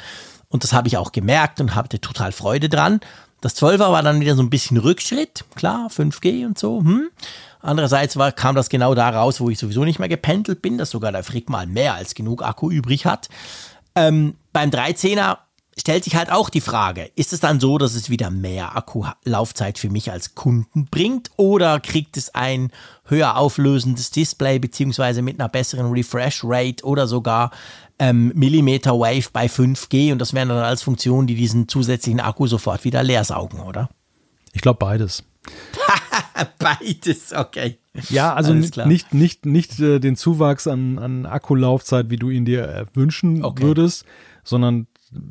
Und 0.49 0.63
das 0.63 0.73
habe 0.73 0.87
ich 0.87 0.97
auch 0.97 1.11
gemerkt 1.11 1.61
und 1.61 1.75
hatte 1.75 2.01
total 2.01 2.31
Freude 2.31 2.69
dran. 2.69 3.01
Das 3.41 3.57
12er 3.57 3.91
war 3.91 4.03
dann 4.03 4.21
wieder 4.21 4.37
so 4.37 4.43
ein 4.43 4.51
bisschen 4.51 4.77
Rückschritt. 4.77 5.45
Klar, 5.57 5.89
5G 5.89 6.47
und 6.47 6.59
so. 6.59 6.81
Hm. 6.81 7.09
Andererseits 7.61 8.17
war, 8.17 8.31
kam 8.31 8.55
das 8.55 8.69
genau 8.69 8.95
da 8.95 9.11
raus, 9.11 9.41
wo 9.41 9.51
ich 9.51 9.59
sowieso 9.59 9.85
nicht 9.85 9.99
mehr 9.99 10.09
gependelt 10.09 10.63
bin, 10.63 10.79
dass 10.79 10.91
sogar 10.91 11.11
der 11.11 11.25
Frick 11.25 11.51
mal 11.51 11.67
mehr 11.67 11.95
als 11.95 12.15
genug 12.15 12.43
Akku 12.43 12.71
übrig 12.71 13.05
hat. 13.05 13.29
Ähm, 13.97 14.37
beim 14.53 14.71
13er 14.71 15.39
stellt 15.81 16.05
sich 16.05 16.15
halt 16.15 16.31
auch 16.31 16.51
die 16.51 16.61
Frage, 16.61 17.11
ist 17.17 17.33
es 17.33 17.41
dann 17.41 17.59
so, 17.59 17.79
dass 17.79 17.95
es 17.95 18.11
wieder 18.11 18.31
mehr 18.31 18.77
Akkulaufzeit 18.77 19.79
für 19.79 19.91
mich 19.91 20.13
als 20.13 20.35
Kunden 20.35 20.87
bringt 20.87 21.31
oder 21.37 21.81
kriegt 21.81 22.17
es 22.17 22.35
ein 22.35 22.71
höher 23.05 23.37
auflösendes 23.37 24.11
Display 24.11 24.59
beziehungsweise 24.59 25.23
mit 25.23 25.41
einer 25.41 25.49
besseren 25.49 25.91
Refresh 25.91 26.43
Rate 26.45 26.85
oder 26.85 27.07
sogar 27.07 27.51
ähm, 27.99 28.33
Millimeter 28.35 28.93
Wave 28.93 29.29
bei 29.33 29.47
5G 29.47 30.13
und 30.13 30.19
das 30.19 30.35
wären 30.35 30.51
dann 30.51 30.59
als 30.59 30.83
Funktion, 30.83 31.27
die 31.27 31.35
diesen 31.35 31.67
zusätzlichen 31.69 32.21
Akku 32.21 32.47
sofort 32.47 32.85
wieder 32.85 33.03
leer 33.03 33.25
saugen, 33.25 33.61
oder? 33.61 33.89
Ich 34.53 34.61
glaube 34.61 34.79
beides. 34.79 35.25
beides, 36.59 37.33
okay. 37.33 37.79
Ja, 38.09 38.35
also 38.35 38.55
nicht, 38.55 38.77
nicht, 39.13 39.45
nicht 39.47 39.81
äh, 39.81 39.99
den 39.99 40.17
Zuwachs 40.17 40.67
an, 40.67 40.99
an 40.99 41.27
Akkulaufzeit, 41.27 42.11
wie 42.11 42.17
du 42.17 42.31
ihn 42.31 42.45
dir 42.45 42.69
äh, 42.69 42.87
wünschen 42.95 43.45
okay. 43.45 43.63
würdest, 43.63 44.05
sondern 44.45 44.87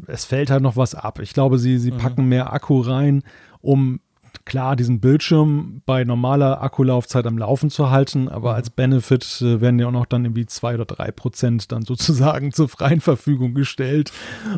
es 0.08 0.26
fällt 0.26 0.50
halt 0.50 0.64
noch 0.64 0.76
was 0.76 0.96
ab. 0.96 1.20
Ich 1.20 1.34
glaube, 1.34 1.60
sie, 1.60 1.78
sie 1.78 1.92
mhm. 1.92 1.98
packen 1.98 2.26
mehr 2.26 2.54
Akku 2.54 2.82
rein, 2.82 3.24
um 3.62 4.00
klar 4.46 4.76
diesen 4.76 5.00
Bildschirm 5.00 5.82
bei 5.86 6.04
normaler 6.04 6.62
Akkulaufzeit 6.62 7.26
am 7.28 7.38
Laufen 7.38 7.70
zu 7.70 7.90
halten, 7.90 8.28
aber 8.28 8.52
mhm. 8.52 8.56
als 8.56 8.70
Benefit 8.70 9.42
äh, 9.42 9.62
werden 9.62 9.80
ja 9.80 9.88
auch 9.88 9.92
noch 9.92 10.06
dann 10.06 10.26
irgendwie 10.26 10.46
zwei 10.46 10.74
oder 10.74 10.86
drei 10.86 11.12
Prozent 11.12 11.72
dann 11.72 11.84
sozusagen 11.84 12.52
zur 12.54 12.68
freien 12.68 13.02
Verfügung 13.02 13.54
gestellt. 13.54 14.12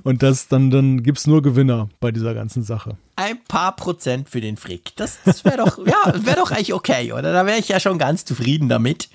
Und 0.04 0.24
das 0.24 0.48
dann, 0.48 0.72
dann 0.72 1.04
gibt 1.04 1.20
es 1.20 1.28
nur 1.28 1.42
Gewinner 1.42 1.90
bei 2.00 2.12
dieser 2.12 2.34
ganzen 2.34 2.64
Sache. 2.64 2.98
Ein 3.16 3.44
paar 3.48 3.76
Prozent 3.76 4.30
für 4.30 4.42
den 4.42 4.58
Frick. 4.58 4.96
Das, 4.96 5.20
das 5.26 5.46
wäre 5.46 5.58
doch, 5.58 5.78
ja, 5.86 6.14
wäre 6.26 6.38
doch 6.38 6.52
eigentlich 6.52 6.74
okay, 6.74 7.12
oder? 7.12 7.34
Da 7.34 7.46
wäre 7.46 7.60
ich 7.60 7.68
ja 7.68 7.80
schon 7.80 7.98
ganz 7.98 8.26
zufrieden 8.26 8.70
damit, 8.70 9.10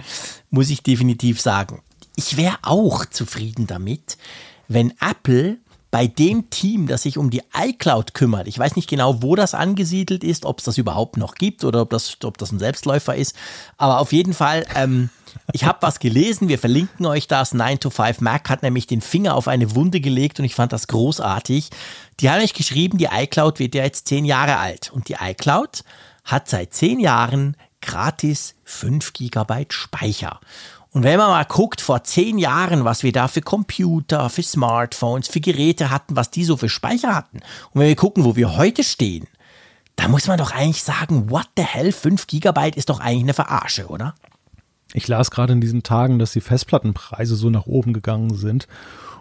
muss 0.51 0.71
ich 0.71 0.83
definitiv 0.83 1.41
sagen. 1.41 1.83
Ich 2.17 2.37
wäre 2.37 2.57
auch 2.63 3.05
zufrieden 3.07 3.67
damit, 3.67 4.17
wenn 4.69 4.93
Apple 5.01 5.59
bei 5.97 6.09
dem 6.09 6.51
Team, 6.51 6.89
das 6.89 7.05
sich 7.05 7.17
um 7.17 7.31
die 7.31 7.41
iCloud 7.57 8.13
kümmert, 8.13 8.49
ich 8.49 8.59
weiß 8.59 8.77
nicht 8.77 8.87
genau, 8.87 9.23
wo 9.23 9.35
das 9.35 9.55
angesiedelt 9.55 10.25
ist, 10.25 10.45
ob 10.45 10.59
es 10.59 10.67
das 10.67 10.77
überhaupt 10.77 11.17
noch 11.17 11.37
gibt 11.37 11.65
oder 11.65 11.81
ob 11.81 11.89
das, 11.89 12.19
ob 12.23 12.37
das 12.37 12.53
ein 12.53 12.59
Selbstläufer 12.59 13.15
ist, 13.15 13.35
aber 13.79 14.01
auf 14.01 14.13
jeden 14.13 14.35
Fall, 14.35 14.67
ähm, 14.75 15.09
ich 15.55 15.65
habe 15.65 15.79
was 15.81 15.99
gelesen, 15.99 16.49
wir 16.49 16.59
verlinken 16.59 17.07
euch 17.07 17.29
das. 17.29 17.55
9 17.55 17.81
to 17.81 17.89
5 17.89 18.21
Mac 18.21 18.51
hat 18.51 18.63
nämlich 18.63 18.87
den 18.87 19.01
Finger 19.01 19.37
auf 19.37 19.49
eine 19.49 19.75
Wunde 19.75 20.03
gelegt 20.03 20.39
und 20.39 20.45
ich 20.45 20.55
fand 20.55 20.75
das 20.75 20.87
großartig. 20.87 21.71
Die 22.21 22.29
haben 22.29 22.43
euch 22.43 22.53
geschrieben, 22.53 22.99
die 22.99 23.09
iCloud 23.11 23.59
wird 23.59 23.75
ja 23.75 23.83
jetzt 23.83 24.07
zehn 24.07 24.27
Jahre 24.27 24.59
alt 24.59 24.93
und 24.93 25.09
die 25.09 25.17
iCloud 25.19 25.83
hat 26.25 26.47
seit 26.51 26.75
zehn 26.75 27.01
Jahren 27.01 27.57
gratis 27.81 28.55
5 28.65 29.15
GB 29.15 29.67
Speicher. 29.71 30.41
Und 30.97 31.03
wenn 31.03 31.19
man 31.19 31.29
mal 31.29 31.45
guckt, 31.45 31.83
vor 31.83 32.05
zehn 32.05 32.39
Jahren, 32.39 32.87
was 32.87 33.03
wir 33.03 33.13
da 33.13 33.29
für 33.29 33.43
Computer, 33.43 34.31
für 34.31 34.43
Smartphones, 34.43 35.29
für 35.29 35.41
Geräte 35.41 35.91
hatten, 35.91 36.17
was 36.17 36.31
die 36.31 36.43
so 36.43 36.57
für 36.57 36.71
Speicher 36.71 37.15
hatten, 37.15 37.41
und 37.75 37.81
wenn 37.83 37.89
wir 37.89 37.97
gucken, 37.97 38.25
wo 38.25 38.35
wir 38.35 38.57
heute 38.57 38.83
stehen, 38.83 39.27
da 39.97 40.09
muss 40.09 40.27
man 40.27 40.39
doch 40.39 40.53
eigentlich 40.53 40.83
sagen, 40.83 41.31
what 41.31 41.51
the 41.55 41.65
hell, 41.65 41.93
5 41.93 42.27
Gigabyte 42.27 42.77
ist 42.77 42.89
doch 42.89 43.01
eigentlich 43.01 43.25
eine 43.25 43.35
Verarsche, 43.35 43.89
oder? 43.89 44.15
Ich 44.95 45.07
las 45.07 45.31
gerade 45.31 45.53
in 45.53 45.61
diesen 45.61 45.83
Tagen, 45.83 46.19
dass 46.19 46.33
die 46.33 46.41
Festplattenpreise 46.41 47.37
so 47.37 47.51
nach 47.51 47.67
oben 47.67 47.93
gegangen 47.93 48.35
sind. 48.35 48.67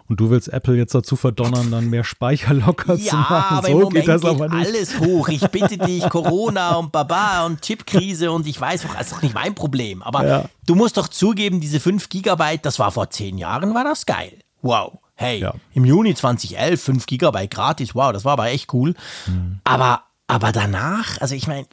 Und 0.08 0.20
du 0.20 0.30
willst 0.30 0.48
Apple 0.52 0.76
jetzt 0.76 0.94
dazu 0.94 1.16
verdonnern, 1.16 1.70
dann 1.70 1.90
mehr 1.90 2.04
Speicher 2.04 2.54
locker 2.54 2.94
ja, 2.94 3.10
zu 3.10 3.16
machen. 3.16 3.56
Aber 3.58 3.66
so 3.66 3.72
im 3.72 3.78
Moment 3.78 3.94
geht 3.94 4.08
das 4.08 4.20
geht 4.22 4.30
aber 4.30 4.48
nicht. 4.48 4.66
alles 4.66 5.00
hoch. 5.00 5.28
Ich 5.28 5.46
bitte 5.48 5.78
dich, 5.78 6.08
Corona 6.08 6.76
und 6.76 6.92
Baba 6.92 7.44
und 7.46 7.60
Chipkrise 7.62 8.30
und 8.30 8.46
ich 8.46 8.60
weiß 8.60 8.84
auch, 8.86 8.94
das 8.94 9.08
ist 9.08 9.12
doch 9.16 9.22
nicht 9.22 9.34
mein 9.34 9.54
Problem. 9.54 10.02
Aber 10.02 10.26
Ja. 10.26 10.44
du 10.66 10.74
musst 10.74 10.96
doch 10.96 11.08
zugeben, 11.08 11.60
diese 11.60 11.80
5 11.80 12.08
Gigabyte, 12.08 12.64
das 12.64 12.78
war 12.78 12.92
vor 12.92 13.10
10 13.10 13.36
Jahren, 13.38 13.74
war 13.74 13.84
das 13.84 14.06
geil. 14.06 14.32
Wow. 14.62 14.98
Hey, 15.14 15.40
Ja. 15.40 15.54
im 15.74 15.84
Juni 15.84 16.14
2011 16.14 16.80
5 16.82 17.06
Gigabyte 17.06 17.50
gratis, 17.50 17.94
wow, 17.94 18.12
das 18.12 18.24
war 18.24 18.34
aber 18.34 18.46
echt 18.48 18.72
cool. 18.74 18.94
Mhm. 19.26 19.60
Aber, 19.64 20.02
aber 20.28 20.52
danach, 20.52 21.20
also 21.20 21.34
ich 21.34 21.46
meine, 21.46 21.66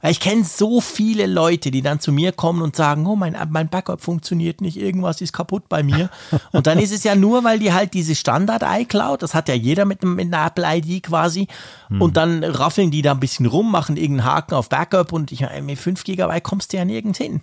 weil 0.00 0.12
ich 0.12 0.20
kenne 0.20 0.44
so 0.44 0.80
viele 0.80 1.26
Leute, 1.26 1.70
die 1.70 1.82
dann 1.82 2.00
zu 2.00 2.12
mir 2.12 2.32
kommen 2.32 2.62
und 2.62 2.76
sagen, 2.76 3.06
oh, 3.06 3.16
mein, 3.16 3.36
mein 3.50 3.68
Backup 3.68 4.00
funktioniert 4.00 4.60
nicht, 4.60 4.76
irgendwas 4.76 5.20
ist 5.20 5.32
kaputt 5.32 5.68
bei 5.68 5.82
mir. 5.82 6.10
Und 6.52 6.66
dann 6.66 6.78
ist 6.78 6.92
es 6.92 7.04
ja 7.04 7.14
nur, 7.14 7.44
weil 7.44 7.58
die 7.58 7.72
halt 7.72 7.94
diese 7.94 8.14
Standard 8.14 8.62
iCloud, 8.64 9.22
das 9.22 9.34
hat 9.34 9.48
ja 9.48 9.54
jeder 9.54 9.84
mit, 9.84 10.04
mit 10.04 10.32
einer 10.32 10.46
Apple 10.46 10.64
ID 10.64 11.02
quasi. 11.02 11.48
Und 11.88 12.16
dann 12.16 12.44
raffeln 12.44 12.90
die 12.90 13.02
da 13.02 13.12
ein 13.12 13.20
bisschen 13.20 13.46
rum, 13.46 13.70
machen 13.70 13.96
irgendeinen 13.96 14.28
Haken 14.28 14.54
auf 14.54 14.68
Backup 14.68 15.12
und 15.12 15.32
ich 15.32 15.40
meine, 15.40 15.62
mit 15.62 15.78
5 15.78 16.04
Gigabyte 16.04 16.44
kommst 16.44 16.72
du 16.72 16.76
ja 16.76 16.84
nirgends 16.84 17.18
hin. 17.18 17.42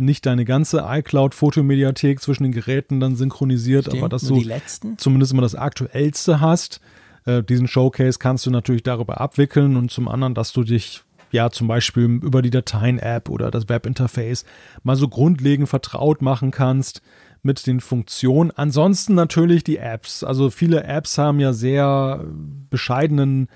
nicht 0.00 0.26
deine 0.26 0.44
ganze 0.44 0.84
iCloud-Fotomediathek 0.86 2.20
zwischen 2.20 2.44
den 2.44 2.52
Geräten 2.52 3.00
dann 3.00 3.16
synchronisiert, 3.16 3.88
aber 3.88 4.08
dass 4.08 4.22
du 4.22 4.34
die 4.34 4.44
letzten. 4.44 4.98
zumindest 4.98 5.32
immer 5.32 5.42
das 5.42 5.54
Aktuellste 5.54 6.40
hast. 6.40 6.80
Äh, 7.26 7.42
diesen 7.42 7.68
Showcase 7.68 8.18
kannst 8.18 8.46
du 8.46 8.50
natürlich 8.50 8.82
darüber 8.82 9.20
abwickeln 9.20 9.76
und 9.76 9.90
zum 9.90 10.08
anderen, 10.08 10.34
dass 10.34 10.52
du 10.52 10.64
dich 10.64 11.02
ja 11.32 11.50
zum 11.50 11.68
Beispiel 11.68 12.04
über 12.04 12.42
die 12.42 12.50
Dateien-App 12.50 13.28
oder 13.28 13.50
das 13.50 13.68
Webinterface 13.68 14.44
mal 14.82 14.96
so 14.96 15.08
grundlegend 15.08 15.68
vertraut 15.68 16.22
machen 16.22 16.50
kannst 16.50 17.02
mit 17.42 17.66
den 17.66 17.80
Funktionen. 17.80 18.50
Ansonsten 18.50 19.14
natürlich 19.14 19.64
die 19.64 19.78
Apps. 19.78 20.24
Also 20.24 20.50
viele 20.50 20.84
Apps 20.84 21.16
haben 21.18 21.40
ja 21.40 21.52
sehr 21.52 22.24
bescheidenen 22.68 23.48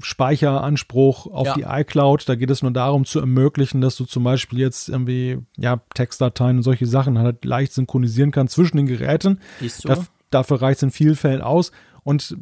Speicheranspruch 0.00 1.26
auf 1.26 1.46
Ja. 1.46 1.54
die 1.54 1.62
iCloud. 1.82 2.28
Da 2.28 2.34
geht 2.34 2.50
es 2.50 2.62
nur 2.62 2.70
darum 2.72 3.04
zu 3.04 3.20
ermöglichen, 3.20 3.80
dass 3.80 3.96
du 3.96 4.04
zum 4.04 4.24
Beispiel 4.24 4.58
jetzt 4.58 4.88
irgendwie 4.88 5.38
ja 5.56 5.80
Textdateien 5.94 6.58
und 6.58 6.62
solche 6.62 6.86
Sachen 6.86 7.18
halt 7.18 7.44
leicht 7.44 7.72
synchronisieren 7.72 8.30
kannst 8.30 8.54
zwischen 8.54 8.76
den 8.76 8.86
Geräten. 8.86 9.40
So. 9.60 9.88
Daf- 9.88 10.08
dafür 10.30 10.62
reicht 10.62 10.78
es 10.78 10.82
in 10.84 10.90
vielen 10.90 11.16
Fällen 11.16 11.40
aus. 11.42 11.72
Und 12.02 12.36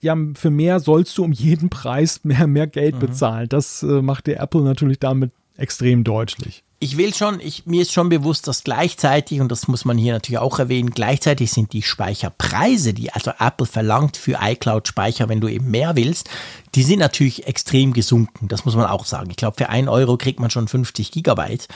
ja, 0.00 0.16
für 0.34 0.50
mehr 0.50 0.80
sollst 0.80 1.16
du 1.16 1.24
um 1.24 1.32
jeden 1.32 1.70
Preis 1.70 2.20
mehr, 2.24 2.46
mehr 2.46 2.66
Geld 2.66 2.98
bezahlen. 3.00 3.48
Das 3.48 3.82
äh, 3.82 4.02
macht 4.02 4.26
dir 4.26 4.38
Apple 4.38 4.60
natürlich 4.62 4.98
damit 4.98 5.32
extrem 5.56 6.04
deutlich. 6.04 6.64
ich 6.84 6.98
will 6.98 7.14
schon, 7.14 7.40
ich, 7.40 7.64
mir 7.64 7.80
ist 7.80 7.92
schon 7.92 8.10
bewusst, 8.10 8.46
dass 8.46 8.62
gleichzeitig, 8.62 9.40
und 9.40 9.50
das 9.50 9.68
muss 9.68 9.86
man 9.86 9.96
hier 9.96 10.12
natürlich 10.12 10.38
auch 10.38 10.58
erwähnen, 10.58 10.90
gleichzeitig 10.90 11.50
sind 11.50 11.72
die 11.72 11.80
Speicherpreise, 11.80 12.92
die 12.92 13.10
also 13.10 13.32
Apple 13.38 13.66
verlangt 13.66 14.18
für 14.18 14.38
iCloud-Speicher, 14.42 15.30
wenn 15.30 15.40
du 15.40 15.48
eben 15.48 15.70
mehr 15.70 15.96
willst, 15.96 16.28
die 16.74 16.82
sind 16.82 16.98
natürlich 16.98 17.46
extrem 17.46 17.94
gesunken. 17.94 18.48
Das 18.48 18.66
muss 18.66 18.76
man 18.76 18.84
auch 18.84 19.06
sagen. 19.06 19.30
Ich 19.30 19.36
glaube, 19.36 19.56
für 19.56 19.70
1 19.70 19.88
Euro 19.88 20.18
kriegt 20.18 20.40
man 20.40 20.50
schon 20.50 20.68
50 20.68 21.10
Gigabyte, 21.10 21.68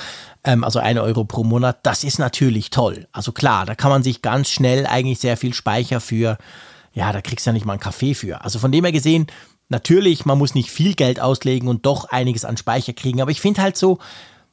ähm, 0.45 0.63
also 0.63 0.79
1 0.79 1.01
Euro 1.01 1.25
pro 1.25 1.43
Monat. 1.43 1.79
Das 1.85 2.05
ist 2.05 2.19
natürlich 2.19 2.69
toll. 2.69 3.07
Also 3.11 3.33
klar, 3.33 3.65
da 3.65 3.75
kann 3.75 3.91
man 3.91 4.03
sich 4.03 4.21
ganz 4.21 4.51
schnell 4.51 4.85
eigentlich 4.85 5.21
sehr 5.21 5.39
viel 5.39 5.55
Speicher 5.55 6.03
für, 6.03 6.37
ja, 6.93 7.13
da 7.15 7.23
kriegst 7.23 7.47
du 7.47 7.51
ja 7.51 7.55
nicht 7.55 7.65
mal 7.65 7.73
einen 7.73 7.81
Kaffee 7.81 8.13
für. 8.13 8.45
Also 8.45 8.59
von 8.59 8.73
dem 8.73 8.85
her 8.85 8.93
gesehen, 8.93 9.27
natürlich, 9.69 10.25
man 10.25 10.39
muss 10.39 10.55
nicht 10.55 10.71
viel 10.71 10.95
Geld 10.95 11.21
auslegen 11.21 11.69
und 11.69 11.87
doch 11.87 12.07
einiges 12.07 12.45
an 12.45 12.57
Speicher 12.57 12.93
kriegen. 12.93 13.21
Aber 13.21 13.31
ich 13.31 13.41
finde 13.41 13.63
halt 13.63 13.77
so, 13.77 13.99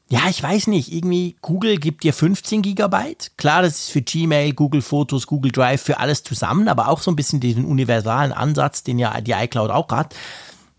ja, 0.07 0.21
ich 0.29 0.41
weiß 0.41 0.67
nicht, 0.67 0.91
irgendwie 0.91 1.35
Google 1.41 1.77
gibt 1.77 2.03
dir 2.03 2.13
15 2.13 2.61
Gigabyte. 2.61 3.31
Klar, 3.37 3.63
das 3.63 3.79
ist 3.79 3.89
für 3.89 4.01
Gmail, 4.01 4.53
Google 4.53 4.81
Fotos, 4.81 5.25
Google 5.25 5.51
Drive, 5.51 5.81
für 5.81 5.99
alles 5.99 6.23
zusammen, 6.23 6.67
aber 6.67 6.89
auch 6.89 7.01
so 7.01 7.09
ein 7.09 7.15
bisschen 7.15 7.39
diesen 7.39 7.65
universalen 7.65 8.31
Ansatz, 8.31 8.83
den 8.83 8.99
ja 8.99 9.19
die 9.21 9.31
iCloud 9.31 9.71
auch 9.71 9.89
hat. 9.89 10.13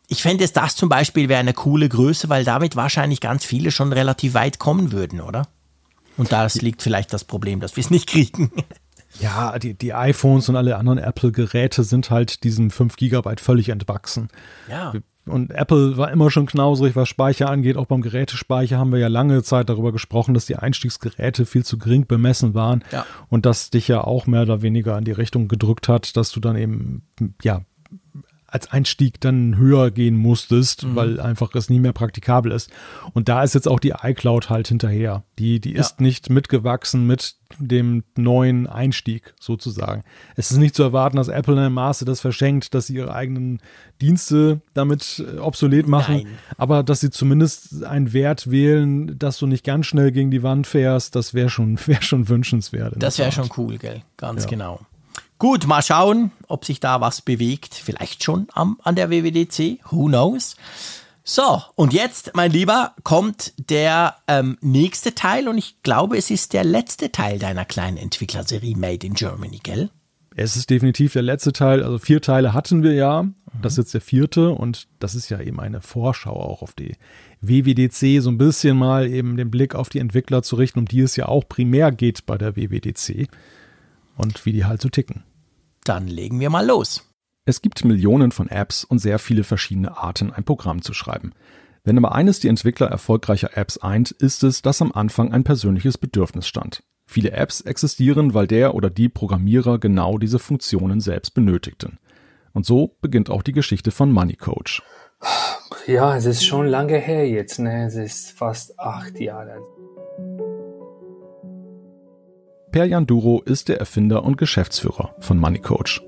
Ich 0.07 0.23
fände 0.23 0.45
es 0.45 0.53
das 0.53 0.77
zum 0.77 0.89
Beispiel 0.89 1.29
wäre 1.29 1.41
eine 1.41 1.55
coole 1.55 1.89
Größe, 1.89 2.29
weil 2.29 2.45
damit 2.45 2.77
wahrscheinlich 2.77 3.21
ganz 3.21 3.45
viele 3.45 3.73
schon 3.73 3.93
relativ 3.93 4.35
weit 4.35 4.61
kommen 4.61 4.93
würden, 4.93 5.21
oder? 5.21 5.49
Und 6.17 6.31
da 6.31 6.47
liegt 6.55 6.83
vielleicht 6.83 7.13
das 7.13 7.25
Problem, 7.25 7.59
dass 7.59 7.75
wir 7.75 7.83
es 7.83 7.91
nicht 7.91 8.07
kriegen. 8.09 8.53
Ja, 9.21 9.59
die, 9.59 9.75
die 9.75 9.95
iPhones 9.95 10.49
und 10.49 10.57
alle 10.57 10.77
anderen 10.77 10.99
Apple-Geräte 10.99 11.85
sind 11.85 12.11
halt 12.11 12.45
diesem 12.45 12.71
5 12.71 12.97
Gigabyte 12.97 13.41
völlig 13.41 13.69
entwachsen. 13.69 14.29
Ja. 14.69 14.93
Und 15.27 15.51
Apple 15.51 15.97
war 15.97 16.11
immer 16.13 16.31
schon 16.31 16.47
knausrig, 16.47 16.95
was 16.95 17.09
Speicher 17.09 17.51
angeht. 17.51 17.77
Auch 17.77 17.87
beim 17.87 18.01
Gerätespeicher 18.01 18.79
haben 18.79 18.93
wir 18.93 19.01
ja 19.01 19.09
lange 19.09 19.43
Zeit 19.43 19.69
darüber 19.69 19.91
gesprochen, 19.91 20.35
dass 20.35 20.47
die 20.47 20.57
Einstiegsgeräte 20.57 21.47
viel 21.47 21.65
zu 21.65 21.79
gering 21.79 22.07
bemessen 22.07 22.55
waren. 22.55 22.85
Ja. 22.93 23.05
Und 23.29 23.45
das 23.45 23.71
dich 23.71 23.89
ja 23.89 24.03
auch 24.03 24.27
mehr 24.27 24.43
oder 24.43 24.63
weniger 24.63 24.97
in 24.97 25.05
die 25.05 25.13
Richtung 25.13 25.49
gedrückt 25.49 25.89
hat, 25.89 26.17
dass 26.17 26.31
du 26.31 26.39
dann 26.39 26.57
eben, 26.57 27.03
ja, 27.43 27.63
als 28.49 28.71
Einstieg 28.71 29.21
dann 29.21 29.57
höher 29.57 29.91
gehen 29.91 30.17
musstest, 30.17 30.95
weil 30.95 31.21
einfach 31.21 31.55
es 31.55 31.69
nie 31.69 31.81
mehr 31.81 31.93
praktikabel 31.93 32.53
ist. 32.53 32.71
Und 33.13 33.29
da 33.29 33.43
ist 33.43 33.55
jetzt 33.55 33.67
auch 33.67 33.81
die 33.81 33.95
iCloud 34.01 34.49
halt 34.51 34.69
hinterher. 34.69 35.25
Die, 35.39 35.61
die 35.61 35.73
ist 35.73 36.01
nicht 36.01 36.31
mitgewachsen 36.31 37.07
mit 37.07 37.35
dem 37.59 38.05
neuen 38.17 38.67
Einstieg 38.67 39.35
sozusagen. 39.41 40.03
Es 40.37 40.51
ist 40.51 40.59
nicht 40.59 40.75
zu 40.75 40.83
erwarten, 40.83 41.17
dass 41.17 41.29
Apple 41.29 41.55
in 41.55 41.59
einem 41.61 41.75
Maße 41.75 42.05
das 42.05 42.21
verschenkt, 42.21 42.75
dass 42.75 42.87
sie 42.87 42.95
ihre 42.97 43.13
eigenen 43.15 43.61
Dienste 44.01 44.61
damit 44.75 45.25
äh, 45.27 45.39
obsolet 45.39 45.89
machen, 45.89 46.17
Nein. 46.17 46.27
aber 46.57 46.83
dass 46.83 47.01
sie 47.01 47.11
zumindest 47.11 47.85
einen 47.85 48.13
Wert 48.13 48.51
wählen, 48.51 49.19
dass 49.19 49.39
du 49.39 49.47
nicht 49.47 49.65
ganz 49.65 49.87
schnell 49.87 50.13
gegen 50.13 50.31
die 50.31 50.43
Wand 50.43 50.67
fährst, 50.67 51.17
das 51.17 51.35
wäre 51.35 51.51
schon, 51.51 51.79
wär 51.87 52.03
schon 52.03 52.29
wünschenswert. 52.29 52.95
Das 52.97 53.19
wäre 53.19 53.33
schon 53.33 53.51
cool, 53.57 53.79
gell? 53.79 54.03
Ganz 54.17 54.45
Ja. 54.45 54.51
genau. 54.51 54.81
Gut, 55.39 55.67
mal 55.67 55.83
schauen, 55.83 56.33
ob 56.49 56.65
sich 56.65 56.81
da 56.81 57.03
was 57.03 57.21
bewegt. 57.21 57.75
Vielleicht 57.75 58.25
schon 58.25 58.49
am, 58.55 58.79
an 58.83 58.95
der 58.95 59.11
WWDC. 59.11 59.81
Who 59.91 60.07
knows? 60.07 60.57
So, 61.25 61.61
und 61.75 61.93
jetzt, 61.93 62.31
mein 62.35 62.53
Lieber, 62.53 62.95
kommt 63.03 63.53
der 63.59 64.15
ähm, 64.29 64.57
nächste 64.63 65.15
Teil 65.15 65.49
und 65.49 65.59
ich 65.59 65.83
glaube, 65.83 66.17
es 66.17 66.31
ist 66.31 66.55
der 66.55 66.65
letzte 66.65 67.13
Teil 67.13 67.39
deiner 67.39 67.67
kleinen 67.67 67.99
Entwicklerserie 67.99 68.77
Made 68.77 69.07
in 69.07 69.13
Germany, 69.13 69.61
gell? 69.63 69.91
Es 70.37 70.57
ist 70.57 70.71
definitiv 70.71 71.13
der 71.13 71.23
letzte 71.23 71.53
Teil. 71.53 71.83
Also 71.83 71.99
vier 71.99 72.23
Teile 72.23 72.55
hatten 72.55 72.83
wir 72.83 72.95
ja. 72.95 73.27
Das 73.61 73.73
ist 73.73 73.79
jetzt 73.79 73.95
der 73.95 74.01
vierte 74.01 74.51
und 74.51 74.87
das 75.01 75.15
ist 75.15 75.29
ja 75.29 75.41
eben 75.41 75.61
eine 75.61 75.81
Vorschau 75.83 76.41
auch 76.41 76.63
auf 76.63 76.73
die 76.73 76.95
WWDC, 77.41 78.23
so 78.23 78.31
ein 78.31 78.39
bisschen 78.39 78.79
mal 78.79 79.07
eben 79.07 79.37
den 79.37 79.51
Blick 79.51 79.75
auf 79.75 79.89
die 79.89 79.99
Entwickler 79.99 80.43
zu 80.43 80.57
richten, 80.57 80.79
um 80.79 80.85
die 80.87 81.01
es 81.01 81.17
ja 81.17 81.27
auch 81.27 81.49
primär 81.49 81.91
geht 81.93 82.25
bei 82.25 82.39
der 82.39 82.57
WWDC 82.57 83.29
und 84.17 84.45
wie 84.47 84.53
die 84.53 84.65
halt 84.65 84.81
so 84.81 84.89
ticken. 84.89 85.25
Dann 85.85 86.07
legen 86.07 86.41
wir 86.41 86.51
mal 86.51 86.67
los. 86.67 87.09
Es 87.45 87.63
gibt 87.63 87.85
Millionen 87.85 88.33
von 88.33 88.49
Apps 88.49 88.83
und 88.83 88.99
sehr 88.99 89.19
viele 89.19 89.45
verschiedene 89.45 89.97
Arten, 89.97 90.33
ein 90.33 90.45
Programm 90.45 90.83
zu 90.83 90.93
schreiben. 90.95 91.33
Wenn 91.85 91.97
aber 91.97 92.13
eines 92.13 92.41
die 92.41 92.49
Entwickler 92.49 92.89
erfolgreicher 92.89 93.57
Apps 93.57 93.79
eint, 93.79 94.11
ist 94.11 94.43
es, 94.43 94.63
dass 94.63 94.83
am 94.83 94.91
Anfang 94.91 95.33
ein 95.33 95.45
persönliches 95.45 95.97
Bedürfnis 95.97 96.49
stand. 96.49 96.83
Viele 97.07 97.31
Apps 97.31 97.61
existieren, 97.61 98.35
weil 98.35 98.49
der 98.49 98.75
oder 98.75 98.91
die 98.91 99.09
Programmierer 99.09 99.79
genau 99.79 100.19
diese 100.19 100.41
Funktionen 100.41 101.01
selbst 101.01 101.35
benötigten. 101.35 101.99
Und 102.53 102.67
so 102.67 102.97
beginnt 103.01 103.31
auch 103.31 103.45
die 103.45 103.53
Geschichte 103.53 103.93
von 103.93 104.11
Money 104.11 104.35
Coach. 104.35 104.83
Ja, 105.87 106.17
es 106.17 106.27
ist 106.27 106.45
schon 106.45 106.67
lange 106.67 106.99
her 106.99 107.29
jetzt, 107.29 107.61
ne? 107.61 107.87
Es 107.87 107.95
ist 107.95 108.33
fast 108.33 108.79
acht 108.81 109.21
Jahre. 109.21 109.61
Perjan 112.77 113.07
Duro 113.07 113.41
ist 113.43 113.71
der 113.71 113.79
Erfinder 113.79 114.23
und 114.23 114.37
Geschäftsführer 114.37 115.15
von 115.21 115.39
Money 115.39 115.61
Coach. 115.61 116.03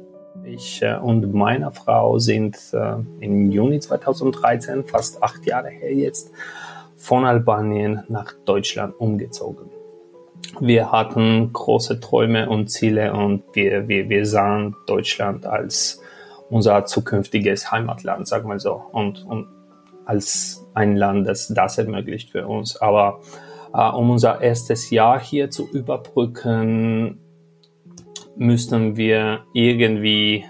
Ich 0.45 0.82
äh, 0.82 0.99
und 0.99 1.32
meine 1.32 1.70
Frau 1.70 2.19
sind 2.19 2.59
äh, 2.74 2.97
im 3.20 3.51
Juni 3.51 3.81
2013, 3.81 4.85
fast 4.85 5.23
acht 5.23 5.47
Jahre 5.47 5.70
her 5.70 5.95
jetzt, 5.95 6.31
von 6.99 7.24
Albanien 7.24 8.03
nach 8.09 8.35
Deutschland 8.45 8.95
umgezogen. 9.01 9.70
Wir 10.61 10.93
hatten 10.93 11.55
große 11.55 12.01
Träume 12.01 12.51
und 12.51 12.69
Ziele 12.69 13.15
und 13.15 13.45
wir, 13.55 13.89
wir, 13.89 14.11
wir 14.11 14.27
sahen 14.27 14.77
Deutschland 14.86 15.47
als 15.47 16.03
unser 16.51 16.85
zukünftiges 16.85 17.73
Heimatland, 17.73 18.28
sagen 18.28 18.47
wir 18.51 18.61
so, 18.61 18.82
und, 18.93 19.24
und 19.24 19.49
als 20.05 20.66
ein 20.74 20.97
Land, 20.97 21.27
das 21.27 21.49
das 21.49 21.78
ermöglicht 21.78 22.28
für 22.28 22.47
uns. 22.47 22.77
Aber 22.77 23.20
um 23.73 24.11
unser 24.11 24.40
erstes 24.40 24.90
Jahr 24.90 25.20
hier 25.20 25.51
zu 25.51 25.69
überbrücken, 25.69 27.20
müssten 28.36 28.97
wir 28.97 29.45
irgendwie 29.53 30.45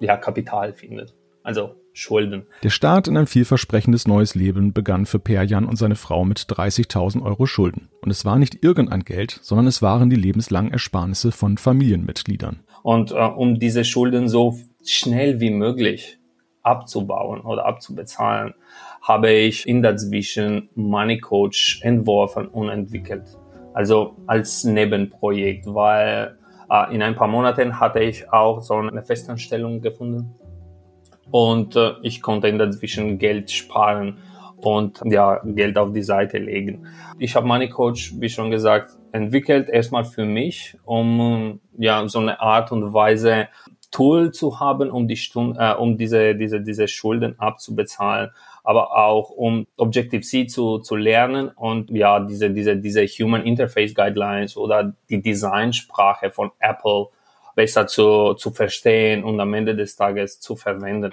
ja, 0.00 0.16
Kapital 0.16 0.72
finden. 0.72 1.06
Also 1.42 1.74
Schulden. 1.92 2.46
Der 2.62 2.70
Start 2.70 3.08
in 3.08 3.16
ein 3.16 3.26
vielversprechendes 3.26 4.06
neues 4.06 4.34
Leben 4.34 4.72
begann 4.72 5.06
für 5.06 5.18
Perjan 5.18 5.64
und 5.64 5.76
seine 5.76 5.96
Frau 5.96 6.24
mit 6.24 6.38
30.000 6.38 7.22
Euro 7.22 7.46
Schulden. 7.46 7.88
Und 8.00 8.10
es 8.10 8.24
war 8.24 8.38
nicht 8.38 8.62
irgendein 8.62 9.04
Geld, 9.04 9.38
sondern 9.42 9.66
es 9.66 9.82
waren 9.82 10.08
die 10.08 10.16
lebenslangen 10.16 10.72
Ersparnisse 10.72 11.32
von 11.32 11.58
Familienmitgliedern. 11.58 12.60
Und 12.82 13.10
äh, 13.10 13.16
um 13.16 13.58
diese 13.58 13.84
Schulden 13.84 14.28
so 14.28 14.56
schnell 14.84 15.40
wie 15.40 15.50
möglich 15.50 16.18
abzubauen 16.62 17.40
oder 17.40 17.66
abzubezahlen, 17.66 18.54
habe 19.00 19.30
ich 19.30 19.66
in 19.68 19.82
dazwischen 19.82 20.68
Money 20.74 21.18
Coach 21.18 21.80
entworfen 21.82 22.46
und 22.48 22.68
entwickelt. 22.68 23.38
Also 23.72 24.16
als 24.26 24.64
Nebenprojekt, 24.64 25.66
weil 25.66 26.36
äh, 26.70 26.94
in 26.94 27.02
ein 27.02 27.14
paar 27.14 27.28
Monaten 27.28 27.78
hatte 27.80 28.00
ich 28.00 28.32
auch 28.32 28.60
so 28.62 28.74
eine 28.74 29.02
Festanstellung 29.02 29.80
gefunden 29.80 30.34
und 31.30 31.76
äh, 31.76 31.92
ich 32.02 32.22
konnte 32.22 32.48
in 32.48 32.58
dazwischen 32.58 33.18
Geld 33.18 33.50
sparen 33.50 34.18
und 34.56 35.00
ja, 35.04 35.40
Geld 35.44 35.78
auf 35.78 35.92
die 35.92 36.02
Seite 36.02 36.38
legen. 36.38 36.86
Ich 37.18 37.34
habe 37.36 37.46
Money 37.46 37.68
Coach, 37.68 38.14
wie 38.18 38.28
schon 38.28 38.50
gesagt, 38.50 38.90
entwickelt 39.12 39.68
erstmal 39.68 40.04
für 40.04 40.24
mich, 40.24 40.76
um 40.84 41.60
ja 41.78 42.06
so 42.08 42.18
eine 42.18 42.40
Art 42.40 42.72
und 42.72 42.92
Weise 42.92 43.48
Tool 43.90 44.30
zu 44.32 44.60
haben, 44.60 44.90
um 44.90 45.08
die 45.08 45.16
Stunde, 45.16 45.58
äh, 45.58 45.74
um 45.74 45.96
diese 45.96 46.34
diese 46.36 46.60
diese 46.60 46.86
Schulden 46.86 47.38
abzubezahlen, 47.38 48.30
aber 48.70 48.96
auch 48.96 49.30
um 49.30 49.66
Objective 49.76 50.20
C 50.22 50.46
zu 50.46 50.78
zu 50.78 50.94
lernen 50.94 51.48
und 51.48 51.90
ja 51.90 52.20
diese 52.20 52.52
diese 52.52 52.76
diese 52.76 53.04
Human 53.04 53.42
Interface 53.42 53.96
Guidelines 53.96 54.56
oder 54.56 54.92
die 55.08 55.20
Designsprache 55.20 56.30
von 56.30 56.52
Apple 56.60 57.08
besser 57.56 57.88
zu, 57.88 58.34
zu 58.34 58.52
verstehen 58.52 59.24
und 59.24 59.40
am 59.40 59.52
Ende 59.54 59.74
des 59.74 59.96
Tages 59.96 60.38
zu 60.38 60.54
verwenden. 60.54 61.10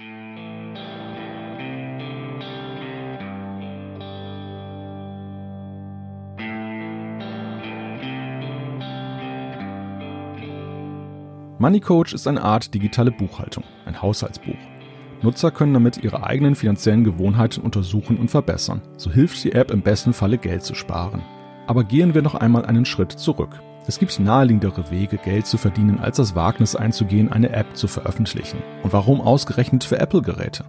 Money 11.57 11.79
Coach 11.79 12.13
ist 12.13 12.27
eine 12.27 12.43
Art 12.43 12.71
digitale 12.71 13.09
Buchhaltung, 13.09 13.63
ein 13.85 13.99
Haushaltsbuch. 13.99 14.76
Nutzer 15.21 15.51
können 15.51 15.73
damit 15.73 16.03
ihre 16.03 16.23
eigenen 16.23 16.55
finanziellen 16.55 17.03
Gewohnheiten 17.03 17.61
untersuchen 17.61 18.17
und 18.17 18.29
verbessern. 18.29 18.81
So 18.97 19.11
hilft 19.11 19.43
die 19.43 19.53
App 19.53 19.71
im 19.71 19.81
besten 19.81 20.13
Falle 20.13 20.37
Geld 20.37 20.63
zu 20.63 20.75
sparen. 20.75 21.23
Aber 21.65 21.83
gehen 21.83 22.13
wir 22.13 22.21
noch 22.21 22.35
einmal 22.35 22.65
einen 22.65 22.85
Schritt 22.85 23.11
zurück. 23.11 23.59
Es 23.87 23.99
gibt 23.99 24.19
naheliegendere 24.19 24.91
Wege, 24.91 25.17
Geld 25.17 25.47
zu 25.47 25.57
verdienen, 25.57 25.99
als 25.99 26.17
das 26.17 26.35
Wagnis 26.35 26.75
einzugehen, 26.75 27.31
eine 27.31 27.51
App 27.51 27.75
zu 27.75 27.87
veröffentlichen. 27.87 28.61
Und 28.83 28.93
warum 28.93 29.21
ausgerechnet 29.21 29.83
für 29.83 29.99
Apple-Geräte? 29.99 30.65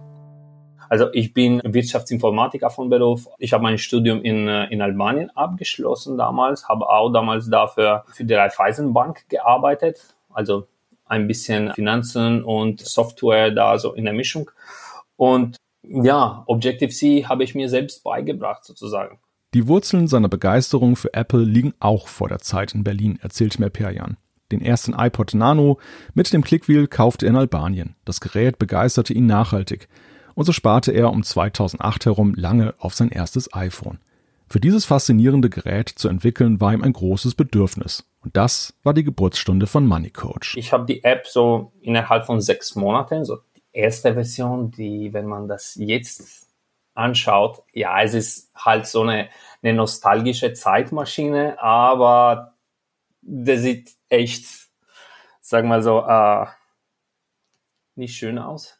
Also 0.89 1.07
ich 1.13 1.33
bin 1.33 1.61
Wirtschaftsinformatiker 1.63 2.71
von 2.71 2.89
Beruf. 2.89 3.27
Ich 3.37 3.53
habe 3.53 3.61
mein 3.61 3.77
Studium 3.77 4.21
in, 4.23 4.47
äh, 4.47 4.65
in 4.67 4.81
Albanien 4.81 5.29
abgeschlossen 5.35 6.17
damals, 6.17 6.67
habe 6.67 6.89
auch 6.89 7.11
damals 7.11 7.49
dafür 7.49 8.03
für 8.11 8.23
die 8.23 8.33
Raiffeisenbank 8.33 9.29
gearbeitet. 9.29 10.15
Also 10.33 10.65
ein 11.09 11.27
bisschen 11.27 11.73
Finanzen 11.73 12.43
und 12.43 12.79
Software 12.79 13.51
da 13.51 13.77
so 13.77 13.93
in 13.93 14.05
der 14.05 14.13
Mischung. 14.13 14.49
Und 15.17 15.57
ja, 15.83 16.43
Objective-C 16.45 17.25
habe 17.25 17.43
ich 17.43 17.55
mir 17.55 17.67
selbst 17.67 18.03
beigebracht 18.03 18.63
sozusagen. 18.63 19.19
Die 19.53 19.67
Wurzeln 19.67 20.07
seiner 20.07 20.29
Begeisterung 20.29 20.95
für 20.95 21.13
Apple 21.13 21.43
liegen 21.43 21.73
auch 21.79 22.07
vor 22.07 22.29
der 22.29 22.39
Zeit 22.39 22.75
in 22.75 22.83
Berlin, 22.83 23.17
erzählt 23.21 23.59
Merperjan. 23.59 24.17
Den 24.51 24.61
ersten 24.61 24.93
iPod 24.93 25.33
Nano 25.33 25.79
mit 26.13 26.31
dem 26.31 26.43
Clickwheel 26.43 26.87
kaufte 26.87 27.25
er 27.25 27.31
in 27.31 27.35
Albanien. 27.35 27.95
Das 28.05 28.21
Gerät 28.21 28.59
begeisterte 28.59 29.13
ihn 29.13 29.25
nachhaltig. 29.25 29.87
Und 30.35 30.45
so 30.45 30.51
sparte 30.51 30.91
er 30.91 31.11
um 31.11 31.23
2008 31.23 32.05
herum 32.05 32.33
lange 32.35 32.75
auf 32.77 32.93
sein 32.93 33.09
erstes 33.09 33.53
iPhone. 33.53 33.99
Für 34.47 34.59
dieses 34.59 34.85
faszinierende 34.85 35.49
Gerät 35.49 35.89
zu 35.89 36.07
entwickeln 36.07 36.61
war 36.61 36.73
ihm 36.73 36.83
ein 36.83 36.93
großes 36.93 37.35
Bedürfnis. 37.35 38.08
Und 38.21 38.35
das 38.35 38.73
war 38.83 38.93
die 38.93 39.03
Geburtsstunde 39.03 39.65
von 39.67 39.85
Money 39.85 40.09
Coach. 40.09 40.57
Ich 40.57 40.73
habe 40.73 40.85
die 40.85 41.03
App 41.03 41.27
so 41.27 41.71
innerhalb 41.81 42.25
von 42.25 42.41
sechs 42.41 42.75
Monaten, 42.75 43.23
so 43.23 43.37
die 43.55 43.63
erste 43.71 44.13
Version, 44.13 44.71
die, 44.71 45.13
wenn 45.13 45.25
man 45.25 45.47
das 45.47 45.75
jetzt 45.75 46.47
anschaut, 46.93 47.63
ja, 47.73 48.01
es 48.01 48.13
ist 48.13 48.51
halt 48.55 48.85
so 48.85 49.03
eine, 49.03 49.29
eine 49.61 49.73
nostalgische 49.73 50.53
Zeitmaschine, 50.53 51.61
aber 51.61 52.55
der 53.21 53.59
sieht 53.59 53.95
echt, 54.09 54.69
sag 55.39 55.65
mal 55.65 55.81
so, 55.81 56.01
äh, 56.05 56.45
nicht 57.95 58.15
schön 58.15 58.37
aus. 58.37 58.78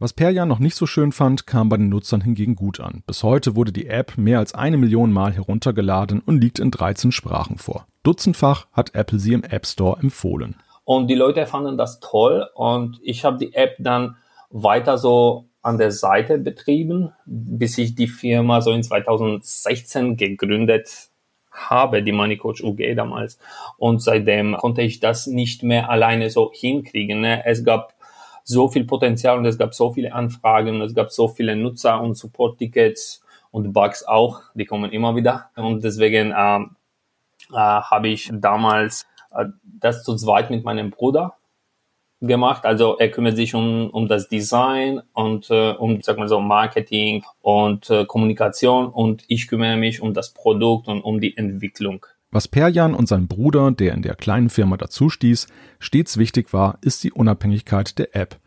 Was 0.00 0.12
Perjan 0.12 0.46
noch 0.46 0.60
nicht 0.60 0.76
so 0.76 0.86
schön 0.86 1.10
fand, 1.10 1.48
kam 1.48 1.68
bei 1.68 1.76
den 1.76 1.88
Nutzern 1.88 2.20
hingegen 2.20 2.54
gut 2.54 2.78
an. 2.78 3.02
Bis 3.04 3.24
heute 3.24 3.56
wurde 3.56 3.72
die 3.72 3.88
App 3.88 4.16
mehr 4.16 4.38
als 4.38 4.54
eine 4.54 4.76
Million 4.76 5.12
Mal 5.12 5.32
heruntergeladen 5.32 6.20
und 6.20 6.40
liegt 6.40 6.60
in 6.60 6.70
13 6.70 7.10
Sprachen 7.10 7.58
vor. 7.58 7.84
Dutzendfach 8.04 8.68
hat 8.72 8.94
Apple 8.94 9.18
sie 9.18 9.32
im 9.32 9.42
App 9.42 9.66
Store 9.66 9.98
empfohlen. 10.00 10.54
Und 10.84 11.08
die 11.08 11.16
Leute 11.16 11.44
fanden 11.46 11.76
das 11.76 11.98
toll 11.98 12.46
und 12.54 13.00
ich 13.02 13.24
habe 13.24 13.38
die 13.38 13.54
App 13.54 13.74
dann 13.80 14.14
weiter 14.50 14.98
so 14.98 15.46
an 15.62 15.78
der 15.78 15.90
Seite 15.90 16.38
betrieben, 16.38 17.12
bis 17.26 17.76
ich 17.76 17.96
die 17.96 18.06
Firma 18.06 18.60
so 18.60 18.70
in 18.70 18.84
2016 18.84 20.16
gegründet 20.16 21.10
habe, 21.50 22.04
die 22.04 22.12
Money 22.12 22.36
Coach 22.36 22.62
UG 22.62 22.94
damals. 22.94 23.40
Und 23.78 24.00
seitdem 24.00 24.56
konnte 24.58 24.82
ich 24.82 25.00
das 25.00 25.26
nicht 25.26 25.64
mehr 25.64 25.90
alleine 25.90 26.30
so 26.30 26.52
hinkriegen. 26.54 27.20
Ne? 27.20 27.44
Es 27.44 27.64
gab 27.64 27.97
so 28.48 28.68
viel 28.68 28.84
Potenzial 28.84 29.36
und 29.36 29.44
es 29.44 29.58
gab 29.58 29.74
so 29.74 29.92
viele 29.92 30.14
Anfragen, 30.14 30.80
es 30.80 30.94
gab 30.94 31.10
so 31.10 31.28
viele 31.28 31.54
Nutzer 31.54 32.00
und 32.00 32.16
Support-Tickets 32.16 33.22
und 33.50 33.74
Bugs 33.74 34.04
auch, 34.04 34.40
die 34.54 34.64
kommen 34.64 34.90
immer 34.90 35.14
wieder. 35.14 35.50
Und 35.54 35.84
deswegen 35.84 36.32
äh, 36.32 36.60
äh, 37.52 37.56
habe 37.56 38.08
ich 38.08 38.30
damals 38.32 39.06
äh, 39.32 39.46
das 39.62 40.02
zu 40.02 40.16
zweit 40.16 40.48
mit 40.48 40.64
meinem 40.64 40.90
Bruder 40.90 41.36
gemacht. 42.22 42.64
Also 42.64 42.96
er 42.96 43.10
kümmert 43.10 43.36
sich 43.36 43.54
um, 43.54 43.90
um 43.90 44.08
das 44.08 44.28
Design 44.28 45.02
und 45.12 45.50
äh, 45.50 45.72
um, 45.72 46.00
sag 46.00 46.16
mal 46.16 46.26
so, 46.26 46.40
Marketing 46.40 47.24
und 47.42 47.90
äh, 47.90 48.06
Kommunikation 48.06 48.88
und 48.88 49.24
ich 49.28 49.46
kümmere 49.46 49.76
mich 49.76 50.00
um 50.00 50.14
das 50.14 50.32
Produkt 50.32 50.88
und 50.88 51.02
um 51.02 51.20
die 51.20 51.36
Entwicklung. 51.36 52.06
Was 52.30 52.46
Perjan 52.46 52.94
und 52.94 53.08
sein 53.08 53.26
Bruder, 53.26 53.70
der 53.70 53.94
in 53.94 54.02
der 54.02 54.14
kleinen 54.14 54.50
Firma 54.50 54.76
dazustieß, 54.76 55.46
stets 55.78 56.18
wichtig 56.18 56.52
war, 56.52 56.78
ist 56.82 57.02
die 57.04 57.12
Unabhängigkeit 57.12 57.98
der 57.98 58.14
App. 58.14 58.38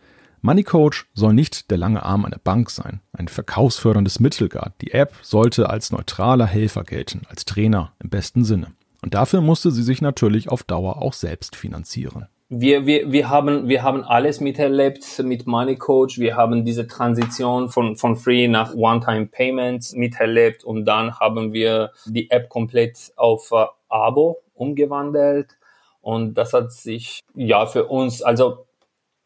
Money 0.41 0.63
Coach 0.63 1.07
soll 1.13 1.33
nicht 1.33 1.71
der 1.71 1.77
lange 1.77 2.03
Arm 2.03 2.25
einer 2.25 2.37
Bank 2.37 2.69
sein, 2.69 3.01
ein 3.13 3.27
verkaufsförderndes 3.27 4.19
Mittel 4.19 4.49
gar. 4.49 4.73
Die 4.81 4.91
App 4.91 5.15
sollte 5.21 5.69
als 5.69 5.91
neutraler 5.91 6.45
Helfer 6.45 6.83
gelten, 6.83 7.21
als 7.27 7.45
Trainer 7.45 7.93
im 7.99 8.09
besten 8.09 8.43
Sinne. 8.43 8.67
Und 9.01 9.15
dafür 9.15 9.41
musste 9.41 9.71
sie 9.71 9.83
sich 9.83 10.01
natürlich 10.01 10.49
auf 10.49 10.63
Dauer 10.63 11.01
auch 11.01 11.13
selbst 11.13 11.55
finanzieren 11.55 12.27
wir, 12.53 12.85
wir, 12.85 13.09
wir, 13.13 13.29
haben, 13.29 13.69
wir 13.69 13.81
haben 13.81 14.03
alles 14.03 14.41
miterlebt 14.41 15.19
mit 15.23 15.47
Money 15.47 15.77
Coach. 15.77 16.19
Wir 16.19 16.35
haben 16.35 16.65
diese 16.65 16.85
Transition 16.85 17.69
von, 17.69 17.95
von 17.95 18.17
Free 18.17 18.49
nach 18.49 18.75
One-Time-Payments 18.75 19.93
miterlebt 19.93 20.65
und 20.65 20.83
dann 20.83 21.17
haben 21.17 21.53
wir 21.53 21.91
die 22.05 22.29
App 22.29 22.49
komplett 22.49 23.13
auf 23.15 23.53
uh, 23.53 23.67
Abo 23.87 24.39
umgewandelt 24.53 25.57
und 26.01 26.33
das 26.33 26.51
hat 26.51 26.73
sich 26.73 27.21
ja 27.35 27.65
für 27.67 27.85
uns, 27.85 28.21
also 28.21 28.65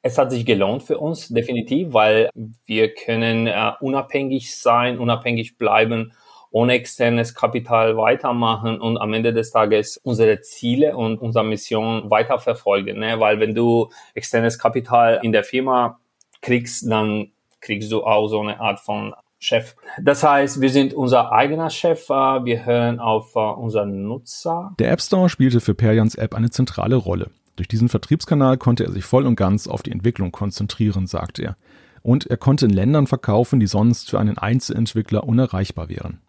es 0.04 0.20
hat 0.20 0.32
sich 0.32 0.46
gelohnt 0.46 0.84
für 0.84 1.00
uns 1.00 1.30
definitiv, 1.30 1.94
weil 1.94 2.30
wir 2.68 2.94
können 2.94 3.48
uh, 3.48 3.72
unabhängig 3.80 4.56
sein, 4.56 5.00
unabhängig 5.00 5.58
bleiben 5.58 6.14
ohne 6.56 6.72
externes 6.72 7.36
Kapital 7.36 7.98
weitermachen 7.98 8.80
und 8.80 8.98
am 8.98 9.12
Ende 9.12 9.34
des 9.34 9.52
Tages 9.52 9.98
unsere 9.98 10.40
Ziele 10.40 10.96
und 10.96 11.18
unsere 11.18 11.44
Mission 11.44 12.10
weiterverfolgen. 12.10 12.98
Ne? 12.98 13.20
Weil 13.20 13.42
wenn 13.42 13.54
du 13.54 13.90
externes 14.14 14.58
Kapital 14.58 15.20
in 15.22 15.34
der 15.34 15.44
Firma 15.44 16.00
kriegst, 16.42 16.90
dann 16.90 17.34
kriegst 17.60 17.92
du 17.92 18.06
auch 18.06 18.30
so 18.30 18.40
eine 18.40 18.58
Art 18.62 18.80
von 18.80 19.14
Chef. 19.38 19.76
Das 20.02 20.24
heißt, 20.24 20.62
wir 20.62 20.70
sind 20.70 20.94
unser 20.94 21.34
eigener 21.34 21.70
Chef, 21.70 22.10
äh, 22.10 22.14
wir 22.46 22.66
hören 22.66 23.02
auf 23.02 23.36
äh, 23.36 23.40
unseren 23.40 24.08
Nutzer. 24.08 24.74
Der 24.80 24.94
App 24.94 25.02
Store 25.02 25.28
spielte 25.28 25.60
für 25.60 25.76
Perjans 25.76 26.16
App 26.16 26.34
eine 26.34 26.52
zentrale 26.52 26.96
Rolle. 26.96 27.32
Durch 27.58 27.68
diesen 27.68 27.90
Vertriebskanal 27.90 28.58
konnte 28.58 28.86
er 28.86 28.94
sich 28.94 29.04
voll 29.04 29.26
und 29.26 29.36
ganz 29.36 29.68
auf 29.68 29.84
die 29.84 29.92
Entwicklung 29.92 30.32
konzentrieren, 30.32 31.06
sagt 31.06 31.38
er. 31.38 31.58
Und 32.02 32.28
er 32.28 32.38
konnte 32.38 32.66
in 32.66 32.72
Ländern 32.72 33.08
verkaufen, 33.08 33.60
die 33.60 33.68
sonst 33.68 34.10
für 34.10 34.22
einen 34.22 34.38
Einzelentwickler 34.38 35.26
unerreichbar 35.26 35.90
wären. 35.90 36.22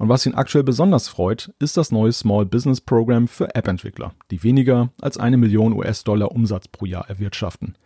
Und 0.00 0.08
was 0.08 0.24
ihn 0.24 0.34
aktuell 0.34 0.64
besonders 0.64 1.08
freut, 1.08 1.52
ist 1.58 1.76
das 1.76 1.92
neue 1.92 2.10
Small 2.10 2.46
Business 2.46 2.80
Program 2.80 3.28
für 3.28 3.54
App-Entwickler, 3.54 4.14
die 4.30 4.42
weniger 4.42 4.88
als 4.98 5.18
eine 5.18 5.36
Million 5.36 5.74
US-Dollar 5.74 6.32
Umsatz 6.32 6.68
pro 6.68 6.86
Jahr 6.86 7.10
erwirtschaften. 7.10 7.76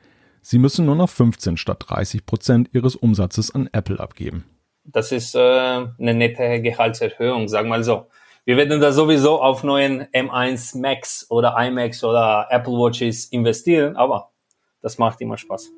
Sie 0.41 0.59
müssen 0.59 0.87
nur 0.87 0.95
noch 0.95 1.11
15 1.11 1.57
statt 1.57 1.85
30 1.89 2.25
Prozent 2.25 2.71
ihres 2.73 2.95
Umsatzes 2.95 3.53
an 3.53 3.69
Apple 3.73 3.99
abgeben. 3.99 4.45
Das 4.85 5.11
ist 5.11 5.35
äh, 5.35 5.39
eine 5.41 6.15
nette 6.15 6.63
Gehaltserhöhung, 6.63 7.49
sagen 7.49 7.67
wir 7.67 7.79
mal 7.79 7.83
so. 7.85 8.07
Wir 8.45 8.57
werden 8.57 8.81
da 8.81 8.93
sowieso 8.93 9.43
auf 9.43 9.65
neuen 9.65 10.05
M1 10.13 10.81
Max 10.81 11.27
oder 11.31 11.57
iMacs 11.59 12.05
oder 12.05 12.47
Apple 12.49 12.75
Watches 12.75 13.25
investieren, 13.25 13.97
aber 13.97 14.31
das 14.83 14.99
macht 14.99 15.21
immer 15.21 15.37
Spaß. 15.37 15.73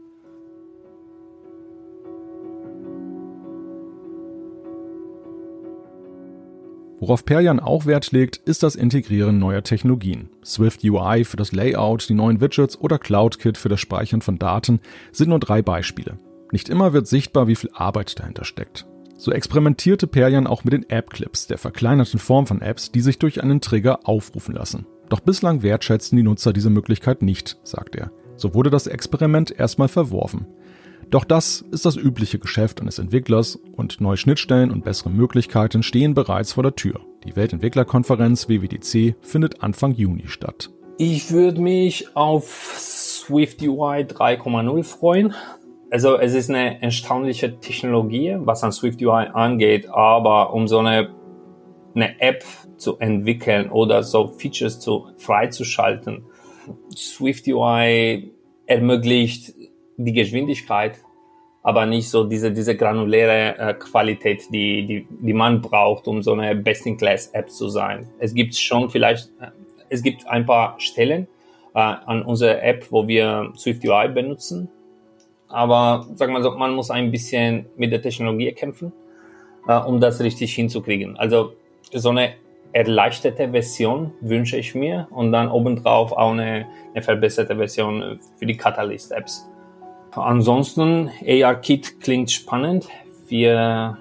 Worauf 7.07 7.25
Perjan 7.25 7.61
auch 7.61 7.87
Wert 7.87 8.11
legt, 8.11 8.39
ist 8.39 8.65
das 8.65 8.75
Integrieren 8.75 9.39
neuer 9.39 9.63
Technologien. 9.63 10.29
Swift 10.45 10.83
UI 10.83 11.25
für 11.25 11.37
das 11.37 11.53
Layout, 11.53 12.09
die 12.09 12.15
neuen 12.15 12.41
Widgets 12.41 12.77
oder 12.81 12.99
CloudKit 12.99 13.57
für 13.57 13.69
das 13.69 13.79
Speichern 13.79 14.23
von 14.23 14.41
Daten 14.41 14.81
sind 15.13 15.29
nur 15.29 15.39
drei 15.39 15.63
Beispiele. 15.63 16.19
Nicht 16.51 16.69
immer 16.69 16.93
wird 16.93 17.07
sichtbar, 17.07 17.47
wie 17.47 17.55
viel 17.55 17.71
Arbeit 17.73 18.19
dahinter 18.19 18.45
steckt. 18.45 18.87
So 19.17 19.31
experimentierte 19.31 20.09
Perjan 20.09 20.49
auch 20.49 20.65
mit 20.65 20.73
den 20.73 20.91
App-Clips, 20.91 21.47
der 21.47 21.59
verkleinerten 21.59 22.19
Form 22.19 22.49
von 22.49 22.61
Apps, 22.61 22.91
die 22.91 23.03
sich 23.03 23.21
durch 23.21 23.41
einen 23.41 23.61
Trigger 23.61 24.01
aufrufen 24.03 24.57
lassen. 24.57 24.85
Doch 25.09 25.21
bislang 25.21 25.63
wertschätzen 25.63 26.17
die 26.17 26.25
Nutzer 26.25 26.53
diese 26.53 26.71
Möglichkeit 26.71 27.23
nicht, 27.23 27.57
sagt 27.63 27.95
er. 27.95 28.11
So 28.35 28.53
wurde 28.53 28.71
das 28.71 28.89
Experiment 28.89 29.57
erstmal 29.57 29.87
verworfen. 29.87 30.49
Doch 31.11 31.25
das 31.25 31.65
ist 31.71 31.87
das 31.87 31.97
übliche 31.97 32.39
Geschäft 32.39 32.81
eines 32.81 32.99
Entwicklers 32.99 33.57
und 33.77 34.01
neue 34.01 34.17
Schnittstellen 34.17 34.73
und 34.73 34.85
bessere 34.85 35.11
Möglichkeiten 35.11 35.83
stehen 35.83 36.15
bereits 36.15 36.55
vor 36.55 36.65
der 36.65 36.75
Tür. 36.75 37.01
Die 37.25 37.37
Weltentwicklerkonferenz 37.37 38.49
WWDC 38.49 39.15
findet 39.21 39.63
Anfang 39.63 39.93
Juni 39.93 40.25
statt. 40.27 40.71
Ich 40.99 41.31
würde 41.31 41.61
mich 41.61 42.17
auf 42.17 42.75
Swift 42.77 43.63
UI 43.63 44.03
3.0 44.05 44.83
freuen. 44.83 45.35
Also 45.91 46.19
es 46.19 46.35
ist 46.35 46.51
eine 46.51 46.83
erstaunliche 46.83 47.61
Technologie, 47.61 48.37
was 48.41 48.65
an 48.65 48.73
Swift 48.73 49.01
UI 49.01 49.27
angeht, 49.33 49.89
aber 49.89 50.53
um 50.53 50.67
so 50.67 50.79
eine, 50.79 51.15
eine 51.95 52.21
App 52.21 52.45
zu 52.79 52.99
entwickeln 52.99 53.71
oder 53.71 54.03
so 54.03 54.29
Features 54.29 54.81
zu 54.81 55.07
freizuschalten, 55.19 56.25
Swift 56.97 57.47
UI 57.47 58.33
ermöglicht 58.67 59.55
die 59.97 60.13
Geschwindigkeit, 60.13 60.99
aber 61.63 61.85
nicht 61.87 62.09
so 62.09 62.25
diese, 62.25 62.53
diese 62.53 62.77
granuläre 62.77 63.59
äh, 63.59 63.75
Qualität, 63.75 64.45
die, 64.53 64.87
die, 64.87 65.07
die 65.11 65.33
man 65.33 65.61
braucht, 65.61 66.07
um 66.07 66.23
so 66.23 66.33
eine 66.33 66.55
Best-in-Class-App 66.55 67.51
zu 67.51 67.69
sein. 67.69 68.07
Es 68.19 68.35
gibt 68.35 68.55
schon 68.57 68.89
vielleicht, 68.89 69.31
äh, 69.41 69.49
es 69.89 70.03
gibt 70.03 70.27
ein 70.29 70.47
paar 70.47 70.79
Stellen 70.79 71.27
äh, 71.75 71.81
an 71.81 72.23
unserer 72.23 72.63
App, 72.63 72.87
wo 72.91 73.09
wir 73.09 73.53
Swift 73.57 73.85
UI 73.85 74.09
benutzen, 74.09 74.69
aber 75.49 76.07
sagen 76.15 76.33
wir 76.33 76.43
so, 76.43 76.53
man 76.53 76.75
muss 76.75 76.91
ein 76.91 77.11
bisschen 77.11 77.67
mit 77.77 77.93
der 77.93 78.03
Technologie 78.03 78.53
kämpfen, 78.53 78.93
äh, 79.67 79.77
um 79.77 80.01
das 80.01 80.21
richtig 80.21 80.55
hinzukriegen. 80.55 81.17
Also 81.17 81.55
so 81.93 82.11
eine 82.11 82.35
erleichterte 82.73 83.51
Version 83.51 84.13
wünsche 84.21 84.57
ich 84.57 84.75
mir 84.75 85.09
und 85.11 85.33
dann 85.33 85.49
obendrauf 85.49 86.13
auch 86.13 86.33
eine, 86.33 86.67
eine 86.93 87.03
verbesserte 87.03 87.57
Version 87.57 88.21
für 88.39 88.47
die 88.47 88.57
Catalyst-Apps. 88.57 89.49
Ansonsten, 90.17 91.11
AR-Kit 91.27 92.01
klingt 92.01 92.31
spannend. 92.31 92.89
Wir, 93.29 93.99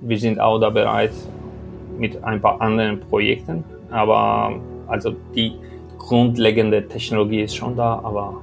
wir 0.00 0.18
sind 0.18 0.40
auch 0.40 0.58
da 0.58 0.70
bereit 0.70 1.12
mit 1.98 2.22
ein 2.24 2.40
paar 2.40 2.60
anderen 2.60 3.00
Projekten. 3.00 3.64
Aber 3.90 4.60
also 4.88 5.14
die 5.34 5.52
grundlegende 5.98 6.86
Technologie 6.88 7.42
ist 7.42 7.56
schon 7.56 7.76
da, 7.76 8.00
aber 8.02 8.40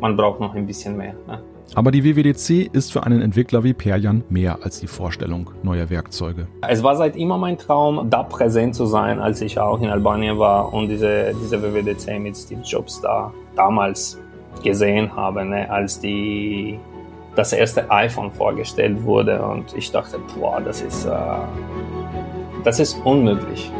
man 0.00 0.16
braucht 0.16 0.40
noch 0.40 0.54
ein 0.54 0.66
bisschen 0.66 0.96
mehr. 0.96 1.14
Ne? 1.26 1.40
Aber 1.74 1.90
die 1.90 2.04
WWDC 2.04 2.70
ist 2.72 2.92
für 2.92 3.02
einen 3.02 3.20
Entwickler 3.20 3.64
wie 3.64 3.74
Perjan 3.74 4.22
mehr 4.28 4.58
als 4.62 4.80
die 4.80 4.86
Vorstellung 4.86 5.50
neuer 5.62 5.90
Werkzeuge. 5.90 6.46
Es 6.66 6.82
war 6.82 6.96
seit 6.96 7.16
immer 7.16 7.38
mein 7.38 7.58
Traum, 7.58 8.08
da 8.08 8.22
präsent 8.22 8.74
zu 8.74 8.86
sein, 8.86 9.18
als 9.18 9.40
ich 9.40 9.58
auch 9.58 9.80
in 9.80 9.90
Albanien 9.90 10.38
war 10.38 10.72
und 10.72 10.88
diese, 10.88 11.34
diese 11.42 11.60
WWDC 11.60 12.20
mit 12.20 12.36
Steve 12.36 12.62
Jobs 12.62 13.00
da 13.00 13.32
damals 13.56 14.18
gesehen 14.62 15.14
habe, 15.14 15.44
ne, 15.44 15.70
als 15.70 16.00
die, 16.00 16.78
das 17.34 17.52
erste 17.52 17.90
iPhone 17.90 18.32
vorgestellt 18.32 19.02
wurde. 19.04 19.42
Und 19.42 19.74
ich 19.76 19.90
dachte, 19.90 20.18
boah, 20.38 20.60
das 20.60 20.82
ist, 20.82 21.04
äh, 21.04 21.10
das 22.64 22.80
ist 22.80 22.94
unmöglich, 23.04 23.70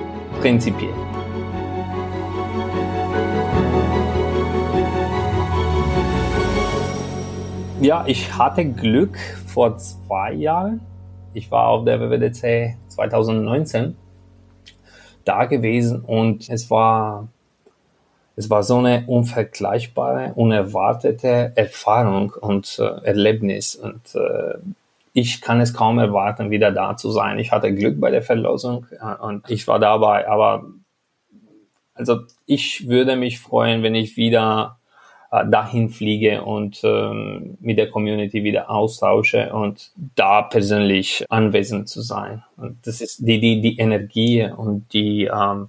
prinzipiell. 0.40 0.94
Ja, 7.80 8.04
ich 8.06 8.36
hatte 8.36 8.64
Glück 8.64 9.18
vor 9.46 9.76
zwei 9.76 10.32
Jahren. 10.32 10.80
Ich 11.34 11.50
war 11.50 11.68
auf 11.68 11.84
der 11.84 12.00
WWDC 12.00 12.76
2019 12.88 13.96
da 15.24 15.44
gewesen 15.44 16.00
und 16.00 16.48
es 16.48 16.70
war 16.70 17.28
es 18.36 18.50
war 18.50 18.62
so 18.62 18.76
eine 18.76 19.04
unvergleichbare, 19.06 20.34
unerwartete 20.34 21.52
Erfahrung 21.54 22.34
und 22.38 22.78
äh, 22.78 23.04
Erlebnis. 23.06 23.74
Und 23.74 24.14
äh, 24.14 24.58
ich 25.14 25.40
kann 25.40 25.60
es 25.60 25.72
kaum 25.72 25.98
erwarten, 25.98 26.50
wieder 26.50 26.70
da 26.70 26.98
zu 26.98 27.10
sein. 27.10 27.38
Ich 27.38 27.50
hatte 27.50 27.74
Glück 27.74 27.98
bei 27.98 28.10
der 28.10 28.22
Verlosung 28.22 28.86
äh, 29.00 29.22
und 29.22 29.50
ich 29.50 29.66
war 29.66 29.78
dabei. 29.78 30.28
Aber 30.28 30.66
also 31.94 32.20
ich 32.44 32.88
würde 32.88 33.16
mich 33.16 33.40
freuen, 33.40 33.82
wenn 33.82 33.94
ich 33.94 34.18
wieder 34.18 34.76
äh, 35.30 35.46
dahin 35.48 35.88
fliege 35.88 36.44
und 36.44 36.82
ähm, 36.84 37.56
mit 37.60 37.78
der 37.78 37.90
Community 37.90 38.44
wieder 38.44 38.70
austausche 38.70 39.50
und 39.54 39.92
da 40.14 40.42
persönlich 40.42 41.24
anwesend 41.30 41.88
zu 41.88 42.02
sein. 42.02 42.44
Und 42.58 42.86
das 42.86 43.00
ist 43.00 43.26
die, 43.26 43.40
die, 43.40 43.62
die 43.62 43.78
Energie 43.78 44.44
und 44.44 44.92
die 44.92 45.24
ähm, 45.24 45.68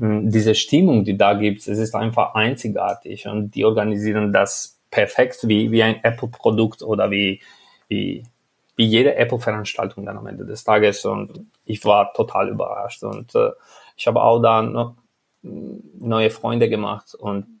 diese 0.00 0.54
Stimmung, 0.54 1.04
die 1.04 1.18
da 1.18 1.34
gibt, 1.34 1.60
es 1.60 1.78
ist 1.78 1.94
einfach 1.94 2.34
einzigartig 2.34 3.26
und 3.26 3.54
die 3.54 3.66
organisieren 3.66 4.32
das 4.32 4.78
perfekt 4.90 5.40
wie, 5.46 5.70
wie 5.70 5.82
ein 5.82 6.02
Apple-Produkt 6.02 6.82
oder 6.82 7.10
wie, 7.10 7.40
wie, 7.88 8.24
wie 8.76 8.86
jede 8.86 9.14
Apple-Veranstaltung 9.16 10.06
dann 10.06 10.16
am 10.16 10.26
Ende 10.26 10.46
des 10.46 10.64
Tages 10.64 11.04
und 11.04 11.46
ich 11.66 11.84
war 11.84 12.14
total 12.14 12.48
überrascht 12.48 13.02
und 13.02 13.34
äh, 13.34 13.50
ich 13.96 14.06
habe 14.06 14.22
auch 14.22 14.40
da 14.40 14.62
noch 14.62 14.94
neue 15.42 16.30
Freunde 16.30 16.70
gemacht 16.70 17.14
und 17.14 17.60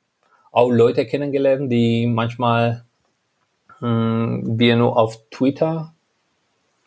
auch 0.50 0.70
Leute 0.70 1.04
kennengelernt, 1.06 1.70
die 1.70 2.06
manchmal 2.06 2.84
mh, 3.80 3.88
hm, 3.88 4.58
wir 4.58 4.76
nur 4.76 4.96
auf 4.96 5.18
Twitter 5.30 5.92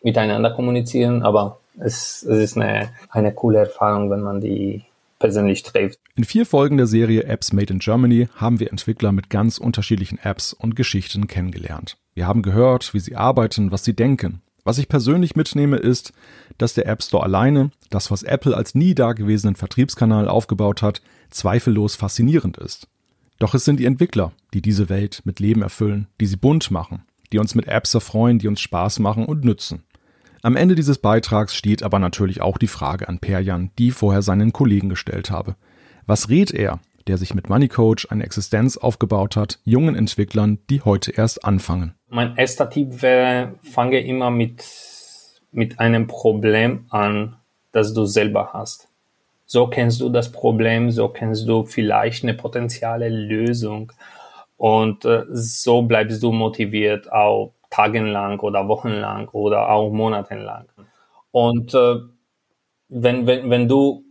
miteinander 0.01 0.49
kommunizieren, 0.51 1.21
aber 1.21 1.59
es, 1.79 2.23
es 2.23 2.39
ist 2.39 2.57
eine, 2.57 2.89
eine 3.09 3.33
coole 3.33 3.59
Erfahrung, 3.59 4.09
wenn 4.09 4.21
man 4.21 4.41
die 4.41 4.83
persönlich 5.23 5.63
trifft. 5.63 5.99
In 6.15 6.25
vier 6.25 6.45
Folgen 6.45 6.75
der 6.75 6.85
Serie 6.85 7.23
Apps 7.23 7.53
Made 7.53 7.71
in 7.71 7.79
Germany 7.79 8.27
haben 8.35 8.59
wir 8.59 8.71
Entwickler 8.71 9.13
mit 9.13 9.29
ganz 9.29 9.57
unterschiedlichen 9.57 10.19
Apps 10.21 10.51
und 10.51 10.75
Geschichten 10.75 11.27
kennengelernt. 11.27 11.95
Wir 12.13 12.27
haben 12.27 12.41
gehört, 12.41 12.93
wie 12.93 12.99
sie 12.99 13.15
arbeiten, 13.15 13.71
was 13.71 13.85
sie 13.85 13.95
denken. 13.95 14.41
Was 14.65 14.79
ich 14.79 14.89
persönlich 14.89 15.37
mitnehme, 15.37 15.77
ist, 15.77 16.11
dass 16.57 16.73
der 16.73 16.87
App 16.87 17.01
Store 17.01 17.23
alleine, 17.23 17.71
das 17.89 18.11
was 18.11 18.23
Apple 18.23 18.53
als 18.53 18.75
nie 18.75 18.95
dagewesenen 18.95 19.55
Vertriebskanal 19.55 20.27
aufgebaut 20.27 20.81
hat, 20.81 21.01
zweifellos 21.29 21.95
faszinierend 21.95 22.57
ist. 22.57 22.89
Doch 23.39 23.53
es 23.53 23.63
sind 23.63 23.79
die 23.79 23.85
Entwickler, 23.85 24.33
die 24.53 24.61
diese 24.61 24.89
Welt 24.89 25.21
mit 25.23 25.39
Leben 25.39 25.61
erfüllen, 25.61 26.07
die 26.19 26.25
sie 26.25 26.35
bunt 26.35 26.69
machen, 26.69 27.03
die 27.31 27.39
uns 27.39 27.55
mit 27.55 27.69
Apps 27.69 27.93
erfreuen, 27.93 28.39
die 28.39 28.49
uns 28.49 28.59
Spaß 28.59 28.99
machen 28.99 29.25
und 29.25 29.45
nützen. 29.45 29.83
Am 30.45 30.57
Ende 30.57 30.75
dieses 30.75 30.97
Beitrags 30.97 31.55
steht 31.55 31.83
aber 31.83 31.99
natürlich 31.99 32.41
auch 32.41 32.57
die 32.57 32.67
Frage 32.67 33.07
an 33.07 33.19
Perjan, 33.19 33.71
die 33.79 33.91
vorher 33.91 34.21
seinen 34.21 34.51
Kollegen 34.51 34.89
gestellt 34.89 35.31
habe. 35.31 35.55
Was 36.05 36.27
rät 36.27 36.51
er, 36.51 36.81
der 37.07 37.17
sich 37.17 37.33
mit 37.33 37.47
Moneycoach 37.47 38.07
eine 38.09 38.25
Existenz 38.25 38.75
aufgebaut 38.75 39.37
hat, 39.37 39.59
jungen 39.63 39.95
Entwicklern, 39.95 40.59
die 40.69 40.81
heute 40.81 41.11
erst 41.11 41.45
anfangen? 41.45 41.93
Mein 42.09 42.35
erster 42.35 42.69
Tipp 42.69 43.01
wäre, 43.01 43.53
fange 43.63 44.01
immer 44.01 44.31
mit, 44.31 44.65
mit 45.53 45.79
einem 45.79 46.07
Problem 46.07 46.87
an, 46.89 47.37
das 47.71 47.93
du 47.93 48.03
selber 48.03 48.49
hast. 48.51 48.89
So 49.45 49.67
kennst 49.67 50.01
du 50.01 50.09
das 50.09 50.33
Problem, 50.33 50.91
so 50.91 51.07
kennst 51.07 51.47
du 51.47 51.63
vielleicht 51.63 52.23
eine 52.23 52.33
potenzielle 52.33 53.07
Lösung 53.07 53.93
und 54.57 55.05
äh, 55.05 55.23
so 55.29 55.83
bleibst 55.83 56.21
du 56.21 56.33
motiviert, 56.33 57.09
auch 57.13 57.53
tagenlang 57.73 58.39
oder 58.39 58.67
wochenlang 58.67 59.27
oder 59.29 59.69
auch 59.69 59.91
monatelang. 59.91 60.65
Und 61.31 61.73
äh, 61.73 61.95
wenn, 62.89 63.25
wenn, 63.25 63.49
wenn 63.49 63.67
du, 63.67 64.03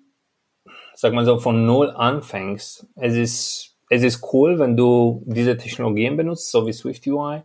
sag 0.95 1.13
mal 1.13 1.25
so, 1.25 1.39
von 1.39 1.65
null 1.65 1.91
anfängst, 1.91 2.87
es 2.97 3.15
ist, 3.15 3.77
es 3.89 4.03
ist 4.03 4.27
cool, 4.33 4.59
wenn 4.59 4.77
du 4.77 5.23
diese 5.27 5.57
Technologien 5.57 6.17
benutzt, 6.17 6.51
so 6.51 6.67
wie 6.67 6.73
Swift 6.73 7.07
UI, 7.07 7.43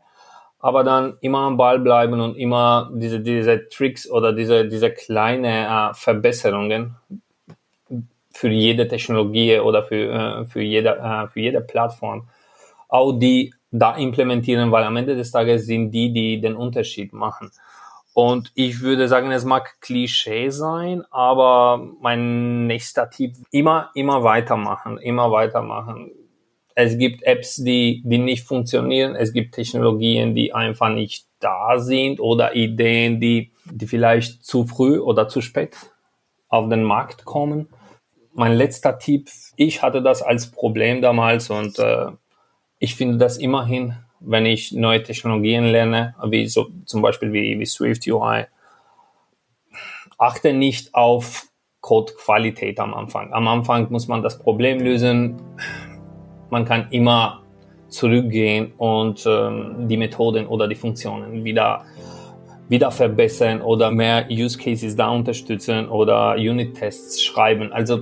aber 0.59 0.83
dann 0.83 1.17
immer 1.21 1.39
am 1.39 1.57
Ball 1.57 1.77
bleiben 1.79 2.19
und 2.19 2.35
immer 2.35 2.89
diese, 2.95 3.19
diese 3.19 3.69
Tricks 3.69 4.09
oder 4.09 4.33
diese, 4.33 4.67
diese 4.67 4.89
kleine 4.89 5.91
äh, 5.91 5.93
Verbesserungen 5.93 6.95
für 8.31 8.49
jede 8.49 8.87
Technologie 8.87 9.59
oder 9.59 9.83
für, 9.83 9.95
äh, 9.95 10.45
für, 10.45 10.61
jede, 10.61 10.97
äh, 10.97 11.27
für 11.27 11.41
jede 11.41 11.61
Plattform, 11.61 12.27
auch 12.89 13.11
die 13.11 13.53
da 13.71 13.95
implementieren, 13.95 14.71
weil 14.71 14.83
am 14.83 14.95
Ende 14.97 15.15
des 15.15 15.31
Tages 15.31 15.65
sind 15.65 15.91
die, 15.91 16.13
die 16.13 16.41
den 16.41 16.55
Unterschied 16.55 17.13
machen. 17.13 17.51
Und 18.13 18.51
ich 18.55 18.81
würde 18.81 19.07
sagen, 19.07 19.31
es 19.31 19.45
mag 19.45 19.79
Klischee 19.79 20.49
sein, 20.49 21.03
aber 21.11 21.87
mein 22.01 22.65
nächster 22.65 23.09
Tipp, 23.11 23.35
immer, 23.51 23.91
immer 23.93 24.23
weitermachen, 24.23 24.97
immer 24.97 25.31
weitermachen. 25.31 26.11
Es 26.73 26.97
gibt 26.97 27.21
Apps, 27.23 27.57
die, 27.57 28.01
die 28.03 28.17
nicht 28.17 28.47
funktionieren. 28.47 29.15
Es 29.15 29.33
gibt 29.33 29.53
Technologien, 29.53 30.33
die 30.33 30.53
einfach 30.53 30.89
nicht 30.89 31.27
da 31.39 31.79
sind 31.79 32.19
oder 32.19 32.55
Ideen, 32.55 33.19
die, 33.19 33.51
die 33.65 33.85
vielleicht 33.85 34.43
zu 34.43 34.65
früh 34.65 34.97
oder 34.97 35.27
zu 35.27 35.41
spät 35.41 35.75
auf 36.49 36.69
den 36.69 36.83
Markt 36.83 37.25
kommen. 37.25 37.69
Mein 38.33 38.53
letzter 38.53 38.97
Tipp, 38.97 39.29
ich 39.57 39.83
hatte 39.83 40.01
das 40.01 40.21
als 40.21 40.51
Problem 40.51 41.01
damals 41.01 41.49
und 41.49 41.77
äh, 41.79 42.07
ich 42.79 42.95
finde 42.95 43.17
das 43.17 43.37
immerhin, 43.37 43.95
wenn 44.19 44.45
ich 44.45 44.71
neue 44.71 45.03
Technologien 45.03 45.65
lerne, 45.65 46.15
wie 46.25 46.47
so 46.47 46.67
zum 46.85 47.01
Beispiel 47.01 47.33
wie, 47.33 47.59
wie 47.59 47.65
Swift 47.65 48.07
UI, 48.07 48.45
achte 50.17 50.53
nicht 50.53 50.93
auf 50.95 51.43
Codequalität 51.81 52.79
am 52.79 52.93
Anfang. 52.93 53.31
Am 53.33 53.47
Anfang 53.47 53.91
muss 53.91 54.07
man 54.07 54.23
das 54.23 54.39
Problem 54.39 54.79
lösen. 54.79 55.37
Man 56.49 56.65
kann 56.65 56.87
immer 56.91 57.43
zurückgehen 57.89 58.73
und 58.77 59.25
ähm, 59.25 59.87
die 59.87 59.97
Methoden 59.97 60.47
oder 60.47 60.67
die 60.67 60.75
Funktionen 60.75 61.43
wieder 61.43 61.85
wieder 62.69 62.91
verbessern 62.91 63.61
oder 63.61 63.91
mehr 63.91 64.27
Use 64.29 64.57
Cases 64.57 64.95
da 64.95 65.09
unterstützen 65.09 65.87
oder 65.87 66.35
Unit-Tests 66.35 67.23
schreiben. 67.23 67.71
Also 67.71 68.01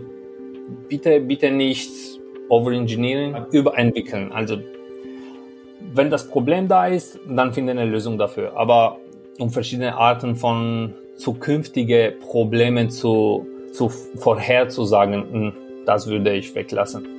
bitte, 0.90 1.20
bitte 1.22 1.52
nicht 1.52 2.15
overengineeren, 2.50 3.46
überentwickeln. 3.52 4.32
Also 4.32 4.58
wenn 5.94 6.10
das 6.10 6.28
Problem 6.28 6.68
da 6.68 6.88
ist, 6.88 7.20
dann 7.28 7.54
finde 7.54 7.72
eine 7.72 7.86
Lösung 7.86 8.18
dafür. 8.18 8.58
Aber 8.58 8.98
um 9.40 9.50
verschiedene 9.50 9.96
Arten 9.96 10.36
von 10.36 10.94
zukünftige 11.18 12.14
Problemen 12.20 12.90
zu, 12.90 13.46
zu 13.72 13.90
vorherzusagen, 13.90 15.32
hm, 15.32 15.54
das 15.86 16.08
würde 16.08 16.34
ich 16.34 16.54
weglassen. 16.56 17.15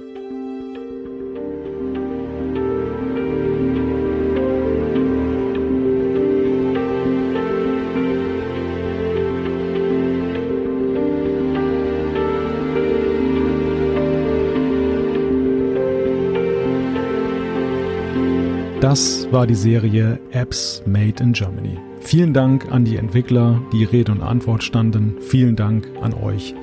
Das 18.87 19.27
war 19.33 19.49
die 19.49 19.57
Serie 19.57 20.21
Apps 20.31 20.81
Made 20.87 21.21
in 21.21 21.33
Germany. 21.33 21.77
Vielen 21.99 22.33
Dank 22.33 22.71
an 22.71 22.85
die 22.85 22.99
Entwickler, 22.99 23.61
die 23.73 23.83
Rede 23.83 24.13
und 24.13 24.23
Antwort 24.23 24.63
standen. 24.63 25.17
Vielen 25.23 25.57
Dank 25.57 25.89
an 26.03 26.15
euch 26.15 26.55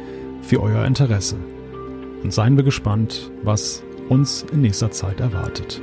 für 0.42 0.64
euer 0.64 0.86
Interesse. 0.86 1.36
Und 2.24 2.32
seien 2.32 2.56
wir 2.56 2.64
gespannt, 2.64 3.30
was 3.44 3.84
uns 4.08 4.46
in 4.54 4.62
nächster 4.62 4.90
Zeit 4.90 5.20
erwartet. 5.20 5.82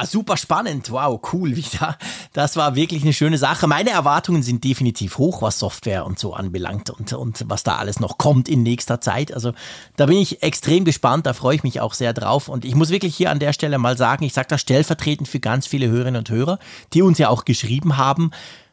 Ja, 0.00 0.06
super 0.06 0.36
spannend. 0.36 0.90
Wow, 0.90 1.20
cool 1.32 1.56
wieder. 1.56 1.96
Das 2.32 2.56
war 2.56 2.74
wirklich 2.74 3.02
eine 3.02 3.12
schöne 3.12 3.38
Sache. 3.38 3.66
Meine 3.66 3.90
Erwartungen 3.90 4.42
sind 4.42 4.64
definitiv 4.64 5.18
hoch, 5.18 5.42
was 5.42 5.58
Software 5.58 6.06
und 6.06 6.18
so 6.18 6.34
anbelangt 6.34 6.90
und, 6.90 7.12
und 7.12 7.44
was 7.48 7.62
da 7.62 7.76
alles 7.76 8.00
noch 8.00 8.18
kommt 8.18 8.48
in 8.48 8.62
nächster 8.62 9.00
Zeit. 9.00 9.32
Also 9.32 9.52
da 9.96 10.06
bin 10.06 10.18
ich 10.18 10.42
extrem 10.42 10.84
gespannt, 10.84 11.26
da 11.26 11.32
freue 11.32 11.56
ich 11.56 11.62
mich 11.62 11.80
auch 11.80 11.94
sehr 11.94 12.12
drauf. 12.12 12.48
Und 12.48 12.64
ich 12.64 12.74
muss 12.74 12.90
wirklich 12.90 13.14
hier 13.16 13.30
an 13.30 13.38
der 13.38 13.52
Stelle 13.52 13.78
mal 13.78 13.96
sagen, 13.96 14.24
ich 14.24 14.32
sage 14.32 14.48
das 14.48 14.60
stellvertretend 14.60 15.28
für 15.28 15.40
ganz 15.40 15.66
viele 15.66 15.88
Hörerinnen 15.88 16.20
und 16.20 16.30
Hörer, 16.30 16.58
die 16.92 17.02
uns 17.02 17.18
ja 17.18 17.28
auch 17.28 17.44
geschrieben 17.44 17.96
haben. 17.96 18.30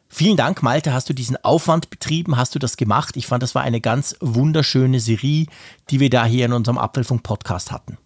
Vielen 0.10 0.38
Dank, 0.38 0.64
Malte. 0.64 0.94
Hast 0.94 1.10
du 1.10 1.14
diesen 1.14 1.36
Aufwand 1.44 1.90
betrieben? 1.90 2.38
Hast 2.38 2.56
du 2.56 2.60
das 2.60 2.78
gemacht? 2.78 3.18
Ich 3.18 3.28
fand, 3.28 3.44
das 3.44 3.56
war 3.56 3.64
eine 3.64 3.82
ganz 3.82 4.16
wunderschöne 4.22 5.02
Serie, 5.02 5.48
die 5.90 6.00
wir 6.00 6.10
da 6.10 6.26
hier 6.26 6.46
in 6.46 6.54
unserem 6.54 6.78
Apfelfunk-Podcast 6.78 7.72
hatten. 7.74 7.98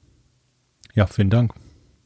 Ja, 0.95 1.05
vielen 1.05 1.29
Dank. 1.29 1.53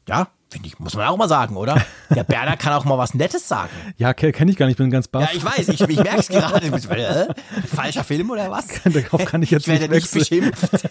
Ja, 0.07 0.27
Finde 0.55 0.69
ich, 0.69 0.79
muss 0.79 0.95
man 0.95 1.05
auch 1.07 1.17
mal 1.17 1.27
sagen, 1.27 1.57
oder? 1.57 1.85
Der 2.15 2.23
Berner 2.23 2.55
kann 2.55 2.71
auch 2.71 2.85
mal 2.85 2.97
was 2.97 3.13
Nettes 3.13 3.45
sagen. 3.45 3.71
Ja, 3.97 4.13
kenne 4.13 4.49
ich 4.49 4.55
gar 4.55 4.67
nicht, 4.67 4.77
bin 4.77 4.89
ganz 4.89 5.09
baff. 5.09 5.23
Ja, 5.23 5.29
ich 5.35 5.43
weiß, 5.43 5.67
ich, 5.67 5.81
ich 5.81 5.97
merke 5.97 6.19
es 6.19 6.29
gerade. 6.29 6.67
Äh, 6.67 7.33
falscher 7.67 8.05
Film 8.05 8.29
oder 8.29 8.49
was? 8.49 8.67
Darauf 8.85 9.25
kann 9.25 9.43
ich 9.43 9.51
jetzt 9.51 9.67
ich 9.67 9.81
werde 9.81 9.93
nicht, 9.93 10.15
nicht 10.15 10.29
beschimpft. 10.29 10.69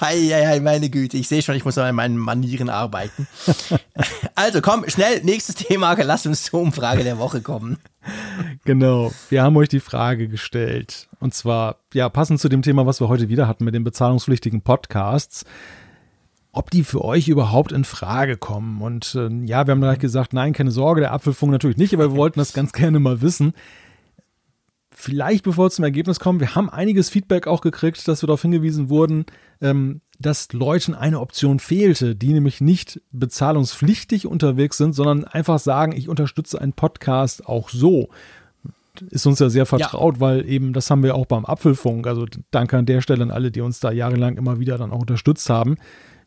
Hei, 0.00 0.18
hei, 0.18 0.46
hei, 0.46 0.60
meine 0.60 0.88
Güte, 0.88 1.16
ich 1.16 1.26
sehe 1.26 1.42
schon, 1.42 1.56
ich 1.56 1.64
muss 1.64 1.76
an 1.76 1.94
meinen 1.94 2.16
Manieren 2.16 2.70
arbeiten. 2.70 3.26
Also 4.36 4.62
komm, 4.62 4.88
schnell, 4.88 5.22
nächstes 5.22 5.56
Thema, 5.56 5.92
lass 6.00 6.24
uns 6.24 6.44
zur 6.44 6.60
Umfrage 6.60 7.04
der 7.04 7.18
Woche 7.18 7.42
kommen. 7.42 7.76
Genau, 8.64 9.12
wir 9.28 9.42
haben 9.42 9.54
euch 9.58 9.68
die 9.68 9.80
Frage 9.80 10.28
gestellt. 10.28 11.08
Und 11.18 11.34
zwar, 11.34 11.76
ja, 11.92 12.08
passend 12.08 12.40
zu 12.40 12.48
dem 12.48 12.62
Thema, 12.62 12.86
was 12.86 13.00
wir 13.02 13.08
heute 13.08 13.28
wieder 13.28 13.46
hatten 13.46 13.64
mit 13.64 13.74
den 13.74 13.84
bezahlungspflichtigen 13.84 14.62
Podcasts 14.62 15.44
ob 16.52 16.70
die 16.70 16.82
für 16.84 17.04
euch 17.04 17.28
überhaupt 17.28 17.72
in 17.72 17.84
Frage 17.84 18.36
kommen. 18.36 18.82
Und 18.82 19.14
äh, 19.14 19.28
ja, 19.44 19.66
wir 19.66 19.72
haben 19.72 19.80
gleich 19.80 19.98
gesagt, 19.98 20.32
nein, 20.32 20.52
keine 20.52 20.70
Sorge, 20.70 21.00
der 21.00 21.12
Apfelfunk 21.12 21.52
natürlich 21.52 21.76
nicht, 21.76 21.94
aber 21.94 22.12
wir 22.12 22.16
wollten 22.16 22.40
das 22.40 22.52
ganz 22.52 22.72
gerne 22.72 22.98
mal 22.98 23.22
wissen. 23.22 23.52
Vielleicht 24.92 25.44
bevor 25.44 25.66
wir 25.66 25.70
zum 25.70 25.84
Ergebnis 25.84 26.18
kommen, 26.18 26.40
wir 26.40 26.54
haben 26.54 26.68
einiges 26.68 27.08
Feedback 27.08 27.46
auch 27.46 27.60
gekriegt, 27.60 28.06
dass 28.08 28.22
wir 28.22 28.26
darauf 28.26 28.42
hingewiesen 28.42 28.90
wurden, 28.90 29.24
ähm, 29.60 30.00
dass 30.18 30.52
Leuten 30.52 30.94
eine 30.94 31.20
Option 31.20 31.60
fehlte, 31.60 32.16
die 32.16 32.32
nämlich 32.32 32.60
nicht 32.60 33.00
bezahlungspflichtig 33.12 34.26
unterwegs 34.26 34.76
sind, 34.76 34.92
sondern 34.94 35.24
einfach 35.24 35.58
sagen, 35.58 35.92
ich 35.92 36.08
unterstütze 36.08 36.60
einen 36.60 36.72
Podcast 36.72 37.46
auch 37.46 37.70
so 37.70 38.08
ist 39.08 39.24
uns 39.24 39.38
ja 39.38 39.48
sehr 39.48 39.64
vertraut, 39.64 40.16
ja. 40.16 40.20
weil 40.20 40.46
eben 40.46 40.74
das 40.74 40.90
haben 40.90 41.02
wir 41.02 41.14
auch 41.14 41.24
beim 41.24 41.46
Apfelfunk. 41.46 42.06
Also 42.06 42.26
danke 42.50 42.76
an 42.76 42.84
der 42.84 43.00
Stelle 43.00 43.22
an 43.22 43.30
alle, 43.30 43.50
die 43.50 43.62
uns 43.62 43.80
da 43.80 43.92
jahrelang 43.92 44.36
immer 44.36 44.58
wieder 44.58 44.76
dann 44.76 44.90
auch 44.90 45.00
unterstützt 45.00 45.48
haben 45.48 45.76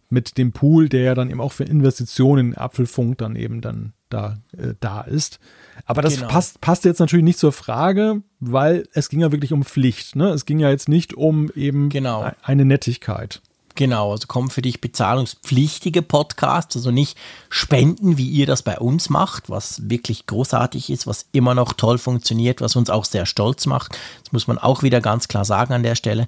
mit 0.09 0.37
dem 0.37 0.51
Pool, 0.51 0.89
der 0.89 1.01
ja 1.01 1.15
dann 1.15 1.29
eben 1.29 1.41
auch 1.41 1.51
für 1.51 1.63
Investitionen 1.63 2.51
in 2.51 2.57
Apfelfunk 2.57 3.17
dann 3.17 3.35
eben 3.35 3.61
dann 3.61 3.93
da, 4.09 4.37
äh, 4.57 4.73
da 4.79 5.01
ist. 5.01 5.39
Aber 5.85 6.01
das 6.01 6.15
genau. 6.15 6.27
passt, 6.27 6.61
passt 6.61 6.85
jetzt 6.85 6.99
natürlich 6.99 7.23
nicht 7.23 7.39
zur 7.39 7.51
Frage, 7.51 8.21
weil 8.39 8.87
es 8.93 9.09
ging 9.09 9.21
ja 9.21 9.31
wirklich 9.31 9.53
um 9.53 9.63
Pflicht. 9.63 10.15
Ne? 10.15 10.29
Es 10.29 10.45
ging 10.45 10.59
ja 10.59 10.69
jetzt 10.69 10.87
nicht 10.87 11.13
um 11.15 11.49
eben 11.55 11.89
genau. 11.89 12.31
eine 12.43 12.65
Nettigkeit. 12.65 13.41
Genau, 13.75 14.11
also 14.11 14.27
kommen 14.27 14.51
für 14.51 14.61
dich 14.61 14.81
bezahlungspflichtige 14.81 16.03
Podcasts, 16.03 16.75
also 16.75 16.91
nicht 16.91 17.17
Spenden, 17.49 18.19
wie 18.19 18.29
ihr 18.29 18.45
das 18.45 18.61
bei 18.61 18.77
uns 18.77 19.09
macht, 19.09 19.49
was 19.49 19.89
wirklich 19.89 20.27
großartig 20.27 20.91
ist, 20.91 21.07
was 21.07 21.25
immer 21.31 21.55
noch 21.55 21.73
toll 21.73 21.97
funktioniert, 21.97 22.61
was 22.61 22.75
uns 22.75 22.91
auch 22.91 23.05
sehr 23.05 23.25
stolz 23.25 23.65
macht. 23.65 23.97
Das 24.23 24.31
muss 24.31 24.45
man 24.45 24.59
auch 24.59 24.83
wieder 24.83 25.01
ganz 25.01 25.27
klar 25.27 25.43
sagen 25.43 25.73
an 25.73 25.81
der 25.81 25.95
Stelle. 25.95 26.27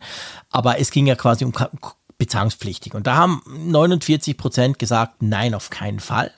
Aber 0.49 0.80
es 0.80 0.89
ging 0.89 1.06
ja 1.06 1.15
quasi 1.15 1.45
um 1.45 1.53
bezahlungspflichtig. 2.18 2.94
Und 2.94 3.08
da 3.08 3.16
haben 3.16 3.42
49 3.48 4.38
Prozent 4.38 4.80
gesagt, 4.80 5.22
nein, 5.22 5.54
auf 5.54 5.70
keinen 5.70 6.00
Fall. 6.00 6.32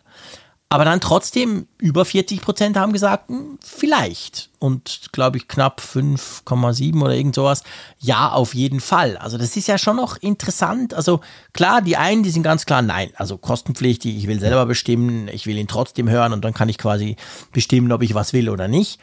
Aber 0.70 0.84
dann 0.84 0.99
trotzdem 0.99 1.68
über 1.78 2.04
40 2.04 2.41
Prozent 2.41 2.76
haben 2.76 2.91
gesagt, 2.91 3.30
hm, 3.30 3.58
vielleicht. 3.62 4.49
Und 4.60 5.14
glaube 5.14 5.38
ich 5.38 5.48
knapp 5.48 5.82
5,7 5.82 7.02
oder 7.02 7.16
irgend 7.16 7.36
sowas, 7.36 7.64
ja, 7.99 8.32
auf 8.32 8.54
jeden 8.54 8.82
Fall. 8.82 9.16
Also 9.16 9.38
das 9.38 9.56
ist 9.56 9.68
ja 9.68 9.78
schon 9.78 9.95
noch 9.95 10.18
interessant. 10.18 10.94
Also 10.94 11.22
klar, 11.54 11.82
die 11.82 11.95
einen, 11.95 12.24
die 12.24 12.32
sind 12.32 12.44
ganz 12.44 12.66
klar, 12.66 12.82
nein, 12.82 13.12
also 13.16 13.38
kostenpflichtig, 13.38 14.18
ich 14.18 14.28
will 14.28 14.41
selber 14.41 14.66
bestimmen, 14.66 15.30
ich 15.30 15.45
will 15.45 15.58
ihn 15.58 15.70
trotzdem 15.70 16.10
hören 16.10 16.34
und 16.34 16.44
dann 16.44 16.54
kann 16.54 16.68
ich 16.68 16.78
quasi 16.78 17.16
bestimmen, 17.54 17.94
ob 17.94 18.02
ich 18.02 18.14
was 18.14 18.34
will 18.34 18.49
oder 18.49 18.68
nicht. 18.68 18.99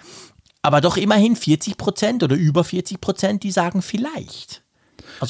Aber 0.60 0.82
doch 0.82 0.98
immerhin 0.98 1.34
40 1.34 1.78
Prozent 1.78 2.22
oder 2.22 2.36
über 2.36 2.62
40 2.64 3.00
Prozent, 3.00 3.42
die 3.42 3.50
sagen 3.52 3.80
vielleicht. 3.80 4.63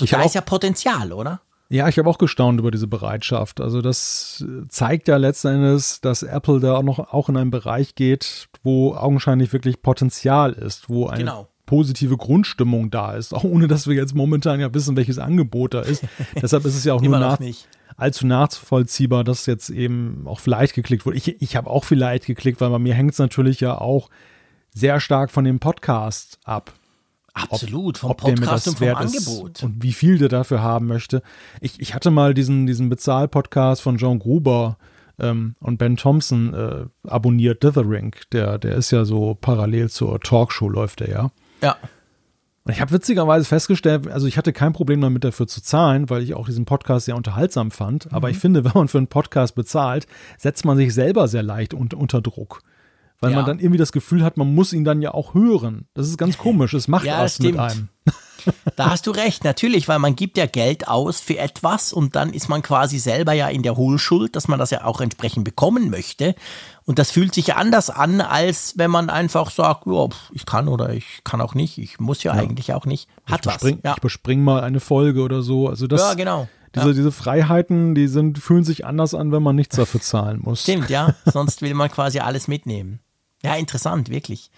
Also 0.02 0.16
da 0.16 0.22
ist 0.22 0.34
ja 0.34 0.40
Potenzial, 0.40 1.12
oder? 1.12 1.40
Ja, 1.70 1.88
ich 1.88 1.98
habe 1.98 2.08
auch 2.08 2.18
gestaunt 2.18 2.60
über 2.60 2.70
diese 2.70 2.86
Bereitschaft. 2.86 3.60
Also 3.60 3.80
das 3.80 4.44
zeigt 4.68 5.08
ja 5.08 5.16
letzten 5.16 5.48
Endes, 5.48 6.00
dass 6.00 6.22
Apple 6.22 6.60
da 6.60 6.76
auch 6.76 6.82
noch 6.82 6.98
auch 7.12 7.28
in 7.28 7.36
einen 7.36 7.50
Bereich 7.50 7.94
geht, 7.94 8.48
wo 8.62 8.94
augenscheinlich 8.94 9.52
wirklich 9.52 9.80
Potenzial 9.80 10.52
ist, 10.52 10.88
wo 10.90 11.06
eine 11.06 11.24
genau. 11.24 11.48
positive 11.64 12.16
Grundstimmung 12.16 12.90
da 12.90 13.14
ist, 13.14 13.34
auch 13.34 13.44
ohne 13.44 13.66
dass 13.66 13.86
wir 13.86 13.94
jetzt 13.94 14.14
momentan 14.14 14.60
ja 14.60 14.72
wissen, 14.74 14.96
welches 14.96 15.18
Angebot 15.18 15.74
da 15.74 15.80
ist. 15.80 16.04
Deshalb 16.40 16.64
ist 16.66 16.76
es 16.76 16.84
ja 16.84 16.92
auch 16.92 17.00
nur 17.00 17.18
nach, 17.18 17.38
allzu 17.96 18.26
nachvollziehbar, 18.26 19.24
dass 19.24 19.46
jetzt 19.46 19.70
eben 19.70 20.26
auch 20.26 20.40
vielleicht 20.40 20.74
geklickt 20.74 21.06
wurde. 21.06 21.16
Ich, 21.16 21.40
ich 21.40 21.56
habe 21.56 21.70
auch 21.70 21.84
vielleicht 21.84 22.26
geklickt, 22.26 22.60
weil 22.60 22.70
bei 22.70 22.78
mir 22.78 22.94
hängt 22.94 23.12
es 23.12 23.18
natürlich 23.18 23.60
ja 23.60 23.78
auch 23.78 24.10
sehr 24.74 25.00
stark 25.00 25.30
von 25.30 25.44
dem 25.44 25.60
Podcast 25.60 26.38
ab. 26.44 26.72
Absolut, 27.34 27.98
vom 27.98 28.12
ob, 28.12 28.18
Podcast 28.18 28.68
und 28.68 28.78
vom 28.78 28.94
Angebot. 28.94 29.62
Und 29.64 29.82
wie 29.82 29.92
viel 29.92 30.18
der 30.18 30.28
dafür 30.28 30.62
haben 30.62 30.86
möchte. 30.86 31.20
Ich, 31.60 31.80
ich 31.80 31.94
hatte 31.94 32.10
mal 32.12 32.32
diesen, 32.32 32.66
diesen 32.66 32.88
Bezahl-Podcast 32.88 33.82
von 33.82 33.96
John 33.96 34.20
Gruber 34.20 34.78
ähm, 35.18 35.56
und 35.58 35.78
Ben 35.78 35.96
Thompson 35.96 36.54
äh, 36.54 36.86
abonniert, 37.08 37.62
Dithering. 37.64 38.14
Der, 38.32 38.58
der 38.58 38.76
ist 38.76 38.92
ja 38.92 39.04
so 39.04 39.34
parallel 39.34 39.90
zur 39.90 40.20
Talkshow, 40.20 40.68
läuft 40.68 41.00
der 41.00 41.10
ja. 41.10 41.30
Ja. 41.60 41.76
Und 42.64 42.72
ich 42.72 42.80
habe 42.80 42.92
witzigerweise 42.92 43.44
festgestellt, 43.44 44.08
also 44.08 44.26
ich 44.26 44.38
hatte 44.38 44.54
kein 44.54 44.72
Problem 44.72 45.00
damit 45.00 45.22
dafür 45.24 45.46
zu 45.46 45.60
zahlen, 45.60 46.08
weil 46.08 46.22
ich 46.22 46.34
auch 46.34 46.46
diesen 46.46 46.64
Podcast 46.64 47.04
sehr 47.04 47.16
unterhaltsam 47.16 47.70
fand. 47.70 48.10
Aber 48.12 48.30
ich 48.30 48.38
finde, 48.38 48.64
wenn 48.64 48.72
man 48.74 48.88
für 48.88 48.98
einen 48.98 49.08
Podcast 49.08 49.54
bezahlt, 49.54 50.06
setzt 50.38 50.64
man 50.64 50.76
sich 50.76 50.94
selber 50.94 51.28
sehr 51.28 51.42
leicht 51.42 51.74
unter, 51.74 51.98
unter 51.98 52.22
Druck. 52.22 52.62
Weil 53.24 53.30
Ja. 53.32 53.36
man 53.38 53.46
dann 53.46 53.58
irgendwie 53.58 53.78
das 53.78 53.92
Gefühl 53.92 54.22
hat, 54.24 54.36
man 54.36 54.54
muss 54.54 54.72
ihn 54.72 54.84
dann 54.84 55.02
ja 55.02 55.12
auch 55.14 55.34
hören. 55.34 55.86
Das 55.94 56.08
ist 56.08 56.18
ganz 56.18 56.38
komisch. 56.38 56.74
Es 56.74 56.88
macht 56.88 57.06
Ja, 57.06 57.20
was 57.22 57.38
mit 57.40 57.54
stimmt. 57.54 57.60
einem. 57.70 57.88
Da 58.76 58.90
hast 58.90 59.06
du 59.06 59.10
recht, 59.10 59.42
natürlich, 59.42 59.88
weil 59.88 59.98
man 59.98 60.16
gibt 60.16 60.36
ja 60.36 60.44
Geld 60.44 60.86
aus 60.86 61.18
für 61.18 61.38
etwas 61.38 61.94
und 61.94 62.14
dann 62.14 62.28
ist 62.30 62.50
man 62.50 62.60
quasi 62.60 62.98
selber 62.98 63.32
ja 63.32 63.48
in 63.48 63.62
der 63.62 63.78
Hohlschuld, 63.78 64.36
dass 64.36 64.48
man 64.48 64.58
das 64.58 64.68
ja 64.68 64.84
auch 64.84 65.00
entsprechend 65.00 65.44
bekommen 65.44 65.88
möchte. 65.88 66.34
Und 66.84 66.98
das 66.98 67.10
fühlt 67.10 67.32
sich 67.34 67.46
ja 67.46 67.56
anders 67.56 67.88
an, 67.88 68.20
als 68.20 68.74
wenn 68.76 68.90
man 68.90 69.08
einfach 69.08 69.50
sagt, 69.50 69.86
ja, 69.86 70.08
ich 70.32 70.44
kann 70.44 70.68
oder 70.68 70.90
ich 70.92 71.22
kann 71.24 71.40
auch 71.40 71.54
nicht, 71.54 71.78
ich 71.78 71.98
muss 72.00 72.22
ja, 72.22 72.32
eigentlich 72.32 72.74
auch 72.74 72.84
nicht. 72.84 73.08
Hat 73.24 73.40
ich 73.40 73.46
was. 73.46 73.54
bespring, 73.54 73.78
Ja. 73.82 73.94
ich 73.94 74.02
bespring 74.02 74.44
mal 74.44 74.62
eine 74.62 74.80
Folge 74.80 75.22
oder 75.22 75.40
so. 75.40 75.66
Also 75.70 75.86
das, 75.86 76.02
ja, 76.02 76.12
genau. 76.12 76.46
diese, 76.74 76.92
diese 76.92 77.12
Freiheiten, 77.12 77.94
die 77.94 78.08
sind, 78.08 78.38
fühlen 78.38 78.64
sich 78.64 78.84
anders 78.84 79.14
an, 79.14 79.32
wenn 79.32 79.42
man 79.42 79.56
nichts 79.56 79.76
dafür 79.76 80.02
zahlen 80.02 80.40
muss. 80.42 80.60
Stimmt, 80.64 80.90
ja. 80.90 81.14
Sonst 81.24 81.62
will 81.62 81.72
man 81.72 81.90
quasi 81.90 82.18
alles 82.18 82.46
mitnehmen. 82.46 83.00
Ja, 83.44 83.56
interessant, 83.56 84.08
wirklich. 84.08 84.50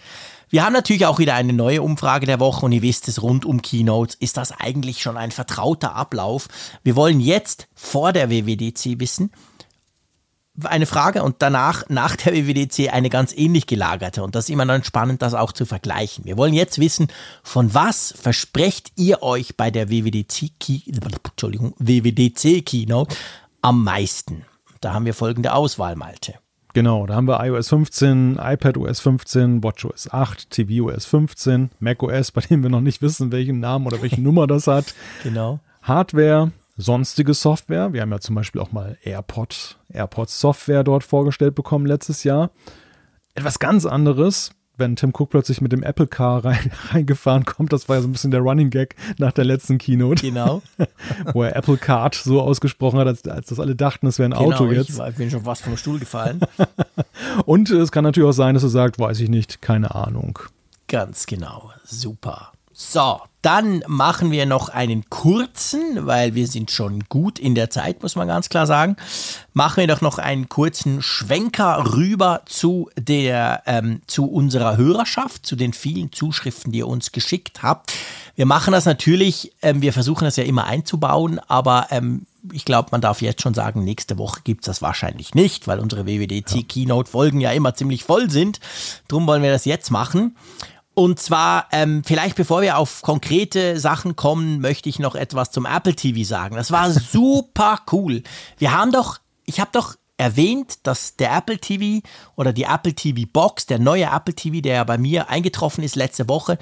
Wir 0.48 0.64
haben 0.64 0.72
natürlich 0.72 1.06
auch 1.06 1.18
wieder 1.18 1.34
eine 1.34 1.52
neue 1.52 1.82
Umfrage 1.82 2.24
der 2.24 2.38
Woche 2.38 2.64
und 2.64 2.70
ihr 2.70 2.82
wisst 2.82 3.08
es, 3.08 3.20
rund 3.20 3.44
um 3.44 3.60
Keynotes 3.60 4.14
ist 4.14 4.36
das 4.36 4.52
eigentlich 4.52 5.02
schon 5.02 5.16
ein 5.16 5.32
vertrauter 5.32 5.96
Ablauf. 5.96 6.46
Wir 6.84 6.94
wollen 6.94 7.18
jetzt 7.18 7.66
vor 7.74 8.12
der 8.12 8.30
WWDC 8.30 9.00
wissen, 9.00 9.32
eine 10.62 10.86
Frage 10.86 11.24
und 11.24 11.36
danach, 11.40 11.82
nach 11.88 12.14
der 12.14 12.32
WWDC, 12.32 12.92
eine 12.92 13.10
ganz 13.10 13.32
ähnlich 13.32 13.66
gelagerte. 13.66 14.22
Und 14.22 14.36
das 14.36 14.44
ist 14.44 14.50
immer 14.50 14.64
dann 14.64 14.84
spannend, 14.84 15.20
das 15.20 15.34
auch 15.34 15.50
zu 15.50 15.66
vergleichen. 15.66 16.24
Wir 16.24 16.36
wollen 16.36 16.54
jetzt 16.54 16.78
wissen, 16.78 17.08
von 17.42 17.74
was 17.74 18.14
versprecht 18.16 18.92
ihr 18.94 19.24
euch 19.24 19.56
bei 19.56 19.72
der 19.72 19.90
WWDC, 19.90 20.52
Key, 20.60 20.80
WWDC 20.86 22.64
Keynote 22.64 23.16
am 23.62 23.82
meisten? 23.82 24.46
Da 24.80 24.94
haben 24.94 25.06
wir 25.06 25.14
folgende 25.14 25.54
Auswahl, 25.54 25.96
Malte. 25.96 26.34
Genau, 26.76 27.06
da 27.06 27.14
haben 27.14 27.26
wir 27.26 27.42
iOS 27.42 27.70
15, 27.70 28.38
iPadOS 28.38 29.00
15, 29.00 29.64
WatchOS 29.64 30.12
8, 30.12 30.50
tvOS 30.50 31.06
15, 31.06 31.70
macOS, 31.80 32.32
bei 32.32 32.42
dem 32.42 32.62
wir 32.62 32.68
noch 32.68 32.82
nicht 32.82 33.00
wissen, 33.00 33.32
welchen 33.32 33.60
Namen 33.60 33.86
oder 33.86 34.02
welche 34.02 34.20
Nummer 34.20 34.46
das 34.46 34.66
hat. 34.66 34.94
Genau. 35.22 35.58
Hardware, 35.80 36.52
sonstige 36.76 37.32
Software. 37.32 37.94
Wir 37.94 38.02
haben 38.02 38.10
ja 38.10 38.20
zum 38.20 38.34
Beispiel 38.34 38.60
auch 38.60 38.72
mal 38.72 38.98
AirPod, 39.02 39.78
AirPods 39.88 40.38
Software 40.38 40.84
dort 40.84 41.02
vorgestellt 41.02 41.54
bekommen 41.54 41.86
letztes 41.86 42.24
Jahr. 42.24 42.50
Etwas 43.34 43.58
ganz 43.58 43.86
anderes, 43.86 44.50
wenn 44.78 44.96
Tim 44.96 45.10
Cook 45.16 45.30
plötzlich 45.30 45.60
mit 45.60 45.72
dem 45.72 45.82
Apple 45.82 46.06
Car 46.06 46.44
rein, 46.44 46.70
reingefahren 46.90 47.44
kommt. 47.44 47.72
Das 47.72 47.88
war 47.88 47.96
ja 47.96 48.02
so 48.02 48.08
ein 48.08 48.12
bisschen 48.12 48.30
der 48.30 48.40
Running 48.40 48.70
Gag 48.70 48.94
nach 49.18 49.32
der 49.32 49.44
letzten 49.44 49.78
Keynote, 49.78 50.22
Genau. 50.22 50.62
wo 51.32 51.42
er 51.42 51.56
Apple 51.56 51.76
Card 51.76 52.14
so 52.14 52.40
ausgesprochen 52.40 52.98
hat, 52.98 53.06
als, 53.06 53.26
als 53.26 53.46
das 53.48 53.60
alle 53.60 53.74
dachten, 53.76 54.06
es 54.06 54.18
wäre 54.18 54.28
ein 54.28 54.32
Auto 54.32 54.64
genau. 54.66 54.72
jetzt. 54.80 54.90
Ich 54.90 54.98
war- 54.98 55.10
bin 55.12 55.30
schon 55.30 55.42
fast 55.44 55.62
vom 55.62 55.76
Stuhl 55.76 55.98
gefallen. 55.98 56.40
Und 57.46 57.70
es 57.70 57.92
kann 57.92 58.04
natürlich 58.04 58.28
auch 58.28 58.32
sein, 58.32 58.54
dass 58.54 58.62
er 58.62 58.68
sagt, 58.68 58.98
weiß 58.98 59.20
ich 59.20 59.28
nicht, 59.28 59.62
keine 59.62 59.94
Ahnung. 59.94 60.38
Ganz 60.88 61.26
genau. 61.26 61.70
Super. 61.84 62.52
So, 62.78 63.22
dann 63.40 63.82
machen 63.86 64.30
wir 64.30 64.44
noch 64.44 64.68
einen 64.68 65.08
kurzen, 65.08 66.04
weil 66.04 66.34
wir 66.34 66.46
sind 66.46 66.70
schon 66.70 67.04
gut 67.08 67.38
in 67.38 67.54
der 67.54 67.70
Zeit, 67.70 68.02
muss 68.02 68.16
man 68.16 68.28
ganz 68.28 68.50
klar 68.50 68.66
sagen. 68.66 68.96
Machen 69.54 69.78
wir 69.78 69.86
doch 69.86 70.02
noch 70.02 70.18
einen 70.18 70.50
kurzen 70.50 71.00
Schwenker 71.00 71.94
rüber 71.94 72.42
zu 72.44 72.90
der, 72.98 73.62
ähm, 73.64 74.02
zu 74.06 74.26
unserer 74.26 74.76
Hörerschaft, 74.76 75.46
zu 75.46 75.56
den 75.56 75.72
vielen 75.72 76.12
Zuschriften, 76.12 76.70
die 76.70 76.80
ihr 76.80 76.86
uns 76.86 77.12
geschickt 77.12 77.62
habt. 77.62 77.94
Wir 78.34 78.44
machen 78.44 78.72
das 78.72 78.84
natürlich, 78.84 79.52
ähm, 79.62 79.80
wir 79.80 79.94
versuchen 79.94 80.26
das 80.26 80.36
ja 80.36 80.44
immer 80.44 80.66
einzubauen, 80.66 81.38
aber 81.48 81.86
ähm, 81.88 82.26
ich 82.52 82.66
glaube, 82.66 82.90
man 82.92 83.00
darf 83.00 83.22
jetzt 83.22 83.40
schon 83.40 83.54
sagen, 83.54 83.84
nächste 83.84 84.18
Woche 84.18 84.42
gibt's 84.44 84.66
das 84.66 84.82
wahrscheinlich 84.82 85.34
nicht, 85.34 85.66
weil 85.66 85.80
unsere 85.80 86.06
WWDC 86.06 86.68
Keynote-Folgen 86.68 87.40
ja 87.40 87.52
immer 87.52 87.74
ziemlich 87.74 88.04
voll 88.04 88.30
sind. 88.30 88.60
Drum 89.08 89.26
wollen 89.26 89.42
wir 89.42 89.50
das 89.50 89.64
jetzt 89.64 89.90
machen. 89.90 90.36
Und 90.98 91.20
zwar, 91.20 91.68
ähm, 91.72 92.02
vielleicht 92.06 92.36
bevor 92.36 92.62
wir 92.62 92.78
auf 92.78 93.02
konkrete 93.02 93.78
Sachen 93.78 94.16
kommen, 94.16 94.62
möchte 94.62 94.88
ich 94.88 94.98
noch 94.98 95.14
etwas 95.14 95.50
zum 95.50 95.66
Apple 95.66 95.94
TV 95.94 96.26
sagen. 96.26 96.56
Das 96.56 96.70
war 96.70 96.90
super 97.12 97.80
cool. 97.92 98.22
Wir 98.56 98.72
haben 98.72 98.92
doch, 98.92 99.18
ich 99.44 99.60
habe 99.60 99.68
doch 99.74 99.96
erwähnt, 100.16 100.86
dass 100.86 101.16
der 101.16 101.36
Apple 101.36 101.58
TV 101.58 102.00
oder 102.34 102.54
die 102.54 102.62
Apple 102.62 102.94
TV 102.94 103.28
Box, 103.30 103.66
der 103.66 103.78
neue 103.78 104.06
Apple 104.06 104.34
TV, 104.34 104.62
der 104.62 104.76
ja 104.76 104.84
bei 104.84 104.96
mir 104.96 105.28
eingetroffen 105.28 105.84
ist 105.84 105.96
letzte 105.96 106.30
Woche, 106.30 106.56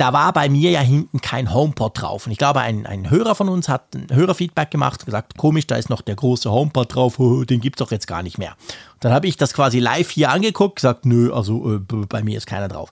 da 0.00 0.14
war 0.14 0.32
bei 0.32 0.48
mir 0.48 0.70
ja 0.70 0.80
hinten 0.80 1.20
kein 1.20 1.52
HomePod 1.52 2.00
drauf. 2.00 2.24
Und 2.24 2.32
ich 2.32 2.38
glaube, 2.38 2.60
ein, 2.60 2.86
ein 2.86 3.10
Hörer 3.10 3.34
von 3.34 3.50
uns 3.50 3.68
hat 3.68 3.94
ein 3.94 4.06
Hörerfeedback 4.10 4.70
gemacht 4.70 5.00
und 5.00 5.06
gesagt, 5.06 5.36
komisch, 5.36 5.66
da 5.66 5.76
ist 5.76 5.90
noch 5.90 6.00
der 6.00 6.16
große 6.16 6.50
HomePod 6.50 6.94
drauf, 6.94 7.16
den 7.46 7.60
gibt's 7.60 7.80
doch 7.80 7.90
jetzt 7.90 8.06
gar 8.06 8.22
nicht 8.22 8.38
mehr. 8.38 8.56
Und 8.94 9.04
dann 9.04 9.12
habe 9.12 9.26
ich 9.26 9.36
das 9.36 9.52
quasi 9.52 9.78
live 9.78 10.08
hier 10.08 10.30
angeguckt, 10.30 10.76
gesagt, 10.76 11.04
nö, 11.04 11.30
also 11.34 11.76
äh, 11.76 11.78
bei 11.78 12.22
mir 12.22 12.38
ist 12.38 12.46
keiner 12.46 12.68
drauf. 12.68 12.90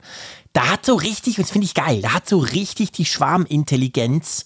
Da 0.53 0.69
hat 0.69 0.85
so 0.85 0.97
richtig, 0.97 1.39
und 1.39 1.47
das 1.47 1.51
finde 1.51 1.65
ich 1.65 1.73
geil, 1.73 2.03
da 2.03 2.13
hat 2.13 2.29
so 2.29 2.39
richtig 2.39 2.93
die 2.93 3.07
Schwarmintelligenz 3.07 4.45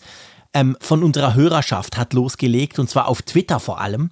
ähm, 0.54 0.76
von 0.80 1.02
unserer 1.02 1.34
Hörerschaft 1.34 1.96
hat 1.96 2.12
losgelegt, 2.12 2.78
und 2.78 2.88
zwar 2.88 3.08
auf 3.08 3.22
Twitter 3.22 3.58
vor 3.58 3.80
allem. 3.80 4.10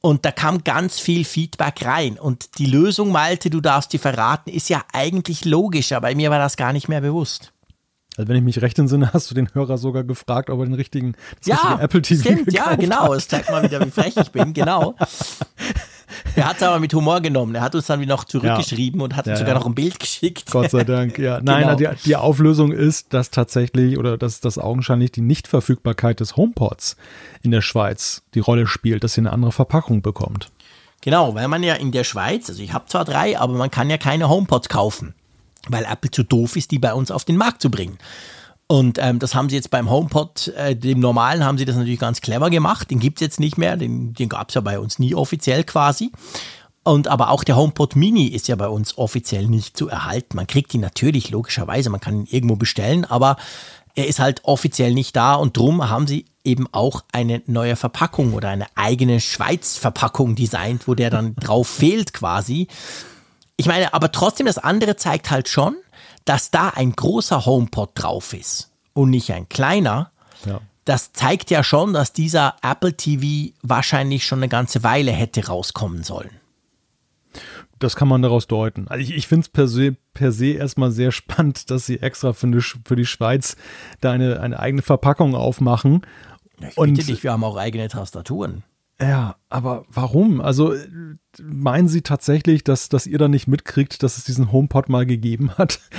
Und 0.00 0.24
da 0.24 0.32
kam 0.32 0.64
ganz 0.64 0.98
viel 0.98 1.24
Feedback 1.24 1.84
rein. 1.84 2.18
Und 2.18 2.58
die 2.58 2.66
Lösung, 2.66 3.12
Malte, 3.12 3.50
du 3.50 3.60
darfst 3.60 3.92
die 3.92 3.98
verraten, 3.98 4.50
ist 4.50 4.70
ja 4.70 4.82
eigentlich 4.92 5.44
logisch, 5.44 5.92
aber 5.92 6.12
mir 6.14 6.30
war 6.30 6.38
das 6.38 6.56
gar 6.56 6.72
nicht 6.72 6.88
mehr 6.88 7.02
bewusst. 7.02 7.52
Also 8.16 8.28
wenn 8.28 8.36
ich 8.36 8.42
mich 8.42 8.60
recht 8.60 8.78
entsinne, 8.78 9.10
hast 9.14 9.30
du 9.30 9.34
den 9.34 9.52
Hörer 9.54 9.78
sogar 9.78 10.04
gefragt, 10.04 10.50
ob 10.50 10.60
er 10.60 10.66
den 10.66 10.74
richtigen, 10.74 11.14
richtige 11.46 11.80
Apple 11.80 12.02
TV 12.02 12.20
stimmt, 12.22 12.52
ja, 12.52 12.74
genau. 12.76 13.04
hat. 13.04 13.10
Das 13.12 13.28
zeigt 13.28 13.50
mal 13.50 13.62
wieder, 13.62 13.84
wie 13.84 13.90
frech 13.90 14.16
ich 14.16 14.30
bin, 14.30 14.52
genau. 14.52 14.94
Er 16.36 16.46
hat 16.48 16.56
es 16.56 16.62
aber 16.62 16.78
mit 16.78 16.92
Humor 16.92 17.20
genommen. 17.22 17.54
Er 17.54 17.62
hat 17.62 17.74
uns 17.74 17.86
dann 17.86 18.00
wieder 18.00 18.14
noch 18.14 18.24
zurückgeschrieben 18.24 19.00
und 19.00 19.16
hat 19.16 19.26
Ja, 19.26 19.32
uns 19.32 19.40
sogar 19.40 19.54
ja. 19.54 19.58
noch 19.60 19.66
ein 19.66 19.74
Bild 19.74 19.98
geschickt. 19.98 20.50
Gott 20.50 20.70
sei 20.70 20.84
Dank, 20.84 21.18
ja. 21.18 21.40
Nein, 21.42 21.62
Genau. 21.76 21.94
die, 21.94 22.02
die 22.04 22.16
Auflösung 22.16 22.70
ist, 22.72 23.14
dass 23.14 23.30
tatsächlich 23.30 23.98
oder 23.98 24.18
dass 24.18 24.40
das 24.40 24.58
augenscheinlich 24.58 25.12
die 25.12 25.22
Nichtverfügbarkeit 25.22 26.20
des 26.20 26.36
HomePods 26.36 26.96
in 27.42 27.50
der 27.50 27.62
Schweiz 27.62 28.22
die 28.34 28.40
Rolle 28.40 28.66
spielt, 28.66 29.04
dass 29.04 29.14
sie 29.14 29.22
eine 29.22 29.32
andere 29.32 29.52
Verpackung 29.52 30.02
bekommt. 30.02 30.50
Genau, 31.00 31.34
weil 31.34 31.48
man 31.48 31.62
ja 31.62 31.74
in 31.74 31.92
der 31.92 32.04
Schweiz, 32.04 32.48
also 32.48 32.62
ich 32.62 32.72
habe 32.74 32.86
zwar 32.86 33.04
drei, 33.06 33.38
aber 33.38 33.54
man 33.54 33.70
kann 33.70 33.88
ja 33.90 33.96
keine 33.98 34.28
HomePods 34.28 34.68
kaufen, 34.68 35.14
weil 35.68 35.84
Apple 35.84 36.10
zu 36.10 36.22
doof 36.22 36.56
ist, 36.56 36.70
die 36.70 36.78
bei 36.78 36.94
uns 36.94 37.10
auf 37.10 37.24
den 37.24 37.36
Markt 37.36 37.62
zu 37.62 37.70
bringen. 37.70 37.98
Und 38.66 38.98
ähm, 38.98 39.18
das 39.18 39.34
haben 39.34 39.50
sie 39.50 39.56
jetzt 39.56 39.70
beim 39.70 39.90
HomePod, 39.90 40.48
äh, 40.56 40.74
dem 40.74 40.98
normalen, 40.98 41.44
haben 41.44 41.58
sie 41.58 41.64
das 41.64 41.76
natürlich 41.76 41.98
ganz 41.98 42.20
clever 42.20 42.48
gemacht. 42.48 42.90
Den 42.90 43.00
gibt's 43.00 43.20
jetzt 43.20 43.38
nicht 43.38 43.58
mehr, 43.58 43.76
den, 43.76 44.14
den 44.14 44.28
gab's 44.28 44.54
ja 44.54 44.60
bei 44.60 44.78
uns 44.78 44.98
nie 44.98 45.14
offiziell 45.14 45.64
quasi. 45.64 46.10
Und 46.84 47.06
aber 47.06 47.30
auch 47.30 47.44
der 47.44 47.56
HomePod 47.56 47.96
Mini 47.96 48.26
ist 48.26 48.48
ja 48.48 48.56
bei 48.56 48.68
uns 48.68 48.98
offiziell 48.98 49.46
nicht 49.46 49.76
zu 49.76 49.88
erhalten. 49.88 50.36
Man 50.36 50.46
kriegt 50.46 50.74
ihn 50.74 50.80
natürlich 50.80 51.30
logischerweise, 51.30 51.90
man 51.90 52.00
kann 52.00 52.20
ihn 52.20 52.28
irgendwo 52.30 52.56
bestellen, 52.56 53.04
aber 53.04 53.36
er 53.94 54.06
ist 54.06 54.20
halt 54.20 54.40
offiziell 54.44 54.94
nicht 54.94 55.14
da 55.14 55.34
und 55.34 55.56
drum 55.56 55.88
haben 55.88 56.06
sie 56.06 56.24
eben 56.44 56.66
auch 56.72 57.04
eine 57.12 57.42
neue 57.46 57.76
Verpackung 57.76 58.32
oder 58.32 58.48
eine 58.48 58.66
eigene 58.74 59.20
Schweiz-Verpackung 59.20 60.34
designt, 60.34 60.88
wo 60.88 60.94
der 60.94 61.10
dann 61.10 61.36
drauf 61.36 61.68
fehlt 61.68 62.12
quasi. 62.12 62.68
Ich 63.62 63.68
meine, 63.68 63.94
aber 63.94 64.12
trotzdem, 64.12 64.46
das 64.46 64.58
andere 64.58 64.96
zeigt 64.96 65.30
halt 65.30 65.48
schon, 65.48 65.76
dass 66.24 66.50
da 66.50 66.68
ein 66.68 66.92
großer 66.92 67.46
HomePod 67.46 67.90
drauf 67.94 68.32
ist 68.32 68.70
und 68.92 69.10
nicht 69.10 69.32
ein 69.32 69.48
kleiner. 69.48 70.10
Ja. 70.44 70.60
Das 70.84 71.12
zeigt 71.12 71.50
ja 71.50 71.62
schon, 71.62 71.92
dass 71.92 72.12
dieser 72.12 72.56
Apple 72.62 72.96
TV 72.96 73.54
wahrscheinlich 73.62 74.26
schon 74.26 74.40
eine 74.40 74.48
ganze 74.48 74.82
Weile 74.82 75.12
hätte 75.12 75.46
rauskommen 75.46 76.02
sollen. 76.02 76.30
Das 77.78 77.96
kann 77.96 78.08
man 78.08 78.22
daraus 78.22 78.46
deuten. 78.46 78.86
Also 78.88 79.02
ich, 79.02 79.12
ich 79.16 79.26
finde 79.26 79.42
es 79.46 79.48
per 79.48 79.66
se, 79.66 79.96
per 80.14 80.30
se 80.32 80.48
erstmal 80.52 80.92
sehr 80.92 81.10
spannend, 81.12 81.70
dass 81.70 81.86
sie 81.86 82.00
extra 82.00 82.32
für 82.32 82.46
die, 82.48 82.58
Sch- 82.58 82.76
für 82.84 82.94
die 82.96 83.06
Schweiz 83.06 83.56
da 84.00 84.12
eine, 84.12 84.40
eine 84.40 84.58
eigene 84.60 84.82
Verpackung 84.82 85.34
aufmachen. 85.34 86.02
Ich 86.60 86.76
Und- 86.76 86.94
bitte 86.94 87.06
dich, 87.06 87.22
wir 87.24 87.32
haben 87.32 87.42
auch 87.44 87.56
eigene 87.56 87.88
Tastaturen. 87.88 88.62
Ja, 89.02 89.36
aber 89.48 89.84
warum? 89.88 90.40
Also 90.40 90.72
äh, 90.74 90.86
meinen 91.42 91.88
Sie 91.88 92.02
tatsächlich, 92.02 92.62
dass, 92.64 92.88
dass 92.88 93.06
ihr 93.06 93.18
da 93.18 93.28
nicht 93.28 93.48
mitkriegt, 93.48 94.02
dass 94.02 94.16
es 94.16 94.24
diesen 94.24 94.52
HomePod 94.52 94.88
mal 94.88 95.06
gegeben 95.06 95.52
hat? 95.58 95.80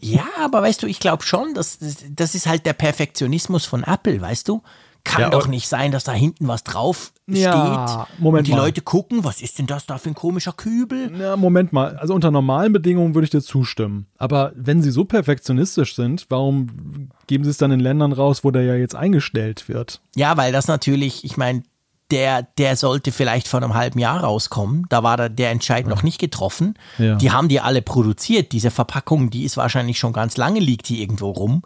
Ja, 0.00 0.24
aber 0.42 0.62
weißt 0.62 0.82
du, 0.82 0.86
ich 0.86 1.00
glaube 1.00 1.22
schon, 1.22 1.52
dass, 1.52 1.78
das 2.08 2.34
ist 2.34 2.46
halt 2.46 2.64
der 2.64 2.72
Perfektionismus 2.72 3.66
von 3.66 3.82
Apple, 3.82 4.22
weißt 4.22 4.48
du? 4.48 4.62
Kann 5.04 5.20
Ja, 5.20 5.28
doch 5.30 5.48
nicht 5.48 5.68
sein, 5.68 5.92
dass 5.92 6.04
da 6.04 6.12
hinten 6.12 6.48
was 6.48 6.64
drauf 6.64 7.12
Ja, 7.28 8.06
steht 8.06 8.18
Moment 8.18 8.40
und 8.40 8.46
die 8.46 8.52
mal. 8.52 8.56
Leute 8.64 8.80
gucken, 8.80 9.22
was 9.22 9.42
ist 9.42 9.58
denn 9.58 9.66
das 9.66 9.84
da 9.84 9.98
für 9.98 10.08
ein 10.08 10.14
komischer 10.14 10.54
Kübel? 10.54 11.10
Na, 11.12 11.36
Moment 11.36 11.74
mal. 11.74 11.96
Also 11.98 12.14
unter 12.14 12.30
normalen 12.30 12.72
Bedingungen 12.72 13.14
würde 13.14 13.24
ich 13.24 13.30
dir 13.30 13.42
zustimmen. 13.42 14.06
Aber 14.16 14.52
wenn 14.56 14.80
Sie 14.80 14.92
so 14.92 15.04
perfektionistisch 15.04 15.94
sind, 15.94 16.24
warum 16.30 17.10
geben 17.26 17.44
Sie 17.44 17.50
es 17.50 17.58
dann 17.58 17.72
in 17.72 17.80
Ländern 17.80 18.12
raus, 18.12 18.44
wo 18.44 18.50
der 18.50 18.62
ja 18.62 18.76
jetzt 18.76 18.94
eingestellt 18.94 19.68
wird? 19.68 20.00
Ja, 20.16 20.38
weil 20.38 20.52
das 20.52 20.68
natürlich, 20.68 21.22
ich 21.24 21.36
meine, 21.36 21.64
der, 22.12 22.42
der 22.58 22.76
sollte 22.76 23.10
vielleicht 23.10 23.48
vor 23.48 23.62
einem 23.62 23.74
halben 23.74 23.98
Jahr 23.98 24.20
rauskommen. 24.20 24.84
Da 24.90 25.02
war 25.02 25.16
da 25.16 25.28
der 25.28 25.50
Entscheid 25.50 25.86
noch 25.86 26.02
nicht 26.02 26.20
getroffen. 26.20 26.74
Ja. 26.98 27.16
Die 27.16 27.30
haben 27.30 27.48
die 27.48 27.60
alle 27.60 27.82
produziert. 27.82 28.52
Diese 28.52 28.70
Verpackung, 28.70 29.30
die 29.30 29.44
ist 29.44 29.56
wahrscheinlich 29.56 29.98
schon 29.98 30.12
ganz 30.12 30.36
lange 30.36 30.60
liegt 30.60 30.88
die 30.90 31.00
irgendwo 31.00 31.30
rum. 31.30 31.62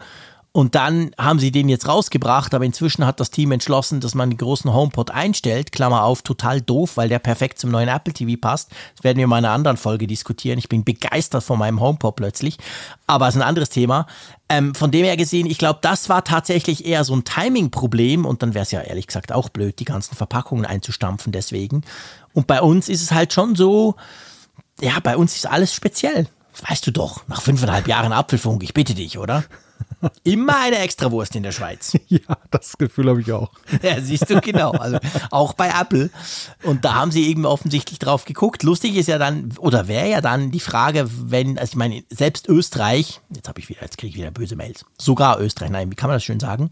Und 0.57 0.75
dann 0.75 1.11
haben 1.19 1.39
sie 1.39 1.53
den 1.53 1.69
jetzt 1.69 1.87
rausgebracht, 1.87 2.55
aber 2.55 2.65
inzwischen 2.65 3.05
hat 3.05 3.21
das 3.21 3.31
Team 3.31 3.53
entschlossen, 3.53 4.01
dass 4.01 4.15
man 4.15 4.31
den 4.31 4.39
großen 4.39 4.73
HomePod 4.73 5.11
einstellt. 5.11 5.71
Klammer 5.71 6.03
auf, 6.03 6.23
total 6.23 6.63
doof, 6.63 6.97
weil 6.97 7.11
der 7.11 7.19
perfekt 7.19 7.59
zum 7.59 7.71
neuen 7.71 7.91
Apple 7.91 8.15
TV 8.15 8.41
passt. 8.41 8.71
Das 8.95 9.05
werden 9.05 9.19
wir 9.19 9.27
in 9.27 9.33
einer 9.35 9.51
anderen 9.51 9.77
Folge 9.77 10.07
diskutieren. 10.07 10.59
Ich 10.59 10.71
bin 10.71 10.83
begeistert 10.83 11.45
von 11.45 11.59
meinem 11.59 11.79
HomePod 11.79 12.17
plötzlich. 12.17 12.57
Aber 13.07 13.29
es 13.29 13.35
ist 13.35 13.43
ein 13.43 13.47
anderes 13.47 13.69
Thema. 13.69 14.07
Ähm, 14.49 14.75
von 14.75 14.91
dem 14.91 15.05
her 15.05 15.19
gesehen, 15.19 15.45
ich 15.45 15.59
glaube, 15.59 15.81
das 15.83 16.09
war 16.09 16.25
tatsächlich 16.25 16.87
eher 16.87 17.05
so 17.05 17.15
ein 17.15 17.25
Timing-Problem 17.25 18.25
und 18.25 18.43
dann 18.43 18.55
wäre 18.55 18.63
es 18.63 18.71
ja 18.71 18.81
ehrlich 18.81 19.09
gesagt 19.09 19.33
auch 19.33 19.51
blöd, 19.51 19.79
die 19.79 19.85
ganzen 19.85 20.17
Verpackungen 20.17 20.65
einzustampfen 20.65 21.33
deswegen. 21.33 21.83
Und 22.33 22.47
bei 22.47 22.63
uns 22.63 22.89
ist 22.89 23.03
es 23.03 23.13
halt 23.13 23.35
schon 23.35 23.57
so, 23.57 23.97
ja, 24.81 25.01
bei 25.03 25.19
uns 25.19 25.37
ist 25.37 25.47
alles 25.47 25.75
speziell. 25.75 26.29
Weißt 26.67 26.87
du 26.87 26.93
doch, 26.93 27.29
nach 27.29 27.43
fünfeinhalb 27.43 27.87
Jahren 27.87 28.15
Apfelfunk, 28.15 28.63
ich 28.63 28.73
bitte 28.73 28.95
dich, 28.95 29.19
oder? 29.19 29.45
Immer 30.25 30.59
eine 30.59 30.79
Extrawurst 30.79 31.35
in 31.37 31.43
der 31.43 31.53
Schweiz. 31.53 31.97
Ja, 32.09 32.39
das 32.51 32.79
Gefühl 32.79 33.09
habe 33.11 33.21
ich 33.21 33.33
auch. 33.33 33.51
Ja, 33.83 34.01
siehst 34.01 34.31
du, 34.31 34.41
genau. 34.41 34.71
Also 34.71 34.99
auch 35.31 35.55
bei 35.55 35.69
Apple. 35.69 36.11
Und 36.63 36.85
da 36.85 36.95
haben 36.95 37.11
sie 37.11 37.27
eben 37.27 37.45
offensichtlich 37.45 37.99
drauf 37.99 38.25
geguckt. 38.25 38.63
Lustig 38.63 38.95
ist 38.97 39.09
ja 39.09 39.19
dann, 39.19 39.53
oder 39.59 39.89
wäre 39.89 40.09
ja 40.09 40.21
dann 40.21 40.53
die 40.53 40.61
Frage, 40.61 41.09
wenn, 41.11 41.59
also 41.59 41.71
ich 41.71 41.77
meine, 41.77 42.05
selbst 42.11 42.49
Österreich, 42.49 43.21
jetzt 43.35 43.49
habe 43.49 43.59
ich 43.61 43.69
wieder, 43.69 43.83
jetzt 43.83 43.99
kriege 43.99 44.11
ich 44.11 44.17
wieder 44.17 44.31
böse 44.31 44.55
Mails. 44.55 44.85
Sogar 44.99 45.41
Österreich, 45.41 45.71
nein, 45.71 45.91
wie 45.91 45.97
kann 45.97 46.09
man 46.09 46.17
das 46.17 46.25
schön 46.25 46.41
sagen? 46.41 46.71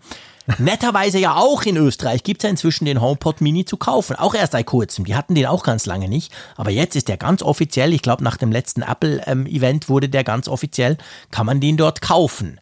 Netterweise 0.58 1.18
ja 1.18 1.36
auch 1.36 1.62
in 1.62 1.76
Österreich 1.76 2.22
gibt 2.22 2.42
es 2.42 2.44
ja 2.44 2.50
inzwischen 2.50 2.84
den 2.84 3.00
HomePod 3.00 3.40
Mini 3.40 3.64
zu 3.64 3.76
kaufen. 3.76 4.14
Auch 4.16 4.34
erst 4.34 4.52
seit 4.52 4.66
kurzem. 4.66 5.04
Die 5.04 5.16
hatten 5.16 5.34
den 5.34 5.46
auch 5.46 5.64
ganz 5.64 5.86
lange 5.86 6.08
nicht. 6.08 6.32
Aber 6.56 6.70
jetzt 6.70 6.96
ist 6.96 7.08
der 7.08 7.16
ganz 7.16 7.42
offiziell, 7.42 7.92
ich 7.92 8.02
glaube 8.02 8.22
nach 8.22 8.36
dem 8.36 8.52
letzten 8.52 8.82
Apple-Event 8.82 9.84
ähm, 9.84 9.88
wurde 9.88 10.08
der 10.08 10.22
ganz 10.22 10.48
offiziell, 10.48 10.98
kann 11.30 11.46
man 11.46 11.60
den 11.60 11.76
dort 11.76 12.02
kaufen. 12.02 12.60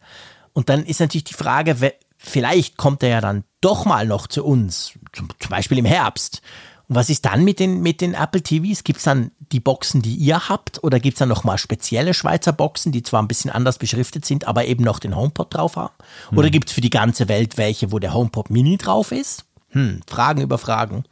Und 0.53 0.69
dann 0.69 0.85
ist 0.85 0.99
natürlich 0.99 1.25
die 1.25 1.33
Frage, 1.33 1.75
vielleicht 2.17 2.77
kommt 2.77 3.03
er 3.03 3.09
ja 3.09 3.21
dann 3.21 3.43
doch 3.61 3.85
mal 3.85 4.05
noch 4.05 4.27
zu 4.27 4.45
uns, 4.45 4.93
zum, 5.11 5.27
Beispiel 5.49 5.77
im 5.77 5.85
Herbst. 5.85 6.41
Und 6.87 6.95
was 6.95 7.09
ist 7.09 7.25
dann 7.25 7.43
mit 7.43 7.59
den, 7.59 7.81
mit 7.81 8.01
den 8.01 8.13
Apple 8.13 8.43
TVs? 8.43 8.83
Gibt 8.83 8.97
es 8.97 9.05
dann 9.05 9.31
die 9.39 9.59
Boxen, 9.59 10.01
die 10.01 10.15
ihr 10.15 10.49
habt? 10.49 10.83
Oder 10.83 10.99
gibt 10.99 11.15
es 11.15 11.19
dann 11.19 11.29
nochmal 11.29 11.57
spezielle 11.57 12.13
Schweizer 12.13 12.51
Boxen, 12.51 12.91
die 12.91 13.03
zwar 13.03 13.21
ein 13.21 13.27
bisschen 13.27 13.51
anders 13.51 13.77
beschriftet 13.77 14.25
sind, 14.25 14.47
aber 14.47 14.65
eben 14.65 14.83
noch 14.83 14.99
den 14.99 15.15
HomePod 15.15 15.53
drauf 15.53 15.75
haben? 15.75 15.93
Hm. 16.29 16.37
Oder 16.37 16.49
gibt 16.49 16.69
es 16.69 16.75
für 16.75 16.81
die 16.81 16.89
ganze 16.89 17.27
Welt 17.29 17.57
welche, 17.57 17.91
wo 17.91 17.99
der 17.99 18.13
HomePod 18.13 18.49
Mini 18.49 18.77
drauf 18.77 19.11
ist? 19.11 19.45
Hm, 19.69 20.01
Fragen 20.07 20.41
über 20.41 20.57
Fragen. 20.57 21.05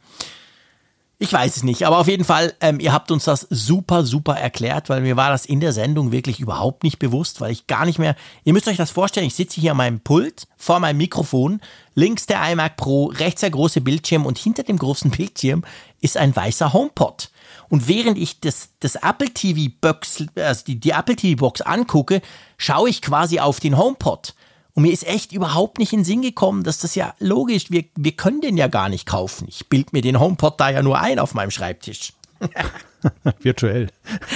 Ich 1.22 1.32
weiß 1.32 1.58
es 1.58 1.62
nicht, 1.62 1.86
aber 1.86 1.98
auf 1.98 2.08
jeden 2.08 2.24
Fall, 2.24 2.52
ähm, 2.60 2.80
ihr 2.80 2.92
habt 2.92 3.12
uns 3.12 3.22
das 3.26 3.46
super, 3.48 4.04
super 4.04 4.34
erklärt, 4.34 4.88
weil 4.88 5.02
mir 5.02 5.16
war 5.16 5.30
das 5.30 5.46
in 5.46 5.60
der 5.60 5.72
Sendung 5.72 6.10
wirklich 6.10 6.40
überhaupt 6.40 6.82
nicht 6.82 6.98
bewusst, 6.98 7.40
weil 7.40 7.52
ich 7.52 7.68
gar 7.68 7.86
nicht 7.86 8.00
mehr, 8.00 8.16
ihr 8.42 8.52
müsst 8.52 8.66
euch 8.66 8.76
das 8.76 8.90
vorstellen, 8.90 9.28
ich 9.28 9.36
sitze 9.36 9.60
hier 9.60 9.70
an 9.70 9.76
meinem 9.76 10.00
Pult 10.00 10.48
vor 10.56 10.80
meinem 10.80 10.96
Mikrofon, 10.96 11.60
links 11.94 12.26
der 12.26 12.42
iMac 12.50 12.76
Pro, 12.76 13.04
rechts 13.04 13.42
der 13.42 13.50
große 13.50 13.82
Bildschirm 13.82 14.26
und 14.26 14.36
hinter 14.36 14.64
dem 14.64 14.78
großen 14.78 15.10
Bildschirm 15.16 15.62
ist 16.00 16.16
ein 16.16 16.34
weißer 16.34 16.72
HomePod. 16.72 17.30
Und 17.68 17.86
während 17.86 18.18
ich 18.18 18.40
das, 18.40 18.70
das 18.80 18.96
Apple 18.96 19.32
TV 19.32 19.70
Box, 19.80 20.24
also 20.34 20.64
die, 20.64 20.80
die 20.80 20.90
Apple 20.90 21.14
TV 21.14 21.38
Box 21.38 21.60
angucke, 21.60 22.20
schaue 22.56 22.90
ich 22.90 23.00
quasi 23.00 23.38
auf 23.38 23.60
den 23.60 23.78
HomePod. 23.78 24.34
Und 24.74 24.84
mir 24.84 24.92
ist 24.92 25.06
echt 25.06 25.32
überhaupt 25.32 25.78
nicht 25.78 25.92
in 25.92 26.00
den 26.00 26.04
Sinn 26.04 26.22
gekommen, 26.22 26.62
dass 26.62 26.78
das 26.78 26.94
ja 26.94 27.14
logisch, 27.18 27.70
wir, 27.70 27.84
wir 27.94 28.12
können 28.12 28.40
den 28.40 28.56
ja 28.56 28.68
gar 28.68 28.88
nicht 28.88 29.06
kaufen. 29.06 29.46
Ich 29.48 29.68
bild 29.68 29.92
mir 29.92 30.00
den 30.00 30.18
HomePod 30.18 30.58
da 30.58 30.70
ja 30.70 30.82
nur 30.82 30.98
ein 30.98 31.18
auf 31.18 31.34
meinem 31.34 31.50
Schreibtisch. 31.50 32.14
Virtuell. 33.40 33.88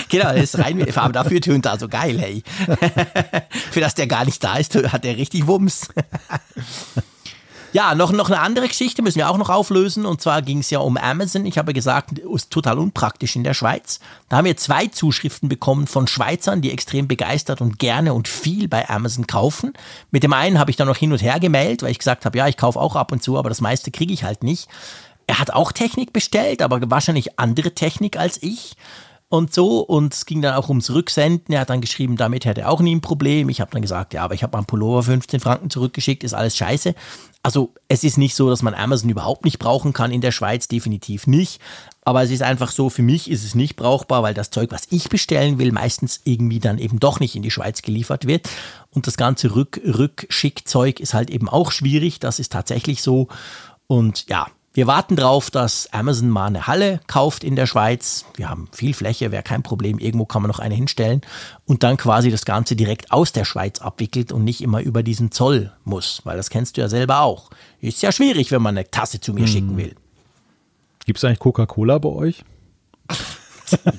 Genau, 0.08 0.32
das 0.32 0.42
ist 0.54 0.58
rein, 0.58 0.82
aber 0.96 1.12
dafür 1.12 1.40
tönt 1.40 1.66
er 1.66 1.78
so 1.78 1.88
geil, 1.88 2.18
hey. 2.18 2.42
Für 3.70 3.80
das 3.80 3.94
der 3.94 4.06
gar 4.06 4.24
nicht 4.24 4.42
da 4.42 4.56
ist, 4.56 4.74
hat 4.74 5.04
er 5.04 5.16
richtig 5.16 5.46
Wumms. 5.46 5.88
Ja, 7.76 7.94
noch, 7.94 8.10
noch 8.10 8.30
eine 8.30 8.40
andere 8.40 8.68
Geschichte 8.68 9.02
müssen 9.02 9.18
wir 9.18 9.28
auch 9.28 9.36
noch 9.36 9.50
auflösen. 9.50 10.06
Und 10.06 10.22
zwar 10.22 10.40
ging 10.40 10.60
es 10.60 10.70
ja 10.70 10.78
um 10.78 10.96
Amazon. 10.96 11.44
Ich 11.44 11.58
habe 11.58 11.74
gesagt, 11.74 12.18
ist 12.18 12.50
total 12.50 12.78
unpraktisch 12.78 13.36
in 13.36 13.44
der 13.44 13.52
Schweiz. 13.52 14.00
Da 14.30 14.38
haben 14.38 14.46
wir 14.46 14.56
zwei 14.56 14.86
Zuschriften 14.86 15.50
bekommen 15.50 15.86
von 15.86 16.06
Schweizern, 16.06 16.62
die 16.62 16.70
extrem 16.70 17.06
begeistert 17.06 17.60
und 17.60 17.78
gerne 17.78 18.14
und 18.14 18.28
viel 18.28 18.66
bei 18.66 18.88
Amazon 18.88 19.26
kaufen. 19.26 19.74
Mit 20.10 20.22
dem 20.22 20.32
einen 20.32 20.58
habe 20.58 20.70
ich 20.70 20.78
dann 20.78 20.88
noch 20.88 20.96
hin 20.96 21.12
und 21.12 21.20
her 21.20 21.38
gemeldet, 21.38 21.82
weil 21.82 21.90
ich 21.90 21.98
gesagt 21.98 22.24
habe, 22.24 22.38
ja, 22.38 22.48
ich 22.48 22.56
kaufe 22.56 22.80
auch 22.80 22.96
ab 22.96 23.12
und 23.12 23.22
zu, 23.22 23.36
aber 23.36 23.50
das 23.50 23.60
meiste 23.60 23.90
kriege 23.90 24.14
ich 24.14 24.24
halt 24.24 24.42
nicht. 24.42 24.68
Er 25.26 25.38
hat 25.38 25.50
auch 25.50 25.70
Technik 25.70 26.14
bestellt, 26.14 26.62
aber 26.62 26.80
wahrscheinlich 26.90 27.38
andere 27.38 27.72
Technik 27.72 28.18
als 28.18 28.42
ich 28.42 28.74
und 29.28 29.52
so. 29.52 29.80
Und 29.80 30.14
es 30.14 30.26
ging 30.26 30.42
dann 30.42 30.54
auch 30.54 30.68
ums 30.68 30.90
Rücksenden. 30.90 31.54
Er 31.54 31.60
hat 31.60 31.70
dann 31.70 31.80
geschrieben, 31.80 32.16
damit 32.16 32.44
hätte 32.44 32.62
er 32.62 32.70
auch 32.70 32.80
nie 32.80 32.94
ein 32.94 33.00
Problem. 33.00 33.48
Ich 33.48 33.60
habe 33.60 33.70
dann 33.70 33.82
gesagt, 33.82 34.14
ja, 34.14 34.22
aber 34.22 34.34
ich 34.34 34.42
habe 34.42 34.52
mal 34.52 34.60
einen 34.60 34.66
Pullover 34.66 35.02
15 35.02 35.40
Franken 35.40 35.70
zurückgeschickt, 35.70 36.24
ist 36.24 36.34
alles 36.34 36.56
scheiße. 36.56 36.94
Also 37.46 37.72
es 37.86 38.02
ist 38.02 38.18
nicht 38.18 38.34
so, 38.34 38.50
dass 38.50 38.62
man 38.62 38.74
Amazon 38.74 39.08
überhaupt 39.08 39.44
nicht 39.44 39.60
brauchen 39.60 39.92
kann 39.92 40.10
in 40.10 40.20
der 40.20 40.32
Schweiz, 40.32 40.66
definitiv 40.66 41.28
nicht. 41.28 41.60
Aber 42.02 42.24
es 42.24 42.32
ist 42.32 42.42
einfach 42.42 42.72
so, 42.72 42.90
für 42.90 43.02
mich 43.02 43.30
ist 43.30 43.44
es 43.44 43.54
nicht 43.54 43.76
brauchbar, 43.76 44.24
weil 44.24 44.34
das 44.34 44.50
Zeug, 44.50 44.72
was 44.72 44.88
ich 44.90 45.08
bestellen 45.10 45.60
will, 45.60 45.70
meistens 45.70 46.22
irgendwie 46.24 46.58
dann 46.58 46.78
eben 46.78 46.98
doch 46.98 47.20
nicht 47.20 47.36
in 47.36 47.42
die 47.42 47.52
Schweiz 47.52 47.82
geliefert 47.82 48.26
wird. 48.26 48.48
Und 48.90 49.06
das 49.06 49.16
ganze 49.16 49.54
Rück 49.54 49.80
Rückschickzeug 49.84 50.98
ist 50.98 51.14
halt 51.14 51.30
eben 51.30 51.48
auch 51.48 51.70
schwierig. 51.70 52.18
Das 52.18 52.40
ist 52.40 52.50
tatsächlich 52.50 53.00
so. 53.00 53.28
Und 53.86 54.28
ja, 54.28 54.48
wir 54.76 54.86
warten 54.86 55.16
drauf, 55.16 55.50
dass 55.50 55.90
Amazon 55.90 56.28
mal 56.28 56.48
eine 56.48 56.66
Halle 56.66 57.00
kauft 57.06 57.44
in 57.44 57.56
der 57.56 57.64
Schweiz. 57.64 58.26
Wir 58.34 58.50
haben 58.50 58.68
viel 58.72 58.92
Fläche, 58.92 59.32
wäre 59.32 59.42
kein 59.42 59.62
Problem. 59.62 59.98
Irgendwo 59.98 60.26
kann 60.26 60.42
man 60.42 60.50
noch 60.50 60.58
eine 60.58 60.74
hinstellen 60.74 61.22
und 61.64 61.82
dann 61.82 61.96
quasi 61.96 62.30
das 62.30 62.44
Ganze 62.44 62.76
direkt 62.76 63.10
aus 63.10 63.32
der 63.32 63.46
Schweiz 63.46 63.80
abwickelt 63.80 64.32
und 64.32 64.44
nicht 64.44 64.60
immer 64.60 64.82
über 64.82 65.02
diesen 65.02 65.32
Zoll 65.32 65.72
muss, 65.84 66.20
weil 66.24 66.36
das 66.36 66.50
kennst 66.50 66.76
du 66.76 66.82
ja 66.82 66.90
selber 66.90 67.22
auch. 67.22 67.48
Ist 67.80 68.02
ja 68.02 68.12
schwierig, 68.12 68.50
wenn 68.50 68.60
man 68.60 68.76
eine 68.76 68.90
Tasse 68.90 69.18
zu 69.18 69.32
mir 69.32 69.46
hm. 69.46 69.48
schicken 69.48 69.76
will. 69.78 69.94
Gibt 71.06 71.16
es 71.16 71.24
eigentlich 71.24 71.38
Coca-Cola 71.38 71.96
bei 71.96 72.10
euch? 72.10 72.44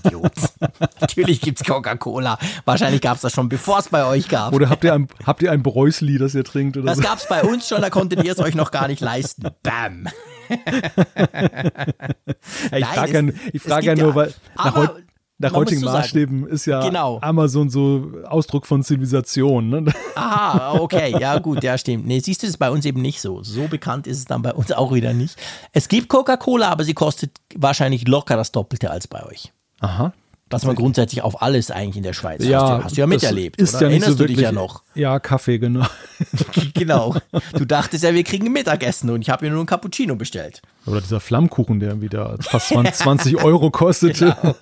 Idiot. 0.06 0.32
Natürlich 1.02 1.42
gibt 1.42 1.60
es 1.60 1.66
Coca-Cola. 1.66 2.38
Wahrscheinlich 2.66 3.02
gab 3.02 3.16
es 3.16 3.22
das 3.22 3.34
schon, 3.34 3.50
bevor 3.50 3.80
es 3.80 3.90
bei 3.90 4.06
euch 4.06 4.30
gab. 4.30 4.54
Oder 4.54 4.70
habt 4.70 4.84
ihr 4.84 4.94
ein, 4.94 5.08
habt 5.26 5.42
ihr 5.42 5.52
ein 5.52 5.64
Bräusli, 5.64 6.20
das 6.20 6.36
ihr 6.36 6.44
trinkt? 6.44 6.78
Oder 6.78 6.86
das 6.86 6.98
so? 6.98 7.04
gab 7.04 7.18
es 7.18 7.28
bei 7.28 7.42
uns 7.42 7.68
schon, 7.68 7.82
da 7.82 7.90
konntet 7.90 8.24
ihr 8.24 8.32
es 8.32 8.38
euch 8.38 8.54
noch 8.54 8.70
gar 8.70 8.88
nicht 8.88 9.02
leisten. 9.02 9.48
Bam. 9.64 10.08
ich 12.78 12.86
frage 12.86 13.14
ja, 13.14 13.34
ich 13.54 13.62
frag 13.62 13.84
ja 13.84 13.96
nur, 13.96 14.16
weil 14.16 14.34
nach, 14.56 14.76
heut, 14.76 15.04
nach 15.38 15.54
heutigen 15.54 15.82
Maßstäben 15.82 16.42
sagen, 16.42 16.54
ist 16.54 16.66
ja 16.66 16.82
genau. 16.82 17.20
Amazon 17.22 17.70
so 17.70 18.12
Ausdruck 18.26 18.66
von 18.66 18.84
Zivilisation. 18.84 19.70
Ne? 19.70 19.94
Aha, 20.16 20.80
okay, 20.80 21.16
ja 21.20 21.40
gut, 21.40 21.64
ja 21.64 21.78
stimmt. 21.78 22.08
Nee, 22.08 22.20
siehst 22.20 22.42
du, 22.42 22.48
das 22.48 22.52
ist 22.52 22.58
bei 22.58 22.72
uns 22.72 22.86
eben 22.86 23.02
nicht 23.02 23.22
so. 23.22 23.44
So 23.44 23.68
bekannt 23.68 24.08
ist 24.08 24.18
es 24.18 24.26
dann 24.26 24.42
bei 24.42 24.54
uns 24.54 24.72
auch 24.72 24.94
wieder 24.94 25.14
nicht. 25.14 25.38
Es 25.74 25.88
gibt 25.88 26.10
Coca-Cola, 26.10 26.70
aber 26.70 26.84
sie 26.84 26.94
kostet 26.94 27.32
wahrscheinlich 27.56 28.08
locker 28.08 28.36
das 28.36 28.52
Doppelte 28.52 28.92
als 28.92 29.08
bei 29.08 29.26
euch. 29.26 29.54
Aha, 29.80 30.14
was 30.50 30.64
man 30.64 30.76
grundsätzlich 30.76 31.22
auf 31.22 31.42
alles 31.42 31.72
eigentlich 31.72 31.98
in 31.98 32.04
der 32.04 32.14
Schweiz 32.14 32.44
ja, 32.44 32.62
hast, 32.62 32.70
du, 32.70 32.84
hast 32.84 32.98
du 32.98 33.02
ja 33.02 33.08
miterlebt. 33.08 33.62
Ist 33.62 33.76
oder? 33.76 33.84
ja 33.84 33.90
Erinnerst 33.90 34.12
so 34.14 34.20
wirklich, 34.20 34.38
du 34.38 34.42
dich 34.42 34.46
ja 34.46 34.52
noch? 34.52 34.84
Ja, 34.96 35.20
Kaffee, 35.20 35.60
genau. 35.60 35.86
genau. 36.74 37.16
Du 37.54 37.66
dachtest 37.66 38.04
ja, 38.04 38.14
wir 38.14 38.24
kriegen 38.24 38.52
Mittagessen 38.52 39.10
und 39.10 39.22
ich 39.22 39.30
habe 39.30 39.46
mir 39.46 39.52
nur 39.52 39.64
ein 39.64 39.66
Cappuccino 39.66 40.16
bestellt. 40.16 40.62
Oder 40.86 41.02
dieser 41.02 41.20
Flammkuchen, 41.20 41.80
der 41.80 42.00
wieder 42.02 42.38
fast 42.40 42.70
20 42.94 43.44
Euro 43.44 43.72
kostete. 43.72 44.38
Genau. 44.40 44.56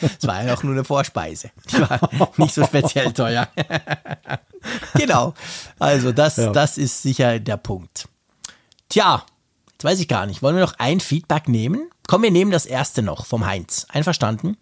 Das 0.00 0.26
war 0.26 0.42
ja 0.42 0.54
auch 0.54 0.62
nur 0.62 0.72
eine 0.72 0.84
Vorspeise. 0.84 1.50
Die 1.70 1.80
war 1.80 2.00
nicht 2.38 2.54
so 2.54 2.64
speziell 2.64 3.12
teuer. 3.12 3.48
genau. 4.94 5.34
Also 5.78 6.12
das, 6.12 6.38
ja. 6.38 6.50
das 6.50 6.78
ist 6.78 7.02
sicher 7.02 7.38
der 7.38 7.58
Punkt. 7.58 8.08
Tja, 8.88 9.24
jetzt 9.72 9.84
weiß 9.84 10.00
ich 10.00 10.08
gar 10.08 10.24
nicht. 10.24 10.42
Wollen 10.42 10.56
wir 10.56 10.62
noch 10.62 10.78
ein 10.78 11.00
Feedback 11.00 11.48
nehmen? 11.48 11.90
Komm, 12.06 12.22
wir 12.22 12.30
nehmen 12.30 12.50
das 12.50 12.64
erste 12.64 13.02
noch 13.02 13.26
vom 13.26 13.46
Heinz. 13.46 13.86
Einverstanden? 13.90 14.56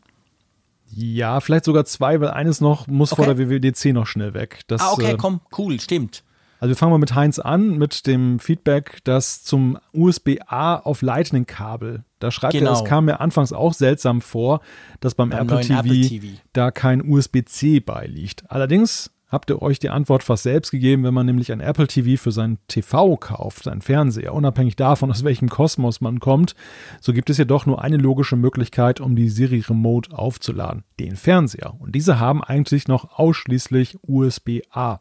Ja, 0.95 1.41
vielleicht 1.41 1.65
sogar 1.65 1.85
zwei, 1.85 2.21
weil 2.21 2.31
eines 2.31 2.61
noch 2.61 2.87
muss 2.87 3.13
okay. 3.13 3.25
vor 3.25 3.35
der 3.35 3.39
WWDC 3.39 3.93
noch 3.93 4.07
schnell 4.07 4.35
weg. 4.35 4.61
Das, 4.67 4.83
ah, 4.83 4.93
okay, 4.93 5.13
äh, 5.13 5.17
komm, 5.17 5.41
cool, 5.57 5.81
stimmt. 5.81 6.23
Also 6.61 6.71
wir 6.71 6.77
fangen 6.77 6.93
mal 6.93 6.99
mit 6.99 7.15
Heinz 7.15 7.41
an, 7.41 7.77
mit 7.77 8.07
dem 8.07 8.39
Feedback, 8.39 8.99
das 9.03 9.43
zum 9.43 9.79
USB-A 9.93 10.77
auf 10.77 11.03
Lightning-Kabel. 11.03 12.05
Da 12.21 12.31
schreibt 12.31 12.53
genau. 12.53 12.71
er, 12.71 12.77
es 12.77 12.85
kam 12.85 13.07
mir 13.07 13.21
anfangs 13.21 13.53
auch 13.53 13.75
seltsam 13.75 14.21
vor, 14.21 14.61
dass 15.01 15.17
beim, 15.17 15.31
beim 15.31 15.49
Apple, 15.49 15.61
TV 15.63 15.81
Apple 15.81 16.01
TV 16.03 16.27
da 16.53 16.71
kein 16.71 17.03
USB-C 17.03 17.81
beiliegt. 17.81 18.45
Allerdings 18.49 19.11
habt 19.33 19.51
ihr 19.51 19.63
euch 19.63 19.79
die 19.79 19.89
Antwort 19.89 20.23
fast 20.23 20.43
selbst 20.45 20.71
gegeben, 20.71 21.03
wenn 21.03 21.15
man 21.15 21.27
nämlich 21.27 21.51
ein 21.51 21.61
Apple 21.61 21.87
TV 21.87 22.23
für 22.23 22.31
sein 22.31 22.59
TV 22.69 23.17
kauft, 23.17 23.65
sein 23.65 23.81
Fernseher, 23.81 24.35
unabhängig 24.35 24.77
davon, 24.77 25.11
aus 25.11 25.25
welchem 25.25 25.49
Kosmos 25.49 26.03
man 26.03 26.21
kommt, 26.21 26.55
so 27.01 27.15
gibt 27.15 27.31
es 27.31 27.39
jedoch 27.39 27.65
nur 27.67 27.83
eine 27.83 27.97
logische 27.97 28.37
Möglichkeit, 28.37 29.01
um 29.01 29.17
die 29.17 29.31
Siri 29.31 29.61
Remote 29.61 30.17
aufzuladen, 30.17 30.85
den 31.01 31.17
Fernseher. 31.17 31.75
Und 31.81 31.95
diese 31.95 32.21
haben 32.21 32.45
eigentlich 32.45 32.87
noch 32.87 33.19
ausschließlich 33.19 33.99
USB-A. 34.03 35.01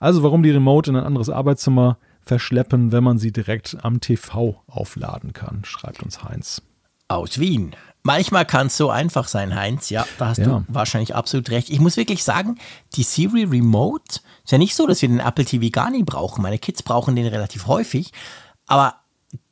Also 0.00 0.22
warum 0.24 0.42
die 0.42 0.50
Remote 0.50 0.90
in 0.90 0.96
ein 0.96 1.04
anderes 1.04 1.30
Arbeitszimmer 1.30 1.98
verschleppen, 2.20 2.92
wenn 2.92 3.04
man 3.04 3.18
sie 3.18 3.32
direkt 3.32 3.76
am 3.82 4.00
TV 4.00 4.62
aufladen 4.66 5.32
kann, 5.32 5.64
schreibt 5.64 6.02
uns 6.02 6.24
Heinz. 6.24 6.62
Aus 7.08 7.40
Wien. 7.40 7.74
Manchmal 8.02 8.46
kann 8.46 8.68
es 8.68 8.76
so 8.76 8.90
einfach 8.90 9.28
sein, 9.28 9.54
Heinz. 9.54 9.90
Ja, 9.90 10.06
da 10.18 10.28
hast 10.28 10.38
Ja. 10.38 10.44
du 10.46 10.64
wahrscheinlich 10.68 11.14
absolut 11.14 11.50
recht. 11.50 11.68
Ich 11.68 11.80
muss 11.80 11.96
wirklich 11.96 12.24
sagen, 12.24 12.58
die 12.94 13.02
Siri 13.02 13.44
Remote 13.44 14.20
ist 14.44 14.52
ja 14.52 14.58
nicht 14.58 14.74
so, 14.74 14.86
dass 14.86 15.02
wir 15.02 15.08
den 15.08 15.20
Apple 15.20 15.44
TV 15.44 15.70
gar 15.70 15.90
nicht 15.90 16.06
brauchen. 16.06 16.42
Meine 16.42 16.58
Kids 16.58 16.82
brauchen 16.82 17.16
den 17.16 17.26
relativ 17.26 17.66
häufig, 17.66 18.12
aber 18.66 18.94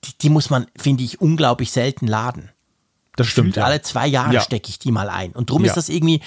die, 0.05 0.17
die 0.23 0.31
muss 0.31 0.49
man, 0.49 0.67
finde 0.77 1.03
ich, 1.05 1.21
unglaublich 1.21 1.71
selten 1.71 2.07
laden. 2.07 2.51
Das 3.17 3.27
stimmt. 3.27 3.57
Ja. 3.57 3.65
Alle 3.65 3.83
zwei 3.83 4.07
Jahre 4.07 4.35
Ja. 4.35 4.41
stecke 4.41 4.69
ich 4.71 4.79
die 4.79 4.93
mal 4.93 5.11
ein. 5.11 5.33
Und 5.33 5.51
drum 5.51 5.65
ist 5.65 5.77
das 5.77 5.89
irgendwie, 5.89 6.21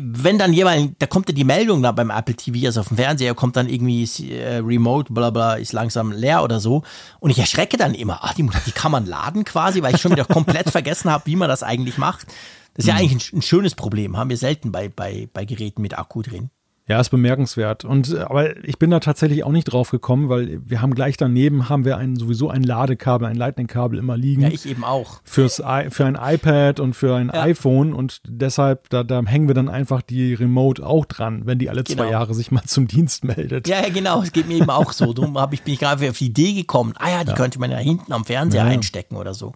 wenn 0.00 0.38
dann 0.38 0.52
jemand, 0.52 1.00
da 1.00 1.06
kommt 1.06 1.28
ja 1.28 1.34
die 1.34 1.44
Meldung 1.44 1.82
da 1.82 1.92
beim 1.92 2.10
Apple 2.10 2.34
TV, 2.34 2.66
also 2.66 2.80
auf 2.80 2.88
dem 2.88 2.96
Fernseher, 2.96 3.34
kommt 3.34 3.56
dann 3.56 3.68
irgendwie 3.68 4.04
äh, 4.30 4.58
Remote, 4.58 5.12
bla 5.12 5.30
bla, 5.30 5.54
ist 5.54 5.72
langsam 5.72 6.12
leer 6.12 6.42
oder 6.42 6.60
so. 6.60 6.82
Und 7.20 7.30
ich 7.30 7.38
erschrecke 7.38 7.76
dann 7.76 7.94
immer, 7.94 8.20
ach, 8.22 8.34
die, 8.34 8.48
die 8.66 8.72
kann 8.72 8.92
man 8.92 9.06
laden 9.06 9.44
quasi, 9.44 9.82
weil 9.82 9.94
ich 9.94 10.00
schon 10.00 10.12
wieder 10.12 10.24
komplett 10.24 10.70
vergessen 10.70 11.10
habe, 11.10 11.26
wie 11.26 11.36
man 11.36 11.48
das 11.48 11.62
eigentlich 11.62 11.98
macht. 11.98 12.26
Das 12.74 12.84
ist 12.84 12.88
ja 12.88 12.94
eigentlich 12.94 13.32
ein, 13.32 13.38
ein 13.38 13.42
schönes 13.42 13.74
Problem, 13.74 14.16
haben 14.16 14.30
wir 14.30 14.36
selten 14.36 14.72
bei, 14.72 14.88
bei, 14.88 15.28
bei 15.32 15.44
Geräten 15.44 15.82
mit 15.82 15.98
Akku 15.98 16.22
drin. 16.22 16.50
Ja, 16.88 17.00
ist 17.00 17.10
bemerkenswert. 17.10 17.84
Und 17.84 18.12
äh, 18.12 18.18
aber 18.18 18.64
ich 18.66 18.76
bin 18.78 18.90
da 18.90 18.98
tatsächlich 18.98 19.44
auch 19.44 19.52
nicht 19.52 19.64
drauf 19.66 19.90
gekommen, 19.92 20.28
weil 20.28 20.60
wir 20.64 20.82
haben 20.82 20.94
gleich 20.94 21.16
daneben 21.16 21.68
haben 21.68 21.84
wir 21.84 21.96
ein, 21.96 22.16
sowieso 22.16 22.50
ein 22.50 22.64
Ladekabel, 22.64 23.28
ein 23.28 23.36
Lightning-Kabel 23.36 23.98
immer 24.00 24.16
liegen. 24.16 24.42
Ja, 24.42 24.48
ich 24.48 24.66
eben 24.68 24.82
auch. 24.82 25.20
fürs 25.22 25.62
für 25.90 26.04
ein 26.04 26.18
iPad 26.20 26.80
und 26.80 26.94
für 26.94 27.14
ein 27.14 27.30
Ja. 27.32 27.42
iPhone 27.42 27.92
und 27.94 28.20
deshalb, 28.26 28.90
da, 28.90 29.04
da 29.04 29.22
hängen 29.24 29.46
wir 29.46 29.54
dann 29.54 29.68
einfach 29.68 30.02
die 30.02 30.34
Remote 30.34 30.84
auch 30.84 31.04
dran, 31.06 31.42
wenn 31.46 31.58
die 31.60 31.70
alle 31.70 31.84
zwei 31.84 31.94
Genau. 31.94 32.10
Jahre 32.10 32.34
sich 32.34 32.50
mal 32.50 32.64
zum 32.64 32.88
Dienst 32.88 33.24
meldet. 33.24 33.68
Ja, 33.68 33.80
ja, 33.80 33.88
genau, 33.88 34.20
es 34.22 34.32
geht 34.32 34.48
mir 34.48 34.56
eben 34.56 34.70
auch 34.70 34.92
so. 34.92 35.12
Darum 35.12 35.38
hab 35.38 35.52
ich, 35.54 35.62
bin 35.62 35.74
ich 35.74 35.80
gerade 35.80 36.08
auf 36.10 36.18
die 36.18 36.26
Idee 36.26 36.52
gekommen, 36.52 36.94
ah 36.98 37.10
ja, 37.10 37.24
die 37.24 37.32
könnte 37.34 37.60
man 37.60 37.70
ja 37.70 37.78
hinten 37.78 38.12
am 38.12 38.24
Fernseher 38.24 38.62
Ja, 38.64 38.68
ja. 38.68 38.72
einstecken 38.74 39.16
oder 39.16 39.34
so. 39.34 39.52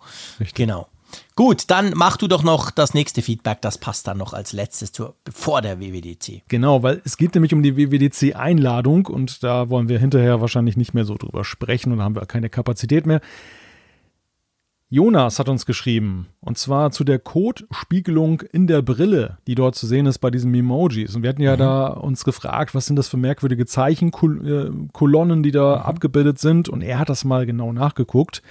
Genau. 0.55 0.87
Gut, 1.35 1.65
dann 1.69 1.93
mach 1.95 2.17
du 2.17 2.29
doch 2.29 2.43
noch 2.43 2.71
das 2.71 2.95
nächste 2.95 3.23
Feedback, 3.23 3.61
das 3.61 3.79
passt 3.79 4.07
dann 4.07 4.19
noch 4.19 4.33
als 4.33 4.53
letztes 4.53 4.93
zur, 4.93 5.15
vor 5.31 5.63
der 5.63 5.81
WWDC. 5.81 6.43
Genau, 6.49 6.83
weil 6.83 7.03
es 7.05 7.17
geht 7.17 7.35
nämlich 7.35 7.53
um 7.53 7.63
die 7.63 7.77
WWDC-Einladung 7.77 9.07
und 9.07 9.43
da 9.43 9.69
wollen 9.69 9.89
wir 9.89 9.99
hinterher 9.99 10.41
wahrscheinlich 10.41 10.77
nicht 10.77 10.95
mehr 10.95 11.05
so 11.05 11.17
drüber 11.17 11.45
sprechen 11.45 11.93
und 11.93 12.03
haben 12.03 12.17
wir 12.17 12.27
keine 12.27 12.49
Kapazität 12.51 13.07
mehr. 13.07 13.21
Jonas 14.89 15.41
hat 15.41 15.49
uns 15.49 15.67
geschrieben, 15.67 16.29
und 16.39 16.59
zwar 16.59 16.93
zu 16.93 17.03
der 17.03 17.19
Code-Spiegelung 17.19 18.43
in 18.53 18.69
der 18.69 18.83
Brille, 18.83 19.39
die 19.49 19.57
dort 19.57 19.75
zu 19.75 19.85
sehen 19.85 20.07
ist 20.07 20.19
bei 20.19 20.31
diesen 20.31 20.55
Emojis. 20.55 21.17
Und 21.17 21.25
wir 21.25 21.31
hatten 21.31 21.43
ja 21.43 21.57
da 21.57 21.89
uns 21.89 22.23
gefragt, 22.23 22.73
was 22.73 22.87
sind 22.87 22.95
das 22.95 23.09
für 23.09 23.17
merkwürdige 23.17 23.67
Zeichenkolonnen, 23.67 25.43
die 25.43 25.51
da 25.51 25.79
abgebildet 25.79 26.39
sind. 26.39 26.69
Und 26.69 26.83
er 26.83 27.01
hat 27.01 27.09
das 27.09 27.25
mal 27.25 27.47
genau 27.47 27.73
nachgeguckt. 27.73 28.43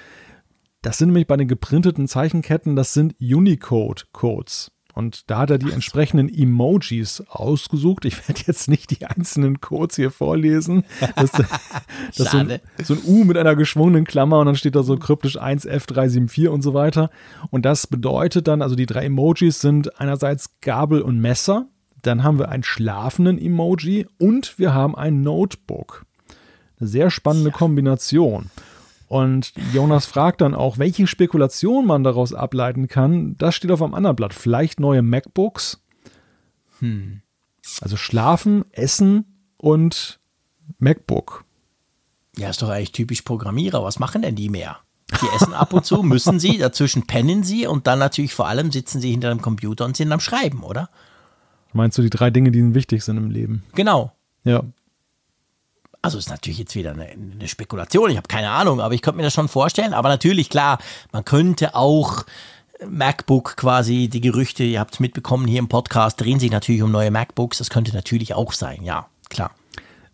Das 0.85 0.99
sind 0.99 1.07
nämlich 1.07 1.25
bei 1.25 1.35
den 1.35 1.47
geprinteten 1.47 2.07
Zeichenketten, 2.07 2.75
das 2.75 2.93
sind 2.93 3.15
Unicode-Codes. 3.19 4.71
Und 4.93 5.31
da 5.31 5.39
hat 5.39 5.49
er 5.49 5.57
die 5.57 5.71
entsprechenden 5.71 6.29
Emojis 6.31 7.23
ausgesucht. 7.27 8.05
Ich 8.05 8.15
werde 8.27 8.41
jetzt 8.45 8.69
nicht 8.69 8.91
die 8.91 9.03
einzelnen 9.03 9.61
Codes 9.61 9.95
hier 9.95 10.11
vorlesen. 10.11 10.83
Das, 11.15 11.31
das 11.31 12.19
ist 12.19 12.29
so, 12.29 12.37
ein, 12.37 12.59
so 12.83 12.93
ein 12.93 13.01
U 13.03 13.23
mit 13.23 13.35
einer 13.35 13.55
geschwungenen 13.55 14.05
Klammer 14.05 14.37
und 14.37 14.45
dann 14.45 14.55
steht 14.55 14.75
da 14.75 14.83
so 14.83 14.95
kryptisch 14.95 15.41
1F374 15.41 16.49
und 16.49 16.61
so 16.61 16.75
weiter. 16.75 17.09
Und 17.49 17.65
das 17.65 17.87
bedeutet 17.87 18.47
dann, 18.47 18.61
also 18.61 18.75
die 18.75 18.85
drei 18.85 19.05
Emojis 19.05 19.61
sind 19.61 19.99
einerseits 19.99 20.59
Gabel 20.61 21.01
und 21.01 21.19
Messer, 21.19 21.65
dann 22.03 22.23
haben 22.23 22.37
wir 22.37 22.49
einen 22.49 22.63
schlafenden 22.63 23.39
Emoji 23.39 24.05
und 24.19 24.59
wir 24.59 24.75
haben 24.75 24.95
ein 24.95 25.23
Notebook. 25.23 26.05
Eine 26.79 26.89
sehr 26.89 27.09
spannende 27.09 27.49
Kombination. 27.49 28.51
Und 29.07 29.53
Jonas 29.73 30.05
fragt 30.05 30.41
dann 30.41 30.55
auch, 30.55 30.77
welche 30.77 31.07
Spekulation 31.07 31.85
man 31.85 32.03
daraus 32.03 32.33
ableiten 32.33 32.87
kann. 32.87 33.37
Das 33.37 33.55
steht 33.55 33.71
auf 33.71 33.81
einem 33.81 33.93
anderen 33.93 34.15
Blatt. 34.15 34.33
Vielleicht 34.33 34.79
neue 34.79 35.01
MacBooks. 35.01 35.81
Also 37.81 37.97
schlafen, 37.97 38.65
essen 38.71 39.25
und 39.57 40.19
MacBook. 40.79 41.45
Ja, 42.37 42.49
ist 42.49 42.61
doch 42.61 42.69
eigentlich 42.69 42.91
typisch 42.91 43.21
Programmierer. 43.21 43.83
Was 43.83 43.99
machen 43.99 44.21
denn 44.21 44.35
die 44.35 44.49
mehr? 44.49 44.79
Die 45.21 45.35
essen 45.35 45.53
ab 45.53 45.71
und 45.71 45.85
zu, 45.85 46.01
müssen 46.03 46.39
sie, 46.39 46.57
dazwischen 46.57 47.05
pennen 47.05 47.43
sie 47.43 47.67
und 47.67 47.87
dann 47.87 47.99
natürlich 47.99 48.33
vor 48.33 48.47
allem 48.47 48.71
sitzen 48.71 48.99
sie 48.99 49.11
hinter 49.11 49.29
dem 49.29 49.41
Computer 49.41 49.85
und 49.85 49.95
sind 49.95 50.11
am 50.11 50.19
Schreiben, 50.19 50.63
oder? 50.63 50.89
Meinst 51.73 51.97
du 51.97 52.01
die 52.01 52.09
drei 52.09 52.31
Dinge, 52.31 52.51
die 52.51 52.59
ihnen 52.59 52.73
wichtig 52.73 53.03
sind 53.03 53.17
im 53.17 53.29
Leben? 53.29 53.63
Genau. 53.75 54.11
Ja. 54.43 54.63
Also 56.05 56.19
ist 56.19 56.29
natürlich 56.29 56.59
jetzt 56.59 56.75
wieder 56.75 56.91
eine, 56.91 57.07
eine 57.07 57.47
Spekulation, 57.47 58.11
ich 58.11 58.17
habe 58.17 58.27
keine 58.27 58.51
Ahnung, 58.51 58.79
aber 58.79 58.93
ich 58.93 59.01
könnte 59.01 59.17
mir 59.17 59.23
das 59.23 59.33
schon 59.33 59.47
vorstellen. 59.47 59.95
Aber 59.95 60.07
natürlich, 60.07 60.51
klar, 60.51 60.77
man 61.11 61.25
könnte 61.25 61.73
auch 61.73 62.25
MacBook 62.87 63.57
quasi, 63.57 64.07
die 64.07 64.21
Gerüchte, 64.21 64.63
ihr 64.63 64.79
habt 64.79 64.93
es 64.93 64.99
mitbekommen 64.99 65.47
hier 65.47 65.57
im 65.57 65.67
Podcast, 65.67 66.21
drehen 66.21 66.39
sich 66.39 66.51
natürlich 66.51 66.83
um 66.83 66.91
neue 66.91 67.09
MacBooks. 67.09 67.57
Das 67.57 67.71
könnte 67.71 67.91
natürlich 67.95 68.35
auch 68.35 68.53
sein, 68.53 68.83
ja, 68.83 69.07
klar. 69.29 69.49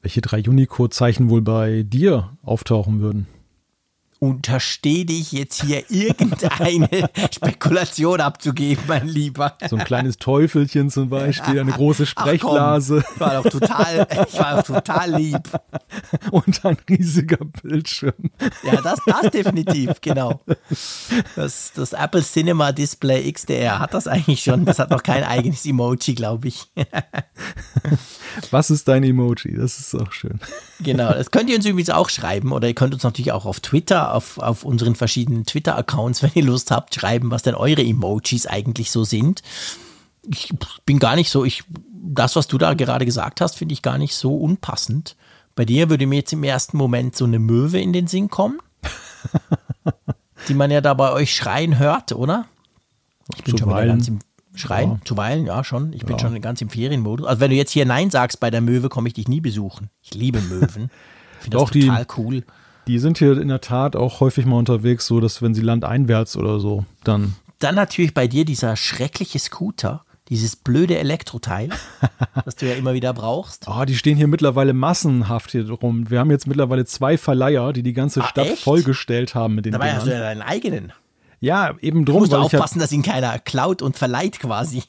Welche 0.01 0.21
drei 0.21 0.39
Unicode-Zeichen 0.39 1.29
wohl 1.29 1.41
bei 1.41 1.83
dir 1.83 2.37
auftauchen 2.41 3.01
würden? 3.01 3.27
Untersteh 4.23 5.03
dich 5.03 5.31
jetzt 5.31 5.63
hier 5.63 5.89
irgendeine 5.89 7.09
Spekulation 7.33 8.21
abzugeben, 8.21 8.83
mein 8.87 9.07
Lieber. 9.07 9.57
So 9.67 9.77
ein 9.77 9.83
kleines 9.83 10.17
Teufelchen 10.17 10.91
zum 10.91 11.09
Beispiel, 11.09 11.59
eine 11.59 11.71
große 11.71 12.03
Ach, 12.03 12.13
komm, 12.15 12.23
Sprechblase 12.23 13.03
ich 13.15 13.19
war 13.19 13.41
doch 13.41 13.49
total, 13.49 14.07
ich 14.27 14.39
war 14.39 14.57
doch 14.57 14.75
total 14.75 15.15
lieb. 15.15 15.41
und 16.29 16.63
ein 16.63 16.77
riesiger 16.87 17.43
Bildschirm. 17.63 18.13
Ja, 18.61 18.79
das, 18.81 18.99
das 19.07 19.31
definitiv, 19.31 19.99
genau. 20.01 20.41
Das, 21.35 21.71
das 21.73 21.93
Apple 21.93 22.21
Cinema 22.21 22.73
Display 22.73 23.31
XDR 23.31 23.79
hat 23.79 23.95
das 23.95 24.07
eigentlich 24.07 24.43
schon. 24.43 24.65
Das 24.65 24.77
hat 24.77 24.91
noch 24.91 25.01
kein 25.01 25.23
eigenes 25.23 25.65
Emoji, 25.65 26.13
glaube 26.13 26.47
ich. 26.47 26.67
Was 28.51 28.69
ist 28.69 28.87
dein 28.87 29.03
Emoji? 29.03 29.55
Das 29.57 29.79
ist 29.79 29.95
auch 29.95 30.11
schön. 30.11 30.39
Genau, 30.79 31.11
das 31.11 31.31
könnt 31.31 31.49
ihr 31.49 31.55
uns 31.55 31.65
übrigens 31.65 31.89
auch 31.89 32.09
schreiben 32.09 32.51
oder 32.51 32.67
ihr 32.67 32.75
könnt 32.75 32.93
uns 32.93 33.03
natürlich 33.03 33.31
auch 33.31 33.45
auf 33.45 33.59
Twitter, 33.59 34.10
auf, 34.13 34.37
auf 34.37 34.63
unseren 34.63 34.95
verschiedenen 34.95 35.45
Twitter-Accounts, 35.45 36.23
wenn 36.23 36.31
ihr 36.35 36.43
Lust 36.43 36.71
habt, 36.71 36.93
schreiben, 36.95 37.31
was 37.31 37.43
denn 37.43 37.55
eure 37.55 37.83
Emojis 37.83 38.45
eigentlich 38.47 38.91
so 38.91 39.03
sind. 39.03 39.41
Ich 40.29 40.53
bin 40.85 40.99
gar 40.99 41.15
nicht 41.15 41.29
so, 41.31 41.43
ich, 41.45 41.63
das, 41.93 42.35
was 42.35 42.47
du 42.47 42.57
da 42.57 42.73
gerade 42.73 43.05
gesagt 43.05 43.41
hast, 43.41 43.57
finde 43.57 43.73
ich 43.73 43.81
gar 43.81 43.97
nicht 43.97 44.15
so 44.15 44.35
unpassend. 44.37 45.15
Bei 45.55 45.65
dir 45.65 45.89
würde 45.89 46.07
mir 46.07 46.17
jetzt 46.17 46.33
im 46.33 46.43
ersten 46.43 46.77
Moment 46.77 47.15
so 47.15 47.25
eine 47.25 47.39
Möwe 47.39 47.79
in 47.79 47.91
den 47.93 48.07
Sinn 48.07 48.29
kommen, 48.29 48.59
die 50.47 50.53
man 50.53 50.71
ja 50.71 50.81
da 50.81 50.93
bei 50.93 51.11
euch 51.11 51.35
schreien 51.35 51.77
hört, 51.79 52.11
oder? 52.13 52.45
Ich 53.35 53.43
bin 53.43 53.57
schon 53.57 53.67
wieder 53.69 53.75
Zuweilen. 53.77 53.89
ganz 53.97 54.07
im 54.07 54.19
Schreien, 54.53 54.89
Ja. 54.91 54.99
zuweilen, 55.05 55.45
ja 55.45 55.63
schon. 55.63 55.93
Ich 55.93 56.05
bin 56.05 56.19
schon 56.19 56.39
ganz 56.41 56.61
im 56.61 56.69
Ferienmodus. 56.69 57.25
Also 57.27 57.39
wenn 57.39 57.51
du 57.51 57.55
jetzt 57.57 57.71
hier 57.71 57.85
Nein 57.85 58.09
sagst 58.09 58.39
bei 58.39 58.51
der 58.51 58.61
Möwe, 58.61 58.89
komme 58.89 59.07
ich 59.07 59.13
dich 59.13 59.27
nie 59.27 59.39
besuchen. 59.41 59.89
Ich 60.01 60.13
liebe 60.13 60.41
Möwen. 60.41 60.89
Ich 61.41 61.45
finde 61.45 61.57
das 61.57 61.63
Doch, 61.65 61.71
die- 61.71 61.87
total 61.87 62.05
cool. 62.17 62.43
Die 62.91 62.99
sind 62.99 63.19
hier 63.19 63.39
in 63.39 63.47
der 63.47 63.61
Tat 63.61 63.95
auch 63.95 64.19
häufig 64.19 64.45
mal 64.45 64.57
unterwegs, 64.57 65.07
so 65.07 65.21
dass 65.21 65.41
wenn 65.41 65.53
sie 65.53 65.61
landeinwärts 65.61 66.35
oder 66.35 66.59
so, 66.59 66.83
dann 67.05 67.35
Dann 67.59 67.75
natürlich 67.75 68.13
bei 68.13 68.27
dir 68.27 68.43
dieser 68.43 68.75
schreckliche 68.75 69.39
Scooter, 69.39 70.03
dieses 70.27 70.57
blöde 70.57 70.97
Elektroteil, 70.99 71.69
das 72.45 72.57
du 72.57 72.67
ja 72.67 72.73
immer 72.75 72.93
wieder 72.93 73.13
brauchst. 73.13 73.69
Ah, 73.69 73.85
die 73.85 73.95
stehen 73.95 74.17
hier 74.17 74.27
mittlerweile 74.27 74.73
massenhaft 74.73 75.51
hier 75.51 75.69
rum. 75.71 76.09
Wir 76.09 76.19
haben 76.19 76.31
jetzt 76.31 76.47
mittlerweile 76.47 76.83
zwei 76.85 77.17
Verleiher, 77.17 77.71
die 77.71 77.81
die 77.81 77.93
ganze 77.93 78.23
Ah, 78.23 78.27
Stadt 78.27 78.47
echt? 78.47 78.63
vollgestellt 78.63 79.35
haben 79.35 79.55
mit 79.55 79.63
den 79.63 79.71
Dabei 79.71 79.93
hast 79.93 80.01
du 80.05 80.09
Dingern. 80.09 80.21
ja 80.23 80.27
deinen 80.27 80.41
eigenen. 80.41 80.91
Ja, 81.39 81.75
eben 81.79 82.03
Du 82.03 82.11
drum, 82.11 82.21
musst 82.23 82.33
weil 82.33 82.39
ich 82.39 82.45
aufpassen, 82.47 82.79
dass 82.79 82.91
ihn 82.91 83.03
keiner 83.03 83.39
klaut 83.39 83.81
und 83.81 83.97
verleiht 83.97 84.37
quasi. 84.39 84.83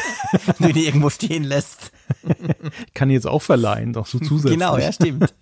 du 0.58 0.68
ihn 0.68 0.76
irgendwo 0.76 1.10
stehen 1.10 1.44
lässt. 1.44 1.92
kann 2.94 3.10
jetzt 3.10 3.26
auch 3.26 3.42
verleihen, 3.42 3.92
doch 3.92 4.06
so 4.06 4.18
zusätzlich. 4.18 4.58
Genau, 4.58 4.78
ja, 4.78 4.90
stimmt. 4.90 5.34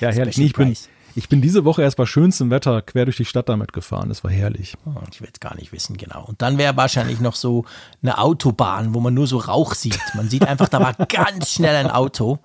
ja 0.00 0.10
herrlich. 0.10 0.38
Ich, 0.38 0.52
bin. 0.52 0.76
Ich 1.16 1.30
bin 1.30 1.40
diese 1.40 1.64
Woche 1.64 1.80
erst 1.80 1.96
bei 1.96 2.04
schönstem 2.04 2.50
Wetter 2.50 2.82
quer 2.82 3.06
durch 3.06 3.16
die 3.16 3.24
Stadt 3.24 3.48
damit 3.48 3.72
gefahren. 3.72 4.10
Das 4.10 4.22
war 4.22 4.30
herrlich. 4.30 4.76
Oh, 4.84 4.90
Ich 5.10 5.22
will 5.22 5.30
es 5.32 5.40
gar 5.40 5.56
nicht 5.56 5.72
wissen, 5.72 5.96
genau. 5.96 6.22
Und 6.26 6.42
dann 6.42 6.58
wäre 6.58 6.76
wahrscheinlich 6.76 7.20
noch 7.20 7.34
so 7.34 7.64
eine 8.02 8.18
Autobahn, 8.18 8.92
wo 8.92 9.00
man 9.00 9.14
nur 9.14 9.26
so 9.26 9.38
Rauch 9.38 9.74
sieht. 9.74 9.98
Man 10.14 10.28
sieht 10.28 10.46
einfach, 10.46 10.68
da 10.68 10.78
war 10.78 10.92
ganz 11.08 11.52
schnell 11.52 11.74
ein 11.74 11.90
Auto. 11.90 12.38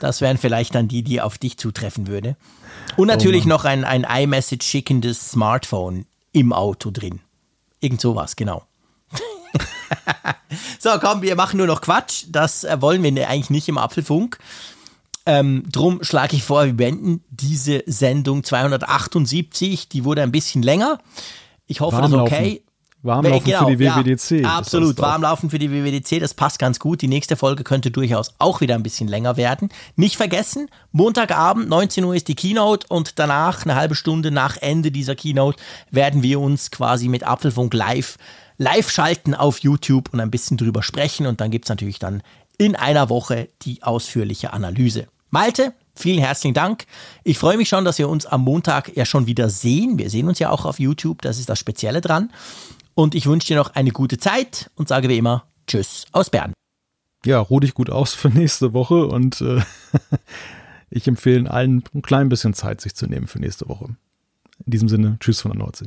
Das 0.00 0.20
wären 0.20 0.38
vielleicht 0.38 0.74
dann 0.74 0.88
die, 0.88 1.04
die 1.04 1.20
auf 1.20 1.38
dich 1.38 1.56
zutreffen 1.56 2.08
würde. 2.08 2.36
Und 2.96 3.06
natürlich 3.06 3.46
noch 3.46 3.64
ein, 3.64 3.84
ein 3.84 4.04
iMessage 4.04 4.64
schickendes 4.64 5.30
Smartphone 5.30 6.06
im 6.32 6.52
Auto 6.52 6.90
drin. 6.90 7.20
Irgend 7.78 8.00
sowas, 8.00 8.34
genau. 8.34 8.64
so, 10.80 10.90
komm, 11.00 11.22
wir 11.22 11.36
machen 11.36 11.58
nur 11.58 11.68
noch 11.68 11.80
Quatsch. 11.80 12.24
Das 12.28 12.64
äh, 12.64 12.82
wollen 12.82 13.04
wir 13.04 13.28
eigentlich 13.28 13.50
nicht 13.50 13.68
im 13.68 13.78
Apfelfunk. 13.78 14.38
Ähm, 15.26 15.64
drum 15.70 16.02
schlage 16.02 16.36
ich 16.36 16.42
vor, 16.42 16.64
wir 16.64 16.72
beenden 16.72 17.22
diese 17.30 17.82
Sendung 17.86 18.42
278. 18.42 19.88
Die 19.88 20.04
wurde 20.04 20.22
ein 20.22 20.32
bisschen 20.32 20.62
länger. 20.62 20.98
Ich 21.66 21.80
hoffe, 21.80 22.00
das 22.00 22.10
ist 22.10 22.16
okay. 22.16 22.62
Warmlaufen 23.02 23.44
Genau, 23.44 23.68
für 23.68 23.76
die 23.76 23.84
ja, 23.84 23.96
WWDC. 23.96 24.30
ist 24.40 24.44
absolut. 24.44 24.98
Warmlaufen 24.98 25.48
für 25.48 25.58
die 25.58 25.70
WWDC, 25.70 26.20
das 26.20 26.34
passt 26.34 26.58
ganz 26.58 26.78
gut. 26.78 27.00
Die 27.00 27.08
nächste 27.08 27.36
Folge 27.36 27.64
könnte 27.64 27.90
durchaus 27.90 28.34
auch 28.38 28.60
wieder 28.60 28.74
ein 28.74 28.82
bisschen 28.82 29.08
länger 29.08 29.36
werden. 29.36 29.70
Nicht 29.96 30.16
vergessen, 30.16 30.68
Montagabend, 30.92 31.68
19 31.68 32.04
Uhr 32.04 32.14
ist 32.14 32.28
die 32.28 32.34
Keynote 32.34 32.86
und 32.88 33.18
danach, 33.18 33.64
eine 33.64 33.74
halbe 33.74 33.94
Stunde 33.94 34.30
nach 34.30 34.58
Ende 34.58 34.90
dieser 34.90 35.14
Keynote, 35.14 35.58
werden 35.90 36.22
wir 36.22 36.40
uns 36.40 36.70
quasi 36.70 37.08
mit 37.08 37.26
Apfelfunk 37.26 37.72
live, 37.72 38.18
live 38.58 38.90
schalten 38.90 39.34
auf 39.34 39.60
YouTube 39.60 40.10
und 40.12 40.20
ein 40.20 40.30
bisschen 40.30 40.58
drüber 40.58 40.82
sprechen. 40.82 41.26
Und 41.26 41.40
dann 41.40 41.50
gibt's 41.50 41.70
natürlich 41.70 41.98
dann 41.98 42.22
in 42.60 42.76
einer 42.76 43.08
Woche 43.08 43.48
die 43.62 43.82
ausführliche 43.82 44.52
Analyse. 44.52 45.08
Malte, 45.30 45.72
vielen 45.94 46.18
herzlichen 46.18 46.52
Dank. 46.52 46.84
Ich 47.24 47.38
freue 47.38 47.56
mich 47.56 47.70
schon, 47.70 47.86
dass 47.86 47.98
wir 47.98 48.06
uns 48.06 48.26
am 48.26 48.42
Montag 48.42 48.94
ja 48.94 49.06
schon 49.06 49.26
wieder 49.26 49.48
sehen. 49.48 49.98
Wir 49.98 50.10
sehen 50.10 50.28
uns 50.28 50.38
ja 50.40 50.50
auch 50.50 50.66
auf 50.66 50.78
YouTube, 50.78 51.22
das 51.22 51.38
ist 51.38 51.48
das 51.48 51.58
Spezielle 51.58 52.02
dran. 52.02 52.30
Und 52.94 53.14
ich 53.14 53.24
wünsche 53.24 53.46
dir 53.46 53.56
noch 53.56 53.74
eine 53.74 53.92
gute 53.92 54.18
Zeit 54.18 54.70
und 54.74 54.88
sage 54.88 55.08
wie 55.08 55.16
immer 55.16 55.44
Tschüss 55.66 56.04
aus 56.12 56.28
Bern. 56.28 56.52
Ja, 57.24 57.38
ruh 57.38 57.60
dich 57.60 57.72
gut 57.72 57.88
aus 57.88 58.12
für 58.12 58.28
nächste 58.28 58.74
Woche 58.74 59.06
und 59.06 59.40
äh, 59.40 59.62
ich 60.90 61.08
empfehle 61.08 61.50
allen 61.50 61.82
ein 61.94 62.02
klein 62.02 62.28
bisschen 62.28 62.52
Zeit 62.52 62.82
sich 62.82 62.94
zu 62.94 63.06
nehmen 63.06 63.26
für 63.26 63.38
nächste 63.38 63.70
Woche. 63.70 63.86
In 64.66 64.70
diesem 64.70 64.90
Sinne, 64.90 65.16
tschüss 65.18 65.40
von 65.40 65.52
der 65.52 65.60
Nordsee. 65.60 65.86